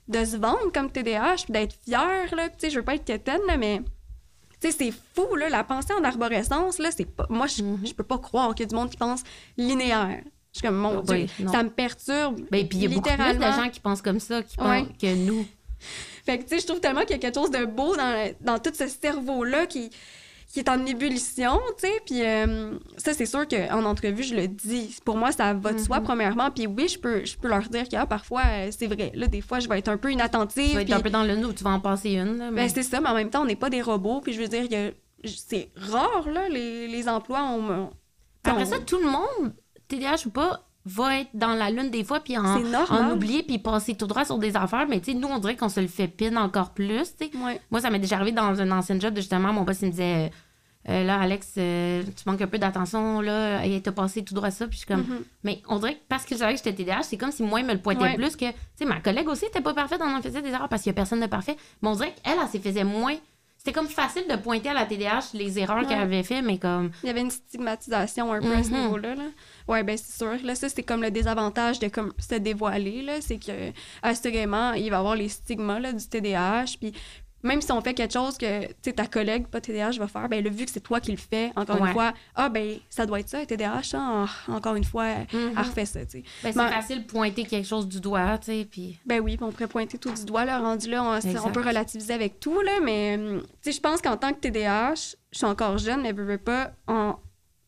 de 0.07 0.25
se 0.25 0.37
vendre 0.37 0.71
comme 0.73 0.91
TDAH, 0.91 1.43
puis 1.45 1.53
d'être 1.53 1.75
fier. 1.83 2.33
Là. 2.35 2.49
Je 2.61 2.75
veux 2.75 2.83
pas 2.83 2.95
être 2.95 3.05
quétaine, 3.05 3.41
là, 3.47 3.57
mais 3.57 3.81
c'est 4.59 4.91
fou, 5.15 5.35
là, 5.35 5.49
la 5.49 5.63
pensée 5.63 5.93
en 5.99 6.03
arborescence, 6.03 6.77
là, 6.79 6.89
c'est 6.95 7.05
pas... 7.05 7.25
Moi, 7.29 7.47
je, 7.47 7.63
Mhm. 7.63 7.85
je 7.85 7.93
peux 7.93 8.03
pas 8.03 8.17
croire 8.17 8.53
qu'il 8.55 8.63
y 8.65 8.67
a 8.67 8.69
du 8.69 8.75
monde 8.75 8.89
qui 8.89 8.97
pense 8.97 9.21
linéaire. 9.57 10.21
Je 10.53 10.59
suis 10.59 10.67
comme, 10.67 10.77
mon 10.77 10.99
Ah, 10.99 11.01
Dieu, 11.01 11.25
oui, 11.39 11.47
ça 11.51 11.63
me 11.63 11.69
perturbe. 11.69 12.39
Ben, 12.51 12.67
puis 12.67 12.77
il 12.77 12.83
y 12.83 12.85
a 12.85 12.89
beaucoup 12.89 13.09
plus 13.09 13.37
de 13.37 13.41
gens 13.41 13.69
qui 13.69 13.79
pensent 13.79 14.01
comme 14.03 14.19
ça 14.19 14.41
qui 14.43 14.57
Ouais. 14.61 14.83
pensent 14.83 14.97
que 15.01 15.15
nous. 15.15 15.45
Fait 16.25 16.37
que, 16.37 16.43
tu 16.43 16.49
sais, 16.49 16.59
je 16.59 16.67
trouve 16.67 16.79
tellement 16.79 17.01
qu'il 17.01 17.11
y 17.11 17.13
a 17.15 17.17
quelque 17.19 17.35
chose 17.35 17.51
de 17.51 17.65
beau 17.65 17.95
dans, 17.95 18.31
dans 18.41 18.59
tout 18.59 18.71
ce 18.73 18.87
cerveau-là 18.87 19.65
qui, 19.65 19.89
qui 20.51 20.59
est 20.59 20.69
en 20.69 20.85
ébullition, 20.85 21.59
tu 21.77 21.87
sais. 21.87 21.93
Puis 22.05 22.21
euh, 22.23 22.77
ça, 22.97 23.13
c'est 23.13 23.25
sûr 23.25 23.45
qu'en 23.47 23.83
entrevue, 23.83 24.23
je 24.23 24.35
le 24.35 24.47
dis. 24.47 24.95
Pour 25.03 25.17
moi, 25.17 25.31
ça 25.31 25.53
va 25.53 25.73
de 25.73 25.79
soi, 25.79 25.97
Mhm. 25.99 26.03
premièrement. 26.05 26.49
Puis 26.51 26.65
oui, 26.67 26.87
je 26.87 26.97
peux, 26.99 27.25
je 27.25 27.35
peux 27.37 27.47
leur 27.49 27.67
dire 27.69 27.89
que 27.89 27.95
ah, 27.97 28.05
parfois, 28.05 28.43
euh, 28.47 28.69
c'est 28.71 28.87
vrai. 28.87 29.11
Là, 29.15 29.27
des 29.27 29.41
fois, 29.41 29.59
je 29.59 29.67
vais 29.67 29.79
être 29.79 29.89
un 29.89 29.97
peu 29.97 30.11
inattentive. 30.11 30.69
Tu 30.69 30.75
vas 30.75 30.81
être 30.81 30.85
puis- 30.87 30.93
un 30.93 30.99
peu 31.01 31.09
dans 31.09 31.23
le 31.23 31.35
nous, 31.35 31.51
tu 31.53 31.63
vas 31.63 31.71
en 31.71 31.79
passer 31.79 32.11
une. 32.11 32.37
là, 32.37 32.51
mais- 32.51 32.63
ben, 32.63 32.69
c'est 32.73 32.83
ça, 32.83 33.01
mais 33.01 33.09
en 33.09 33.15
même 33.15 33.29
temps, 33.29 33.41
on 33.41 33.45
n'est 33.45 33.55
pas 33.55 33.69
des 33.69 33.81
robots. 33.81 34.21
Puis 34.21 34.33
je 34.33 34.41
veux 34.41 34.47
dire 34.47 34.69
que 34.69 34.93
c'est 35.25 35.69
rare, 35.75 36.29
là, 36.29 36.47
les, 36.49 36.87
les 36.87 37.09
emplois. 37.09 37.43
On, 37.43 37.89
Après 38.45 38.65
ça, 38.65 38.79
tout 38.79 38.97
le 38.99 39.09
monde, 39.09 39.53
TDAH 39.87 40.25
ou 40.27 40.29
pas, 40.29 40.67
va 40.85 41.19
être 41.19 41.29
dans 41.33 41.53
la 41.53 41.69
lune 41.69 41.89
des 41.89 42.03
fois, 42.03 42.19
puis 42.19 42.37
en, 42.37 42.43
en 42.43 43.11
oublier, 43.11 43.41
puis 43.43 43.57
passer 43.57 43.95
tout 43.95 44.05
droit 44.07 44.25
sur 44.25 44.37
des 44.37 44.55
affaires. 44.57 44.85
Mais 44.89 44.99
tu 44.99 45.11
sais, 45.13 45.17
nous, 45.17 45.27
on 45.29 45.39
dirait 45.39 45.55
qu'on 45.55 45.69
se 45.69 45.79
le 45.79 45.87
fait 45.87 46.07
pin 46.07 46.35
encore 46.35 46.71
plus. 46.71 47.15
tu 47.17 47.27
sais. 47.29 47.37
Ouais. 47.37 47.61
Moi, 47.71 47.79
ça 47.81 47.89
m'est 47.89 47.99
déjà 47.99 48.17
arrivé 48.17 48.31
dans 48.33 48.59
un 48.59 48.71
ancien 48.71 48.99
job, 48.99 49.13
de, 49.13 49.21
justement, 49.21 49.53
mon 49.53 49.61
boss, 49.61 49.81
il 49.81 49.85
me 49.87 49.91
disait. 49.91 50.31
euh, 50.89 51.03
là, 51.05 51.21
Alex, 51.21 51.53
euh, 51.57 52.03
tu 52.03 52.29
manques 52.29 52.41
un 52.41 52.47
peu 52.47 52.57
d'attention, 52.57 53.21
là, 53.21 53.65
et 53.65 53.79
t'as 53.81 53.93
passé 53.93 54.21
tout 54.25 54.33
droit 54.33 54.51
ça, 54.51 54.65
puis 54.67 54.73
je 54.73 54.79
suis 54.79 54.87
comme, 54.87 54.99
Mhm. 55.07 55.23
mais 55.45 55.61
on 55.69 55.79
dirait 55.79 55.93
que 55.95 56.01
parce 56.09 56.25
qu'il 56.25 56.35
savait 56.37 56.51
que 56.55 56.57
j'étais 56.57 56.73
TDAH, 56.73 57.03
c'est 57.03 57.15
comme 57.15 57.31
si 57.31 57.41
moi, 57.41 57.61
il 57.61 57.65
me 57.65 57.71
le 57.71 57.79
pointait 57.79 58.01
Ouais. 58.03 58.15
plus 58.15 58.35
que, 58.35 58.49
tu 58.51 58.55
sais, 58.75 58.83
ma 58.85 58.99
collègue 58.99 59.29
aussi 59.29 59.45
était 59.45 59.61
pas 59.61 59.73
parfaite, 59.73 60.01
on 60.03 60.13
en 60.13 60.21
faisait 60.21 60.41
des 60.41 60.49
erreurs 60.49 60.67
parce 60.67 60.81
qu'il 60.83 60.89
y 60.89 60.91
a 60.91 60.95
personne 60.95 61.21
de 61.21 61.27
parfait, 61.27 61.55
mais 61.81 61.87
on 61.87 61.95
dirait 61.95 62.13
qu'elle, 62.21 62.33
elle, 62.41 62.47
s'y 62.49 62.59
faisait 62.59 62.83
moins. 62.83 63.15
C'était 63.65 63.79
comme 63.79 63.87
facile 63.87 64.25
de 64.29 64.35
pointer 64.35 64.67
à 64.71 64.73
la 64.73 64.85
TDAH 64.85 65.29
les 65.35 65.57
erreurs 65.57 65.87
qu'elle 65.87 66.01
avait 66.01 66.23
fait, 66.23 66.41
mais 66.41 66.57
comme, 66.57 66.91
Il 67.01 67.07
y 67.07 67.09
avait 67.09 67.21
une 67.21 67.31
stigmatisation 67.31 68.33
un 68.33 68.41
peu 68.41 68.51
à 68.53 68.61
ce 68.61 68.69
Mhm. 68.71 68.81
niveau-là. 68.81 69.15
Là. 69.15 69.23
Ouais, 69.69 69.83
ben 69.83 69.97
c'est 69.97 70.17
sûr. 70.17 70.35
Là, 70.43 70.53
ça, 70.55 70.67
c'est 70.67 70.83
comme 70.83 71.01
le 71.01 71.11
désavantage 71.11 71.79
de 71.79 71.87
comme, 71.87 72.11
se 72.19 72.35
dévoiler. 72.35 73.01
Là. 73.03 73.21
C'est 73.21 73.37
que, 73.37 73.71
assurément, 74.01 74.73
il 74.73 74.89
va 74.89 74.97
y 74.97 74.99
avoir 74.99 75.15
les 75.15 75.29
stigmas 75.29 75.79
là, 75.79 75.93
du 75.93 76.05
TDAH. 76.05 76.75
Puis 76.81 76.91
même 77.43 77.61
si 77.61 77.71
on 77.71 77.81
fait 77.81 77.93
quelque 77.93 78.13
chose 78.13 78.37
que 78.37 78.73
ta 78.91 79.05
collègue, 79.05 79.47
pas 79.47 79.59
TDAH, 79.61 79.91
va 79.99 80.07
faire, 80.07 80.29
ben 80.29 80.43
là, 80.43 80.49
vu 80.49 80.65
que 80.65 80.71
c'est 80.71 80.79
toi 80.79 80.99
qui 80.99 81.11
le 81.11 81.17
fais, 81.17 81.51
encore 81.55 81.79
Ouais. 81.81 81.87
une 81.89 81.93
fois, 81.93 82.13
ah, 82.35 82.49
ben 82.49 82.77
ça 82.89 83.05
doit 83.05 83.19
être 83.19 83.29
ça, 83.29 83.45
TDAH, 83.45 83.81
hein? 83.95 84.25
encore 84.47 84.75
une 84.75 84.83
fois, 84.83 85.09
Mhm. 85.33 85.53
elle 85.55 85.57
refait 85.57 85.85
ça. 85.85 86.05
tu 86.05 86.11
sais. 86.11 86.23
ben, 86.43 86.51
c'est 86.53 86.57
Ben- 86.59 86.69
facile 86.69 87.03
de 87.03 87.07
pointer 87.11 87.43
quelque 87.43 87.67
chose 87.67 87.87
du 87.87 87.99
doigt, 87.99 88.37
tu 88.37 88.45
sais, 88.45 88.67
puis. 88.69 88.99
Ben 89.05 89.19
oui, 89.19 89.37
on 89.41 89.51
pourrait 89.51 89.67
pointer 89.67 89.97
tout 89.97 90.11
du 90.11 90.25
doigt, 90.25 90.45
là, 90.45 90.59
rendu 90.59 90.89
là, 90.89 91.03
on, 91.03 91.19
on 91.47 91.51
peut 91.51 91.61
relativiser 91.61 92.13
avec 92.13 92.39
tout, 92.39 92.61
là, 92.61 92.79
mais 92.81 93.15
hum, 93.17 93.41
tu 93.41 93.47
sais, 93.61 93.71
je 93.73 93.81
pense 93.81 94.01
qu'en 94.01 94.15
tant 94.17 94.31
que 94.33 94.39
TDAH, 94.39 95.15
je 95.31 95.37
suis 95.37 95.45
encore 95.45 95.77
jeune, 95.77 96.01
mais 96.01 96.11
veux, 96.13 96.23
veux 96.23 96.37
pas, 96.37 96.71
en- 96.87 97.19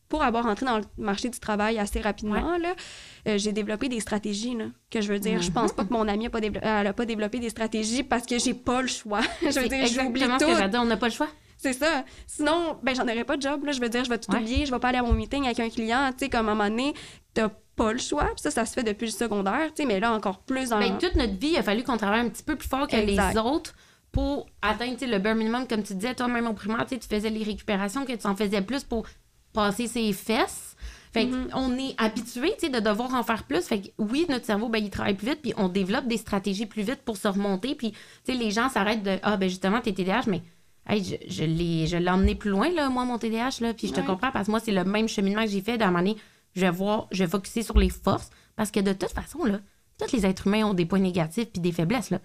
pour 0.08 0.22
avoir 0.22 0.46
entré 0.46 0.64
dans 0.64 0.78
le 0.78 0.84
marché 0.96 1.28
du 1.28 1.40
travail 1.40 1.78
assez 1.80 2.00
rapidement, 2.00 2.56
là, 2.58 2.74
euh, 3.26 3.38
j'ai 3.38 3.52
développé 3.52 3.88
des 3.88 4.00
stratégies, 4.00 4.54
là, 4.54 4.66
que 4.90 5.00
je 5.00 5.12
veux 5.12 5.18
dire, 5.18 5.40
je 5.42 5.50
pense 5.50 5.72
pas 5.72 5.84
que 5.84 5.92
mon 5.92 6.06
amie 6.08 6.26
a 6.26 6.30
pas, 6.30 6.40
dévelop- 6.40 6.60
elle 6.62 6.86
a 6.86 6.92
pas 6.92 7.04
développé 7.04 7.38
des 7.38 7.50
stratégies 7.50 8.02
parce 8.02 8.26
que 8.26 8.38
j'ai 8.38 8.54
pas 8.54 8.82
le 8.82 8.88
choix. 8.88 9.20
je 9.42 9.58
veux 9.60 9.68
dire, 9.68 9.86
j'oublie 9.86 10.22
exactement 10.22 10.38
ce 10.38 10.44
que 10.62 10.70
tout. 10.70 10.76
on 10.78 10.84
n'a 10.84 10.96
pas 10.96 11.06
le 11.08 11.12
choix. 11.12 11.28
C'est 11.58 11.72
ça. 11.72 12.04
Sinon, 12.26 12.76
ben 12.82 12.94
j'en 12.94 13.04
aurais 13.04 13.24
pas 13.24 13.36
de 13.36 13.42
job, 13.42 13.64
là, 13.64 13.72
je 13.72 13.80
veux 13.80 13.88
dire, 13.88 14.04
je 14.04 14.10
vais 14.10 14.18
tout 14.18 14.30
Ouais. 14.30 14.38
oublier, 14.40 14.66
je 14.66 14.70
vais 14.70 14.78
pas 14.78 14.88
aller 14.88 14.98
à 14.98 15.02
mon 15.02 15.12
meeting 15.14 15.44
avec 15.46 15.58
un 15.60 15.70
client, 15.70 16.10
tu 16.12 16.24
sais, 16.24 16.28
comme 16.28 16.48
à 16.48 16.52
un 16.52 16.54
moment 16.54 16.68
donné, 16.68 16.92
t'as 17.34 17.48
pas 17.76 17.92
le 17.92 17.98
choix, 17.98 18.24
puis 18.26 18.42
ça, 18.42 18.50
ça 18.50 18.64
se 18.66 18.72
fait 18.74 18.82
depuis 18.82 19.06
le 19.06 19.12
secondaire, 19.12 19.68
tu 19.74 19.82
sais, 19.82 19.86
mais 19.86 19.98
là, 20.00 20.12
encore 20.12 20.40
plus 20.40 20.68
dans... 20.70 20.78
Ben, 20.78 20.98
toute 20.98 21.14
notre 21.14 21.34
vie, 21.38 21.48
il 21.52 21.56
a 21.56 21.62
fallu 21.62 21.82
qu'on 21.82 21.96
travaille 21.96 22.20
un 22.20 22.28
petit 22.28 22.42
peu 22.42 22.56
plus 22.56 22.68
fort 22.68 22.86
que 22.86 22.96
Exact. 22.96 23.32
les 23.34 23.38
autres 23.40 23.74
pour 24.12 24.46
atteindre 24.62 24.96
le 25.06 25.18
bare 25.18 25.34
minimum, 25.34 25.66
comme 25.66 25.82
tu 25.82 25.94
disais, 25.94 26.14
toi-même 26.14 26.46
au 26.46 26.54
primaire, 26.54 26.86
tu 26.88 26.96
faisais 27.08 27.28
les 27.28 27.42
récupérations, 27.42 28.04
que 28.06 28.12
tu 28.14 28.26
en 28.26 28.34
faisais 28.36 28.62
plus 28.62 28.82
pour 28.84 29.06
passer 29.52 29.86
ses 29.88 30.10
fesses. 30.14 30.65
Fait 31.12 31.26
Mhm. 31.26 31.48
on 31.54 31.76
est 31.78 31.94
habitué 31.98 32.52
tu 32.58 32.66
sais, 32.66 32.68
de 32.68 32.80
devoir 32.80 33.14
en 33.14 33.22
faire 33.22 33.44
plus. 33.44 33.62
Fait 33.66 33.80
que 33.80 33.88
oui, 33.98 34.26
notre 34.28 34.44
cerveau, 34.44 34.68
ben, 34.68 34.82
il 34.82 34.90
travaille 34.90 35.14
plus 35.14 35.28
vite, 35.28 35.40
puis 35.42 35.52
on 35.56 35.68
développe 35.68 36.06
des 36.06 36.16
stratégies 36.18 36.66
plus 36.66 36.82
vite 36.82 37.02
pour 37.04 37.16
se 37.16 37.28
remonter. 37.28 37.74
Puis 37.74 37.92
tu 37.92 37.98
sais, 38.24 38.34
les 38.34 38.50
gens 38.50 38.68
s'arrêtent 38.68 39.02
de 39.02 39.18
Ah, 39.22 39.36
ben 39.36 39.48
justement, 39.48 39.80
t'es 39.80 39.92
TDAH, 39.92 40.24
mais 40.28 40.42
hey, 40.88 41.02
je, 41.04 41.14
je 41.28 41.44
l'ai 41.44 41.86
je 41.86 41.96
l'ai 41.96 42.10
emmené 42.10 42.34
plus 42.34 42.50
loin, 42.50 42.68
là, 42.70 42.88
moi, 42.88 43.04
mon 43.04 43.18
TDAH. 43.18 43.58
Là, 43.60 43.74
puis 43.74 43.88
je 43.88 43.92
te 43.94 44.00
Ouais. 44.00 44.06
comprends 44.06 44.30
parce 44.32 44.46
que 44.46 44.50
moi, 44.50 44.60
c'est 44.60 44.72
le 44.72 44.84
même 44.84 45.08
cheminement 45.08 45.42
que 45.44 45.50
j'ai 45.50 45.62
fait. 45.62 45.78
D'un 45.78 45.86
moment 45.86 45.98
donné, 46.00 46.16
je 46.54 46.60
vais 46.60 46.70
voir, 46.70 47.06
je 47.12 47.24
vais 47.24 47.30
focuser 47.30 47.62
sur 47.62 47.78
les 47.78 47.88
forces. 47.90 48.30
Parce 48.56 48.70
que 48.70 48.80
de 48.80 48.92
toute 48.92 49.10
façon, 49.12 49.44
là, 49.44 49.60
tous 49.98 50.12
les 50.14 50.26
êtres 50.26 50.46
humains 50.46 50.64
ont 50.66 50.74
des 50.74 50.86
points 50.86 50.98
négatifs 50.98 51.48
puis 51.52 51.60
des 51.60 51.72
faiblesses, 51.72 52.10
là. 52.10 52.20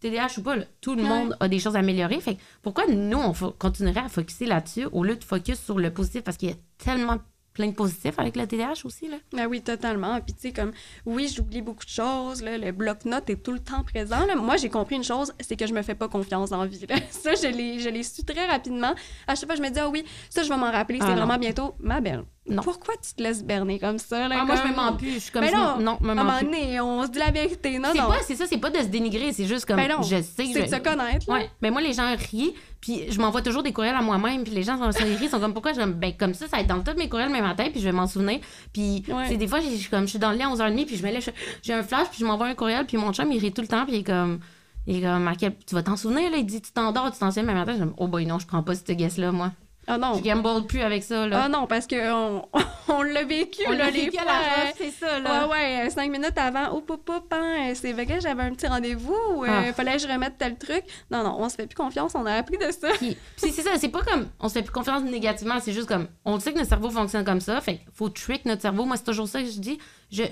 TDAH 0.00 0.38
ou 0.38 0.42
pas, 0.42 0.54
là, 0.56 0.64
tout 0.80 0.94
le 0.94 1.02
Ouais. 1.02 1.08
monde 1.08 1.36
a 1.40 1.48
des 1.48 1.58
choses 1.58 1.74
à 1.74 1.80
améliorer. 1.80 2.20
Fait 2.20 2.36
que 2.36 2.40
pourquoi 2.62 2.86
nous, 2.86 3.18
on 3.18 3.32
continuerait 3.58 4.00
à 4.04 4.08
focuser 4.08 4.46
là-dessus 4.46 4.86
au 4.92 5.02
lieu 5.02 5.16
de 5.16 5.24
focus 5.24 5.58
sur 5.60 5.76
le 5.78 5.92
positif? 5.92 6.22
Parce 6.22 6.36
qu'il 6.36 6.50
y 6.50 6.52
a 6.52 6.56
tellement 6.78 7.18
plein 7.58 7.66
de 7.66 7.74
positifs 7.74 8.18
avec 8.18 8.36
le 8.36 8.46
TDAH 8.46 8.84
aussi, 8.84 9.08
là. 9.08 9.16
Ah 9.36 9.48
oui, 9.48 9.60
totalement. 9.60 10.20
Puis 10.20 10.32
tu 10.32 10.40
sais, 10.42 10.52
comme, 10.52 10.70
oui, 11.04 11.28
j'oublie 11.34 11.60
beaucoup 11.60 11.84
de 11.84 11.90
choses. 11.90 12.40
Là, 12.40 12.56
le 12.56 12.70
bloc-notes 12.70 13.28
est 13.30 13.42
tout 13.42 13.50
le 13.50 13.58
temps 13.58 13.82
présent. 13.82 14.24
Là. 14.26 14.36
Moi, 14.36 14.56
j'ai 14.56 14.68
compris 14.68 14.94
une 14.94 15.02
chose, 15.02 15.32
c'est 15.40 15.56
que 15.56 15.66
je 15.66 15.74
me 15.74 15.82
fais 15.82 15.96
pas 15.96 16.08
confiance 16.08 16.52
en 16.52 16.64
vie. 16.66 16.86
là. 16.88 16.96
Ça, 17.10 17.34
je 17.34 17.48
l'ai, 17.48 18.02
su 18.04 18.24
très 18.24 18.46
rapidement. 18.46 18.94
À 19.26 19.34
chaque 19.34 19.46
fois, 19.46 19.56
je 19.56 19.62
me 19.62 19.70
dis, 19.70 19.80
ah 19.80 19.88
oui, 19.88 20.04
ça, 20.30 20.44
je 20.44 20.48
vais 20.48 20.56
m'en 20.56 20.70
rappeler. 20.70 20.98
Ah 21.00 21.06
c'est 21.06 21.14
non. 21.14 21.26
vraiment 21.26 21.38
bientôt 21.38 21.74
ma 21.80 22.00
belle. 22.00 22.22
Non. 22.48 22.62
Pourquoi 22.62 22.94
tu 23.02 23.14
te 23.14 23.22
laisses 23.22 23.44
berner 23.44 23.78
comme 23.78 23.98
ça? 23.98 24.26
Là, 24.28 24.36
Ah, 24.40 24.44
moi, 24.44 24.56
je 24.56 24.68
me 24.70 24.74
mens 24.74 24.92
plus. 24.94 25.10
Je 25.14 25.18
suis 25.18 25.32
comme 25.32 25.42
Mais 25.42 25.50
ça. 25.50 25.76
non, 25.78 25.82
Non, 25.84 25.98
me 26.00 26.14
mens 26.14 26.24
moment 26.24 26.38
plus. 26.38 26.46
donné, 26.46 26.80
on 26.80 27.02
se 27.04 27.08
dit 27.10 27.18
la 27.18 27.30
vérité. 27.30 27.78
Non, 27.78 27.90
C'est 27.92 27.98
non. 28.00 28.08
c'est 28.26 28.34
ça, 28.36 28.44
c'est 28.46 28.58
pas 28.58 28.70
de 28.70 28.78
se 28.78 28.86
dénigrer, 28.86 29.32
c'est 29.32 29.44
juste 29.46 29.64
comme, 29.66 29.76
Ben 29.76 29.88
non, 29.88 30.02
je 30.02 30.16
sais 30.16 30.22
c'est 30.46 30.46
je- 30.54 30.60
de 30.62 30.66
se 30.66 30.80
connaître. 30.80 31.28
Ouais. 31.28 31.50
Ben 31.60 31.70
moi, 31.72 31.80
les 31.82 31.92
gens 31.92 32.14
rient, 32.30 32.54
puis 32.80 33.02
je 33.10 33.20
m'envoie 33.20 33.42
toujours 33.42 33.62
des 33.62 33.72
courriels 33.72 33.96
à 33.96 34.02
moi-même, 34.02 34.44
puis 34.44 34.52
les 34.54 34.62
gens 34.62 34.78
sont, 34.92 34.98
rient, 35.04 35.28
sont 35.28 35.40
comme 35.40 35.52
pourquoi 35.52 35.72
je 35.72 35.82
ben 35.82 36.12
comme 36.18 36.34
ça, 36.34 36.46
ça 36.48 36.56
va 36.56 36.62
être 36.62 36.68
dans 36.68 36.82
tous 36.82 36.96
mes 36.98 37.08
courriels 37.08 37.28
le 37.28 37.34
même 37.34 37.44
matin, 37.44 37.66
puis 37.70 37.80
je 37.80 37.84
vais 37.84 37.92
m'en 37.92 38.06
souvenir. 38.06 38.40
Puis 38.72 39.04
Ouais. 39.08 39.36
des 39.36 39.46
fois, 39.46 39.60
je 39.60 39.68
suis 39.68 39.90
comme 39.90 40.04
je 40.04 40.10
suis 40.10 40.18
dans 40.18 40.30
le 40.30 40.36
lit 40.36 40.42
à 40.42 40.48
11h30, 40.48 40.86
puis 40.86 40.96
je 40.96 41.02
me 41.06 41.10
lève, 41.12 41.22
je- 41.22 41.30
j'ai 41.62 41.72
un 41.74 41.82
flash, 41.82 42.08
puis 42.08 42.18
je 42.20 42.24
m'envoie 42.24 42.46
un 42.46 42.54
courriel, 42.54 42.86
puis 42.86 42.96
mon 42.96 43.12
chum 43.12 43.30
il 43.32 43.38
rit 43.38 43.52
tout 43.52 43.62
le 43.62 43.68
temps, 43.68 43.84
puis 43.84 43.94
il 43.96 43.98
est 44.00 44.04
comme 44.04 44.40
il 44.86 44.96
est 44.96 45.00
comme 45.02 45.30
tu 45.66 45.74
vas 45.74 45.82
t'en 45.82 45.96
souvenir 45.96 46.30
là, 46.30 46.38
il 46.38 46.46
dit 46.46 46.62
tu 46.62 46.72
t'endors, 46.72 47.10
tu 47.12 47.18
t'en 47.18 47.30
souviens 47.30 47.42
le 47.42 47.48
même 47.48 47.58
matin, 47.58 47.74
je 47.74 47.80
comme, 47.80 47.94
oh 47.98 48.08
boy 48.08 48.24
non, 48.24 48.38
je 48.38 48.46
prends 48.46 48.62
pas 48.62 48.74
cette 48.74 48.90
guess 48.92 49.18
là 49.18 49.32
moi. 49.32 49.52
Ah 49.90 49.96
non. 49.98 50.14
Je 50.14 50.22
gamble 50.22 50.66
plus 50.66 50.82
avec 50.82 51.02
ça 51.02 51.26
là. 51.26 51.44
Ah 51.44 51.48
non, 51.48 51.66
parce 51.66 51.86
qu'on 51.86 52.46
on, 52.88 53.02
l'a 53.02 53.24
vécu. 53.24 53.62
On 53.66 53.72
l'a 53.72 53.90
vécu 53.90 54.18
à 54.18 54.24
la 54.24 54.32
euh, 54.32 54.64
roche, 54.66 54.74
c'est 54.76 54.90
ça 54.90 55.18
là. 55.18 55.46
Ouais, 55.46 55.52
ouais, 55.54 55.86
euh, 55.86 55.90
cinq 55.90 56.10
minutes 56.10 56.36
avant, 56.36 56.68
oh, 56.74 56.82
pop, 56.82 57.02
pop, 57.04 57.24
hein, 57.32 57.70
euh, 57.70 57.72
c'est 57.74 57.92
vrai 57.94 58.04
que 58.04 58.20
j'avais 58.20 58.42
un 58.42 58.52
petit 58.54 58.66
rendez-vous, 58.66 59.16
ou 59.34 59.44
euh, 59.44 59.48
Ah. 59.48 59.72
fallait 59.72 59.96
que 59.96 60.02
je 60.02 60.06
remette 60.08 60.36
tel 60.38 60.56
truc. 60.58 60.84
Non, 61.10 61.24
non, 61.24 61.36
on 61.40 61.48
se 61.48 61.54
fait 61.56 61.66
plus 61.66 61.74
confiance, 61.76 62.12
on 62.14 62.26
a 62.26 62.34
appris 62.34 62.58
de 62.58 62.70
ça. 62.70 62.88
Puis, 62.98 63.16
puis 63.40 63.50
c'est 63.50 63.62
ça, 63.62 63.70
c'est 63.78 63.88
pas 63.88 64.02
comme 64.02 64.28
on 64.40 64.48
se 64.48 64.54
fait 64.54 64.62
plus 64.62 64.72
confiance 64.72 65.02
négativement, 65.04 65.58
c'est 65.60 65.72
juste 65.72 65.88
comme 65.88 66.06
on 66.26 66.38
sait 66.38 66.52
que 66.52 66.58
notre 66.58 66.68
cerveau 66.68 66.90
fonctionne 66.90 67.24
comme 67.24 67.40
ça, 67.40 67.60
fait 67.62 67.78
qu'il 67.78 67.88
faut 67.94 68.10
trick 68.10 68.44
notre 68.44 68.60
cerveau. 68.62 68.84
Moi, 68.84 68.96
c'est 68.98 69.04
toujours 69.04 69.26
ça 69.28 69.40
que 69.40 69.48
je 69.48 69.58
dis. 69.58 69.78
Je, 70.12 70.24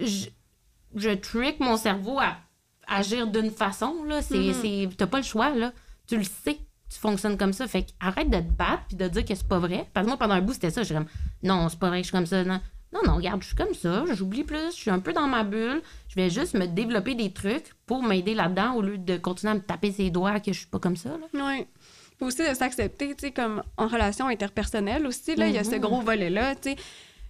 je, 0.00 0.26
je 0.96 1.10
trick 1.10 1.60
mon 1.60 1.76
cerveau 1.76 2.18
à 2.18 2.36
agir 2.88 3.26
d'une 3.28 3.50
façon, 3.52 4.02
là. 4.08 4.22
C'est, 4.22 4.36
Mhm. 4.38 4.54
c'est, 4.60 4.88
t'as 4.96 5.06
pas 5.06 5.18
le 5.18 5.22
choix, 5.22 5.50
là. 5.50 5.72
Tu 6.08 6.16
le 6.16 6.24
sais, 6.24 6.58
tu 6.92 6.98
fonctionnes 6.98 7.36
comme 7.38 7.52
ça. 7.52 7.66
Fait 7.66 7.86
arrête 8.00 8.28
de 8.30 8.38
te 8.38 8.52
battre 8.52 8.82
puis 8.88 8.96
de 8.96 9.08
dire 9.08 9.24
que 9.24 9.34
c'est 9.34 9.46
pas 9.48 9.58
vrai. 9.58 9.88
Parce 9.92 10.04
que 10.04 10.08
moi, 10.10 10.18
pendant 10.18 10.34
un 10.34 10.40
bout, 10.40 10.52
c'était 10.54 10.70
ça. 10.70 10.82
J'étais 10.82 10.94
comme, 10.94 11.06
non, 11.42 11.68
c'est 11.68 11.78
pas 11.78 11.88
vrai 11.88 11.98
que 11.98 12.04
je 12.04 12.08
suis 12.08 12.16
comme 12.16 12.26
ça. 12.26 12.44
Non, 12.44 12.60
non, 12.92 13.00
non, 13.06 13.16
regarde, 13.16 13.40
je 13.42 13.46
suis 13.48 13.56
comme 13.56 13.74
ça. 13.74 14.04
J'oublie 14.12 14.44
plus. 14.44 14.70
Je 14.70 14.76
suis 14.76 14.90
un 14.90 14.98
peu 14.98 15.12
dans 15.12 15.26
ma 15.26 15.44
bulle. 15.44 15.80
Je 16.08 16.14
vais 16.16 16.28
juste 16.30 16.54
me 16.54 16.66
développer 16.66 17.14
des 17.14 17.32
trucs 17.32 17.72
pour 17.86 18.02
m'aider 18.02 18.34
là-dedans 18.34 18.74
au 18.74 18.82
lieu 18.82 18.98
de 18.98 19.16
continuer 19.16 19.52
à 19.52 19.54
me 19.54 19.60
taper 19.60 19.92
ses 19.92 20.10
doigts 20.10 20.40
que 20.40 20.52
je 20.52 20.58
suis 20.58 20.68
pas 20.68 20.78
comme 20.78 20.96
ça, 20.96 21.10
là. 21.10 21.56
Puis 22.18 22.26
aussi 22.26 22.46
de 22.48 22.54
s'accepter, 22.54 23.08
tu 23.16 23.26
sais, 23.26 23.30
comme 23.32 23.62
en 23.78 23.88
relation 23.88 24.28
interpersonnelle 24.28 25.06
aussi, 25.06 25.34
là, 25.34 25.48
il 25.48 25.54
y 25.54 25.58
a 25.58 25.64
ce 25.64 25.70
Mhm. 25.76 25.80
gros 25.80 26.00
volet-là, 26.02 26.54
tu 26.54 26.70
sais. 26.70 26.76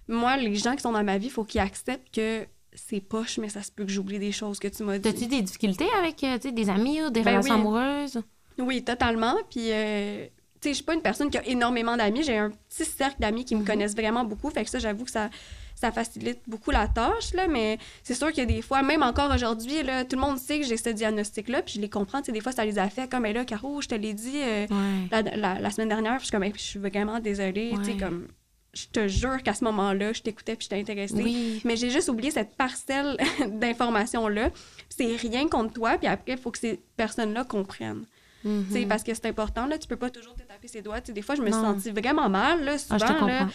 Moi, 0.07 0.35
les 0.37 0.55
gens 0.55 0.75
qui 0.75 0.81
sont 0.81 0.91
dans 0.91 1.03
ma 1.03 1.17
vie, 1.17 1.27
il 1.27 1.31
faut 1.31 1.45
qu'ils 1.45 1.61
acceptent 1.61 2.13
que 2.13 2.45
c'est 2.75 2.99
poche, 2.99 3.37
mais 3.37 3.47
ça 3.49 3.63
se 3.63 3.71
peut 3.71 3.85
que 3.85 3.91
j'oublie 3.91 4.19
des 4.19 4.31
choses 4.33 4.59
que 4.59 4.67
tu 4.67 4.83
m'as 4.83 4.97
dit. 4.97 5.01
T'as-tu 5.01 5.27
des 5.27 5.41
difficultés 5.41 5.85
avec 5.97 6.21
euh, 6.25 6.35
tu 6.37 6.49
sais, 6.49 6.51
des 6.51 6.69
amis 6.69 7.01
ou 7.01 7.09
des 7.09 7.21
Ben 7.21 7.31
relations 7.37 7.55
oui. 7.55 7.59
amoureuses? 7.61 8.21
Oui, 8.57 8.83
totalement. 8.83 9.35
Puis, 9.49 9.71
euh, 9.71 10.25
tu 10.25 10.29
sais, 10.61 10.69
je 10.69 10.73
suis 10.75 10.83
pas 10.83 10.93
une 10.93 11.01
personne 11.01 11.29
qui 11.29 11.37
a 11.37 11.45
énormément 11.47 11.97
d'amis. 11.97 12.23
J'ai 12.23 12.37
un 12.37 12.49
petit 12.51 12.85
cercle 12.85 13.17
d'amis 13.19 13.45
qui 13.45 13.55
me 13.55 13.65
connaissent 13.65 13.95
vraiment 13.95 14.23
beaucoup. 14.23 14.49
Fait 14.49 14.63
que 14.63 14.69
ça, 14.69 14.79
j'avoue 14.79 15.03
que 15.05 15.11
ça, 15.11 15.29
ça 15.75 15.91
facilite 15.91 16.39
beaucoup 16.47 16.71
la 16.71 16.87
tâche, 16.87 17.33
là. 17.33 17.47
Mais 17.47 17.77
c'est 18.03 18.13
sûr 18.13 18.29
qu'il 18.31 18.39
y 18.39 18.41
a 18.41 18.45
des 18.45 18.61
fois, 18.61 18.81
même 18.83 19.03
encore 19.03 19.33
aujourd'hui, 19.33 19.83
là, 19.83 20.05
tout 20.05 20.15
le 20.15 20.21
monde 20.21 20.37
sait 20.37 20.59
que 20.59 20.65
j'ai 20.65 20.77
ce 20.77 20.89
diagnostic-là. 20.89 21.61
Puis 21.63 21.75
je 21.75 21.81
les 21.81 21.89
comprends. 21.89 22.21
Des 22.21 22.39
fois, 22.41 22.51
ça 22.51 22.63
les 22.65 22.79
affecte. 22.79 23.11
Comme, 23.11 23.23
mais 23.23 23.33
là, 23.33 23.43
Caro, 23.45 23.81
je 23.81 23.87
te 23.89 23.95
l'ai 23.95 24.13
dit 24.13 24.37
euh, 24.41 24.67
Ouais. 24.69 25.07
la, 25.11 25.21
la- 25.35 25.59
la 25.59 25.69
semaine 25.71 25.89
dernière. 25.89 26.13
Puis 26.17 26.21
je 26.21 26.25
suis 26.27 26.31
comme, 26.31 26.45
je 26.55 26.61
suis 26.61 26.79
vraiment 26.79 27.19
désolée. 27.19 27.73
Tu 27.79 27.83
sais, 27.85 27.91
Ouais. 27.93 27.97
comme, 27.97 28.27
je 28.73 28.87
te 28.87 29.07
jure 29.07 29.43
qu'à 29.43 29.53
ce 29.53 29.63
moment-là, 29.65 30.13
je 30.13 30.21
t'écoutais 30.23 30.55
puis 30.55 30.65
je 30.65 30.69
t'ai 30.69 30.79
intéressée. 30.79 31.13
Oui. 31.21 31.61
Mais 31.65 31.75
j'ai 31.75 31.89
juste 31.91 32.09
oublié 32.09 32.31
cette 32.31 32.55
parcelle 32.55 33.17
d'informations-là. 33.47 34.49
C'est 34.89 35.15
rien 35.17 35.47
contre 35.47 35.73
toi. 35.73 35.97
Puis 35.97 36.07
après, 36.07 36.33
il 36.33 36.37
faut 36.39 36.51
que 36.51 36.57
ces 36.59 36.79
personnes-là 36.97 37.43
comprennent. 37.43 38.05
Tu 38.43 38.73
sais, 38.73 38.85
parce 38.85 39.03
que 39.03 39.13
c'est 39.13 39.25
important, 39.27 39.65
là, 39.67 39.77
tu 39.77 39.87
peux 39.87 39.95
pas 39.95 40.09
toujours 40.09 40.35
te 40.35 40.43
taper 40.43 40.67
ses 40.67 40.81
doigts. 40.81 40.99
Tu 41.01 41.07
sais, 41.07 41.13
des 41.13 41.21
fois, 41.21 41.35
je 41.35 41.41
me 41.41 41.47
suis 41.51 41.61
sentie 41.61 41.91
vraiment 41.91 42.29
mal, 42.29 42.63
là, 42.63 42.77
souvent, 42.77 42.95
Ah, 42.95 42.97
je 43.07 43.13
te 43.13 43.19
là. 43.27 43.47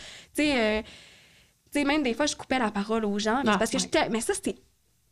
euh, 0.58 0.82
même 1.84 2.02
des 2.02 2.14
fois, 2.14 2.26
je 2.26 2.34
coupais 2.36 2.58
la 2.58 2.70
parole 2.70 3.04
aux 3.04 3.18
gens. 3.18 3.42
Ah, 3.46 3.58
parce 3.58 3.70
que 3.70 3.76
ouais. 3.76 3.82
Mais 4.10 4.20
ça, 4.20 4.34
c'était... 4.34 4.56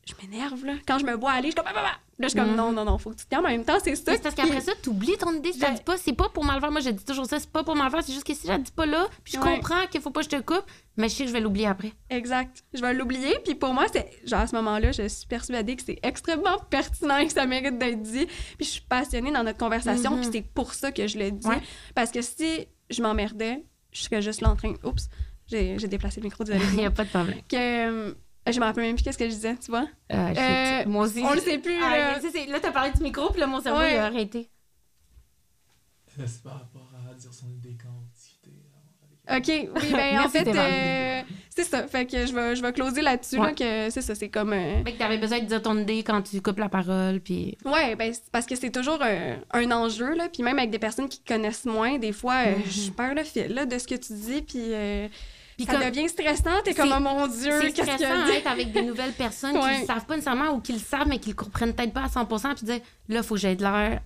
Je 0.06 0.14
m'énerve, 0.22 0.64
là. 0.64 0.74
Quand 0.86 0.98
je 1.00 1.04
me 1.04 1.14
vois 1.14 1.32
aller, 1.32 1.48
je 1.48 1.52
suis 1.52 1.54
comme... 1.56 1.66
Ah, 1.68 1.72
ah, 1.76 1.90
ah. 1.94 2.00
Là, 2.18 2.28
je 2.28 2.30
suis 2.30 2.38
comme, 2.38 2.50
Mhm. 2.50 2.56
non, 2.56 2.72
non, 2.72 2.84
non, 2.84 2.96
faut 2.96 3.10
que 3.10 3.16
tu 3.16 3.24
te 3.26 3.30
calmes. 3.30 3.44
En 3.44 3.48
même 3.48 3.64
temps, 3.64 3.76
c'est 3.82 3.94
ça. 3.96 4.12
C'est 4.12 4.22
parce 4.22 4.34
qu'après 4.36 4.60
ça, 4.62 4.72
t'oublies 4.82 5.18
ton 5.18 5.32
idée. 5.34 5.50
Je 5.52 5.58
te 5.58 5.64
Ben- 5.66 5.74
dis 5.74 5.82
pas, 5.82 5.96
c'est 5.98 6.12
pas 6.14 6.28
pour 6.30 6.44
mal 6.44 6.60
faire. 6.60 6.70
Moi, 6.70 6.80
je 6.80 6.90
dis 6.90 7.04
toujours 7.04 7.26
ça, 7.26 7.38
c'est 7.40 7.50
pas 7.50 7.62
pour 7.64 7.74
mal 7.76 7.90
faire. 7.90 8.02
C'est 8.04 8.12
juste 8.12 8.24
que 8.26 8.32
si 8.32 8.42
je 8.46 8.52
la 8.52 8.58
dis 8.58 8.70
pas 8.70 8.86
là, 8.86 9.06
puis 9.24 9.34
je 9.34 9.38
Ouais. 9.40 9.56
comprends 9.56 9.84
qu'il 9.90 10.00
faut 10.00 10.10
pas 10.10 10.20
que 10.22 10.30
je 10.30 10.36
te 10.36 10.40
coupe, 10.40 10.64
mais 10.96 11.08
je 11.10 11.14
sais 11.16 11.22
que 11.24 11.28
je 11.28 11.34
vais 11.34 11.40
l'oublier 11.40 11.66
après. 11.66 11.92
Exact. 12.08 12.62
Je 12.72 12.80
vais 12.80 12.94
l'oublier. 12.94 13.36
Puis 13.44 13.54
pour 13.56 13.74
moi, 13.74 13.84
c'est 13.92 14.08
genre 14.24 14.40
à 14.40 14.46
ce 14.46 14.54
moment-là, 14.56 14.92
je 14.92 15.06
suis 15.08 15.26
persuadée 15.26 15.76
que 15.76 15.82
c'est 15.84 15.98
extrêmement 16.02 16.56
pertinent 16.70 17.18
et 17.18 17.26
que 17.26 17.32
ça 17.32 17.44
mérite 17.44 17.76
d'être 17.76 18.00
dit. 18.00 18.26
Puis 18.26 18.64
je 18.64 18.70
suis 18.70 18.80
passionnée 18.82 19.32
dans 19.32 19.42
notre 19.42 19.58
conversation. 19.58 20.12
Mhm. 20.12 20.20
Puis 20.22 20.30
c'est 20.32 20.46
pour 20.54 20.72
ça 20.72 20.92
que 20.92 21.06
je 21.08 21.18
le 21.18 21.32
dis. 21.32 21.46
Ouais. 21.48 21.60
Parce 21.94 22.10
que 22.12 22.22
si 22.22 22.66
je 22.88 23.02
m'emmerdais, 23.02 23.64
je 23.92 24.02
serais 24.02 24.22
juste 24.22 24.40
là 24.40 24.50
en 24.50 24.56
train. 24.56 24.72
Oups, 24.84 25.08
j'ai 25.48 25.76
déplacé 25.76 26.20
le 26.20 26.24
micro, 26.24 26.44
désolée. 26.44 26.64
Il 26.74 26.80
y 26.80 26.84
a 26.86 26.90
pas 26.90 27.04
de 27.04 27.10
problème. 27.10 27.40
que 27.48 27.56
euh, 28.08 28.14
je 28.52 28.60
me 28.60 28.64
rappelle 28.64 28.84
même 28.84 28.94
plus 28.96 29.02
qu'est-ce 29.04 29.18
que 29.18 29.24
je 29.28 29.34
disais, 29.34 29.56
tu 29.56 29.70
vois. 29.70 29.86
Euh, 30.12 30.28
shit. 30.28 30.38
Euh, 30.38 30.90
Moi 30.90 31.04
aussi. 31.06 31.22
on 31.22 31.32
le 31.34 31.40
sait 31.40 31.58
plus, 31.58 31.76
Ah, 31.82 31.96
là. 31.96 32.18
là, 32.48 32.60
t'as 32.60 32.72
parlé 32.72 32.92
du 32.92 33.02
micro, 33.02 33.30
puis 33.30 33.40
là, 33.40 33.46
mon 33.46 33.60
cerveau, 33.60 33.80
Ouais. 33.80 33.94
il 33.94 33.96
a 33.98 34.06
arrêté. 34.06 34.48
C'est 36.26 36.42
par 36.42 36.54
rapport 36.60 36.90
à 37.10 37.14
dire 37.14 37.32
son 37.32 37.48
idée 37.50 37.76
quand 37.80 37.90
OK, 39.28 39.48
oui, 39.48 39.92
ben 39.92 40.20
en 40.24 40.28
fait, 40.28 40.46
euh, 40.46 41.22
c'est 41.50 41.64
ça. 41.64 41.88
Fait 41.88 42.06
que 42.06 42.26
je 42.26 42.32
vais, 42.32 42.54
je 42.54 42.62
vais 42.62 42.72
closer 42.72 43.02
là-dessus, 43.02 43.38
là, 43.38 43.52
que 43.54 43.90
c'est 43.90 44.00
ça, 44.00 44.14
c'est 44.14 44.28
comme... 44.28 44.52
euh, 44.52 44.84
Fait 44.84 44.92
que 44.92 44.98
t'avais 44.98 45.18
besoin 45.18 45.40
de 45.40 45.46
dire 45.46 45.60
ton 45.60 45.76
idée 45.76 46.04
quand 46.04 46.22
tu 46.22 46.40
coupes 46.40 46.60
la 46.60 46.68
parole, 46.68 47.18
puis. 47.18 47.58
Ouais, 47.64 47.96
ben, 47.96 48.14
parce 48.30 48.46
que 48.46 48.54
c'est 48.54 48.70
toujours 48.70 49.02
un, 49.02 49.38
un 49.52 49.70
enjeu, 49.72 50.14
là. 50.14 50.28
Puis 50.32 50.44
même 50.44 50.58
avec 50.60 50.70
des 50.70 50.78
personnes 50.78 51.08
qui 51.08 51.20
connaissent 51.24 51.64
moins, 51.64 51.98
des 51.98 52.12
fois, 52.12 52.34
euh, 52.46 52.54
je 52.70 52.88
perds 52.92 53.16
le 53.16 53.24
fil, 53.24 53.48
là, 53.52 53.66
de 53.66 53.76
ce 53.80 53.88
que 53.88 53.96
tu 53.96 54.12
dis, 54.12 54.42
puis... 54.42 54.58
euh, 54.72 55.08
Puis 55.56 55.64
ça 55.66 55.72
comme- 55.72 55.88
devient 55.90 56.08
stressant, 56.08 56.60
t'es 56.64 56.74
comme, 56.74 56.92
oh 56.94 57.00
mon 57.00 57.26
Dieu, 57.28 57.50
C'est 57.62 57.70
stressant 57.70 58.04
a 58.04 58.24
dit? 58.26 58.32
d'être 58.32 58.46
avec 58.46 58.72
des 58.72 58.82
nouvelles 58.82 59.12
personnes 59.18 59.58
qui 59.58 59.80
ne 59.80 59.86
savent 59.86 60.04
pas 60.04 60.14
nécessairement 60.16 60.50
ou 60.52 60.60
qui 60.60 60.72
le 60.74 60.78
savent, 60.78 61.08
mais 61.08 61.18
qui 61.18 61.30
le 61.30 61.34
comprennent 61.34 61.74
peut-être 61.74 61.92
pas 61.94 62.04
à 62.04 62.08
100 62.08 62.26
puis 62.26 62.66
dire 62.66 62.80
là, 63.08 63.22
faut 63.22 63.34
que 63.36 63.40
j'aie 63.40 63.56
de 63.56 63.62
l'air. 63.62 64.00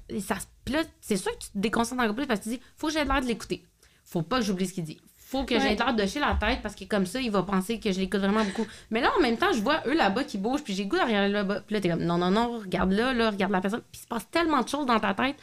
Puis 0.65 0.75
là, 0.75 0.83
c'est 1.01 1.17
sûr 1.17 1.33
que 1.33 1.39
tu 1.45 1.51
te 1.51 1.59
déconcentres 1.59 2.03
encore 2.03 2.15
plus 2.15 2.27
parce 2.27 2.41
que 2.41 2.45
tu 2.45 2.51
dis 2.51 2.61
faut 2.77 2.87
que 2.87 2.93
j'aie 2.93 3.05
de 3.05 3.09
l'air 3.11 3.21
de 3.21 3.27
l'écouter. 3.27 3.65
Faut 4.05 4.23
pas 4.23 4.39
que 4.39 4.45
j'oublie 4.45 4.67
ce 4.69 4.75
qu'il 4.75 4.85
dit. 4.85 5.01
Faut 5.17 5.45
que 5.45 5.55
Ouais. 5.55 5.75
de 5.77 5.79
l'air 5.81 5.95
de 5.95 6.07
chez 6.07 6.19
la 6.19 6.35
tête 6.41 6.59
parce 6.63 6.75
que 6.75 6.85
comme 6.85 7.07
ça, 7.07 7.21
il 7.21 7.31
va 7.31 7.43
penser 7.45 7.79
que 7.79 7.93
je 7.93 8.01
l'écoute 8.01 8.21
vraiment 8.21 8.45
beaucoup. 8.45 8.67
Mais 8.91 9.01
là, 9.01 9.11
en 9.17 9.23
même 9.23 9.37
temps, 9.37 9.53
je 9.53 9.61
vois 9.61 9.81
eux 9.87 9.95
là-bas 9.95 10.25
qui 10.25 10.39
bougent, 10.39 10.63
puis 10.65 10.75
j'ai 10.75 10.87
goût 10.87 10.97
d'arrière 10.97 11.29
là-bas. 11.29 11.61
Puis 11.67 11.75
là, 11.75 11.81
t'es 11.81 11.89
comme 11.89 12.03
non, 12.03 12.19
non, 12.19 12.31
non, 12.33 12.59
regarde 12.59 12.91
là, 12.93 13.13
là, 13.13 13.31
regarde 13.31 13.53
la 13.53 13.61
personne. 13.61 13.81
Puis 13.93 14.01
il 14.01 14.03
se 14.03 14.07
passe 14.09 14.29
tellement 14.31 14.61
de 14.63 14.69
choses 14.69 14.87
dans 14.87 14.99
ta 14.99 15.15
tête, 15.15 15.37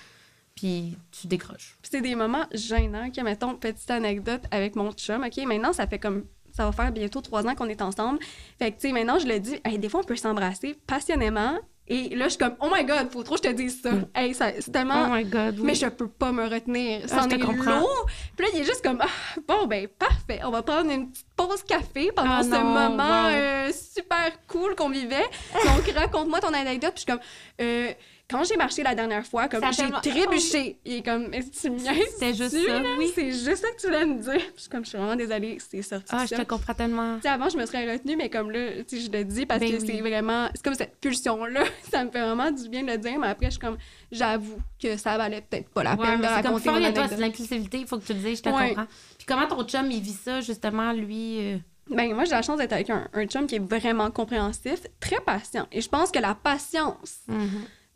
puis 0.57 0.97
tu 1.11 1.27
décroches. 1.27 1.77
Puis 1.81 1.91
c'est 1.91 2.01
des 2.01 2.15
moments 2.15 2.45
gênants, 2.51 3.09
que 3.11 3.21
mettons, 3.21 3.55
petite 3.55 3.89
anecdote 3.91 4.41
avec 4.51 4.75
mon 4.75 4.91
chum, 4.91 5.23
OK? 5.23 5.37
Maintenant, 5.45 5.71
ça 5.71 5.87
fait 5.87 5.99
comme... 5.99 6.25
Ça 6.51 6.65
va 6.65 6.71
faire 6.71 6.91
bientôt 6.91 7.21
trois 7.21 7.45
ans 7.45 7.53
qu'on 7.53 7.69
est 7.69 7.81
ensemble. 7.83 8.17
Fait 8.57 8.71
que, 8.71 8.79
tu 8.81 8.87
sais, 8.87 8.91
maintenant, 8.93 9.19
je 9.19 9.27
le 9.27 9.39
dis, 9.39 9.59
hey, 9.63 9.77
des 9.77 9.89
fois, 9.89 9.99
on 9.99 10.03
peut 10.03 10.15
s'embrasser 10.15 10.75
passionnément. 10.87 11.55
Et 11.87 12.15
là, 12.15 12.25
je 12.25 12.29
suis 12.31 12.37
comme, 12.39 12.55
oh 12.59 12.67
my 12.73 12.83
God, 12.83 13.11
faut 13.11 13.21
trop 13.23 13.35
que 13.35 13.43
je 13.45 13.49
te 13.49 13.55
dise 13.55 13.79
ça. 13.81 13.91
Hey, 14.15 14.33
ça 14.33 14.51
c'est 14.59 14.71
tellement... 14.71 15.05
Oh 15.07 15.13
my 15.13 15.23
god. 15.23 15.59
Mais 15.59 15.75
je 15.75 15.85
peux 15.85 16.07
pas 16.09 16.31
me 16.31 16.45
retenir. 16.49 17.01
Ah, 17.11 17.21
C'en 17.21 17.29
est 17.29 17.39
comprends. 17.39 17.79
lourd. 17.79 18.05
Puis 18.35 18.45
là, 18.45 18.51
il 18.55 18.61
est 18.61 18.65
juste 18.65 18.83
comme, 18.83 18.99
ah, 19.01 19.39
bon, 19.47 19.67
ben, 19.67 19.87
parfait. 19.87 20.39
On 20.43 20.49
va 20.49 20.63
prendre 20.63 20.89
une 20.91 21.11
petite 21.11 21.27
pause 21.35 21.63
café 21.63 22.11
pendant 22.15 22.31
Ah 22.39 22.43
ce 22.43 22.49
non, 22.49 22.63
moment 22.63 23.25
wow. 23.27 23.29
euh, 23.31 23.71
super 23.71 24.31
cool 24.47 24.75
qu'on 24.75 24.89
vivait. 24.89 25.25
Donc, 25.63 25.87
raconte-moi 25.95 26.39
ton 26.41 26.53
anecdote. 26.53 26.93
Puis 26.95 27.05
je 27.07 27.11
suis 27.11 27.19
comme, 27.19 27.21
euh, 27.61 27.91
quand 28.29 28.43
j'ai 28.43 28.57
marché 28.57 28.83
la 28.83 28.93
dernière 28.93 29.25
fois, 29.25 29.47
comme 29.47 29.63
j'ai 29.71 29.89
trébuché. 30.11 30.77
Il 30.85 30.95
est 30.95 31.01
comme, 31.05 31.33
est-ce 31.33 31.47
que 31.49 31.67
tu 31.67 31.69
me? 31.69 31.79
C'était 31.79 32.33
juste 32.33 32.57
ça, 32.65 32.81
oui. 32.97 33.11
C'est 33.15 33.31
juste 33.31 33.57
ça 33.57 33.67
que 33.71 33.79
tu 33.79 33.87
voulais 33.87 34.05
me 34.05 34.21
dire. 34.21 34.41
Je 34.55 34.61
suis 34.61 34.69
comme, 34.69 34.83
je 34.83 34.89
suis 34.89 34.97
vraiment 34.97 35.15
désolée, 35.15 35.57
c'est 35.69 35.81
sorti. 35.81 36.05
Ah, 36.09 36.25
je 36.29 36.35
te 36.35 36.41
comprends 36.43 36.73
tellement. 36.73 37.21
Sais, 37.21 37.29
avant, 37.29 37.47
je 37.49 37.57
me 37.57 37.65
serais 37.65 37.91
retenue, 37.91 38.15
mais 38.17 38.29
comme 38.29 38.51
là, 38.51 38.83
tu 38.87 38.99
je 38.99 39.09
le 39.09 39.23
dis 39.23 39.45
parce 39.45 39.59
Ben 39.61 39.71
que 39.71 39.81
oui. 39.81 39.87
c'est 39.87 40.01
vraiment. 40.01 40.49
C'est 40.53 40.63
comme 40.63 40.75
cette 40.75 40.97
pulsion-là. 40.99 41.63
Ça 41.91 42.03
me 42.03 42.11
fait 42.11 42.21
vraiment 42.21 42.51
du 42.51 42.67
bien 42.69 42.83
de 42.83 42.91
le 42.91 42.97
dire, 42.97 43.17
mais 43.19 43.27
après, 43.27 43.45
je 43.47 43.51
suis 43.51 43.59
comme. 43.59 43.77
J'avoue 44.11 44.59
que 44.81 44.95
ça 44.97 45.17
valait 45.17 45.41
peut-être 45.41 45.69
pas 45.69 45.83
la 45.83 45.95
Ouais, 45.95 46.05
peine 46.05 46.17
de 46.17 46.21
mais 46.21 46.27
c'est 46.27 46.43
comme 46.43 46.53
raconter 46.53 46.81
y 46.81 46.85
a 46.85 46.91
toi, 46.93 47.07
c'est 47.09 47.17
l'impulsivité, 47.17 47.79
il 47.79 47.87
faut 47.87 47.97
que 47.97 48.05
tu 48.05 48.13
le 48.13 48.19
dises, 48.19 48.37
je 48.39 48.43
te 48.43 48.49
Ouais. 48.49 48.69
comprends. 48.69 48.85
Puis 49.17 49.25
comment 49.27 49.47
ton 49.47 49.63
chum, 49.63 49.89
il 49.91 50.01
vit 50.01 50.13
ça, 50.13 50.39
justement, 50.41 50.91
lui? 50.93 51.39
euh, 51.53 51.57
Ben, 51.89 52.13
moi, 52.13 52.23
j'ai 52.25 52.31
la 52.31 52.41
chance 52.41 52.57
d'être 52.57 52.73
avec 52.73 52.89
un, 52.89 53.07
un 53.13 53.25
chum 53.25 53.47
qui 53.47 53.55
est 53.55 53.59
vraiment 53.59 54.11
compréhensif, 54.11 54.81
très 54.99 55.19
patient. 55.25 55.67
Et 55.71 55.81
je 55.81 55.89
pense 55.89 56.11
que 56.11 56.19
la 56.19 56.35
patience 56.35 57.19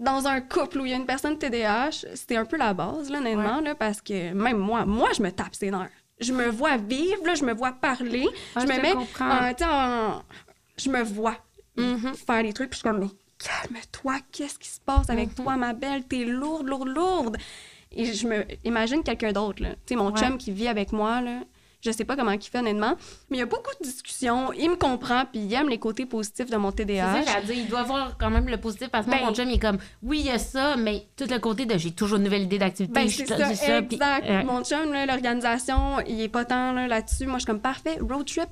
dans 0.02 0.28
un 0.28 0.41
couple 0.41 0.82
où 0.82 0.86
il 0.86 0.91
y 0.91 0.93
a 0.93 0.97
une 0.97 1.06
personne 1.06 1.38
TDAH, 1.38 2.06
c'était 2.16 2.36
un 2.36 2.43
peu 2.45 2.58
la 2.58 2.74
base, 2.74 3.10
là, 3.10 3.20
honnêtement, 3.20 3.62
là, 3.62 3.76
parce 3.76 4.02
que 4.02 4.34
même 4.34 4.58
moi, 4.58 4.86
moi, 4.86 5.10
je 5.16 5.22
me 5.22 5.32
tape 5.32 5.56
ses 5.56 5.72
nerfs. 5.72 5.89
Je 6.20 6.34
me 6.34 6.47
vois 6.49 6.76
vivre, 6.78 7.26
là, 7.26 7.36
je 7.36 7.45
me 7.45 7.54
vois 7.54 7.72
parler, 7.72 8.28
Ah, 8.56 8.60
je 8.60 8.68
je 8.68 8.74
me 8.74 8.82
mets 8.82 8.93
en, 8.93 10.22
Je 10.78 10.89
me 10.89 11.02
vois. 11.04 11.38
Mhm. 11.78 12.14
faire 12.16 12.43
des 12.43 12.52
trucs. 12.54 12.70
Puis 12.72 12.80
je 12.84 12.88
suis 12.88 12.89
comme, 12.89 12.99
mais 12.99 13.10
calme-toi, 13.39 14.16
qu'est-ce 14.32 14.60
qui 14.60 14.68
se 14.70 14.80
passe 14.80 15.10
avec 15.10 15.30
Mhm. 15.30 15.45
toi, 15.45 15.56
ma 15.56 15.74
belle? 15.74 16.04
T'es 16.04 16.26
lourde, 16.26 16.68
lourde, 16.68 16.89
lourde. 16.89 17.38
Et 17.91 18.06
je 18.14 18.28
me 18.28 18.45
imagine 18.64 19.04
quelqu'un 19.04 19.32
d'autre, 19.32 19.62
là. 19.64 19.70
Tu 19.72 19.78
sais, 19.89 19.95
mon 19.95 20.12
Ouais. 20.12 20.20
chum 20.20 20.38
qui 20.38 20.52
vit 20.52 20.68
avec 20.68 20.91
moi, 20.91 21.22
là. 21.22 21.39
Je 21.84 21.90
sais 21.92 22.06
pas 22.06 22.16
comment 22.16 22.32
il 22.32 22.42
fait 22.42 22.60
honnêtement, 22.60 22.96
mais 23.30 23.38
il 23.38 23.40
y 23.40 23.44
a 23.44 23.48
beaucoup 23.48 23.72
de 23.80 23.84
discussions. 23.84 24.54
Il 24.54 24.70
me 24.70 24.76
comprend, 24.76 25.26
puis 25.26 25.42
il 25.42 25.54
aime 25.54 25.68
les 25.68 25.80
côtés 25.80 26.06
positifs 26.06 26.50
de 26.50 26.56
mon 26.58 26.70
C'est 26.70 26.86
ça, 26.96 27.24
TDAH. 27.24 27.42
dire, 27.42 27.56
il 27.56 27.68
doit 27.68 27.82
voir 27.84 28.18
quand 28.20 28.30
même 28.30 28.48
le 28.48 28.58
positif 28.58 28.90
parce 28.90 29.06
que 29.06 29.10
moi, 29.10 29.20
Ben- 29.20 29.26
mon 29.26 29.34
chum, 29.34 29.50
il 29.50 29.56
est 29.56 29.60
comme, 29.60 29.80
oui, 30.04 30.20
il 30.20 30.26
y 30.28 30.30
a 30.30 30.38
ça, 30.38 30.78
mais 30.78 31.08
tout 31.18 31.26
le 31.28 31.40
côté 31.40 31.66
de 31.66 31.78
j'ai 31.80 31.92
toujours 31.92 32.18
une 32.18 32.24
nouvelle 32.26 32.44
idée 32.44 32.60
d'activité. 32.60 32.94
Ben, 32.94 33.10
c'est 33.10 33.26
ça, 33.26 33.54
ça, 33.56 33.78
exact. 33.80 34.30
Ouais. 34.30 34.44
Mon 34.44 34.64
chum, 34.64 34.94
l'organisation, 34.94 36.00
il 36.08 36.22
est 36.22 36.30
pas 36.30 36.46
tant 36.46 36.72
là, 36.74 36.88
là-dessus. 36.88 37.26
Moi, 37.26 37.36
je 37.36 37.40
suis 37.40 37.46
comme 37.48 37.60
parfait, 37.62 37.98
road 38.00 38.26
trip, 38.28 38.48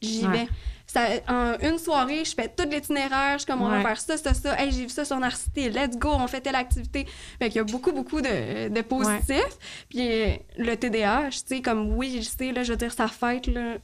j'y 0.00 0.26
Ouais. 0.26 0.32
vais. 0.32 0.48
Ça, 0.92 1.06
en 1.28 1.54
une 1.62 1.78
soirée, 1.78 2.24
je 2.24 2.34
fais 2.34 2.48
tout 2.48 2.68
l'itinéraire. 2.68 3.34
Je 3.34 3.38
suis 3.38 3.46
comme, 3.46 3.62
on 3.62 3.68
va 3.68 3.76
Ouais. 3.76 3.82
faire 3.82 4.00
ça, 4.00 4.16
ça, 4.16 4.34
ça. 4.34 4.60
Hey, 4.60 4.72
j'ai 4.72 4.82
vu 4.82 4.88
ça 4.88 5.04
sur 5.04 5.16
Narcité. 5.18 5.70
Let's 5.70 5.96
go, 5.96 6.08
on 6.10 6.26
fait 6.26 6.40
telle 6.40 6.56
activité. 6.56 7.06
Fait 7.38 7.46
qu'il 7.48 7.56
y 7.56 7.60
a 7.60 7.64
beaucoup, 7.64 7.92
beaucoup 7.92 8.20
de, 8.20 8.68
de 8.68 8.80
positifs. 8.82 9.56
Puis 9.88 10.00
euh, 10.10 10.30
le 10.58 10.74
TDAH, 10.74 11.30
tu 11.30 11.38
sais, 11.46 11.62
comme 11.62 11.94
oui, 11.96 12.18
je 12.22 12.28
sais, 12.28 12.50
là, 12.52 12.64
je 12.64 12.72
veux 12.72 12.76
dire, 12.76 12.92
sa 12.92 13.06
fête, 13.06 13.46
là, 13.46 13.76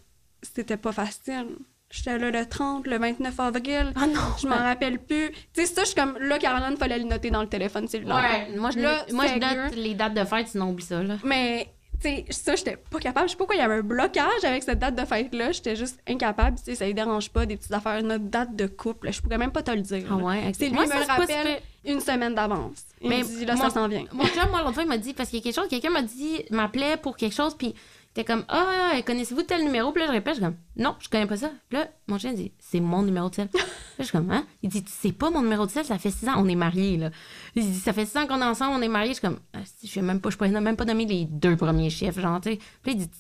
c'était 0.42 0.76
pas 0.76 0.90
facile. 0.92 1.46
J'étais 1.88 2.18
là 2.18 2.30
le 2.32 2.44
30, 2.44 2.84
le 2.88 2.98
29 2.98 3.38
avril. 3.38 3.92
Ah 3.94 4.06
non! 4.08 4.20
Je 4.42 4.48
m'en 4.48 4.56
rappelle 4.56 4.98
plus. 4.98 5.30
Tu 5.54 5.64
sais, 5.64 5.66
ça, 5.66 5.82
je 5.82 5.86
suis 5.86 5.94
comme, 5.94 6.18
là, 6.18 6.38
Caroline, 6.40 6.76
fallait 6.76 6.98
le 6.98 7.04
noter 7.04 7.30
dans 7.30 7.42
le 7.42 7.48
téléphone 7.48 7.86
cellulaire. 7.86 8.16
Ouais, 8.50 8.56
moi, 8.58 8.70
je, 8.72 8.80
Là, 8.80 9.06
moi, 9.12 9.26
je 9.28 9.38
sérieux. 9.40 9.62
note 9.62 9.76
les 9.76 9.94
dates 9.94 10.14
de 10.14 10.24
fête, 10.24 10.48
sinon 10.48 10.70
oublie 10.70 10.84
ça, 10.84 11.00
là. 11.04 11.14
Mais, 11.22 11.68
sais, 12.00 12.24
ça, 12.30 12.54
j'étais 12.56 12.76
pas 12.76 12.98
capable. 12.98 13.26
Je 13.28 13.32
sais 13.32 13.36
pas 13.36 13.38
pourquoi 13.44 13.56
il 13.56 13.58
y 13.58 13.62
avait 13.62 13.74
un 13.76 13.82
blocage 13.82 14.44
avec 14.44 14.62
cette 14.62 14.78
date 14.78 14.94
de 14.94 15.04
fête-là. 15.04 15.52
J'étais 15.52 15.76
juste 15.76 15.98
incapable. 16.08 16.56
Tu 16.58 16.64
sais, 16.64 16.74
ça 16.74 16.86
lui 16.86 16.94
dérange 16.94 17.30
pas, 17.30 17.46
des 17.46 17.56
petites 17.56 17.72
affaires. 17.72 18.02
Notre 18.02 18.24
date 18.24 18.54
de 18.56 18.66
couple, 18.66 19.12
je 19.12 19.20
pourrais 19.20 19.38
même 19.38 19.52
pas 19.52 19.62
te 19.62 19.70
le 19.70 19.80
dire. 19.80 20.06
Ah 20.10 20.16
ouais? 20.16 20.52
C'est 20.56 20.68
lui, 20.68 20.78
il 20.82 20.88
me 20.88 20.94
le 21.00 21.06
rappelle 21.06 21.60
une 21.84 22.00
semaine 22.00 22.34
d'avance. 22.34 22.84
Il 23.00 23.08
Mais 23.08 23.18
me 23.18 23.24
dit, 23.24 23.44
là, 23.44 23.54
mon- 23.54 23.62
ça 23.62 23.70
s'en 23.70 23.86
vient. 23.88 24.04
Mon 24.12 24.24
chum, 24.26 24.48
moi, 24.50 24.60
l'autre 24.62 24.74
fois, 24.74 24.82
il 24.82 24.88
m'a 24.88 24.98
dit, 24.98 25.14
parce 25.14 25.28
qu'il 25.30 25.38
y 25.38 25.42
a 25.42 25.44
quelque 25.44 25.54
chose, 25.54 25.68
quelqu'un 25.68 25.90
m'a 25.90 26.02
dit, 26.02 26.42
m'appelait 26.50 26.96
pour 26.96 27.16
quelque 27.16 27.34
chose, 27.34 27.54
puis 27.56 27.74
était 28.20 28.32
comme, 28.32 28.44
ah, 28.48 28.92
connaissez-vous 29.04 29.42
tel 29.42 29.64
numéro? 29.64 29.92
Puis 29.92 30.00
là, 30.00 30.08
je 30.08 30.12
répète, 30.12 30.34
je 30.34 30.40
suis 30.40 30.44
comme, 30.44 30.56
non, 30.76 30.94
je 31.00 31.08
connais 31.08 31.26
pas 31.26 31.36
ça. 31.36 31.50
Puis 31.68 31.78
là, 31.78 31.88
mon 32.06 32.18
chien 32.18 32.32
dit, 32.32 32.52
c'est 32.58 32.80
mon 32.80 33.02
numéro 33.02 33.28
de 33.28 33.34
sel. 33.34 33.48
Puis 33.48 33.60
là, 33.60 33.66
je 33.98 34.02
suis 34.04 34.12
comme, 34.12 34.30
hein? 34.30 34.46
Il 34.62 34.70
dit, 34.70 34.82
tu 34.82 34.90
sais 34.90 35.12
pas 35.12 35.30
mon 35.30 35.42
numéro 35.42 35.66
de 35.66 35.70
sel, 35.70 35.84
ça 35.84 35.98
fait 35.98 36.10
six 36.10 36.26
ans, 36.28 36.34
on 36.38 36.48
est 36.48 36.54
mariés, 36.54 36.96
là. 36.96 37.10
Il 37.54 37.64
dit, 37.64 37.78
ça 37.78 37.92
fait 37.92 38.06
six 38.06 38.16
ans 38.16 38.26
qu'on 38.26 38.40
est 38.40 38.44
ensemble, 38.44 38.76
on 38.76 38.82
est 38.82 38.88
mariés. 38.88 39.10
Je 39.10 39.18
suis 39.18 39.26
comme, 39.26 39.38
ah, 39.52 39.58
je 39.82 39.88
sais 39.88 40.02
même 40.02 40.20
pas, 40.20 40.30
je 40.30 40.36
pourrais 40.36 40.50
même 40.50 40.76
pas 40.76 40.84
nommer 40.84 41.04
les 41.04 41.26
deux 41.26 41.56
premiers 41.56 41.90
chiffres, 41.90 42.20
genre, 42.20 42.40
tu 42.40 42.52
sais. 42.52 42.58
Puis 42.82 42.92
là, 42.94 42.98
il 42.98 43.06
dit, 43.06 43.10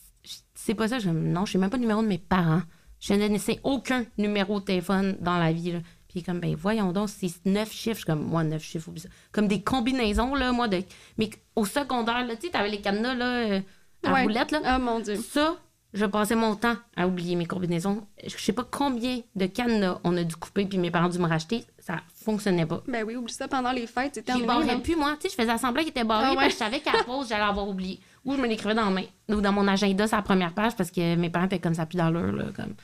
c'est 0.54 0.74
pas 0.74 0.88
ça? 0.88 0.96
Je 0.96 1.00
suis 1.02 1.10
comme, 1.10 1.28
non, 1.28 1.44
je 1.44 1.52
sais 1.52 1.58
même 1.58 1.70
pas 1.70 1.76
le 1.76 1.82
numéro 1.82 2.02
de 2.02 2.08
mes 2.08 2.18
parents. 2.18 2.62
Je 2.98 3.12
ne 3.12 3.26
connaissais 3.26 3.60
aucun 3.62 4.04
numéro 4.16 4.60
de 4.60 4.64
téléphone 4.64 5.16
dans 5.20 5.38
la 5.38 5.52
vie, 5.52 5.72
là. 5.72 5.80
Puis 6.08 6.22
comme, 6.22 6.40
ben 6.40 6.54
voyons 6.54 6.92
donc, 6.92 7.10
c'est 7.10 7.30
neuf 7.44 7.70
chiffres. 7.70 7.96
Je 7.96 7.98
suis 7.98 8.06
comme, 8.06 8.24
moi, 8.24 8.42
neuf 8.42 8.62
chiffres, 8.62 8.88
oublie 8.88 9.02
ça. 9.02 9.10
Comme 9.32 9.48
des 9.48 9.60
combinaisons, 9.60 10.34
là, 10.34 10.50
moi, 10.52 10.66
de... 10.66 10.82
Mais 11.18 11.28
au 11.54 11.66
secondaire, 11.66 12.26
là, 12.26 12.36
tu 12.36 12.46
sais, 12.46 12.52
t'avais 12.52 12.70
les 12.70 12.80
cadenas, 12.80 13.14
là, 13.14 13.26
euh, 13.26 13.60
à 14.06 14.12
Ouais. 14.24 14.32
là. 14.32 14.46
Ah, 14.64 14.78
mon 14.78 15.00
Dieu. 15.00 15.16
Ça, 15.16 15.56
je 15.92 16.04
passais 16.04 16.34
mon 16.36 16.54
temps 16.56 16.76
à 16.96 17.06
oublier 17.06 17.36
mes 17.36 17.46
combinaisons. 17.46 18.06
Je 18.26 18.36
sais 18.36 18.52
pas 18.52 18.64
combien 18.70 19.20
de 19.34 19.46
cadenas 19.46 19.98
on 20.04 20.16
a 20.16 20.24
dû 20.24 20.36
couper, 20.36 20.66
puis 20.66 20.78
mes 20.78 20.90
parents 20.90 21.06
ont 21.06 21.10
dû 21.10 21.18
me 21.18 21.26
racheter. 21.28 21.64
Ça 21.78 22.00
fonctionnait 22.24 22.66
pas. 22.66 22.82
Ben 22.88 23.04
oui, 23.06 23.16
oublie 23.16 23.32
ça 23.32 23.48
pendant 23.48 23.72
les 23.72 23.86
fêtes, 23.86 24.14
Je 24.16 24.20
terminé. 24.20 24.46
barrais 24.46 24.78
plus, 24.80 24.96
moi. 24.96 25.16
Tu 25.20 25.28
sais, 25.28 25.36
je 25.36 25.42
faisais 25.42 25.56
semblant 25.58 25.80
qu'il 25.82 25.90
était 25.90 26.04
barré 26.04 26.24
Ah 26.26 26.30
ouais. 26.30 26.36
parce 26.36 26.46
que 26.48 26.52
je 26.52 26.58
savais 26.58 26.80
qu'à 26.80 26.92
la 26.92 27.04
pause, 27.04 27.28
j'allais 27.28 27.44
avoir 27.44 27.68
oublié. 27.68 28.00
Ou 28.24 28.34
je 28.34 28.40
me 28.40 28.46
l'écrivais 28.48 28.74
dans 28.74 28.84
la 28.86 28.90
main. 28.90 29.04
Ou 29.28 29.40
dans 29.40 29.52
mon 29.52 29.66
agenda, 29.68 30.04
la 30.10 30.22
première 30.22 30.52
page, 30.52 30.74
parce 30.76 30.90
que 30.90 31.14
mes 31.14 31.30
parents 31.30 31.46
étaient 31.46 31.60
comme 31.60 31.74
ça, 31.74 31.86
plus 31.86 31.96
là. 31.96 32.10
Comme... 32.56 32.74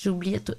J'oubliais 0.00 0.40
tout. 0.40 0.54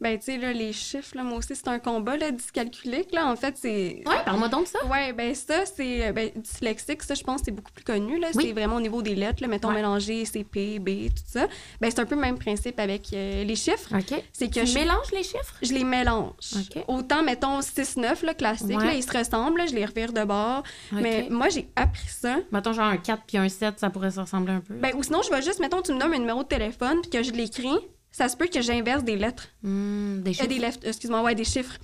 Ben, 0.00 0.18
tu 0.18 0.24
sais, 0.26 0.38
là, 0.38 0.52
les 0.52 0.72
chiffres, 0.72 1.16
là, 1.16 1.22
moi 1.22 1.38
aussi, 1.38 1.54
c'est 1.54 1.68
un 1.68 1.78
combat, 1.78 2.16
là, 2.16 2.30
dyscalculique, 2.30 3.12
là. 3.12 3.26
En 3.30 3.36
fait, 3.36 3.56
c'est. 3.56 4.02
Ouais, 4.06 4.16
parle-moi 4.24 4.48
donc 4.48 4.64
de 4.64 4.68
ça. 4.68 4.84
Ouais, 4.86 5.12
ben 5.12 5.34
ça, 5.34 5.64
c'est. 5.66 6.12
Ben, 6.12 6.30
dyslexique, 6.34 7.02
ça, 7.02 7.14
je 7.14 7.22
pense, 7.22 7.42
c'est 7.44 7.50
beaucoup 7.52 7.72
plus 7.72 7.84
connu, 7.84 8.18
là. 8.18 8.28
Oui. 8.34 8.46
C'est 8.46 8.52
vraiment 8.52 8.76
au 8.76 8.80
niveau 8.80 9.02
des 9.02 9.14
lettres, 9.14 9.42
là, 9.42 9.48
mettons, 9.48 9.68
Ouais. 9.68 9.74
mélanger 9.76 10.24
CP, 10.24 10.78
B, 10.78 11.08
tout 11.08 11.22
ça. 11.26 11.46
Ben, 11.80 11.90
c'est 11.90 12.00
un 12.00 12.06
peu 12.06 12.14
le 12.16 12.20
même 12.20 12.38
principe 12.38 12.78
avec 12.80 13.12
euh, 13.12 13.44
les 13.44 13.56
chiffres. 13.56 13.94
OK. 13.96 14.22
C'est 14.32 14.48
que 14.48 14.60
Tu 14.60 14.66
je- 14.66 14.74
mélanges 14.74 15.10
les 15.12 15.22
chiffres? 15.22 15.54
je 15.62 15.72
les 15.72 15.84
mélange. 15.84 16.32
Ok. 16.54 16.84
Autant, 16.88 17.22
mettons, 17.22 17.60
6-9, 17.60 18.22
là, 18.24 18.34
classique, 18.34 18.68
Ouais. 18.76 18.86
là, 18.86 18.94
ils 18.94 19.02
se 19.02 19.16
ressemblent, 19.16 19.58
là, 19.58 19.66
je 19.66 19.74
les 19.74 19.84
revire 19.86 20.12
de 20.12 20.24
bord. 20.24 20.62
Mais 20.92 21.28
moi, 21.30 21.48
j'ai 21.48 21.68
appris 21.76 22.08
ça. 22.08 22.38
Mettons 22.52 22.72
genre 22.72 22.86
un 22.86 22.96
4 22.96 23.22
puis 23.26 23.38
un 23.38 23.48
7, 23.48 23.78
ça 23.78 23.90
pourrait 23.90 24.10
se 24.10 24.20
ressembler 24.20 24.52
un 24.54 24.60
peu. 24.60 24.74
Ben, 24.74 24.92
ou 24.96 25.02
sinon, 25.02 25.22
je 25.22 25.30
vais 25.30 25.42
juste, 25.42 25.60
mettons, 25.60 25.82
tu 25.82 25.92
me 25.92 25.98
donnes 26.00 26.14
un 26.14 26.18
numéro 26.18 26.42
de 26.42 26.48
téléphone, 26.48 27.00
puis 27.00 27.10
que 27.10 27.22
je 27.22 27.32
l'écris, 27.32 27.68
ça 28.16 28.28
se 28.28 28.36
peut 28.36 28.46
que 28.46 28.62
j'inverse 28.62 29.02
des 29.02 29.16
lettres. 29.16 29.48
Hmm, 29.62 30.22
des 30.22 30.30
Euh, 30.30 30.34
chiffres. 30.34 30.46
des 30.48 30.58
lettres, 30.58 30.78
excuse-moi, 30.84 31.22
ouais, 31.22 31.34
des 31.34 31.44
chiffres. 31.44 31.76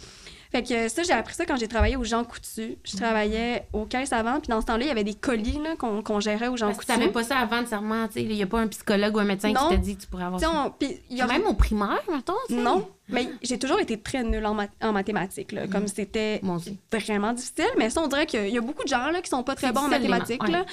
Fait 0.53 0.65
que 0.65 0.89
ça, 0.89 1.05
j'ai 1.05 1.13
appris 1.13 1.35
ça 1.35 1.47
quand 1.47 1.57
j'ai 1.57 1.69
travaillé 1.69 1.95
aux 1.97 2.03
Jean 2.03 2.25
Coutu. 2.25 2.77
Je 2.83 2.97
travaillais 2.97 3.69
aux 3.73 3.85
caisses 3.87 4.13
avant, 4.13 4.41
puis 4.41 4.49
dans 4.49 4.61
ce 4.61 4.67
temps-là, 4.67 4.83
il 4.85 4.89
y 4.89 4.91
avait 4.91 5.05
des 5.05 5.15
colis 5.15 5.61
là, 5.63 5.77
qu'on 5.77 6.03
qu'on 6.03 6.19
gérait 6.19 6.49
aux 6.49 6.57
Jean 6.57 6.67
Parce 6.67 6.79
Coutu. 6.79 6.93
tu 6.93 6.99
savais 6.99 7.13
pas 7.13 7.23
ça 7.23 7.39
avant, 7.39 7.59
nécessairement. 7.59 8.09
tu 8.09 8.15
sais, 8.15 8.23
Il 8.25 8.35
n'y 8.35 8.43
a 8.43 8.47
pas 8.49 8.59
un 8.59 8.67
psychologue 8.67 9.15
ou 9.15 9.21
un 9.21 9.25
médecin 9.25 9.53
Non. 9.53 9.69
qui 9.69 9.75
t'a 9.75 9.77
dit 9.77 9.97
que 9.97 10.01
tu 10.03 10.07
pourrais 10.09 10.25
avoir 10.25 10.41
Tu 10.41 10.47
sais, 10.47 10.53
ça. 10.53 10.75
on- 11.11 11.15
y 11.15 11.21
a- 11.21 11.27
Même 11.29 11.47
au 11.47 11.55
primaire, 11.55 12.01
mettons. 12.11 12.33
tu 12.49 12.55
sais. 12.57 12.61
Non, 12.61 12.89
mais 13.09 13.29
j'ai 13.43 13.61
toujours 13.61 13.79
été 13.79 13.97
très 14.01 14.25
nulle 14.25 14.45
en, 14.45 14.55
mat- 14.55 14.71
en 14.83 14.91
mathématiques. 14.93 15.53
là. 15.53 15.69
Comme 15.69 15.87
c'était 15.87 16.41
Moi 16.43 16.57
aussi. 16.57 16.77
vraiment 16.91 17.33
difficile. 17.33 17.71
Mais 17.79 17.89
ça, 17.89 18.03
on 18.03 18.09
dirait 18.09 18.27
qu'il 18.27 18.49
y 18.49 18.59
a 18.59 18.61
beaucoup 18.61 18.83
de 18.83 18.89
gens 18.89 19.09
là, 19.11 19.23
qui 19.23 19.31
sont 19.31 19.45
pas 19.45 19.55
très 19.55 19.71
bons 19.71 19.83
en 19.83 19.89
mathématiques. 19.89 20.49
là. 20.49 20.65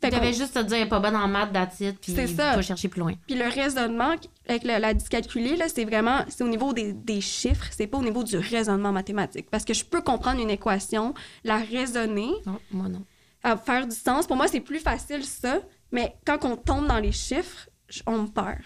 Fait 0.00 0.10
Tu 0.10 0.16
devais 0.16 0.32
juste 0.32 0.54
te 0.54 0.58
dire, 0.62 0.88
pas 0.88 1.00
bonne 1.00 1.16
en 1.16 1.26
maths, 1.28 1.80
it, 1.80 1.98
puis 2.00 2.12
ça. 2.28 2.54
pas 2.54 2.62
chercher 2.62 2.88
plus 2.88 3.00
loin. 3.00 3.14
Puis 3.26 3.36
le 3.36 3.46
raisonnement 3.48 4.14
avec 4.48 4.64
la, 4.64 4.78
la 4.78 4.92
dyscalculie, 4.94 5.56
là, 5.56 5.66
c'est 5.68 5.84
vraiment 5.84 6.24
c'est 6.28 6.44
au 6.44 6.48
niveau 6.48 6.72
des, 6.72 6.92
des 6.92 7.20
chiffres, 7.20 7.66
c'est 7.70 7.86
pas 7.86 7.98
au 7.98 8.02
niveau 8.02 8.22
du 8.22 8.36
raisonnement 8.36 8.92
mathématique. 8.92 9.48
Parce 9.50 9.64
que 9.64 9.72
je 9.74 9.84
peux 9.84 10.02
comprendre 10.02 10.40
une 10.40 10.50
équation, 10.50 11.14
la 11.44 11.56
raisonner, 11.58 12.30
Non, 12.46 12.58
moi 12.70 12.88
non. 12.88 13.02
à 13.42 13.56
faire 13.56 13.86
du 13.86 13.96
sens. 13.96 14.26
Pour 14.26 14.36
moi, 14.36 14.48
c'est 14.48 14.60
plus 14.60 14.80
facile 14.80 15.24
ça. 15.24 15.58
Mais 15.92 16.16
quand 16.26 16.44
on 16.44 16.56
tombe 16.56 16.86
dans 16.88 16.98
les 16.98 17.12
chiffres, 17.12 17.68
je- 17.88 18.02
on 18.06 18.22
me 18.22 18.26
perd. 18.26 18.58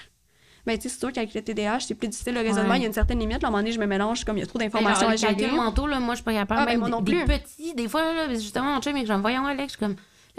Mais 0.66 0.76
tu 0.76 0.82
sais, 0.84 0.88
c'est 0.90 0.98
sûr 1.00 1.12
qu'avec 1.12 1.32
le 1.32 1.42
TDAH, 1.42 1.80
c'est 1.80 1.94
plus 1.94 2.08
difficile. 2.08 2.34
Le 2.34 2.40
raisonnement, 2.40 2.70
Ouais. 2.72 2.76
il 2.78 2.82
y 2.82 2.84
a 2.84 2.88
une 2.88 2.92
certaine 2.92 3.18
limite. 3.18 3.40
Là, 3.42 3.46
à 3.46 3.48
un 3.48 3.50
moment 3.50 3.62
donné, 3.62 3.72
je 3.72 3.80
me 3.80 3.86
mélange 3.86 4.24
comme 4.24 4.36
il 4.36 4.40
y 4.40 4.42
a 4.42 4.46
trop 4.46 4.58
d'informations 4.58 5.08
à 5.08 5.12
les 5.12 5.18
calculs 5.18 5.44
gérer. 5.46 5.56
mentaux, 5.56 5.86
là, 5.86 6.00
moi, 6.00 6.14
je 6.14 6.16
suis 6.18 6.24
pas 6.24 6.32
capable. 6.34 6.60
Ah, 6.62 6.66
ben, 6.66 6.78
moi 6.78 6.88
non 6.90 7.00
des, 7.00 7.12
des 7.12 7.24
plus. 7.24 7.38
petits, 7.38 7.74
des 7.74 7.88
fois, 7.88 8.02
là, 8.12 8.28
justement, 8.34 8.74
mon 8.74 8.80
chum, 8.80 8.96
il 8.96 9.04
est 9.04 9.06
comme, 9.06 9.20
voyons, 9.22 9.46
Alex, 9.46 9.72
je 9.74 9.78
suis 9.78 9.78
comme, 9.78 9.96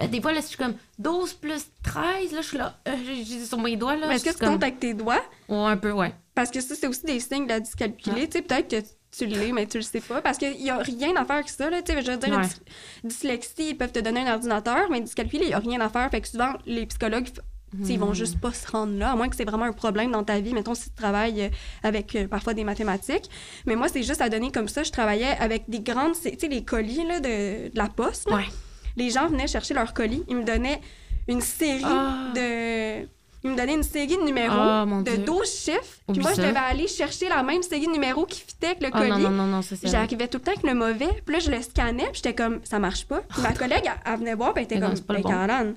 des 0.07 0.21
fois, 0.21 0.31
là, 0.33 0.41
je 0.41 0.45
suis 0.47 0.57
comme 0.57 0.75
12 0.99 1.33
plus 1.33 1.65
13, 1.83 2.31
là, 2.33 2.41
je 2.41 2.47
suis 2.47 2.57
là, 2.57 2.77
euh, 2.87 2.91
j'ai 3.25 3.45
sur 3.45 3.59
mes 3.59 3.75
doigts, 3.75 3.95
là. 3.95 4.07
Mais 4.07 4.15
est-ce 4.15 4.25
que 4.25 4.29
tu 4.31 4.37
comme- 4.37 4.49
comptes 4.53 4.63
avec 4.63 4.79
tes 4.79 4.93
doigts? 4.93 5.21
Ouais, 5.49 5.57
un 5.57 5.77
peu, 5.77 5.91
ouais. 5.91 6.13
Parce 6.35 6.49
que 6.51 6.61
ça, 6.61 6.75
c'est 6.75 6.87
aussi 6.87 7.03
des 7.05 7.19
signes 7.19 7.43
de 7.45 7.49
la 7.49 7.59
dyscalculie. 7.59 8.27
Tu 8.29 8.37
sais, 8.37 8.41
peut-être 8.41 8.69
que 8.69 8.87
tu 9.15 9.25
l'es, 9.25 9.51
mais 9.51 9.65
tu 9.67 9.77
le 9.77 9.83
sais 9.83 9.99
pas. 9.99 10.21
Parce 10.21 10.37
qu'il 10.37 10.55
n'y 10.57 10.69
a 10.69 10.77
rien 10.77 11.13
à 11.17 11.25
faire 11.25 11.35
avec 11.37 11.49
ça. 11.49 11.69
Là. 11.69 11.81
Tu 11.81 11.91
sais, 11.93 12.01
je 12.01 12.11
veux 12.11 12.17
dire, 12.17 12.33
Ouais. 12.37 12.43
dys- 12.43 12.61
dyslexie, 13.03 13.69
ils 13.71 13.77
peuvent 13.77 13.91
te 13.91 13.99
donner 13.99 14.21
un 14.21 14.33
ordinateur, 14.33 14.89
mais 14.89 15.01
dyscalculie, 15.01 15.43
il 15.43 15.47
n'y 15.49 15.53
a 15.53 15.59
rien 15.59 15.81
à 15.81 15.89
faire. 15.89 16.09
Fait 16.09 16.21
que 16.21 16.27
souvent, 16.29 16.53
les 16.65 16.85
psychologues, 16.85 17.27
sais, 17.27 17.93
ils 17.93 17.97
Hmm. 17.97 18.01
vont 18.03 18.13
juste 18.13 18.39
pas 18.39 18.51
se 18.53 18.69
rendre 18.69 18.97
là, 18.97 19.11
à 19.11 19.15
moins 19.15 19.27
que 19.29 19.35
c'est 19.35 19.45
vraiment 19.45 19.65
un 19.65 19.71
problème 19.73 20.11
dans 20.11 20.23
ta 20.23 20.39
vie. 20.39 20.53
Mettons, 20.53 20.73
si 20.75 20.89
tu 20.89 20.95
travailles 20.95 21.41
euh, 21.43 21.49
avec 21.83 22.15
euh, 22.15 22.27
parfois 22.27 22.53
des 22.53 22.63
mathématiques. 22.65 23.29
Mais 23.65 23.75
moi, 23.75 23.87
c'est 23.89 24.03
juste 24.03 24.21
à 24.21 24.29
donner 24.29 24.51
comme 24.51 24.67
ça. 24.69 24.83
Je 24.83 24.91
travaillais 24.91 25.37
avec 25.39 25.69
des 25.69 25.79
grandes, 25.81 26.13
tu 26.13 26.29
sais, 26.37 26.47
les 26.49 26.63
colis 26.63 27.05
là, 27.05 27.19
de, 27.19 27.69
de 27.69 27.77
la 27.77 27.87
poste. 27.89 28.29
là. 28.29 28.37
Ouais. 28.37 28.45
Les 28.97 29.09
gens 29.09 29.27
venaient 29.27 29.47
chercher 29.47 29.73
leurs 29.73 29.93
colis. 29.93 30.23
Ils 30.27 30.37
me 30.37 30.43
donnaient 30.43 30.81
une 31.27 31.41
série 31.41 31.81
Ah. 31.85 32.31
de... 32.35 33.07
Ils 33.43 33.49
me 33.49 33.55
donnaient 33.57 33.73
une 33.73 33.81
série 33.83 34.17
de 34.17 34.21
numéros 34.23 34.53
Ah, 34.55 34.85
de 35.03 35.15
Dieu. 35.15 35.17
12 35.25 35.47
chiffres. 35.51 35.97
Puis 36.11 36.21
moi, 36.21 36.31
je 36.35 36.41
devais 36.41 36.55
aller 36.57 36.87
chercher 36.87 37.27
la 37.27 37.41
même 37.41 37.63
série 37.63 37.87
de 37.87 37.91
numéros 37.91 38.25
qui 38.27 38.41
fitait 38.41 38.67
avec 38.67 38.81
le 38.81 38.89
Ah, 38.93 38.99
colis. 38.99 39.09
non, 39.09 39.17
non, 39.17 39.29
non, 39.31 39.47
non, 39.47 39.61
ça, 39.63 39.75
c'est. 39.75 39.87
J'arrivais 39.87 40.27
tout 40.27 40.37
le 40.37 40.43
temps 40.43 40.51
avec 40.51 40.63
le 40.63 40.75
mauvais. 40.75 41.09
Puis 41.25 41.33
là, 41.33 41.39
je 41.39 41.49
le 41.49 41.59
scannais, 41.63 42.03
puis 42.11 42.21
j'étais 42.23 42.35
comme, 42.35 42.59
ça 42.63 42.77
marche 42.77 43.05
pas. 43.05 43.21
Puis 43.21 43.41
ma 43.41 43.53
collègue, 43.53 43.83
elle, 43.85 43.91
elle 44.13 44.19
venait 44.19 44.35
voir, 44.35 44.53
puis 44.53 44.61
elle 44.61 44.65
était 44.65 44.75
Mais 44.75 44.81
non, 44.81 44.87
comme, 44.89 44.95
c'est 44.97 45.07
pas 45.07 45.13
le 45.15 45.23
ben, 45.23 45.63
bon. 45.65 45.75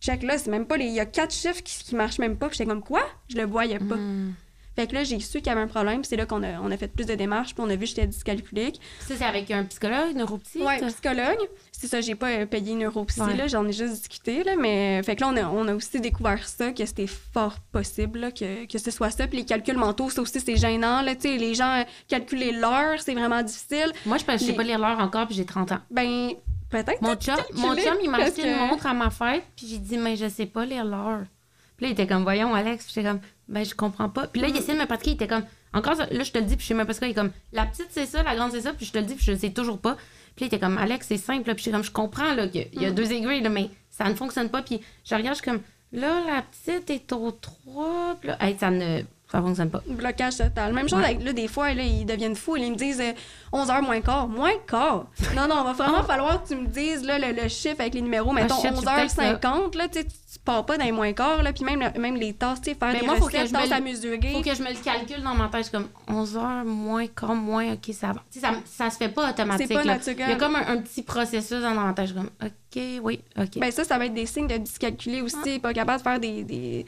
Check 0.00 0.22
là, 0.22 0.38
c'est 0.38 0.50
même 0.50 0.66
pas 0.66 0.76
les. 0.78 0.86
Il 0.86 0.92
y 0.94 1.00
a 1.00 1.06
quatre 1.06 1.34
chiffres 1.34 1.62
qui, 1.62 1.78
qui 1.84 1.94
marchent 1.94 2.18
même 2.18 2.36
pas. 2.36 2.48
Puis 2.48 2.56
j'étais 2.58 2.68
comme, 2.70 2.82
quoi? 2.82 3.02
Je 3.28 3.36
le 3.36 3.44
voyais 3.44 3.78
pas. 3.78 3.96
Hmm. 3.96 4.32
Fait 4.76 4.86
que 4.88 4.94
là, 4.94 5.04
j'ai 5.04 5.20
su 5.20 5.38
qu'il 5.38 5.46
y 5.46 5.50
avait 5.50 5.60
un 5.60 5.66
problème. 5.68 6.00
Puis 6.00 6.08
c'est 6.08 6.16
là 6.16 6.26
qu'on 6.26 6.42
a, 6.42 6.58
on 6.60 6.70
a 6.70 6.76
fait 6.76 6.88
plus 6.88 7.06
de 7.06 7.14
démarches, 7.14 7.54
puis 7.54 7.62
on 7.64 7.70
a 7.70 7.74
vu 7.74 7.80
que 7.80 7.86
j'étais 7.86 8.06
dyscalculique. 8.06 8.80
Ça, 9.06 9.14
c'est 9.16 9.24
avec 9.24 9.50
un 9.50 9.64
psychologue, 9.64 10.14
neuropsy. 10.16 10.62
Ouais, 10.62 10.80
t'as- 10.80 10.86
psychologue. 10.88 11.38
C'est 11.84 11.90
ça, 11.96 12.00
j'ai 12.00 12.14
pas 12.14 12.30
euh, 12.30 12.46
payé 12.46 12.72
une 12.72 12.78
neuropsy, 12.78 13.20
Ouais. 13.20 13.36
là, 13.36 13.46
j'en 13.46 13.66
ai 13.68 13.72
juste 13.72 13.92
discuté, 13.94 14.42
là, 14.42 14.52
mais 14.58 15.02
fait 15.02 15.16
que 15.16 15.20
là, 15.20 15.28
on 15.28 15.36
a, 15.36 15.42
on 15.50 15.68
a 15.68 15.74
aussi 15.74 16.00
découvert 16.00 16.46
ça, 16.48 16.72
que 16.72 16.86
c'était 16.86 17.06
fort 17.06 17.56
possible, 17.72 18.20
là, 18.20 18.30
que, 18.30 18.64
que 18.66 18.78
ce 18.78 18.90
soit 18.90 19.10
ça. 19.10 19.26
Puis 19.26 19.38
les 19.38 19.44
calculs 19.44 19.76
mentaux, 19.76 20.08
ça 20.08 20.22
aussi, 20.22 20.40
c'est 20.40 20.56
gênant, 20.56 21.02
là, 21.02 21.14
tu 21.14 21.22
sais, 21.28 21.36
les 21.36 21.54
gens, 21.54 21.80
euh, 21.80 21.84
calculer 22.08 22.52
l'heure, 22.52 23.00
c'est 23.02 23.12
vraiment 23.12 23.42
difficile. 23.42 23.92
Moi, 24.06 24.16
je 24.16 24.24
je 24.32 24.38
sais 24.38 24.46
Les- 24.46 24.52
pas 24.54 24.62
lire 24.62 24.78
l'heure 24.78 24.98
encore, 24.98 25.26
puis 25.26 25.36
j'ai 25.36 25.44
30 25.44 25.72
ans. 25.72 25.80
Ben, 25.90 26.30
peut-être. 26.70 27.02
Mon 27.02 27.16
chum, 27.16 27.36
mon 27.54 27.76
chum, 27.76 27.96
il 28.02 28.08
m'a 28.10 28.18
acheté 28.18 28.42
que- 28.42 28.46
une 28.48 28.56
montre 28.68 28.86
à 28.86 28.94
ma 28.94 29.10
fête, 29.10 29.44
puis 29.54 29.66
j'ai 29.68 29.78
dit, 29.78 29.98
mais 29.98 30.16
je 30.16 30.28
sais 30.28 30.46
pas 30.46 30.64
lire 30.64 30.84
l'heure. 30.86 31.24
Puis 31.76 31.84
là, 31.86 31.88
il 31.90 31.92
était 31.92 32.06
comme, 32.06 32.22
voyons, 32.22 32.54
Alex. 32.54 32.84
Puis 32.84 32.94
j'étais 32.94 33.08
comme, 33.08 33.20
ben, 33.48 33.62
je 33.64 33.74
comprends 33.74 34.08
pas. 34.08 34.26
Puis 34.28 34.40
là, 34.40 34.48
il 34.48 34.56
essayait 34.56 34.74
de 34.74 34.80
me 34.80 34.86
pratiquer, 34.86 35.10
il 35.10 35.14
était 35.14 35.28
comme, 35.28 35.44
encore, 35.74 35.96
là, 35.96 36.22
je 36.22 36.30
te 36.30 36.38
le 36.38 36.44
dis, 36.44 36.54
puis 36.56 36.62
je 36.62 36.68
sais 36.68 36.74
même 36.74 36.86
pas 36.86 36.94
ce 36.94 37.00
qu'il 37.00 37.10
est 37.10 37.14
comme, 37.14 37.32
la 37.52 37.66
petite, 37.66 37.88
c'est 37.90 38.06
ça, 38.06 38.22
la 38.22 38.34
grande, 38.36 38.52
c'est 38.52 38.60
ça, 38.62 38.72
puis 38.72 38.86
je 38.86 38.92
te 38.92 38.98
le 38.98 39.04
dis, 39.04 39.14
puis 39.16 39.24
je 39.26 39.34
sais 39.36 39.50
toujours 39.50 39.78
pas. 39.78 39.96
Puis 40.36 40.44
il 40.44 40.48
était 40.48 40.58
comme, 40.58 40.78
Alex, 40.78 41.06
c'est 41.08 41.16
simple, 41.16 41.48
là. 41.48 41.54
puis 41.54 41.64
j'étais 41.64 41.76
comme, 41.76 41.84
je 41.84 41.90
comprends, 41.92 42.34
là, 42.34 42.48
qu'il 42.48 42.60
y 42.62 42.64
a- 42.64 42.68
il 42.72 42.82
y 42.82 42.86
a 42.86 42.90
Mm. 42.90 42.94
deux 42.94 43.12
aiguilles, 43.12 43.40
là, 43.42 43.48
mais 43.50 43.70
ça 43.90 44.08
ne 44.08 44.14
fonctionne 44.14 44.48
pas. 44.48 44.62
Puis 44.62 44.80
je 45.04 45.14
regarde, 45.14 45.36
je 45.36 45.42
suis 45.42 45.50
comme, 45.50 45.60
là, 45.92 46.20
la 46.26 46.42
petite 46.42 46.90
est 46.90 47.12
au 47.12 47.30
3, 47.30 48.16
puis 48.20 48.28
là, 48.28 48.36
hey, 48.40 48.56
ça 48.58 48.70
ne. 48.70 49.02
Ça 49.34 49.42
fonctionne 49.42 49.70
pas. 49.70 49.82
Blocage 49.88 50.36
total. 50.36 50.72
Même 50.72 50.88
chose 50.88 51.02
avec, 51.02 51.22
là, 51.22 51.32
des 51.32 51.48
fois, 51.48 51.74
là, 51.74 51.82
ils 51.82 52.06
deviennent 52.06 52.36
fous. 52.36 52.56
Ils 52.56 52.70
me 52.70 52.76
disent 52.76 53.02
11h 53.52 53.82
moins 53.82 54.00
quart. 54.00 54.28
Moins 54.28 54.52
quart? 54.66 55.06
Non, 55.34 55.48
non, 55.48 55.56
il 55.60 55.64
va 55.64 55.72
vraiment 55.72 55.98
Ah. 56.00 56.04
falloir 56.04 56.42
que 56.42 56.48
tu 56.48 56.56
me 56.56 56.66
dises 56.66 57.04
là, 57.04 57.18
le, 57.18 57.32
le 57.42 57.48
chiffre 57.48 57.80
avec 57.80 57.94
les 57.94 58.00
numéros. 58.02 58.32
Mettons 58.32 58.54
c'est 58.60 58.70
peut-être 58.70 59.40
11h50, 59.42 59.76
là, 59.76 59.88
tu 59.88 60.04
pars 60.44 60.64
pas 60.66 60.76
dans 60.78 60.84
les 60.84 60.92
moins 60.92 61.12
quart, 61.12 61.42
là, 61.42 61.52
puis 61.52 61.64
même, 61.64 61.80
le- 61.80 62.00
même 62.00 62.16
les 62.16 62.32
tasses, 62.34 62.60
tu 62.60 62.70
sais, 62.70 62.76
faire 62.76 62.92
Mais 62.92 63.00
des 63.00 63.06
moi, 63.06 63.16
faut 63.16 63.26
que 63.26 63.32
recettes, 63.36 63.48
je 63.48 63.54
me 63.54 63.58
tasses 63.60 63.72
à 63.72 63.80
mesurer. 63.80 64.32
Faut 64.32 64.42
que 64.42 64.54
je 64.54 64.62
me 64.62 64.68
le 64.70 64.82
calcule 64.84 65.22
dans 65.22 65.34
ma 65.34 65.48
tête. 65.48 65.70
Comme 65.70 65.88
11h 66.08 66.64
moins, 66.64 67.06
quart 67.06 67.34
moins, 67.34 67.72
OK, 67.74 67.92
ça 67.92 68.08
va. 68.08 68.22
Ça, 68.30 68.50
ça 68.64 68.90
se 68.90 68.96
fait 68.98 69.08
pas 69.08 69.30
automatique. 69.30 69.66
C'est 69.68 69.74
pas 69.74 69.84
là. 69.84 69.94
naturel. 69.94 70.16
Il 70.28 70.30
y 70.30 70.32
a 70.32 70.36
comme 70.36 70.56
un, 70.56 70.66
un 70.68 70.76
petit 70.78 71.02
processus 71.02 71.60
dans 71.62 71.74
ma 71.74 71.92
tête. 71.92 72.14
Comme 72.14 72.30
OK, 72.42 72.82
oui, 73.02 73.20
OK. 73.38 73.58
Ben 73.58 73.70
ça, 73.70 73.84
ça 73.84 73.96
va 73.98 74.06
être 74.06 74.14
des 74.14 74.26
signes 74.26 74.48
de 74.48 74.56
dyscalculer 74.58 75.22
aussi, 75.22 75.58
pas 75.60 75.72
capable 75.72 75.98
de 75.98 76.02
faire 76.02 76.20
des, 76.20 76.42
des, 76.44 76.86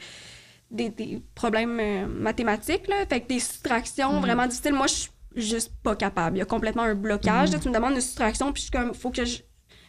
des, 0.71 0.89
des 0.89 1.21
problèmes 1.35 1.79
euh, 1.79 2.07
mathématiques, 2.07 2.87
là. 2.87 3.05
Fait 3.07 3.21
que 3.21 3.27
des 3.27 3.39
soustractions 3.39 4.19
vraiment 4.19 4.45
difficiles. 4.47 4.73
Moi, 4.73 4.87
je 4.87 4.93
suis 4.93 5.11
juste 5.35 5.71
pas 5.83 5.95
capable. 5.95 6.37
Il 6.37 6.39
y 6.39 6.43
a 6.43 6.45
complètement 6.45 6.83
un 6.83 6.95
blocage. 6.95 7.51
là. 7.51 7.59
Tu 7.59 7.69
me 7.69 7.73
demandes 7.73 7.93
une 7.95 8.01
soustraction, 8.01 8.51
puis 8.51 8.61
je 8.63 8.67
suis 8.69 8.71
comme, 8.71 8.93
faut 8.93 9.11
que 9.11 9.23
je- 9.23 9.39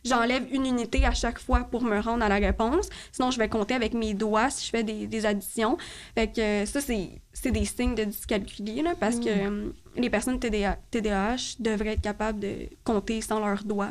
j'enlève 0.04 0.44
une 0.52 0.66
unité 0.66 1.04
à 1.04 1.12
chaque 1.12 1.40
fois 1.40 1.60
pour 1.64 1.82
me 1.82 1.98
rendre 2.00 2.22
à 2.24 2.28
la 2.28 2.36
réponse. 2.36 2.88
Sinon, 3.12 3.30
je 3.30 3.38
vais 3.38 3.48
compter 3.48 3.74
avec 3.74 3.94
mes 3.94 4.14
doigts 4.14 4.50
si 4.50 4.66
je 4.66 4.70
fais 4.70 4.84
des, 4.84 5.06
des 5.06 5.26
additions. 5.26 5.76
Fait 6.14 6.28
que 6.32 6.40
euh, 6.40 6.66
ça, 6.66 6.80
c'est 6.80 7.50
des 7.50 7.64
signes 7.64 7.94
de 7.94 8.04
dyscalculie, 8.04 8.82
là, 8.82 8.94
parce 8.98 9.18
que 9.18 9.28
euh, 9.28 9.70
les 9.96 10.10
personnes 10.10 10.38
TDA, 10.38 10.78
TDAH 10.90 11.56
devraient 11.58 11.94
être 11.94 12.00
capables 12.02 12.38
de 12.40 12.68
compter 12.84 13.20
sans 13.20 13.40
leurs 13.40 13.64
doigts 13.64 13.90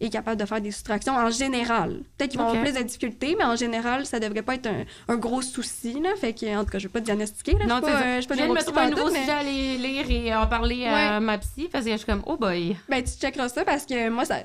et 0.00 0.10
capables 0.10 0.40
de 0.40 0.46
faire 0.46 0.60
des 0.60 0.70
soustractions 0.70 1.14
en 1.16 1.30
général. 1.30 2.00
Peut-être 2.16 2.30
qu'ils 2.30 2.38
vont 2.40 2.46
Ok. 2.48 2.54
avoir 2.56 2.64
plus 2.72 2.78
de 2.80 2.84
difficultés, 2.86 3.34
mais 3.38 3.44
en 3.44 3.56
général, 3.56 4.06
ça 4.06 4.20
devrait 4.20 4.42
pas 4.42 4.54
être 4.54 4.66
un, 4.68 4.84
un 5.08 5.16
gros 5.16 5.42
souci. 5.42 6.00
Là. 6.00 6.10
Fait 6.20 6.32
que, 6.32 6.56
en 6.56 6.64
tout 6.64 6.70
cas, 6.70 6.78
je 6.78 6.84
vais 6.86 6.92
pas 6.92 7.00
diagnostiquer. 7.00 7.52
Là. 7.58 7.66
non, 7.66 7.76
je 7.76 8.20
suis 8.20 8.28
pas, 8.28 8.36
pas 8.36 8.46
me 8.46 8.62
trouver 8.62 8.80
un 8.80 8.90
nouveau 8.90 9.10
mais- 9.10 9.20
sujet 9.20 9.32
à 9.32 9.38
aller 9.38 9.76
lire 9.78 10.10
et 10.10 10.34
en 10.34 10.46
parler 10.46 10.84
à 10.86 11.18
ma 11.20 11.38
psy 11.38 11.68
parce 11.70 11.84
que 11.84 11.90
je 11.92 11.96
suis 11.96 12.06
comme, 12.06 12.22
oh 12.26 12.36
boy. 12.36 12.76
Ben, 12.88 13.02
tu 13.02 13.10
checkeras 13.18 13.48
ça 13.48 13.64
parce 13.64 13.84
que 13.86 14.08
moi, 14.08 14.24
ça. 14.24 14.36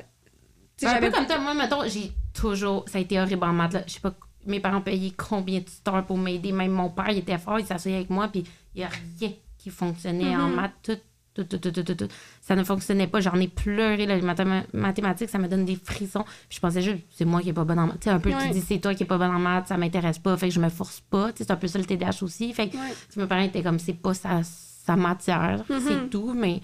sais, 0.77 0.87
Un 0.87 0.99
peu 0.99 1.11
comme 1.11 1.27
toi, 1.27 1.37
moi, 1.37 1.53
mettons, 1.53 1.87
j'ai 1.87 2.11
toujours. 2.33 2.85
Ça 2.87 2.97
a 2.97 3.01
été 3.01 3.19
horrible 3.19 3.43
en 3.43 3.53
maths. 3.53 3.73
Là. 3.73 3.83
Je 3.85 3.93
sais 3.93 3.99
pas, 3.99 4.13
mes 4.45 4.59
parents 4.59 4.81
payaient 4.81 5.13
combien 5.15 5.59
de 5.59 5.65
tuteurs 5.65 6.03
pour 6.05 6.17
m'aider? 6.17 6.51
Même 6.51 6.71
mon 6.71 6.89
père, 6.89 7.09
il 7.11 7.19
était 7.19 7.37
fort, 7.37 7.59
il 7.59 7.65
s'asseyait 7.65 7.97
avec 7.97 8.09
moi, 8.09 8.27
puis 8.27 8.43
il 8.75 8.81
y 8.81 8.83
a 8.83 8.89
rien 9.19 9.31
qui 9.57 9.69
fonctionnait 9.69 10.35
en 10.35 10.49
Mhm. 10.49 10.55
maths. 10.55 10.71
Tout, 10.83 10.97
tout, 11.33 11.43
tout, 11.45 11.57
tout, 11.57 11.71
tout, 11.71 11.83
tout, 11.83 11.95
tout. 11.95 12.07
Ça 12.41 12.55
ne 12.55 12.63
fonctionnait 12.63 13.07
pas. 13.07 13.19
J'en 13.21 13.33
ai 13.35 13.47
pleuré. 13.47 14.05
là. 14.05 14.15
Les 14.15 14.21
mathéma- 14.21 14.65
mathématiques, 14.73 15.29
ça 15.29 15.39
me 15.39 15.47
donne 15.47 15.65
des 15.65 15.75
frissons. 15.75 16.23
Puis 16.47 16.57
je 16.57 16.59
pensais 16.59 16.81
juste, 16.81 16.99
c'est 17.15 17.25
moi 17.25 17.41
qui 17.41 17.49
est 17.49 17.53
pas 17.53 17.63
bonne 17.63 17.79
en 17.79 17.87
maths. 17.87 18.07
Un 18.07 18.19
peu, 18.19 18.29
Ouais. 18.33 18.47
tu 18.47 18.53
dis, 18.53 18.61
c'est 18.61 18.79
toi 18.79 18.93
qui 18.93 19.03
est 19.03 19.07
pas 19.07 19.17
bonne 19.17 19.31
en 19.35 19.39
maths, 19.39 19.67
ça 19.67 19.77
m'intéresse 19.77 20.19
pas, 20.19 20.37
fait 20.37 20.49
que 20.49 20.53
je 20.53 20.59
me 20.59 20.69
force 20.69 20.99
pas. 21.09 21.31
C'est 21.35 21.49
un 21.49 21.55
peu 21.55 21.67
ça 21.67 21.79
le 21.79 21.85
TDAH 21.85 22.21
aussi. 22.23 22.53
Fait 22.53 22.69
que 22.69 22.75
Ouais. 22.77 22.93
mes 23.17 23.25
parents 23.25 23.41
étaient 23.41 23.63
comme, 23.63 23.79
c'est 23.79 23.93
pas 23.93 24.13
sa, 24.13 24.41
sa 24.43 24.95
matière, 24.95 25.63
c'est 25.67 26.09
tout, 26.09 26.33
mais 26.33 26.61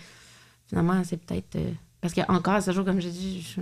finalement, 0.67 1.03
c'est 1.03 1.17
peut-être. 1.17 1.55
euh, 1.55 1.72
parce 2.01 2.13
que 2.13 2.22
encore 2.32 2.61
ce 2.61 2.72
jour, 2.72 2.86
comme 2.86 3.01
j'ai 3.01 3.11
dit, 3.11 3.41
je, 3.41 3.61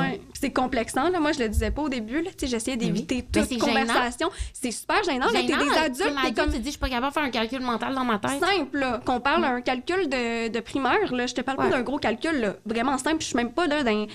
Ouais. 0.00 0.20
C'est 0.32 0.52
complexant. 0.52 1.08
Là. 1.10 1.20
Moi, 1.20 1.32
je 1.32 1.38
le 1.38 1.48
disais 1.48 1.70
pas 1.70 1.82
au 1.82 1.88
début. 1.88 2.20
là. 2.22 2.30
J'essayais 2.42 2.76
oui. 2.76 2.86
d'éviter 2.86 3.16
Mais 3.16 3.22
toute 3.40 3.48
c'est 3.48 3.54
gênant. 3.58 3.66
conversation. 3.66 4.30
C'est 4.52 4.70
super 4.72 5.02
gênant. 5.04 5.26
là. 5.26 5.32
T'es 5.40 5.46
Gênant, 5.46 5.64
des 5.64 5.78
adultes, 5.78 6.16
t'es 6.24 6.32
comme 6.34 6.50
Tu 6.52 6.58
dis, 6.58 6.64
je 6.66 6.70
suis 6.70 6.78
pas 6.78 6.88
capable 6.88 7.08
de 7.08 7.12
faire 7.14 7.22
un 7.22 7.30
calcul 7.30 7.60
mental 7.60 7.94
dans 7.94 8.04
ma 8.04 8.18
tête. 8.18 8.40
simple, 8.44 8.78
là, 8.78 9.00
qu'on 9.04 9.20
parle 9.20 9.42
d'un 9.42 9.60
calcul 9.60 10.08
de, 10.08 10.48
de 10.48 10.60
primaire, 10.60 11.12
là. 11.14 11.26
Je 11.26 11.34
te 11.34 11.40
parle 11.40 11.58
Ouais. 11.60 11.70
pas 11.70 11.76
d'un 11.76 11.82
gros 11.82 11.98
calcul, 11.98 12.40
là, 12.40 12.54
vraiment 12.66 12.98
simple. 12.98 13.18
Je 13.20 13.26
suis 13.26 13.36
même 13.36 13.52
pas 13.52 13.66
là 13.66 13.82
d'un, 13.82 14.06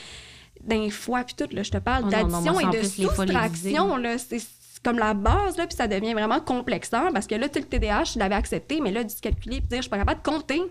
d'un 0.62 0.90
fois 0.90 1.24
puis 1.24 1.36
tout, 1.36 1.48
là. 1.56 1.64
Je 1.64 1.72
te 1.72 1.78
parle 1.78 2.04
Oh 2.08 2.10
d'addition 2.10 2.60
et 2.60 2.66
de 2.78 2.84
soustraction, 2.84 3.96
là. 3.98 4.18
C'est 4.18 4.42
comme 4.84 4.98
la 5.00 5.14
base, 5.14 5.58
là, 5.58 5.68
puis 5.68 5.76
ça 5.76 5.88
devient 5.88 6.14
vraiment 6.14 6.40
complexant 6.40 7.12
parce 7.14 7.28
que 7.28 7.36
là, 7.36 7.50
tu 7.50 7.60
le 7.60 7.66
TDAH, 7.66 8.04
je 8.14 8.20
l'avais 8.20 8.36
accepté, 8.36 8.80
mais 8.82 8.92
là, 8.92 9.04
dyscalculer 9.04 9.58
puis 9.60 9.68
dire, 9.68 9.78
je 9.78 9.82
suis 9.84 9.90
pas 9.90 9.98
capable 9.98 10.22
de 10.22 10.30
compter. 10.30 10.62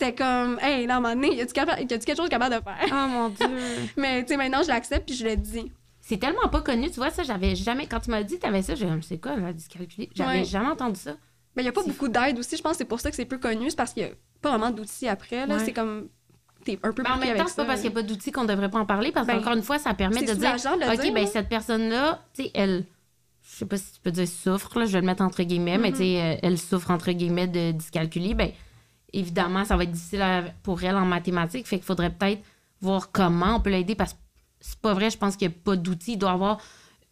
C'était 0.00 0.14
comme, 0.14 0.58
hey, 0.62 0.86
là, 0.86 0.94
à 0.94 0.96
un 0.98 1.00
moment 1.00 1.14
donné, 1.14 1.34
y 1.34 1.40
a-tu 1.40 1.52
quelque 1.52 2.16
chose 2.16 2.28
capable 2.28 2.54
de 2.54 2.60
faire? 2.62 2.86
Oh 2.92 3.08
mon 3.08 3.28
Dieu. 3.30 3.48
Mais, 3.96 4.22
tu 4.22 4.28
sais, 4.28 4.36
maintenant, 4.36 4.62
je 4.62 4.68
l'accepte 4.68 5.06
puis 5.06 5.16
je 5.16 5.24
le 5.26 5.36
dis. 5.36 5.72
c'est 6.00 6.18
tellement 6.18 6.48
pas 6.48 6.60
connu, 6.60 6.88
tu 6.88 6.96
vois, 6.96 7.10
ça, 7.10 7.22
j'avais 7.24 7.56
jamais. 7.56 7.86
Quand 7.86 7.98
tu 8.00 8.10
m'as 8.10 8.22
dit, 8.22 8.38
t'avais 8.38 8.62
ça, 8.62 8.74
j'ai 8.76 8.86
dit, 8.86 9.06
c'est 9.06 9.18
quoi, 9.20 9.36
la 9.36 9.52
dyscalculie? 9.52 10.08
J'avais 10.14 10.38
Ouais. 10.38 10.44
jamais 10.44 10.68
entendu 10.68 11.00
ça. 11.00 11.16
Mais 11.56 11.62
il 11.62 11.64
n'y 11.64 11.70
a 11.70 11.72
pas 11.72 11.82
beaucoup 11.82 12.08
d'aide 12.08 12.38
aussi. 12.38 12.56
Je 12.56 12.62
pense 12.62 12.72
que 12.72 12.78
c'est 12.78 12.84
pour 12.84 13.00
ça 13.00 13.10
que 13.10 13.16
c'est 13.16 13.24
peu 13.24 13.38
connu. 13.38 13.70
C'est 13.70 13.76
parce 13.76 13.92
qu'il 13.92 14.04
n'y 14.04 14.08
a 14.10 14.12
pas 14.40 14.50
vraiment 14.50 14.70
d'outils 14.70 15.08
après. 15.08 15.44
Là. 15.46 15.56
Ouais. 15.56 15.64
C'est 15.64 15.72
comme. 15.72 16.08
T'es 16.64 16.78
un 16.84 16.92
peu 16.92 17.02
Mais 17.02 17.08
en 17.10 17.16
même 17.16 17.36
temps, 17.36 17.46
c'est 17.48 17.56
pas 17.56 17.64
parce 17.64 17.80
qu'il 17.80 17.90
n'y 17.90 17.96
a 17.96 18.00
pas 18.00 18.06
d'outils 18.06 18.30
qu'on 18.30 18.44
devrait 18.44 18.70
pas 18.70 18.78
en 18.78 18.86
parler, 18.86 19.10
parce 19.10 19.26
Ben, 19.26 19.38
qu'encore 19.38 19.54
une 19.54 19.62
fois, 19.62 19.78
ça 19.80 19.94
permet 19.94 20.20
de 20.22 20.26
dire, 20.34 20.36
de 20.54 20.94
OK, 20.94 21.00
dire, 21.00 21.12
ben 21.12 21.24
là. 21.24 21.30
cette 21.30 21.48
personne-là, 21.48 22.22
tu 22.34 22.44
sais, 22.44 22.50
elle, 22.54 22.84
je 23.42 23.56
sais 23.56 23.66
pas 23.66 23.76
si 23.76 23.92
tu 23.94 24.00
peux 24.00 24.10
dire 24.12 24.28
souffre, 24.28 24.78
là, 24.78 24.84
je 24.86 24.92
vais 24.92 25.00
le 25.00 25.06
mettre 25.06 25.22
entre 25.22 25.42
guillemets, 25.42 25.78
mais 25.78 25.90
tu 25.92 25.98
sais, 25.98 26.04
Mm-hmm. 26.04 26.34
euh, 26.36 26.40
elle 26.42 26.58
souffre 26.58 26.90
entre 26.92 27.10
guillemets 27.12 27.46
de 27.48 27.72
dyscalculie, 27.72 28.34
ben 28.34 28.50
évidemment, 29.12 29.64
ça 29.64 29.76
va 29.76 29.84
être 29.84 29.92
difficile 29.92 30.54
pour 30.62 30.82
elle 30.82 30.96
en 30.96 31.04
mathématiques, 31.04 31.66
fait 31.66 31.76
qu'il 31.76 31.84
faudrait 31.84 32.10
peut-être 32.10 32.42
voir 32.80 33.10
comment 33.10 33.56
on 33.56 33.60
peut 33.60 33.70
l'aider, 33.70 33.94
parce 33.94 34.14
que 34.14 34.18
c'est 34.60 34.78
pas 34.78 34.94
vrai, 34.94 35.10
je 35.10 35.18
pense 35.18 35.36
qu'il 35.36 35.48
n'y 35.48 35.54
a 35.54 35.58
pas 35.64 35.76
d'outils, 35.76 36.12
il 36.12 36.18
doit 36.18 36.30
y 36.30 36.34
avoir 36.34 36.58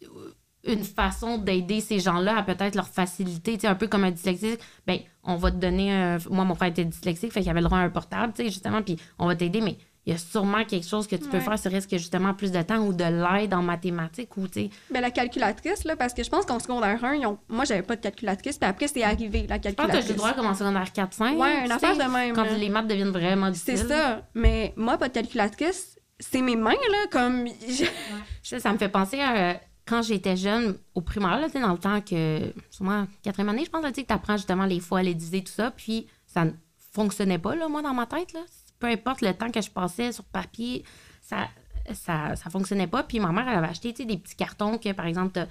euh, 0.03 0.33
une 0.65 0.83
façon 0.83 1.37
d'aider 1.37 1.81
ces 1.81 1.99
gens-là 1.99 2.37
à 2.37 2.43
peut-être 2.43 2.75
leur 2.75 2.87
faciliter, 2.87 3.53
tu 3.53 3.61
sais, 3.61 3.67
un 3.67 3.75
peu 3.75 3.87
comme 3.87 4.03
un 4.03 4.11
dyslexique, 4.11 4.59
ben 4.85 4.99
on 5.23 5.35
va 5.35 5.51
te 5.51 5.57
donner 5.57 5.91
un... 5.93 6.17
Moi, 6.29 6.45
mon 6.45 6.55
frère 6.55 6.69
était 6.69 6.85
dyslexique, 6.85 7.31
fait 7.31 7.41
qu'il 7.41 7.49
avait 7.49 7.61
le 7.61 7.67
droit 7.67 7.79
à 7.79 7.81
un 7.81 7.89
portable, 7.89 8.33
tu 8.33 8.43
sais, 8.43 8.49
justement, 8.49 8.81
puis 8.81 8.97
on 9.17 9.27
va 9.27 9.35
t'aider, 9.35 9.61
mais 9.61 9.77
il 10.07 10.13
y 10.13 10.15
a 10.15 10.17
sûrement 10.17 10.63
quelque 10.63 10.87
chose 10.87 11.05
que 11.05 11.17
tu 11.17 11.27
peux 11.27 11.37
Ouais. 11.37 11.43
faire, 11.43 11.59
ce 11.59 11.67
risque 11.67 11.91
justement 11.91 12.33
plus 12.33 12.51
de 12.53 12.61
temps 12.61 12.77
ou 12.79 12.93
de 12.93 13.03
l'aide 13.03 13.53
en 13.53 13.61
mathématiques 13.61 14.35
ou, 14.37 14.47
tu 14.47 14.53
sais, 14.61 14.69
Ben, 14.89 15.01
la 15.01 15.11
calculatrice, 15.11 15.83
là, 15.83 15.95
parce 15.97 16.13
que 16.13 16.23
je 16.23 16.29
pense 16.29 16.45
qu'en 16.45 16.59
secondaire 16.59 17.03
1, 17.03 17.15
ils 17.15 17.25
ont... 17.27 17.37
moi, 17.49 17.65
j'avais 17.65 17.81
pas 17.83 17.97
de 17.97 18.01
calculatrice. 18.01 18.57
Puis 18.57 18.69
après, 18.69 18.87
c'est 18.87 19.03
arrivé, 19.03 19.45
la 19.47 19.59
que 19.59 19.63
calculatrice. 19.65 20.05
j'ai 20.07 20.13
le 20.13 20.17
droit 20.17 20.31
comme 20.33 20.45
en 20.47 20.55
secondaire 20.55 20.87
4-5. 20.95 21.35
Ouais, 21.35 21.65
une 21.65 21.71
affaire 21.73 21.97
de 21.97 22.03
même. 22.11 22.33
Quand 22.33 22.45
là. 22.45 22.53
les 22.57 22.69
maths 22.69 22.87
deviennent 22.87 23.09
vraiment 23.11 23.53
C'est 23.53 23.73
difficiles. 23.73 23.89
ça. 23.89 24.21
Mais 24.33 24.73
moi, 24.77 24.97
pas 24.97 25.09
de 25.09 25.13
calculatrice, 25.13 25.97
c'est 26.19 26.41
mes 26.41 26.55
mains, 26.55 26.71
là, 26.71 26.97
comme. 27.11 27.45
Ça, 28.43 28.59
ça 28.61 28.71
me 28.71 28.77
fait 28.77 28.87
penser 28.89 29.19
à 29.19 29.35
euh, 29.35 29.53
quand 29.85 30.01
j'étais 30.01 30.37
jeune, 30.37 30.77
au 30.95 31.01
primaire, 31.01 31.39
là, 31.39 31.49
dans 31.49 31.73
le 31.73 31.77
temps 31.77 31.99
que, 32.01 32.53
sûrement, 32.71 33.05
quatrième 33.23 33.49
année, 33.49 33.65
je 33.65 33.69
pense, 33.69 33.83
là, 33.83 33.89
tu 33.89 33.95
sais, 33.95 34.03
que 34.03 34.07
t'apprends 34.07 34.37
justement 34.37 34.65
les 34.65 34.79
fois, 34.79 35.03
les 35.03 35.13
diviser, 35.13 35.43
tout 35.43 35.51
ça, 35.51 35.69
puis 35.71 36.07
ça 36.25 36.45
ne 36.45 36.51
fonctionnait 36.93 37.39
pas, 37.39 37.55
là, 37.55 37.67
moi, 37.67 37.81
dans 37.81 37.93
ma 37.93 38.05
tête, 38.05 38.31
là. 38.33 38.39
Peu 38.79 38.87
importe 38.87 39.21
le 39.21 39.33
temps 39.33 39.51
que 39.51 39.61
je 39.61 39.69
passais 39.69 40.11
sur 40.11 40.23
papier, 40.25 40.83
ça, 41.21 41.47
ça, 41.93 42.35
ça 42.35 42.49
fonctionnait 42.49 42.87
pas. 42.87 43.03
Puis 43.03 43.19
ma 43.19 43.31
mère, 43.31 43.47
elle 43.47 43.57
avait 43.57 43.67
acheté, 43.67 43.93
des 43.93 44.17
petits 44.17 44.35
cartons 44.35 44.77
que, 44.77 44.91
par 44.91 45.05
exemple, 45.05 45.47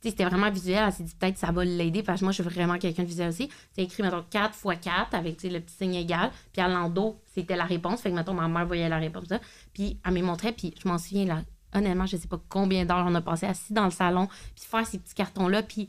c'était 0.00 0.24
vraiment 0.24 0.50
visuel. 0.50 0.84
Elle 0.86 0.92
s'est 0.92 1.02
dit, 1.02 1.14
peut-être, 1.14 1.38
ça 1.38 1.52
va 1.52 1.64
l'aider, 1.64 2.02
parce 2.02 2.20
que 2.20 2.24
moi, 2.24 2.32
je 2.32 2.42
suis 2.42 2.50
vraiment 2.50 2.78
quelqu'un 2.78 3.02
de 3.02 3.08
visuel 3.08 3.28
aussi. 3.28 3.50
C'est 3.72 3.82
écrit, 3.82 4.02
mettons, 4.02 4.24
4 4.30 4.54
x 4.54 4.80
4 4.82 5.14
avec, 5.14 5.42
le 5.42 5.60
petit 5.60 5.74
signe 5.74 5.94
égal. 5.94 6.30
Puis 6.52 6.62
à 6.62 6.68
l'endos, 6.68 7.20
c'était 7.34 7.56
la 7.56 7.64
réponse. 7.64 8.00
Fait 8.00 8.10
que, 8.10 8.16
mettons, 8.16 8.34
ma 8.34 8.48
mère 8.48 8.66
voyait 8.66 8.88
la 8.88 8.98
réponse, 8.98 9.28
là. 9.28 9.40
Puis 9.74 9.98
elle 10.04 10.14
me 10.14 10.22
montrait, 10.22 10.52
puis 10.52 10.74
je 10.82 10.88
m'en 10.88 10.98
souviens, 10.98 11.26
là, 11.26 11.42
honnêtement, 11.74 12.06
je 12.06 12.16
sais 12.16 12.28
pas 12.28 12.40
combien 12.48 12.84
d'heures 12.84 13.04
on 13.06 13.14
a 13.14 13.20
passé 13.20 13.46
assis 13.46 13.72
dans 13.72 13.84
le 13.84 13.90
salon, 13.90 14.26
puis 14.26 14.64
faire 14.64 14.86
ces 14.86 14.98
petits 14.98 15.14
cartons-là, 15.14 15.62
puis 15.62 15.88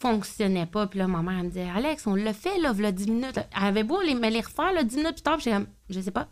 fonctionnait 0.00 0.66
pas. 0.66 0.86
Puis 0.86 0.98
là, 0.98 1.06
ma 1.06 1.22
mère, 1.22 1.38
elle 1.38 1.44
me 1.44 1.48
disait, 1.50 1.68
Alex, 1.74 2.06
on 2.06 2.14
l'a 2.14 2.32
fait, 2.32 2.58
là, 2.58 2.72
là, 2.72 2.90
10 2.92 3.06
minutes. 3.08 3.36
Elle 3.36 3.64
avait 3.68 3.84
beau 3.84 4.00
les, 4.00 4.14
me 4.14 4.28
les 4.30 4.40
refaire, 4.40 4.72
là, 4.72 4.82
10 4.82 4.96
minutes 4.96 5.12
plus 5.14 5.22
tard, 5.22 5.38
j'ai 5.38 5.54
je 5.88 6.00
sais 6.00 6.10
pas. 6.10 6.28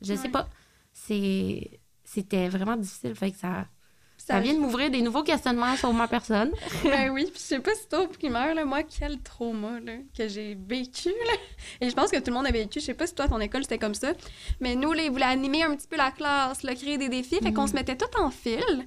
Je 0.00 0.14
sais 0.14 0.28
pas. 0.28 0.48
C'est... 0.92 1.80
C'était 2.04 2.48
vraiment 2.48 2.76
difficile, 2.76 3.14
fait 3.14 3.30
que 3.30 3.38
ça... 3.38 3.66
Ça 4.18 4.34
Ça- 4.34 4.40
vient 4.40 4.54
de 4.54 4.58
m'ouvrir 4.60 4.88
des 4.90 5.02
nouveaux 5.02 5.24
questionnements 5.24 5.74
sur 5.76 5.92
ma 5.92 6.06
personne. 6.06 6.52
ben 6.84 7.10
oui, 7.10 7.24
puis 7.24 7.34
je 7.36 7.40
sais 7.40 7.58
pas 7.60 7.74
si 7.74 7.88
toi 7.88 8.02
au 8.02 8.06
primaire, 8.08 8.54
là, 8.54 8.64
moi, 8.64 8.82
quel 8.84 9.20
trauma 9.20 9.80
là, 9.80 9.94
que 10.16 10.28
j'ai 10.28 10.54
vécu. 10.54 11.08
Là. 11.08 11.32
Et 11.80 11.90
je 11.90 11.94
pense 11.94 12.10
que 12.10 12.18
tout 12.18 12.28
le 12.28 12.34
monde 12.34 12.46
a 12.46 12.52
vécu. 12.52 12.78
Je 12.78 12.84
sais 12.84 12.94
pas 12.94 13.06
si 13.08 13.14
toi, 13.16 13.24
à 13.24 13.28
ton 13.28 13.40
école, 13.40 13.62
c'était 13.62 13.78
comme 13.78 13.94
ça. 13.94 14.12
Mais 14.60 14.76
nous, 14.76 14.92
là, 14.92 15.02
ils 15.02 15.10
voulaient 15.10 15.24
animer 15.24 15.64
un 15.64 15.74
petit 15.74 15.88
peu 15.88 15.96
la 15.96 16.12
classe, 16.12 16.62
là, 16.62 16.74
créer 16.76 16.98
des 16.98 17.08
défis. 17.08 17.38
Fait 17.42 17.52
qu'on 17.52 17.66
se 17.66 17.72
mettait 17.74 17.96
tout 17.96 18.16
en 18.20 18.30
fil. 18.30 18.86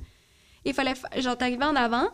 Il 0.64 0.74
fallait, 0.74 0.96
fa- 0.96 1.10
genre, 1.20 1.38
t'arrivais 1.38 1.66
en 1.66 1.76
avant, 1.76 2.08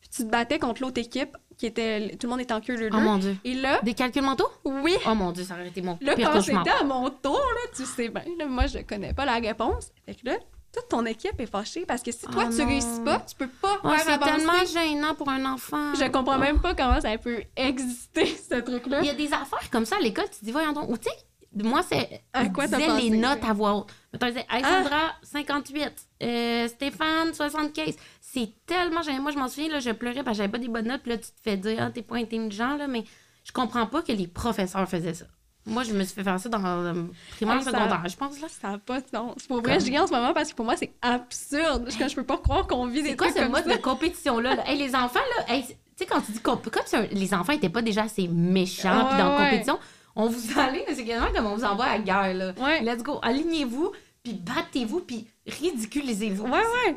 puis 0.00 0.10
tu 0.10 0.24
te 0.24 0.28
battais 0.30 0.58
contre 0.58 0.82
l'autre 0.82 1.00
équipe, 1.00 1.34
qui 1.56 1.66
était, 1.66 2.16
tout 2.20 2.26
le 2.26 2.30
monde 2.30 2.40
était 2.40 2.52
en 2.54 2.60
queue 2.60 2.76
leu 2.76 2.90
Oh 2.92 2.96
mon 2.98 3.16
Dieu. 3.18 3.36
Et 3.44 3.54
là, 3.54 3.80
Des 3.82 3.94
calculs 3.94 4.22
mentaux? 4.22 4.48
oui, 4.64 4.94
Oh 5.08 5.14
mon 5.14 5.32
Dieu, 5.32 5.44
ça 5.44 5.54
aurait 5.54 5.68
été 5.68 5.80
mon 5.82 5.98
Là, 6.00 6.14
pire 6.14 6.30
quand 6.30 6.40
c'était 6.42 6.70
à 6.70 6.84
mon 6.84 7.08
tour, 7.10 7.32
là, 7.38 7.70
tu 7.74 7.84
sais 7.84 8.08
bien, 8.08 8.22
là, 8.38 8.46
moi, 8.46 8.66
je 8.66 8.78
connais 8.80 9.12
pas 9.14 9.24
la 9.24 9.34
réponse. 9.34 9.90
Fait 10.04 10.14
que 10.14 10.26
là, 10.26 10.36
toute 10.72 10.88
ton 10.90 11.06
équipe 11.06 11.40
est 11.40 11.46
fâchée 11.46 11.86
parce 11.86 12.02
que 12.02 12.12
si 12.12 12.26
toi, 12.26 12.44
Oh 12.46 12.50
tu 12.54 12.58
non. 12.60 12.66
réussis 12.68 13.00
pas, 13.04 13.20
tu 13.20 13.34
peux 13.36 13.48
pas 13.48 13.78
Oh, 13.82 13.88
faire 13.88 14.00
c'est 14.00 14.12
avancer. 14.12 14.32
tellement 14.36 14.64
gênant 14.66 15.14
pour 15.14 15.28
un 15.30 15.44
enfant. 15.46 15.94
Je 15.94 16.04
comprends 16.10 16.38
même 16.38 16.60
pas 16.60 16.74
comment 16.74 17.00
ça 17.00 17.16
peut 17.16 17.42
exister, 17.56 18.26
ce 18.50 18.56
truc-là. 18.56 19.00
Il 19.00 19.06
y 19.06 19.10
a 19.10 19.14
des 19.14 19.32
affaires 19.32 19.70
comme 19.70 19.86
ça 19.86 19.96
à 19.96 20.00
l'école, 20.00 20.26
tu 20.30 20.40
te 20.40 20.44
dis, 20.44 20.52
voyons 20.52 20.72
donc. 20.72 20.90
Ou 20.90 20.98
tu 20.98 21.04
sais, 21.08 21.62
moi, 21.64 21.80
c'est. 21.88 22.22
À 22.34 22.46
quoi 22.50 22.68
pensé, 22.68 22.86
les 23.00 23.08
notes 23.16 23.40
là? 23.42 23.48
à 23.48 23.52
voix 23.54 23.74
haute. 23.74 23.88
Mettons, 24.12 24.26
ils 24.26 24.32
disaient, 24.34 24.46
Alexandra, 24.50 25.14
58. 25.22 26.05
Euh, 26.22 26.68
Stéphane, 26.68 27.32
75. 27.34 27.94
C'est 28.20 28.50
tellement 28.66 29.02
gênant. 29.02 29.22
Moi, 29.22 29.32
je 29.32 29.38
m'en 29.38 29.48
souviens, 29.48 29.68
là, 29.70 29.80
je 29.80 29.90
pleurais 29.90 30.22
parce 30.22 30.36
que 30.36 30.42
j'avais 30.42 30.52
pas 30.52 30.58
des 30.58 30.68
bonnes 30.68 30.88
notes. 30.88 31.02
Puis 31.02 31.12
là, 31.12 31.18
tu 31.18 31.24
te 31.28 31.40
fais 31.42 31.56
dire, 31.56 31.78
ah, 31.80 31.90
t'es 31.90 32.02
pas 32.02 32.16
intelligent, 32.16 32.76
là. 32.76 32.86
Mais 32.88 33.04
je 33.44 33.52
comprends 33.52 33.86
pas 33.86 34.02
que 34.02 34.12
les 34.12 34.26
professeurs 34.26 34.88
faisaient 34.88 35.14
ça. 35.14 35.26
Moi, 35.68 35.82
je 35.82 35.92
me 35.92 36.04
suis 36.04 36.14
fait 36.14 36.22
faire 36.22 36.38
ça 36.38 36.48
dans 36.48 36.58
le 36.92 37.06
primaire, 37.32 37.60
ça- 37.62 37.70
secondaire, 37.72 38.02
je 38.08 38.16
pense, 38.16 38.40
là. 38.40 38.46
Ça 38.48 38.68
n'a 38.70 38.78
pas 38.78 39.00
de 39.00 39.06
sens. 39.12 39.34
Pour 39.48 39.62
vrai, 39.62 39.80
je 39.80 39.86
ris 39.86 39.98
en 39.98 40.06
ce 40.06 40.12
moment 40.12 40.32
parce 40.32 40.50
que 40.50 40.56
pour 40.56 40.64
moi, 40.64 40.76
c'est 40.76 40.92
absurde. 41.02 41.88
Je, 41.88 42.08
je 42.08 42.14
peux 42.14 42.22
pas 42.24 42.38
croire 42.38 42.66
qu'on 42.66 42.86
vit 42.86 43.02
des 43.02 43.10
C'est 43.10 43.16
quoi 43.16 43.28
trucs 43.32 43.42
ce 43.42 43.48
mode 43.48 43.64
ça. 43.64 43.76
de 43.76 43.82
compétition-là? 43.82 44.54
là? 44.56 44.70
Hey, 44.70 44.78
les 44.78 44.94
enfants, 44.94 45.18
là, 45.38 45.52
hey, 45.54 45.64
tu 45.64 45.74
sais, 45.96 46.06
quand 46.06 46.24
se 46.24 46.30
dit, 46.32 46.40
comme 46.40 46.58
si 46.86 46.96
les 47.12 47.34
enfants 47.34 47.52
n'étaient 47.52 47.68
pas 47.68 47.82
déjà 47.82 48.02
assez 48.04 48.28
méchants 48.28 49.06
puis 49.08 49.18
dans 49.18 49.30
la 49.30 49.44
compétition, 49.44 49.78
on 50.14 50.28
vous 50.28 50.58
allait, 50.58 50.84
c'est 50.94 51.04
quasiment 51.04 51.32
comme 51.34 51.46
on 51.46 51.56
vous 51.56 51.64
envoie 51.64 51.86
à 51.86 51.98
la 51.98 52.02
guerre. 52.04 52.34
Là. 52.34 52.80
Let's 52.82 53.02
go, 53.02 53.18
alignez-vous, 53.22 53.92
puis 54.26 54.34
battez-vous, 54.34 55.00
puis 55.02 55.28
ridiculisez-vous. 55.46 56.46
Ouais, 56.46 56.50
ouais. 56.50 56.96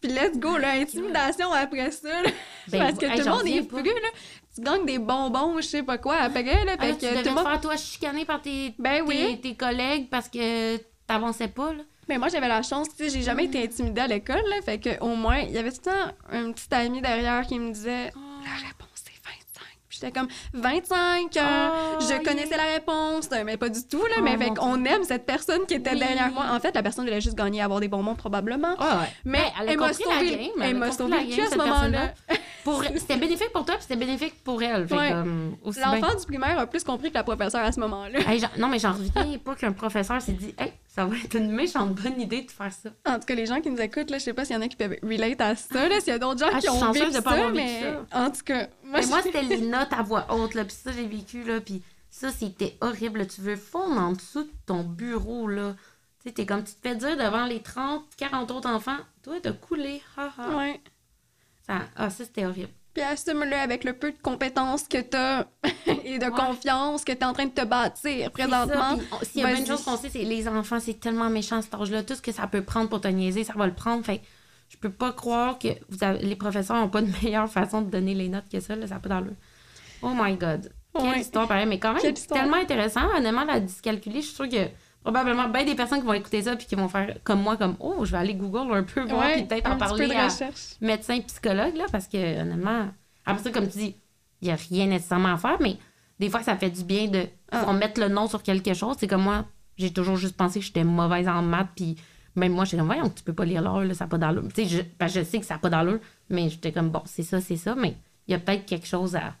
Puis 0.00 0.10
let's 0.10 0.36
go, 0.36 0.58
là, 0.58 0.72
intimidation 0.72 1.52
après 1.52 1.92
ça. 1.92 2.08
Ben, 2.68 2.78
parce 2.80 2.98
que 2.98 3.06
tout 3.16 3.24
le 3.24 3.30
monde 3.30 3.46
est 3.46 3.62
plus, 3.62 3.82
là. 3.84 4.08
Tu 4.54 4.60
gagnes 4.60 4.84
des 4.84 4.98
bonbons, 4.98 5.60
je 5.60 5.66
sais 5.66 5.82
pas 5.84 5.98
quoi, 5.98 6.16
après, 6.16 6.42
là. 6.42 6.76
Fait 6.76 6.94
que 6.94 6.98
tu 6.98 7.06
devais 7.06 7.22
te 7.22 7.28
faire, 7.28 7.60
toi, 7.60 7.76
chicaner 7.76 8.24
par 8.24 8.42
tes, 8.42 8.74
ben 8.78 9.06
tes, 9.06 9.40
tes, 9.40 9.54
collègues 9.54 10.08
parce 10.10 10.28
que 10.28 10.78
t'avançais 11.06 11.46
pas, 11.46 11.72
là. 11.72 11.82
Mais 12.08 12.18
moi, 12.18 12.28
j'avais 12.28 12.48
la 12.48 12.62
chance, 12.62 12.88
tu 12.88 13.04
sais, 13.04 13.10
j'ai 13.10 13.22
jamais 13.22 13.44
été 13.44 13.62
intimidée 13.62 14.00
à 14.00 14.06
l'école, 14.08 14.42
là. 14.50 14.60
Fait 14.62 14.78
que 14.80 15.00
au 15.00 15.14
moins, 15.14 15.38
il 15.38 15.52
y 15.52 15.58
avait 15.58 15.70
tout 15.70 15.82
le 15.86 15.92
temps 15.92 16.12
un 16.32 16.50
petit 16.50 16.74
ami 16.74 17.00
derrière 17.02 17.46
qui 17.46 17.58
me 17.60 17.72
disait 17.72 18.10
oh. 18.16 18.20
La 18.44 18.66
réponse 18.66 18.83
J'étais 20.04 20.20
comme 20.20 20.28
25, 20.52 21.36
euh, 21.36 22.00
je 22.00 22.22
connaissais 22.22 22.56
la 22.56 22.74
réponse, 22.74 23.28
euh, 23.32 23.42
mais 23.44 23.56
pas 23.56 23.70
du 23.70 23.82
tout, 23.84 24.04
là. 24.04 24.20
mais 24.22 24.34
oh, 24.36 24.38
fait 24.38 24.54
qu'on 24.54 24.84
aime 24.84 25.02
cette 25.04 25.24
personne 25.24 25.64
qui 25.66 25.74
était 25.74 25.96
derrière 25.96 26.30
moi. 26.30 26.44
En 26.50 26.60
fait, 26.60 26.74
la 26.74 26.82
personne 26.82 27.06
voulait 27.06 27.22
juste 27.22 27.36
gagner, 27.36 27.62
avoir 27.62 27.80
des 27.80 27.88
bonbons, 27.88 28.14
probablement. 28.14 28.76
Mais 29.24 29.44
elle, 29.66 29.78
m'a 29.78 29.92
sauvé, 29.92 30.52
elle 30.60 30.76
m'a 30.76 30.92
sauvé 30.92 31.16
à 31.16 31.50
ce 31.50 31.56
moment-là. 31.56 32.14
c'était 32.96 33.16
bénéfique 33.16 33.52
pour 33.52 33.64
toi, 33.64 33.76
puis 33.76 33.86
c'était 33.88 34.04
bénéfique 34.04 34.34
pour 34.44 34.62
elle. 34.62 34.86
L'enfant 34.90 36.18
du 36.18 36.26
primaire 36.26 36.58
a 36.58 36.66
plus 36.66 36.84
compris 36.84 37.10
que 37.10 37.14
la 37.14 37.24
professeure 37.24 37.64
à 37.64 37.72
ce 37.72 37.80
moment-là. 37.80 38.20
non, 38.58 38.68
mais 38.68 38.78
j'en 38.78 38.92
reviens 38.92 39.38
pas 39.38 39.54
qu'un 39.54 39.72
professeur 39.72 40.20
s'est 40.20 40.32
dit, 40.32 40.54
hey, 40.58 40.72
ça 40.94 41.06
va 41.06 41.16
être 41.16 41.34
une 41.34 41.50
méchante 41.50 41.92
bonne 41.92 42.20
idée 42.20 42.42
de 42.42 42.50
faire 42.52 42.72
ça. 42.72 42.90
En 43.04 43.18
tout 43.18 43.26
cas, 43.26 43.34
les 43.34 43.46
gens 43.46 43.60
qui 43.60 43.68
nous 43.68 43.80
écoutent, 43.80 44.10
là, 44.10 44.18
je 44.18 44.22
sais 44.22 44.32
pas 44.32 44.44
s'il 44.44 44.54
y 44.54 44.58
en 44.60 44.62
a 44.62 44.68
qui 44.68 44.76
peuvent 44.76 44.96
relate 45.02 45.40
à 45.40 45.56
ça, 45.56 46.00
s'il 46.00 46.12
y 46.12 46.12
a 46.12 46.20
d'autres 46.20 46.38
gens 46.38 46.52
ah, 46.52 46.60
qui 46.60 46.68
ont 46.68 46.92
vécu 46.92 47.10
ça, 47.10 47.50
mais 47.52 47.94
en 48.12 48.30
tout 48.30 48.44
cas... 48.44 48.68
Moi, 48.84 49.00
moi 49.08 49.20
c'était 49.22 49.42
les 49.42 49.60
notes 49.60 49.92
à 49.92 50.02
voix 50.02 50.32
haute, 50.32 50.54
là, 50.54 50.64
puis 50.64 50.76
ça, 50.80 50.92
j'ai 50.92 51.08
vécu, 51.08 51.42
là, 51.42 51.60
puis 51.60 51.82
ça, 52.10 52.30
c'était 52.30 52.76
horrible. 52.80 53.26
Tu 53.26 53.40
veux 53.40 53.56
fondre 53.56 54.00
en 54.00 54.12
dessous 54.12 54.44
de 54.44 54.52
ton 54.66 54.84
bureau, 54.84 55.48
là. 55.48 55.74
Tu 56.22 56.28
sais, 56.28 56.32
t'es 56.32 56.46
comme, 56.46 56.62
tu 56.62 56.74
te 56.74 56.88
fais 56.88 56.94
dire 56.94 57.16
devant 57.16 57.46
les 57.46 57.60
30, 57.60 58.04
40 58.16 58.52
autres 58.52 58.70
enfants, 58.70 58.98
toi, 59.24 59.34
t'as 59.42 59.52
coulé, 59.52 60.00
haha. 60.16 60.56
Ouais. 60.56 60.80
Ça, 61.66 61.80
ah, 61.96 62.08
ça, 62.08 62.24
c'était 62.24 62.46
horrible. 62.46 62.70
Puis 62.94 63.02
assume-le 63.02 63.56
avec 63.56 63.82
le 63.82 63.92
peu 63.92 64.12
de 64.12 64.18
compétences 64.22 64.86
que 64.86 65.00
tu 65.00 65.16
as 65.16 65.46
et 66.04 66.18
de 66.18 66.30
confiance 66.30 67.04
que 67.04 67.12
tu 67.12 67.18
es 67.18 67.24
en 67.24 67.32
train 67.32 67.46
de 67.46 67.50
te 67.50 67.64
bâtir 67.64 68.30
présentement. 68.30 68.98
S'il 69.22 69.42
y 69.42 69.44
a 69.44 69.52
une 69.52 69.66
chose 69.66 69.82
qu'on 69.82 69.96
sait, 69.96 70.10
c'est 70.10 70.22
les 70.22 70.46
enfants, 70.46 70.78
c'est 70.78 71.00
tellement 71.00 71.28
méchant 71.28 71.60
cet 71.60 71.74
âge-là. 71.74 72.04
Tout 72.04 72.14
ce 72.14 72.22
que 72.22 72.30
ça 72.30 72.46
peut 72.46 72.62
prendre 72.62 72.88
pour 72.88 73.00
te 73.00 73.08
niaiser, 73.08 73.42
ça 73.42 73.54
va 73.54 73.66
le 73.66 73.74
prendre. 73.74 74.04
Fait 74.04 74.20
je 74.68 74.76
peux 74.78 74.90
pas 74.90 75.12
croire 75.12 75.58
que 75.58 75.68
vous 75.88 75.98
les 76.20 76.36
professeurs 76.36 76.76
n'ont 76.76 76.88
pas 76.88 77.02
de 77.02 77.10
meilleure 77.22 77.50
façon 77.50 77.82
de 77.82 77.90
donner 77.90 78.14
les 78.14 78.28
notes 78.28 78.48
que 78.50 78.60
ça. 78.60 78.76
Là, 78.76 78.86
ça 78.86 78.98
peut 79.00 79.08
dans 79.08 79.20
le. 79.20 79.34
Oh 80.02 80.12
my 80.14 80.36
God. 80.36 80.72
Quelle 80.96 81.18
histoire 81.18 81.48
pareil. 81.48 81.66
Mais 81.66 81.80
quand 81.80 81.92
même, 81.94 82.02
c'est 82.02 82.28
tellement 82.28 82.56
intéressant. 82.56 83.02
Honnêtement, 83.16 83.44
la 83.44 83.58
dyscalculie, 83.58 84.22
je 84.22 84.26
suis 84.26 84.36
sûre 84.36 84.48
que 84.48 84.68
probablement 85.04 85.48
bien 85.48 85.64
des 85.64 85.74
personnes 85.74 86.00
qui 86.00 86.06
vont 86.06 86.14
écouter 86.14 86.42
ça 86.42 86.56
puis 86.56 86.66
qui 86.66 86.74
vont 86.74 86.88
faire 86.88 87.18
comme 87.22 87.42
moi 87.42 87.56
comme 87.56 87.76
oh 87.78 88.04
je 88.04 88.10
vais 88.10 88.16
aller 88.16 88.34
Google 88.34 88.74
un 88.74 88.82
peu 88.82 89.02
voir 89.02 89.32
puis 89.32 89.44
peut-être 89.44 89.70
en 89.70 89.76
parler 89.76 90.10
à 90.12 90.28
médecin 90.80 91.20
psychologue 91.20 91.76
là 91.76 91.84
parce 91.92 92.08
que 92.08 92.40
honnêtement 92.40 92.88
après 93.26 93.44
ça 93.44 93.50
comme 93.50 93.68
tu 93.68 93.78
dis 93.78 93.96
il 94.40 94.48
y 94.48 94.50
a 94.50 94.56
rien 94.56 94.86
nécessairement 94.86 95.34
à 95.34 95.36
faire 95.36 95.58
mais 95.60 95.76
des 96.18 96.30
fois 96.30 96.42
ça 96.42 96.56
fait 96.56 96.70
du 96.70 96.84
bien 96.84 97.08
de 97.08 97.26
ah. 97.52 97.72
mettre 97.72 98.00
le 98.00 98.08
nom 98.08 98.26
sur 98.26 98.42
quelque 98.42 98.74
chose. 98.74 98.96
C'est 98.98 99.06
comme 99.06 99.22
moi 99.22 99.44
j'ai 99.76 99.92
toujours 99.92 100.16
juste 100.16 100.36
pensé 100.36 100.60
que 100.60 100.64
j'étais 100.64 100.84
mauvaise 100.84 101.28
en 101.28 101.42
maths 101.42 101.68
puis 101.74 101.96
même 102.34 102.52
moi 102.52 102.64
j'étais 102.64 102.78
comme 102.78 102.86
voyons 102.86 103.10
tu 103.10 103.22
peux 103.22 103.32
pas 103.32 103.44
lire 103.44 103.62
l'heure 103.62 103.82
ça 103.94 104.04
n'a 104.04 104.08
pas 104.08 104.18
d'allure. 104.18 104.44
Tu 104.54 104.64
sais 104.64 104.68
je, 104.68 104.82
ben, 104.98 105.06
je 105.06 105.22
sais 105.22 105.38
que 105.38 105.46
ça 105.46 105.54
n'a 105.54 105.60
pas 105.60 105.70
d'allure 105.70 105.98
mais 106.30 106.48
j'étais 106.48 106.72
comme 106.72 106.90
bon 106.90 107.02
c'est 107.04 107.22
ça 107.22 107.40
c'est 107.40 107.56
ça 107.56 107.74
mais 107.74 107.96
il 108.26 108.32
y 108.32 108.34
a 108.34 108.38
peut-être 108.38 108.64
quelque 108.64 108.86
chose 108.86 109.16
à 109.16 109.34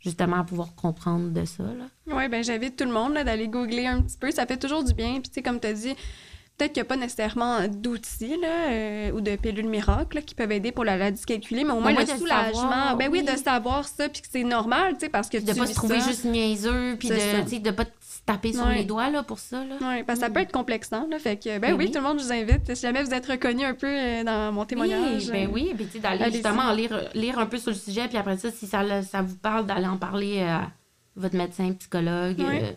justement 0.00 0.40
à 0.40 0.44
pouvoir 0.44 0.74
comprendre 0.74 1.30
de 1.30 1.44
ça. 1.44 1.64
Oui, 2.06 2.28
ben 2.28 2.42
j'invite 2.44 2.76
tout 2.76 2.84
le 2.84 2.92
monde 2.92 3.14
d'aller 3.14 3.48
googler 3.48 3.86
un 3.86 4.02
petit 4.02 4.16
peu. 4.18 4.30
Ça 4.30 4.46
fait 4.46 4.56
toujours 4.56 4.84
du 4.84 4.94
bien. 4.94 5.12
Puis, 5.20 5.28
tu 5.28 5.34
sais, 5.34 5.42
comme 5.42 5.58
tu 5.60 5.66
as 5.66 5.72
dit, 5.72 5.94
peut-être 6.56 6.72
qu'il 6.72 6.82
n'y 6.82 6.86
a 6.86 6.88
pas 6.88 6.96
nécessairement 6.96 7.66
d'outils 7.68 8.36
euh, 8.44 9.10
ou 9.12 9.20
de 9.20 9.36
pilules 9.36 9.68
miracles 9.68 10.22
qui 10.22 10.34
peuvent 10.34 10.52
aider 10.52 10.72
pour 10.72 10.84
la, 10.84 10.96
la 10.96 11.10
dyscalculie, 11.10 11.64
mais 11.64 11.72
au 11.72 11.80
moins 11.80 11.92
le 11.92 12.06
soulagement. 12.06 12.96
ben 12.96 13.08
oui, 13.10 13.22
de 13.22 13.36
savoir 13.36 13.86
ça, 13.86 14.08
puis 14.08 14.22
que 14.22 14.28
c'est 14.30 14.44
normal, 14.44 14.94
tu 14.94 15.00
sais, 15.00 15.08
parce 15.08 15.28
que 15.28 15.38
de 15.38 15.52
tu 15.52 15.58
pas 15.58 15.66
se 15.66 15.74
trouver 15.74 16.00
juste 16.00 16.24
niaiseux, 16.24 16.96
puis 16.98 17.08
de, 17.08 17.58
de 17.58 17.70
pas 17.70 17.84
taper 18.26 18.52
sur 18.52 18.66
les 18.66 18.84
doigts 18.84 19.08
là, 19.08 19.22
pour 19.22 19.38
ça. 19.38 19.62
Oui, 19.80 20.02
parce 20.02 20.18
que 20.18 20.26
ça 20.26 20.30
peut 20.30 20.40
être 20.40 20.52
complexant. 20.52 21.06
Là, 21.08 21.18
fait 21.18 21.36
que, 21.36 21.58
ben, 21.58 21.74
oui, 21.74 21.90
tout 21.90 21.98
le 21.98 22.04
monde, 22.04 22.18
je 22.18 22.24
vous 22.24 22.32
invite. 22.32 22.74
Si 22.74 22.82
jamais 22.82 23.02
vous 23.02 23.14
êtes 23.14 23.26
reconnu 23.26 23.64
un 23.64 23.74
peu 23.74 23.86
euh, 23.86 24.24
dans 24.24 24.52
mon 24.52 24.64
témoignage. 24.64 25.26
Oui, 25.26 25.30
ben 25.30 25.50
oui, 25.52 25.74
puis 25.74 26.00
d'aller 26.00 26.30
justement 26.32 26.72
lire, 26.72 27.08
lire 27.14 27.38
un 27.38 27.46
peu 27.46 27.56
sur 27.56 27.70
le 27.70 27.76
sujet, 27.76 28.08
puis 28.08 28.18
après 28.18 28.36
ça, 28.36 28.50
si 28.50 28.66
ça, 28.66 29.02
ça 29.02 29.22
vous 29.22 29.36
parle, 29.36 29.64
d'aller 29.64 29.86
en 29.86 29.96
parler 29.96 30.42
à 30.42 30.70
votre 31.14 31.36
médecin, 31.36 31.72
psychologue, 31.74 32.40
euh, 32.40 32.72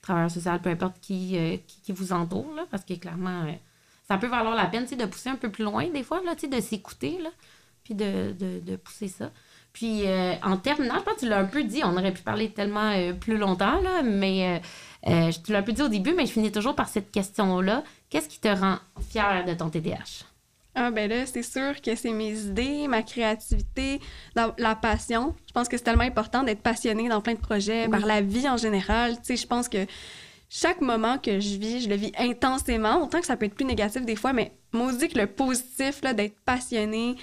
travailleur 0.00 0.30
social, 0.30 0.60
peu 0.60 0.70
importe 0.70 0.98
qui, 1.00 1.36
euh, 1.36 1.56
qui, 1.82 1.92
vous 1.92 2.12
entoure, 2.12 2.52
là, 2.56 2.64
parce 2.70 2.84
que 2.84 2.94
clairement, 2.94 3.44
ça 4.08 4.16
peut 4.16 4.26
valoir 4.26 4.54
la 4.54 4.66
peine 4.66 4.86
de 4.86 5.04
pousser 5.04 5.28
un 5.28 5.36
peu 5.36 5.50
plus 5.50 5.64
loin, 5.64 5.86
des 5.88 6.02
fois, 6.02 6.22
là, 6.24 6.34
de 6.34 6.60
s'écouter, 6.60 7.18
puis 7.84 7.94
de, 7.94 8.32
de, 8.32 8.60
de, 8.60 8.76
pousser 8.76 9.08
ça. 9.08 9.30
Puis 9.74 10.06
euh, 10.06 10.34
en 10.42 10.56
terminant, 10.56 10.94
je 11.00 11.02
pense 11.02 11.14
que 11.14 11.20
tu 11.20 11.28
l'as 11.28 11.40
un 11.40 11.44
peu 11.44 11.64
dit, 11.64 11.82
on 11.84 11.96
aurait 11.96 12.12
pu 12.12 12.22
parler 12.22 12.48
tellement 12.50 12.92
euh, 12.92 13.12
plus 13.12 13.36
longtemps, 13.36 13.80
là, 13.80 14.02
mais 14.04 14.62
euh, 15.08 15.30
tu 15.44 15.52
l'as 15.52 15.58
un 15.58 15.62
peu 15.62 15.72
dit 15.72 15.82
au 15.82 15.88
début, 15.88 16.14
mais 16.14 16.26
je 16.26 16.32
finis 16.32 16.52
toujours 16.52 16.76
par 16.76 16.88
cette 16.88 17.10
question-là. 17.10 17.82
Qu'est-ce 18.08 18.28
qui 18.28 18.38
te 18.38 18.48
rend 18.48 18.78
fier 19.10 19.44
de 19.44 19.52
ton 19.52 19.68
TDAH? 19.68 20.24
Ah 20.76 20.90
ben 20.90 21.10
là, 21.10 21.26
c'est 21.26 21.42
sûr 21.42 21.80
que 21.82 21.96
c'est 21.96 22.12
mes 22.12 22.38
idées, 22.40 22.86
ma 22.88 23.02
créativité, 23.02 24.00
la 24.34 24.74
passion. 24.76 25.34
Je 25.46 25.52
pense 25.52 25.68
que 25.68 25.76
c'est 25.76 25.84
tellement 25.84 26.02
important 26.02 26.44
d'être 26.44 26.62
passionné 26.62 27.08
dans 27.08 27.20
plein 27.20 27.34
de 27.34 27.38
projets, 27.38 27.88
par 27.88 28.06
la 28.06 28.20
vie 28.20 28.48
en 28.48 28.56
général. 28.56 29.16
Tu 29.18 29.24
sais, 29.24 29.36
je 29.36 29.46
pense 29.46 29.68
que 29.68 29.86
chaque 30.48 30.80
moment 30.80 31.18
que 31.18 31.40
je 31.40 31.58
vis, 31.58 31.80
je 31.80 31.88
le 31.88 31.96
vis 31.96 32.12
intensément, 32.16 33.02
autant 33.02 33.20
que 33.20 33.26
ça 33.26 33.36
peut 33.36 33.46
être 33.46 33.54
plus 33.54 33.64
négatif 33.64 34.04
des 34.04 34.14
fois, 34.14 34.32
mais 34.32 34.52
maudit 34.72 35.08
que 35.08 35.18
le 35.18 35.26
positif, 35.26 36.00
d'être 36.00 36.36
passionné, 36.44 37.16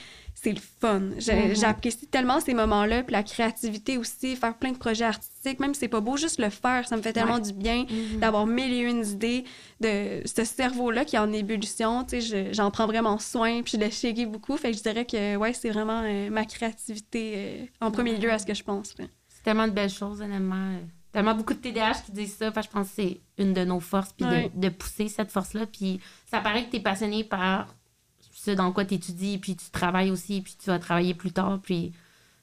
c'est 0.44 0.54
le 0.54 0.60
fun. 0.60 1.02
J'apprécie 1.20 2.08
tellement 2.08 2.40
ces 2.40 2.56
moments-là, 2.56 3.04
puis 3.04 3.14
la 3.14 3.22
créativité 3.22 4.00
aussi, 4.00 4.36
faire 4.36 4.56
plein 4.56 4.72
de 4.72 4.78
projets 4.78 5.06
artistiques, 5.06 5.60
même 5.60 5.76
si 5.76 5.82
c'est 5.82 5.88
pas 5.88 6.00
beau, 6.00 6.18
juste 6.18 6.40
le 6.40 6.50
faire, 6.50 6.88
ça 6.88 6.98
me 6.98 7.02
fait 7.04 7.14
tellement 7.14 7.38
du 7.38 7.54
bien 7.54 7.84
mm-hmm. 7.84 8.20
d'avoir 8.20 8.48
mille 8.48 8.74
et 8.74 8.80
une 8.80 9.06
idées, 9.06 9.44
de 9.82 10.22
ce 10.26 10.44
cerveau-là 10.44 11.06
qui 11.06 11.16
est 11.16 11.20
en 11.20 11.32
ébullition, 11.32 12.04
tu 12.06 12.22
sais, 12.22 12.54
j'en 12.54 12.72
prends 12.72 12.88
vraiment 12.88 13.20
soin, 13.20 13.62
puis 13.62 13.74
je 13.76 13.86
le 13.86 13.92
chéris 13.92 14.26
beaucoup, 14.26 14.58
fait 14.58 14.72
que 14.72 14.78
je 14.78 14.82
dirais 14.82 15.06
que, 15.06 15.36
ouais, 15.36 15.54
c'est 15.54 15.70
vraiment 15.70 16.02
euh, 16.04 16.32
ma 16.32 16.46
créativité 16.46 17.34
euh, 17.36 17.66
en 17.80 17.92
premier 17.92 18.18
lieu 18.18 18.32
à 18.32 18.40
ce 18.40 18.46
que 18.48 18.56
je 18.56 18.64
pense. 18.64 18.96
C'est 18.98 19.44
tellement 19.44 19.68
de 19.68 19.74
belles 19.74 19.92
choses, 19.92 20.22
honnêtement. 20.22 20.76
Tellement 21.12 21.36
beaucoup 21.36 21.54
de 21.54 21.60
TDAH 21.60 22.02
qui 22.06 22.14
disent 22.14 22.38
ça, 22.38 22.52
je 22.56 22.68
pense 22.68 22.88
que 22.88 22.94
c'est 22.96 23.22
une 23.38 23.54
de 23.54 23.64
nos 23.64 23.80
forces, 23.80 24.14
puis 24.14 24.26
de, 24.26 24.60
de, 24.60 24.70
pousser 24.70 25.08
cette 25.08 25.30
force-là, 25.30 25.68
puis 25.68 26.00
ça 26.26 26.40
paraît 26.40 26.66
que 26.66 26.72
tu 26.72 26.78
es 26.78 26.80
passionné 26.80 27.24
par 27.24 27.68
ce 28.44 28.52
dans 28.52 28.72
quoi 28.72 28.86
tu 28.86 28.96
étudies, 28.96 29.38
puis 29.38 29.56
tu 29.56 29.70
travailles 29.72 30.12
aussi, 30.12 30.42
puis 30.42 30.56
tu 30.62 30.70
vas 30.70 30.80
travailler 30.80 31.14
plus 31.14 31.32
tard, 31.32 31.60
puis 31.62 31.94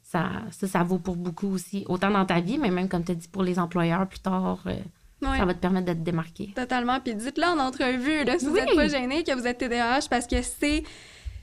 ça, 0.02 0.30
ça, 0.50 0.66
ça 0.66 0.82
vaut 0.82 0.98
pour 0.98 1.16
beaucoup 1.16 1.48
aussi, 1.48 1.84
autant 1.88 2.10
dans 2.10 2.24
ta 2.24 2.40
vie, 2.40 2.58
mais 2.58 2.70
même 2.70 2.88
comme 2.88 3.04
tu 3.04 3.12
as 3.12 3.14
dit 3.14 3.28
pour 3.28 3.42
les 3.42 3.58
employeurs 3.58 4.06
plus 4.06 4.20
tard. 4.20 4.60
Euh, 4.66 4.76
ça 5.20 5.44
va 5.44 5.52
te 5.52 5.58
permettre 5.58 5.86
de 5.86 5.92
te 5.94 5.98
démarquer. 5.98 6.52
Totalement. 6.54 7.00
Puis 7.00 7.14
dites-le 7.14 7.44
en 7.44 7.58
entrevue, 7.58 8.24
là, 8.24 8.38
si 8.38 8.46
vous 8.46 8.54
n'êtes 8.54 8.74
pas 8.74 8.86
gêné 8.86 9.24
que 9.24 9.32
vous 9.32 9.46
êtes 9.46 9.58
TDAH, 9.58 10.06
parce 10.08 10.26
que 10.26 10.42
c'est 10.42 10.84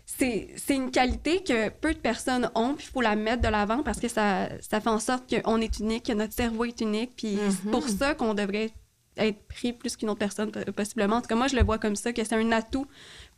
c'est 0.05 0.55
une 0.69 0.91
qualité 0.91 1.43
que 1.43 1.69
peu 1.69 1.93
de 1.93 1.99
personnes 1.99 2.49
ont, 2.53 2.75
puis 2.75 2.85
il 2.87 2.91
faut 2.93 3.01
la 3.01 3.15
mettre 3.15 3.41
de 3.41 3.47
l'avant 3.47 3.81
parce 3.81 3.99
que 3.99 4.07
ça, 4.07 4.49
ça 4.61 4.79
fait 4.79 4.89
en 4.89 4.99
sorte 4.99 5.23
qu'on 5.27 5.59
est 5.59 5.79
unique, 5.79 6.05
que 6.05 6.13
notre 6.13 6.31
cerveau 6.31 6.63
est 6.65 6.79
unique, 6.79 7.13
puis 7.17 7.39
c'est 7.49 7.71
pour 7.71 7.85
mm-hmm. 7.85 7.97
ça 7.97 8.13
qu'on 8.13 8.35
devrait 8.35 8.71
être 9.17 9.47
pris 9.47 9.73
plus 9.73 9.95
qu'une 9.95 10.09
autre 10.09 10.19
personne, 10.19 10.51
possiblement. 10.75 11.17
En 11.17 11.21
tout 11.21 11.27
cas, 11.27 11.35
moi, 11.35 11.47
je 11.47 11.55
le 11.55 11.63
vois 11.63 11.77
comme 11.77 11.95
ça, 11.95 12.13
que 12.13 12.23
c'est 12.23 12.35
un 12.35 12.51
atout 12.51 12.85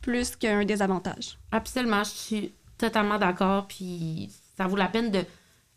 plus 0.00 0.36
qu'un 0.36 0.64
désavantage. 0.64 1.38
Absolument, 1.50 2.04
je 2.04 2.10
suis 2.10 2.52
totalement 2.76 3.18
d'accord. 3.18 3.66
Puis 3.66 4.30
ça 4.56 4.66
vaut 4.66 4.76
la 4.76 4.88
peine 4.88 5.10
de, 5.10 5.24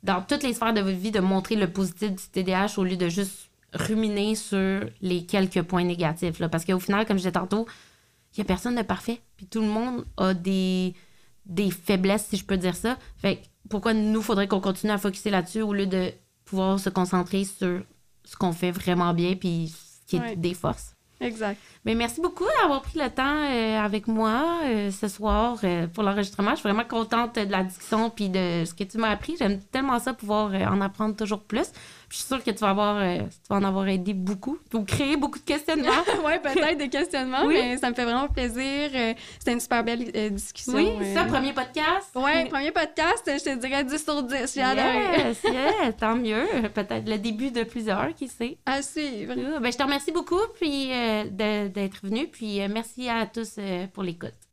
dans 0.04 0.22
toutes 0.22 0.44
les 0.44 0.54
sphères 0.54 0.74
de 0.74 0.82
votre 0.82 0.98
vie, 0.98 1.12
de 1.12 1.20
montrer 1.20 1.56
le 1.56 1.72
positif 1.72 2.12
du 2.12 2.24
TDAH 2.32 2.78
au 2.78 2.84
lieu 2.84 2.98
de 2.98 3.10
juste 3.10 3.50
ruminer 3.74 4.36
sur 4.36 4.82
les 5.02 5.26
quelques 5.26 5.62
points 5.64 5.84
négatifs. 5.84 6.40
Là. 6.40 6.50
Parce 6.50 6.66
qu'au 6.66 6.80
final, 6.80 7.06
comme 7.06 7.18
je 7.18 7.22
disais 7.22 7.32
tantôt, 7.32 7.68
il 8.36 8.40
n'y 8.40 8.42
a 8.42 8.46
personne 8.46 8.76
de 8.76 8.82
parfait. 8.82 9.22
Puis 9.38 9.46
tout 9.46 9.62
le 9.62 9.68
monde 9.68 10.06
a 10.18 10.34
des, 10.34 10.94
des 11.46 11.72
faiblesses, 11.72 12.28
si 12.30 12.38
je 12.38 12.46
peux 12.46 12.58
dire 12.58 12.76
ça. 12.76 12.98
Fait 13.18 13.42
pourquoi 13.70 13.94
nous, 13.94 14.22
faudrait 14.22 14.48
qu'on 14.48 14.60
continue 14.60 14.92
à 14.92 14.98
focuser 14.98 15.30
là-dessus 15.30 15.62
au 15.62 15.74
lieu 15.74 15.88
de 15.88 16.12
pouvoir 16.46 16.80
se 16.80 16.90
concentrer 16.90 17.46
sur 17.46 17.82
ce 18.26 18.36
qu'on 18.36 18.52
fait 18.52 18.72
vraiment 18.72 19.14
bien 19.14 19.36
puis 19.36 19.74
ce 19.74 20.06
qui 20.06 20.18
est 20.18 20.36
des 20.36 20.54
forces? 20.54 20.96
Exact. 21.20 21.60
Mais 21.84 21.96
merci 21.96 22.22
beaucoup 22.22 22.46
d'avoir 22.62 22.84
pris 22.84 23.00
le 23.00 23.10
temps 23.10 23.24
euh, 23.26 23.80
avec 23.80 24.08
moi 24.08 24.60
euh, 24.66 24.92
ce 24.92 25.08
soir 25.08 25.58
euh, 25.64 25.88
pour 25.88 26.04
l'enregistrement. 26.04 26.52
Je 26.52 26.58
suis 26.58 26.70
vraiment 26.70 26.88
contente 26.88 27.40
de 27.40 27.52
la 27.52 27.64
discussion 27.64 28.12
puis 28.12 28.30
de 28.30 28.66
ce 28.66 28.74
que 28.76 28.84
tu 28.84 29.00
m'as 29.00 29.10
appris. 29.10 29.36
J'aime 29.40 29.60
tellement 29.72 29.98
ça 29.98 30.14
pouvoir 30.14 30.54
en 30.54 30.80
apprendre 30.80 31.16
toujours 31.16 31.42
plus. 31.42 31.72
je 32.10 32.18
suis 32.18 32.26
sûre 32.26 32.44
que 32.44 32.52
tu 32.52 32.60
vas, 32.60 32.70
avoir, 32.70 33.02
tu 33.02 33.48
vas 33.50 33.56
en 33.56 33.64
avoir 33.64 33.88
aidé 33.88 34.14
beaucoup 34.14 34.60
ou 34.76 34.84
créer 34.84 35.18
beaucoup 35.18 35.40
de 35.40 35.44
questionnements. 35.44 35.90
oui, 36.24 36.34
peut-être 36.44 36.78
des 36.78 36.90
questionnements, 36.90 37.48
mais 37.48 37.78
ça 37.78 37.90
me 37.90 37.96
fait 37.96 38.04
vraiment 38.04 38.28
plaisir. 38.28 38.92
C'était 39.40 39.54
une 39.54 39.60
super 39.60 39.84
belle 39.84 40.12
discussion. 40.32 40.74
Oui, 40.76 40.92
c'est 41.02 41.16
ça, 41.16 41.24
premier 41.24 41.54
podcast. 41.54 42.12
Oui, 42.14 42.46
premier 42.48 42.72
podcast, 42.72 43.24
je 43.26 43.44
te 43.44 43.56
dirais 43.56 43.84
10 43.84 44.04
sur 44.04 44.22
10. 44.22 44.54
J'ai. 44.54 44.62
Yes, 44.62 45.44
yes, 45.44 45.96
tant 46.00 46.16
mieux. 46.16 46.46
Peut-être 46.76 47.10
le 47.10 47.18
début 47.18 47.50
de 47.50 47.64
plusieurs, 47.64 48.14
qui 48.14 48.28
sait? 48.28 48.60
À 48.68 48.84
suivre. 48.84 49.34
Ben, 49.60 49.72
je 49.72 49.78
te 49.78 49.84
remercie 49.84 50.12
beaucoup 50.12 50.42
puis, 50.60 50.90
de 50.90 51.71
d'être 51.72 52.06
venu. 52.06 52.28
Puis 52.28 52.62
euh, 52.62 52.68
merci 52.70 53.10
à 53.10 53.26
tous 53.26 53.56
euh, 53.58 53.88
pour 53.88 54.04
l'écoute. 54.04 54.51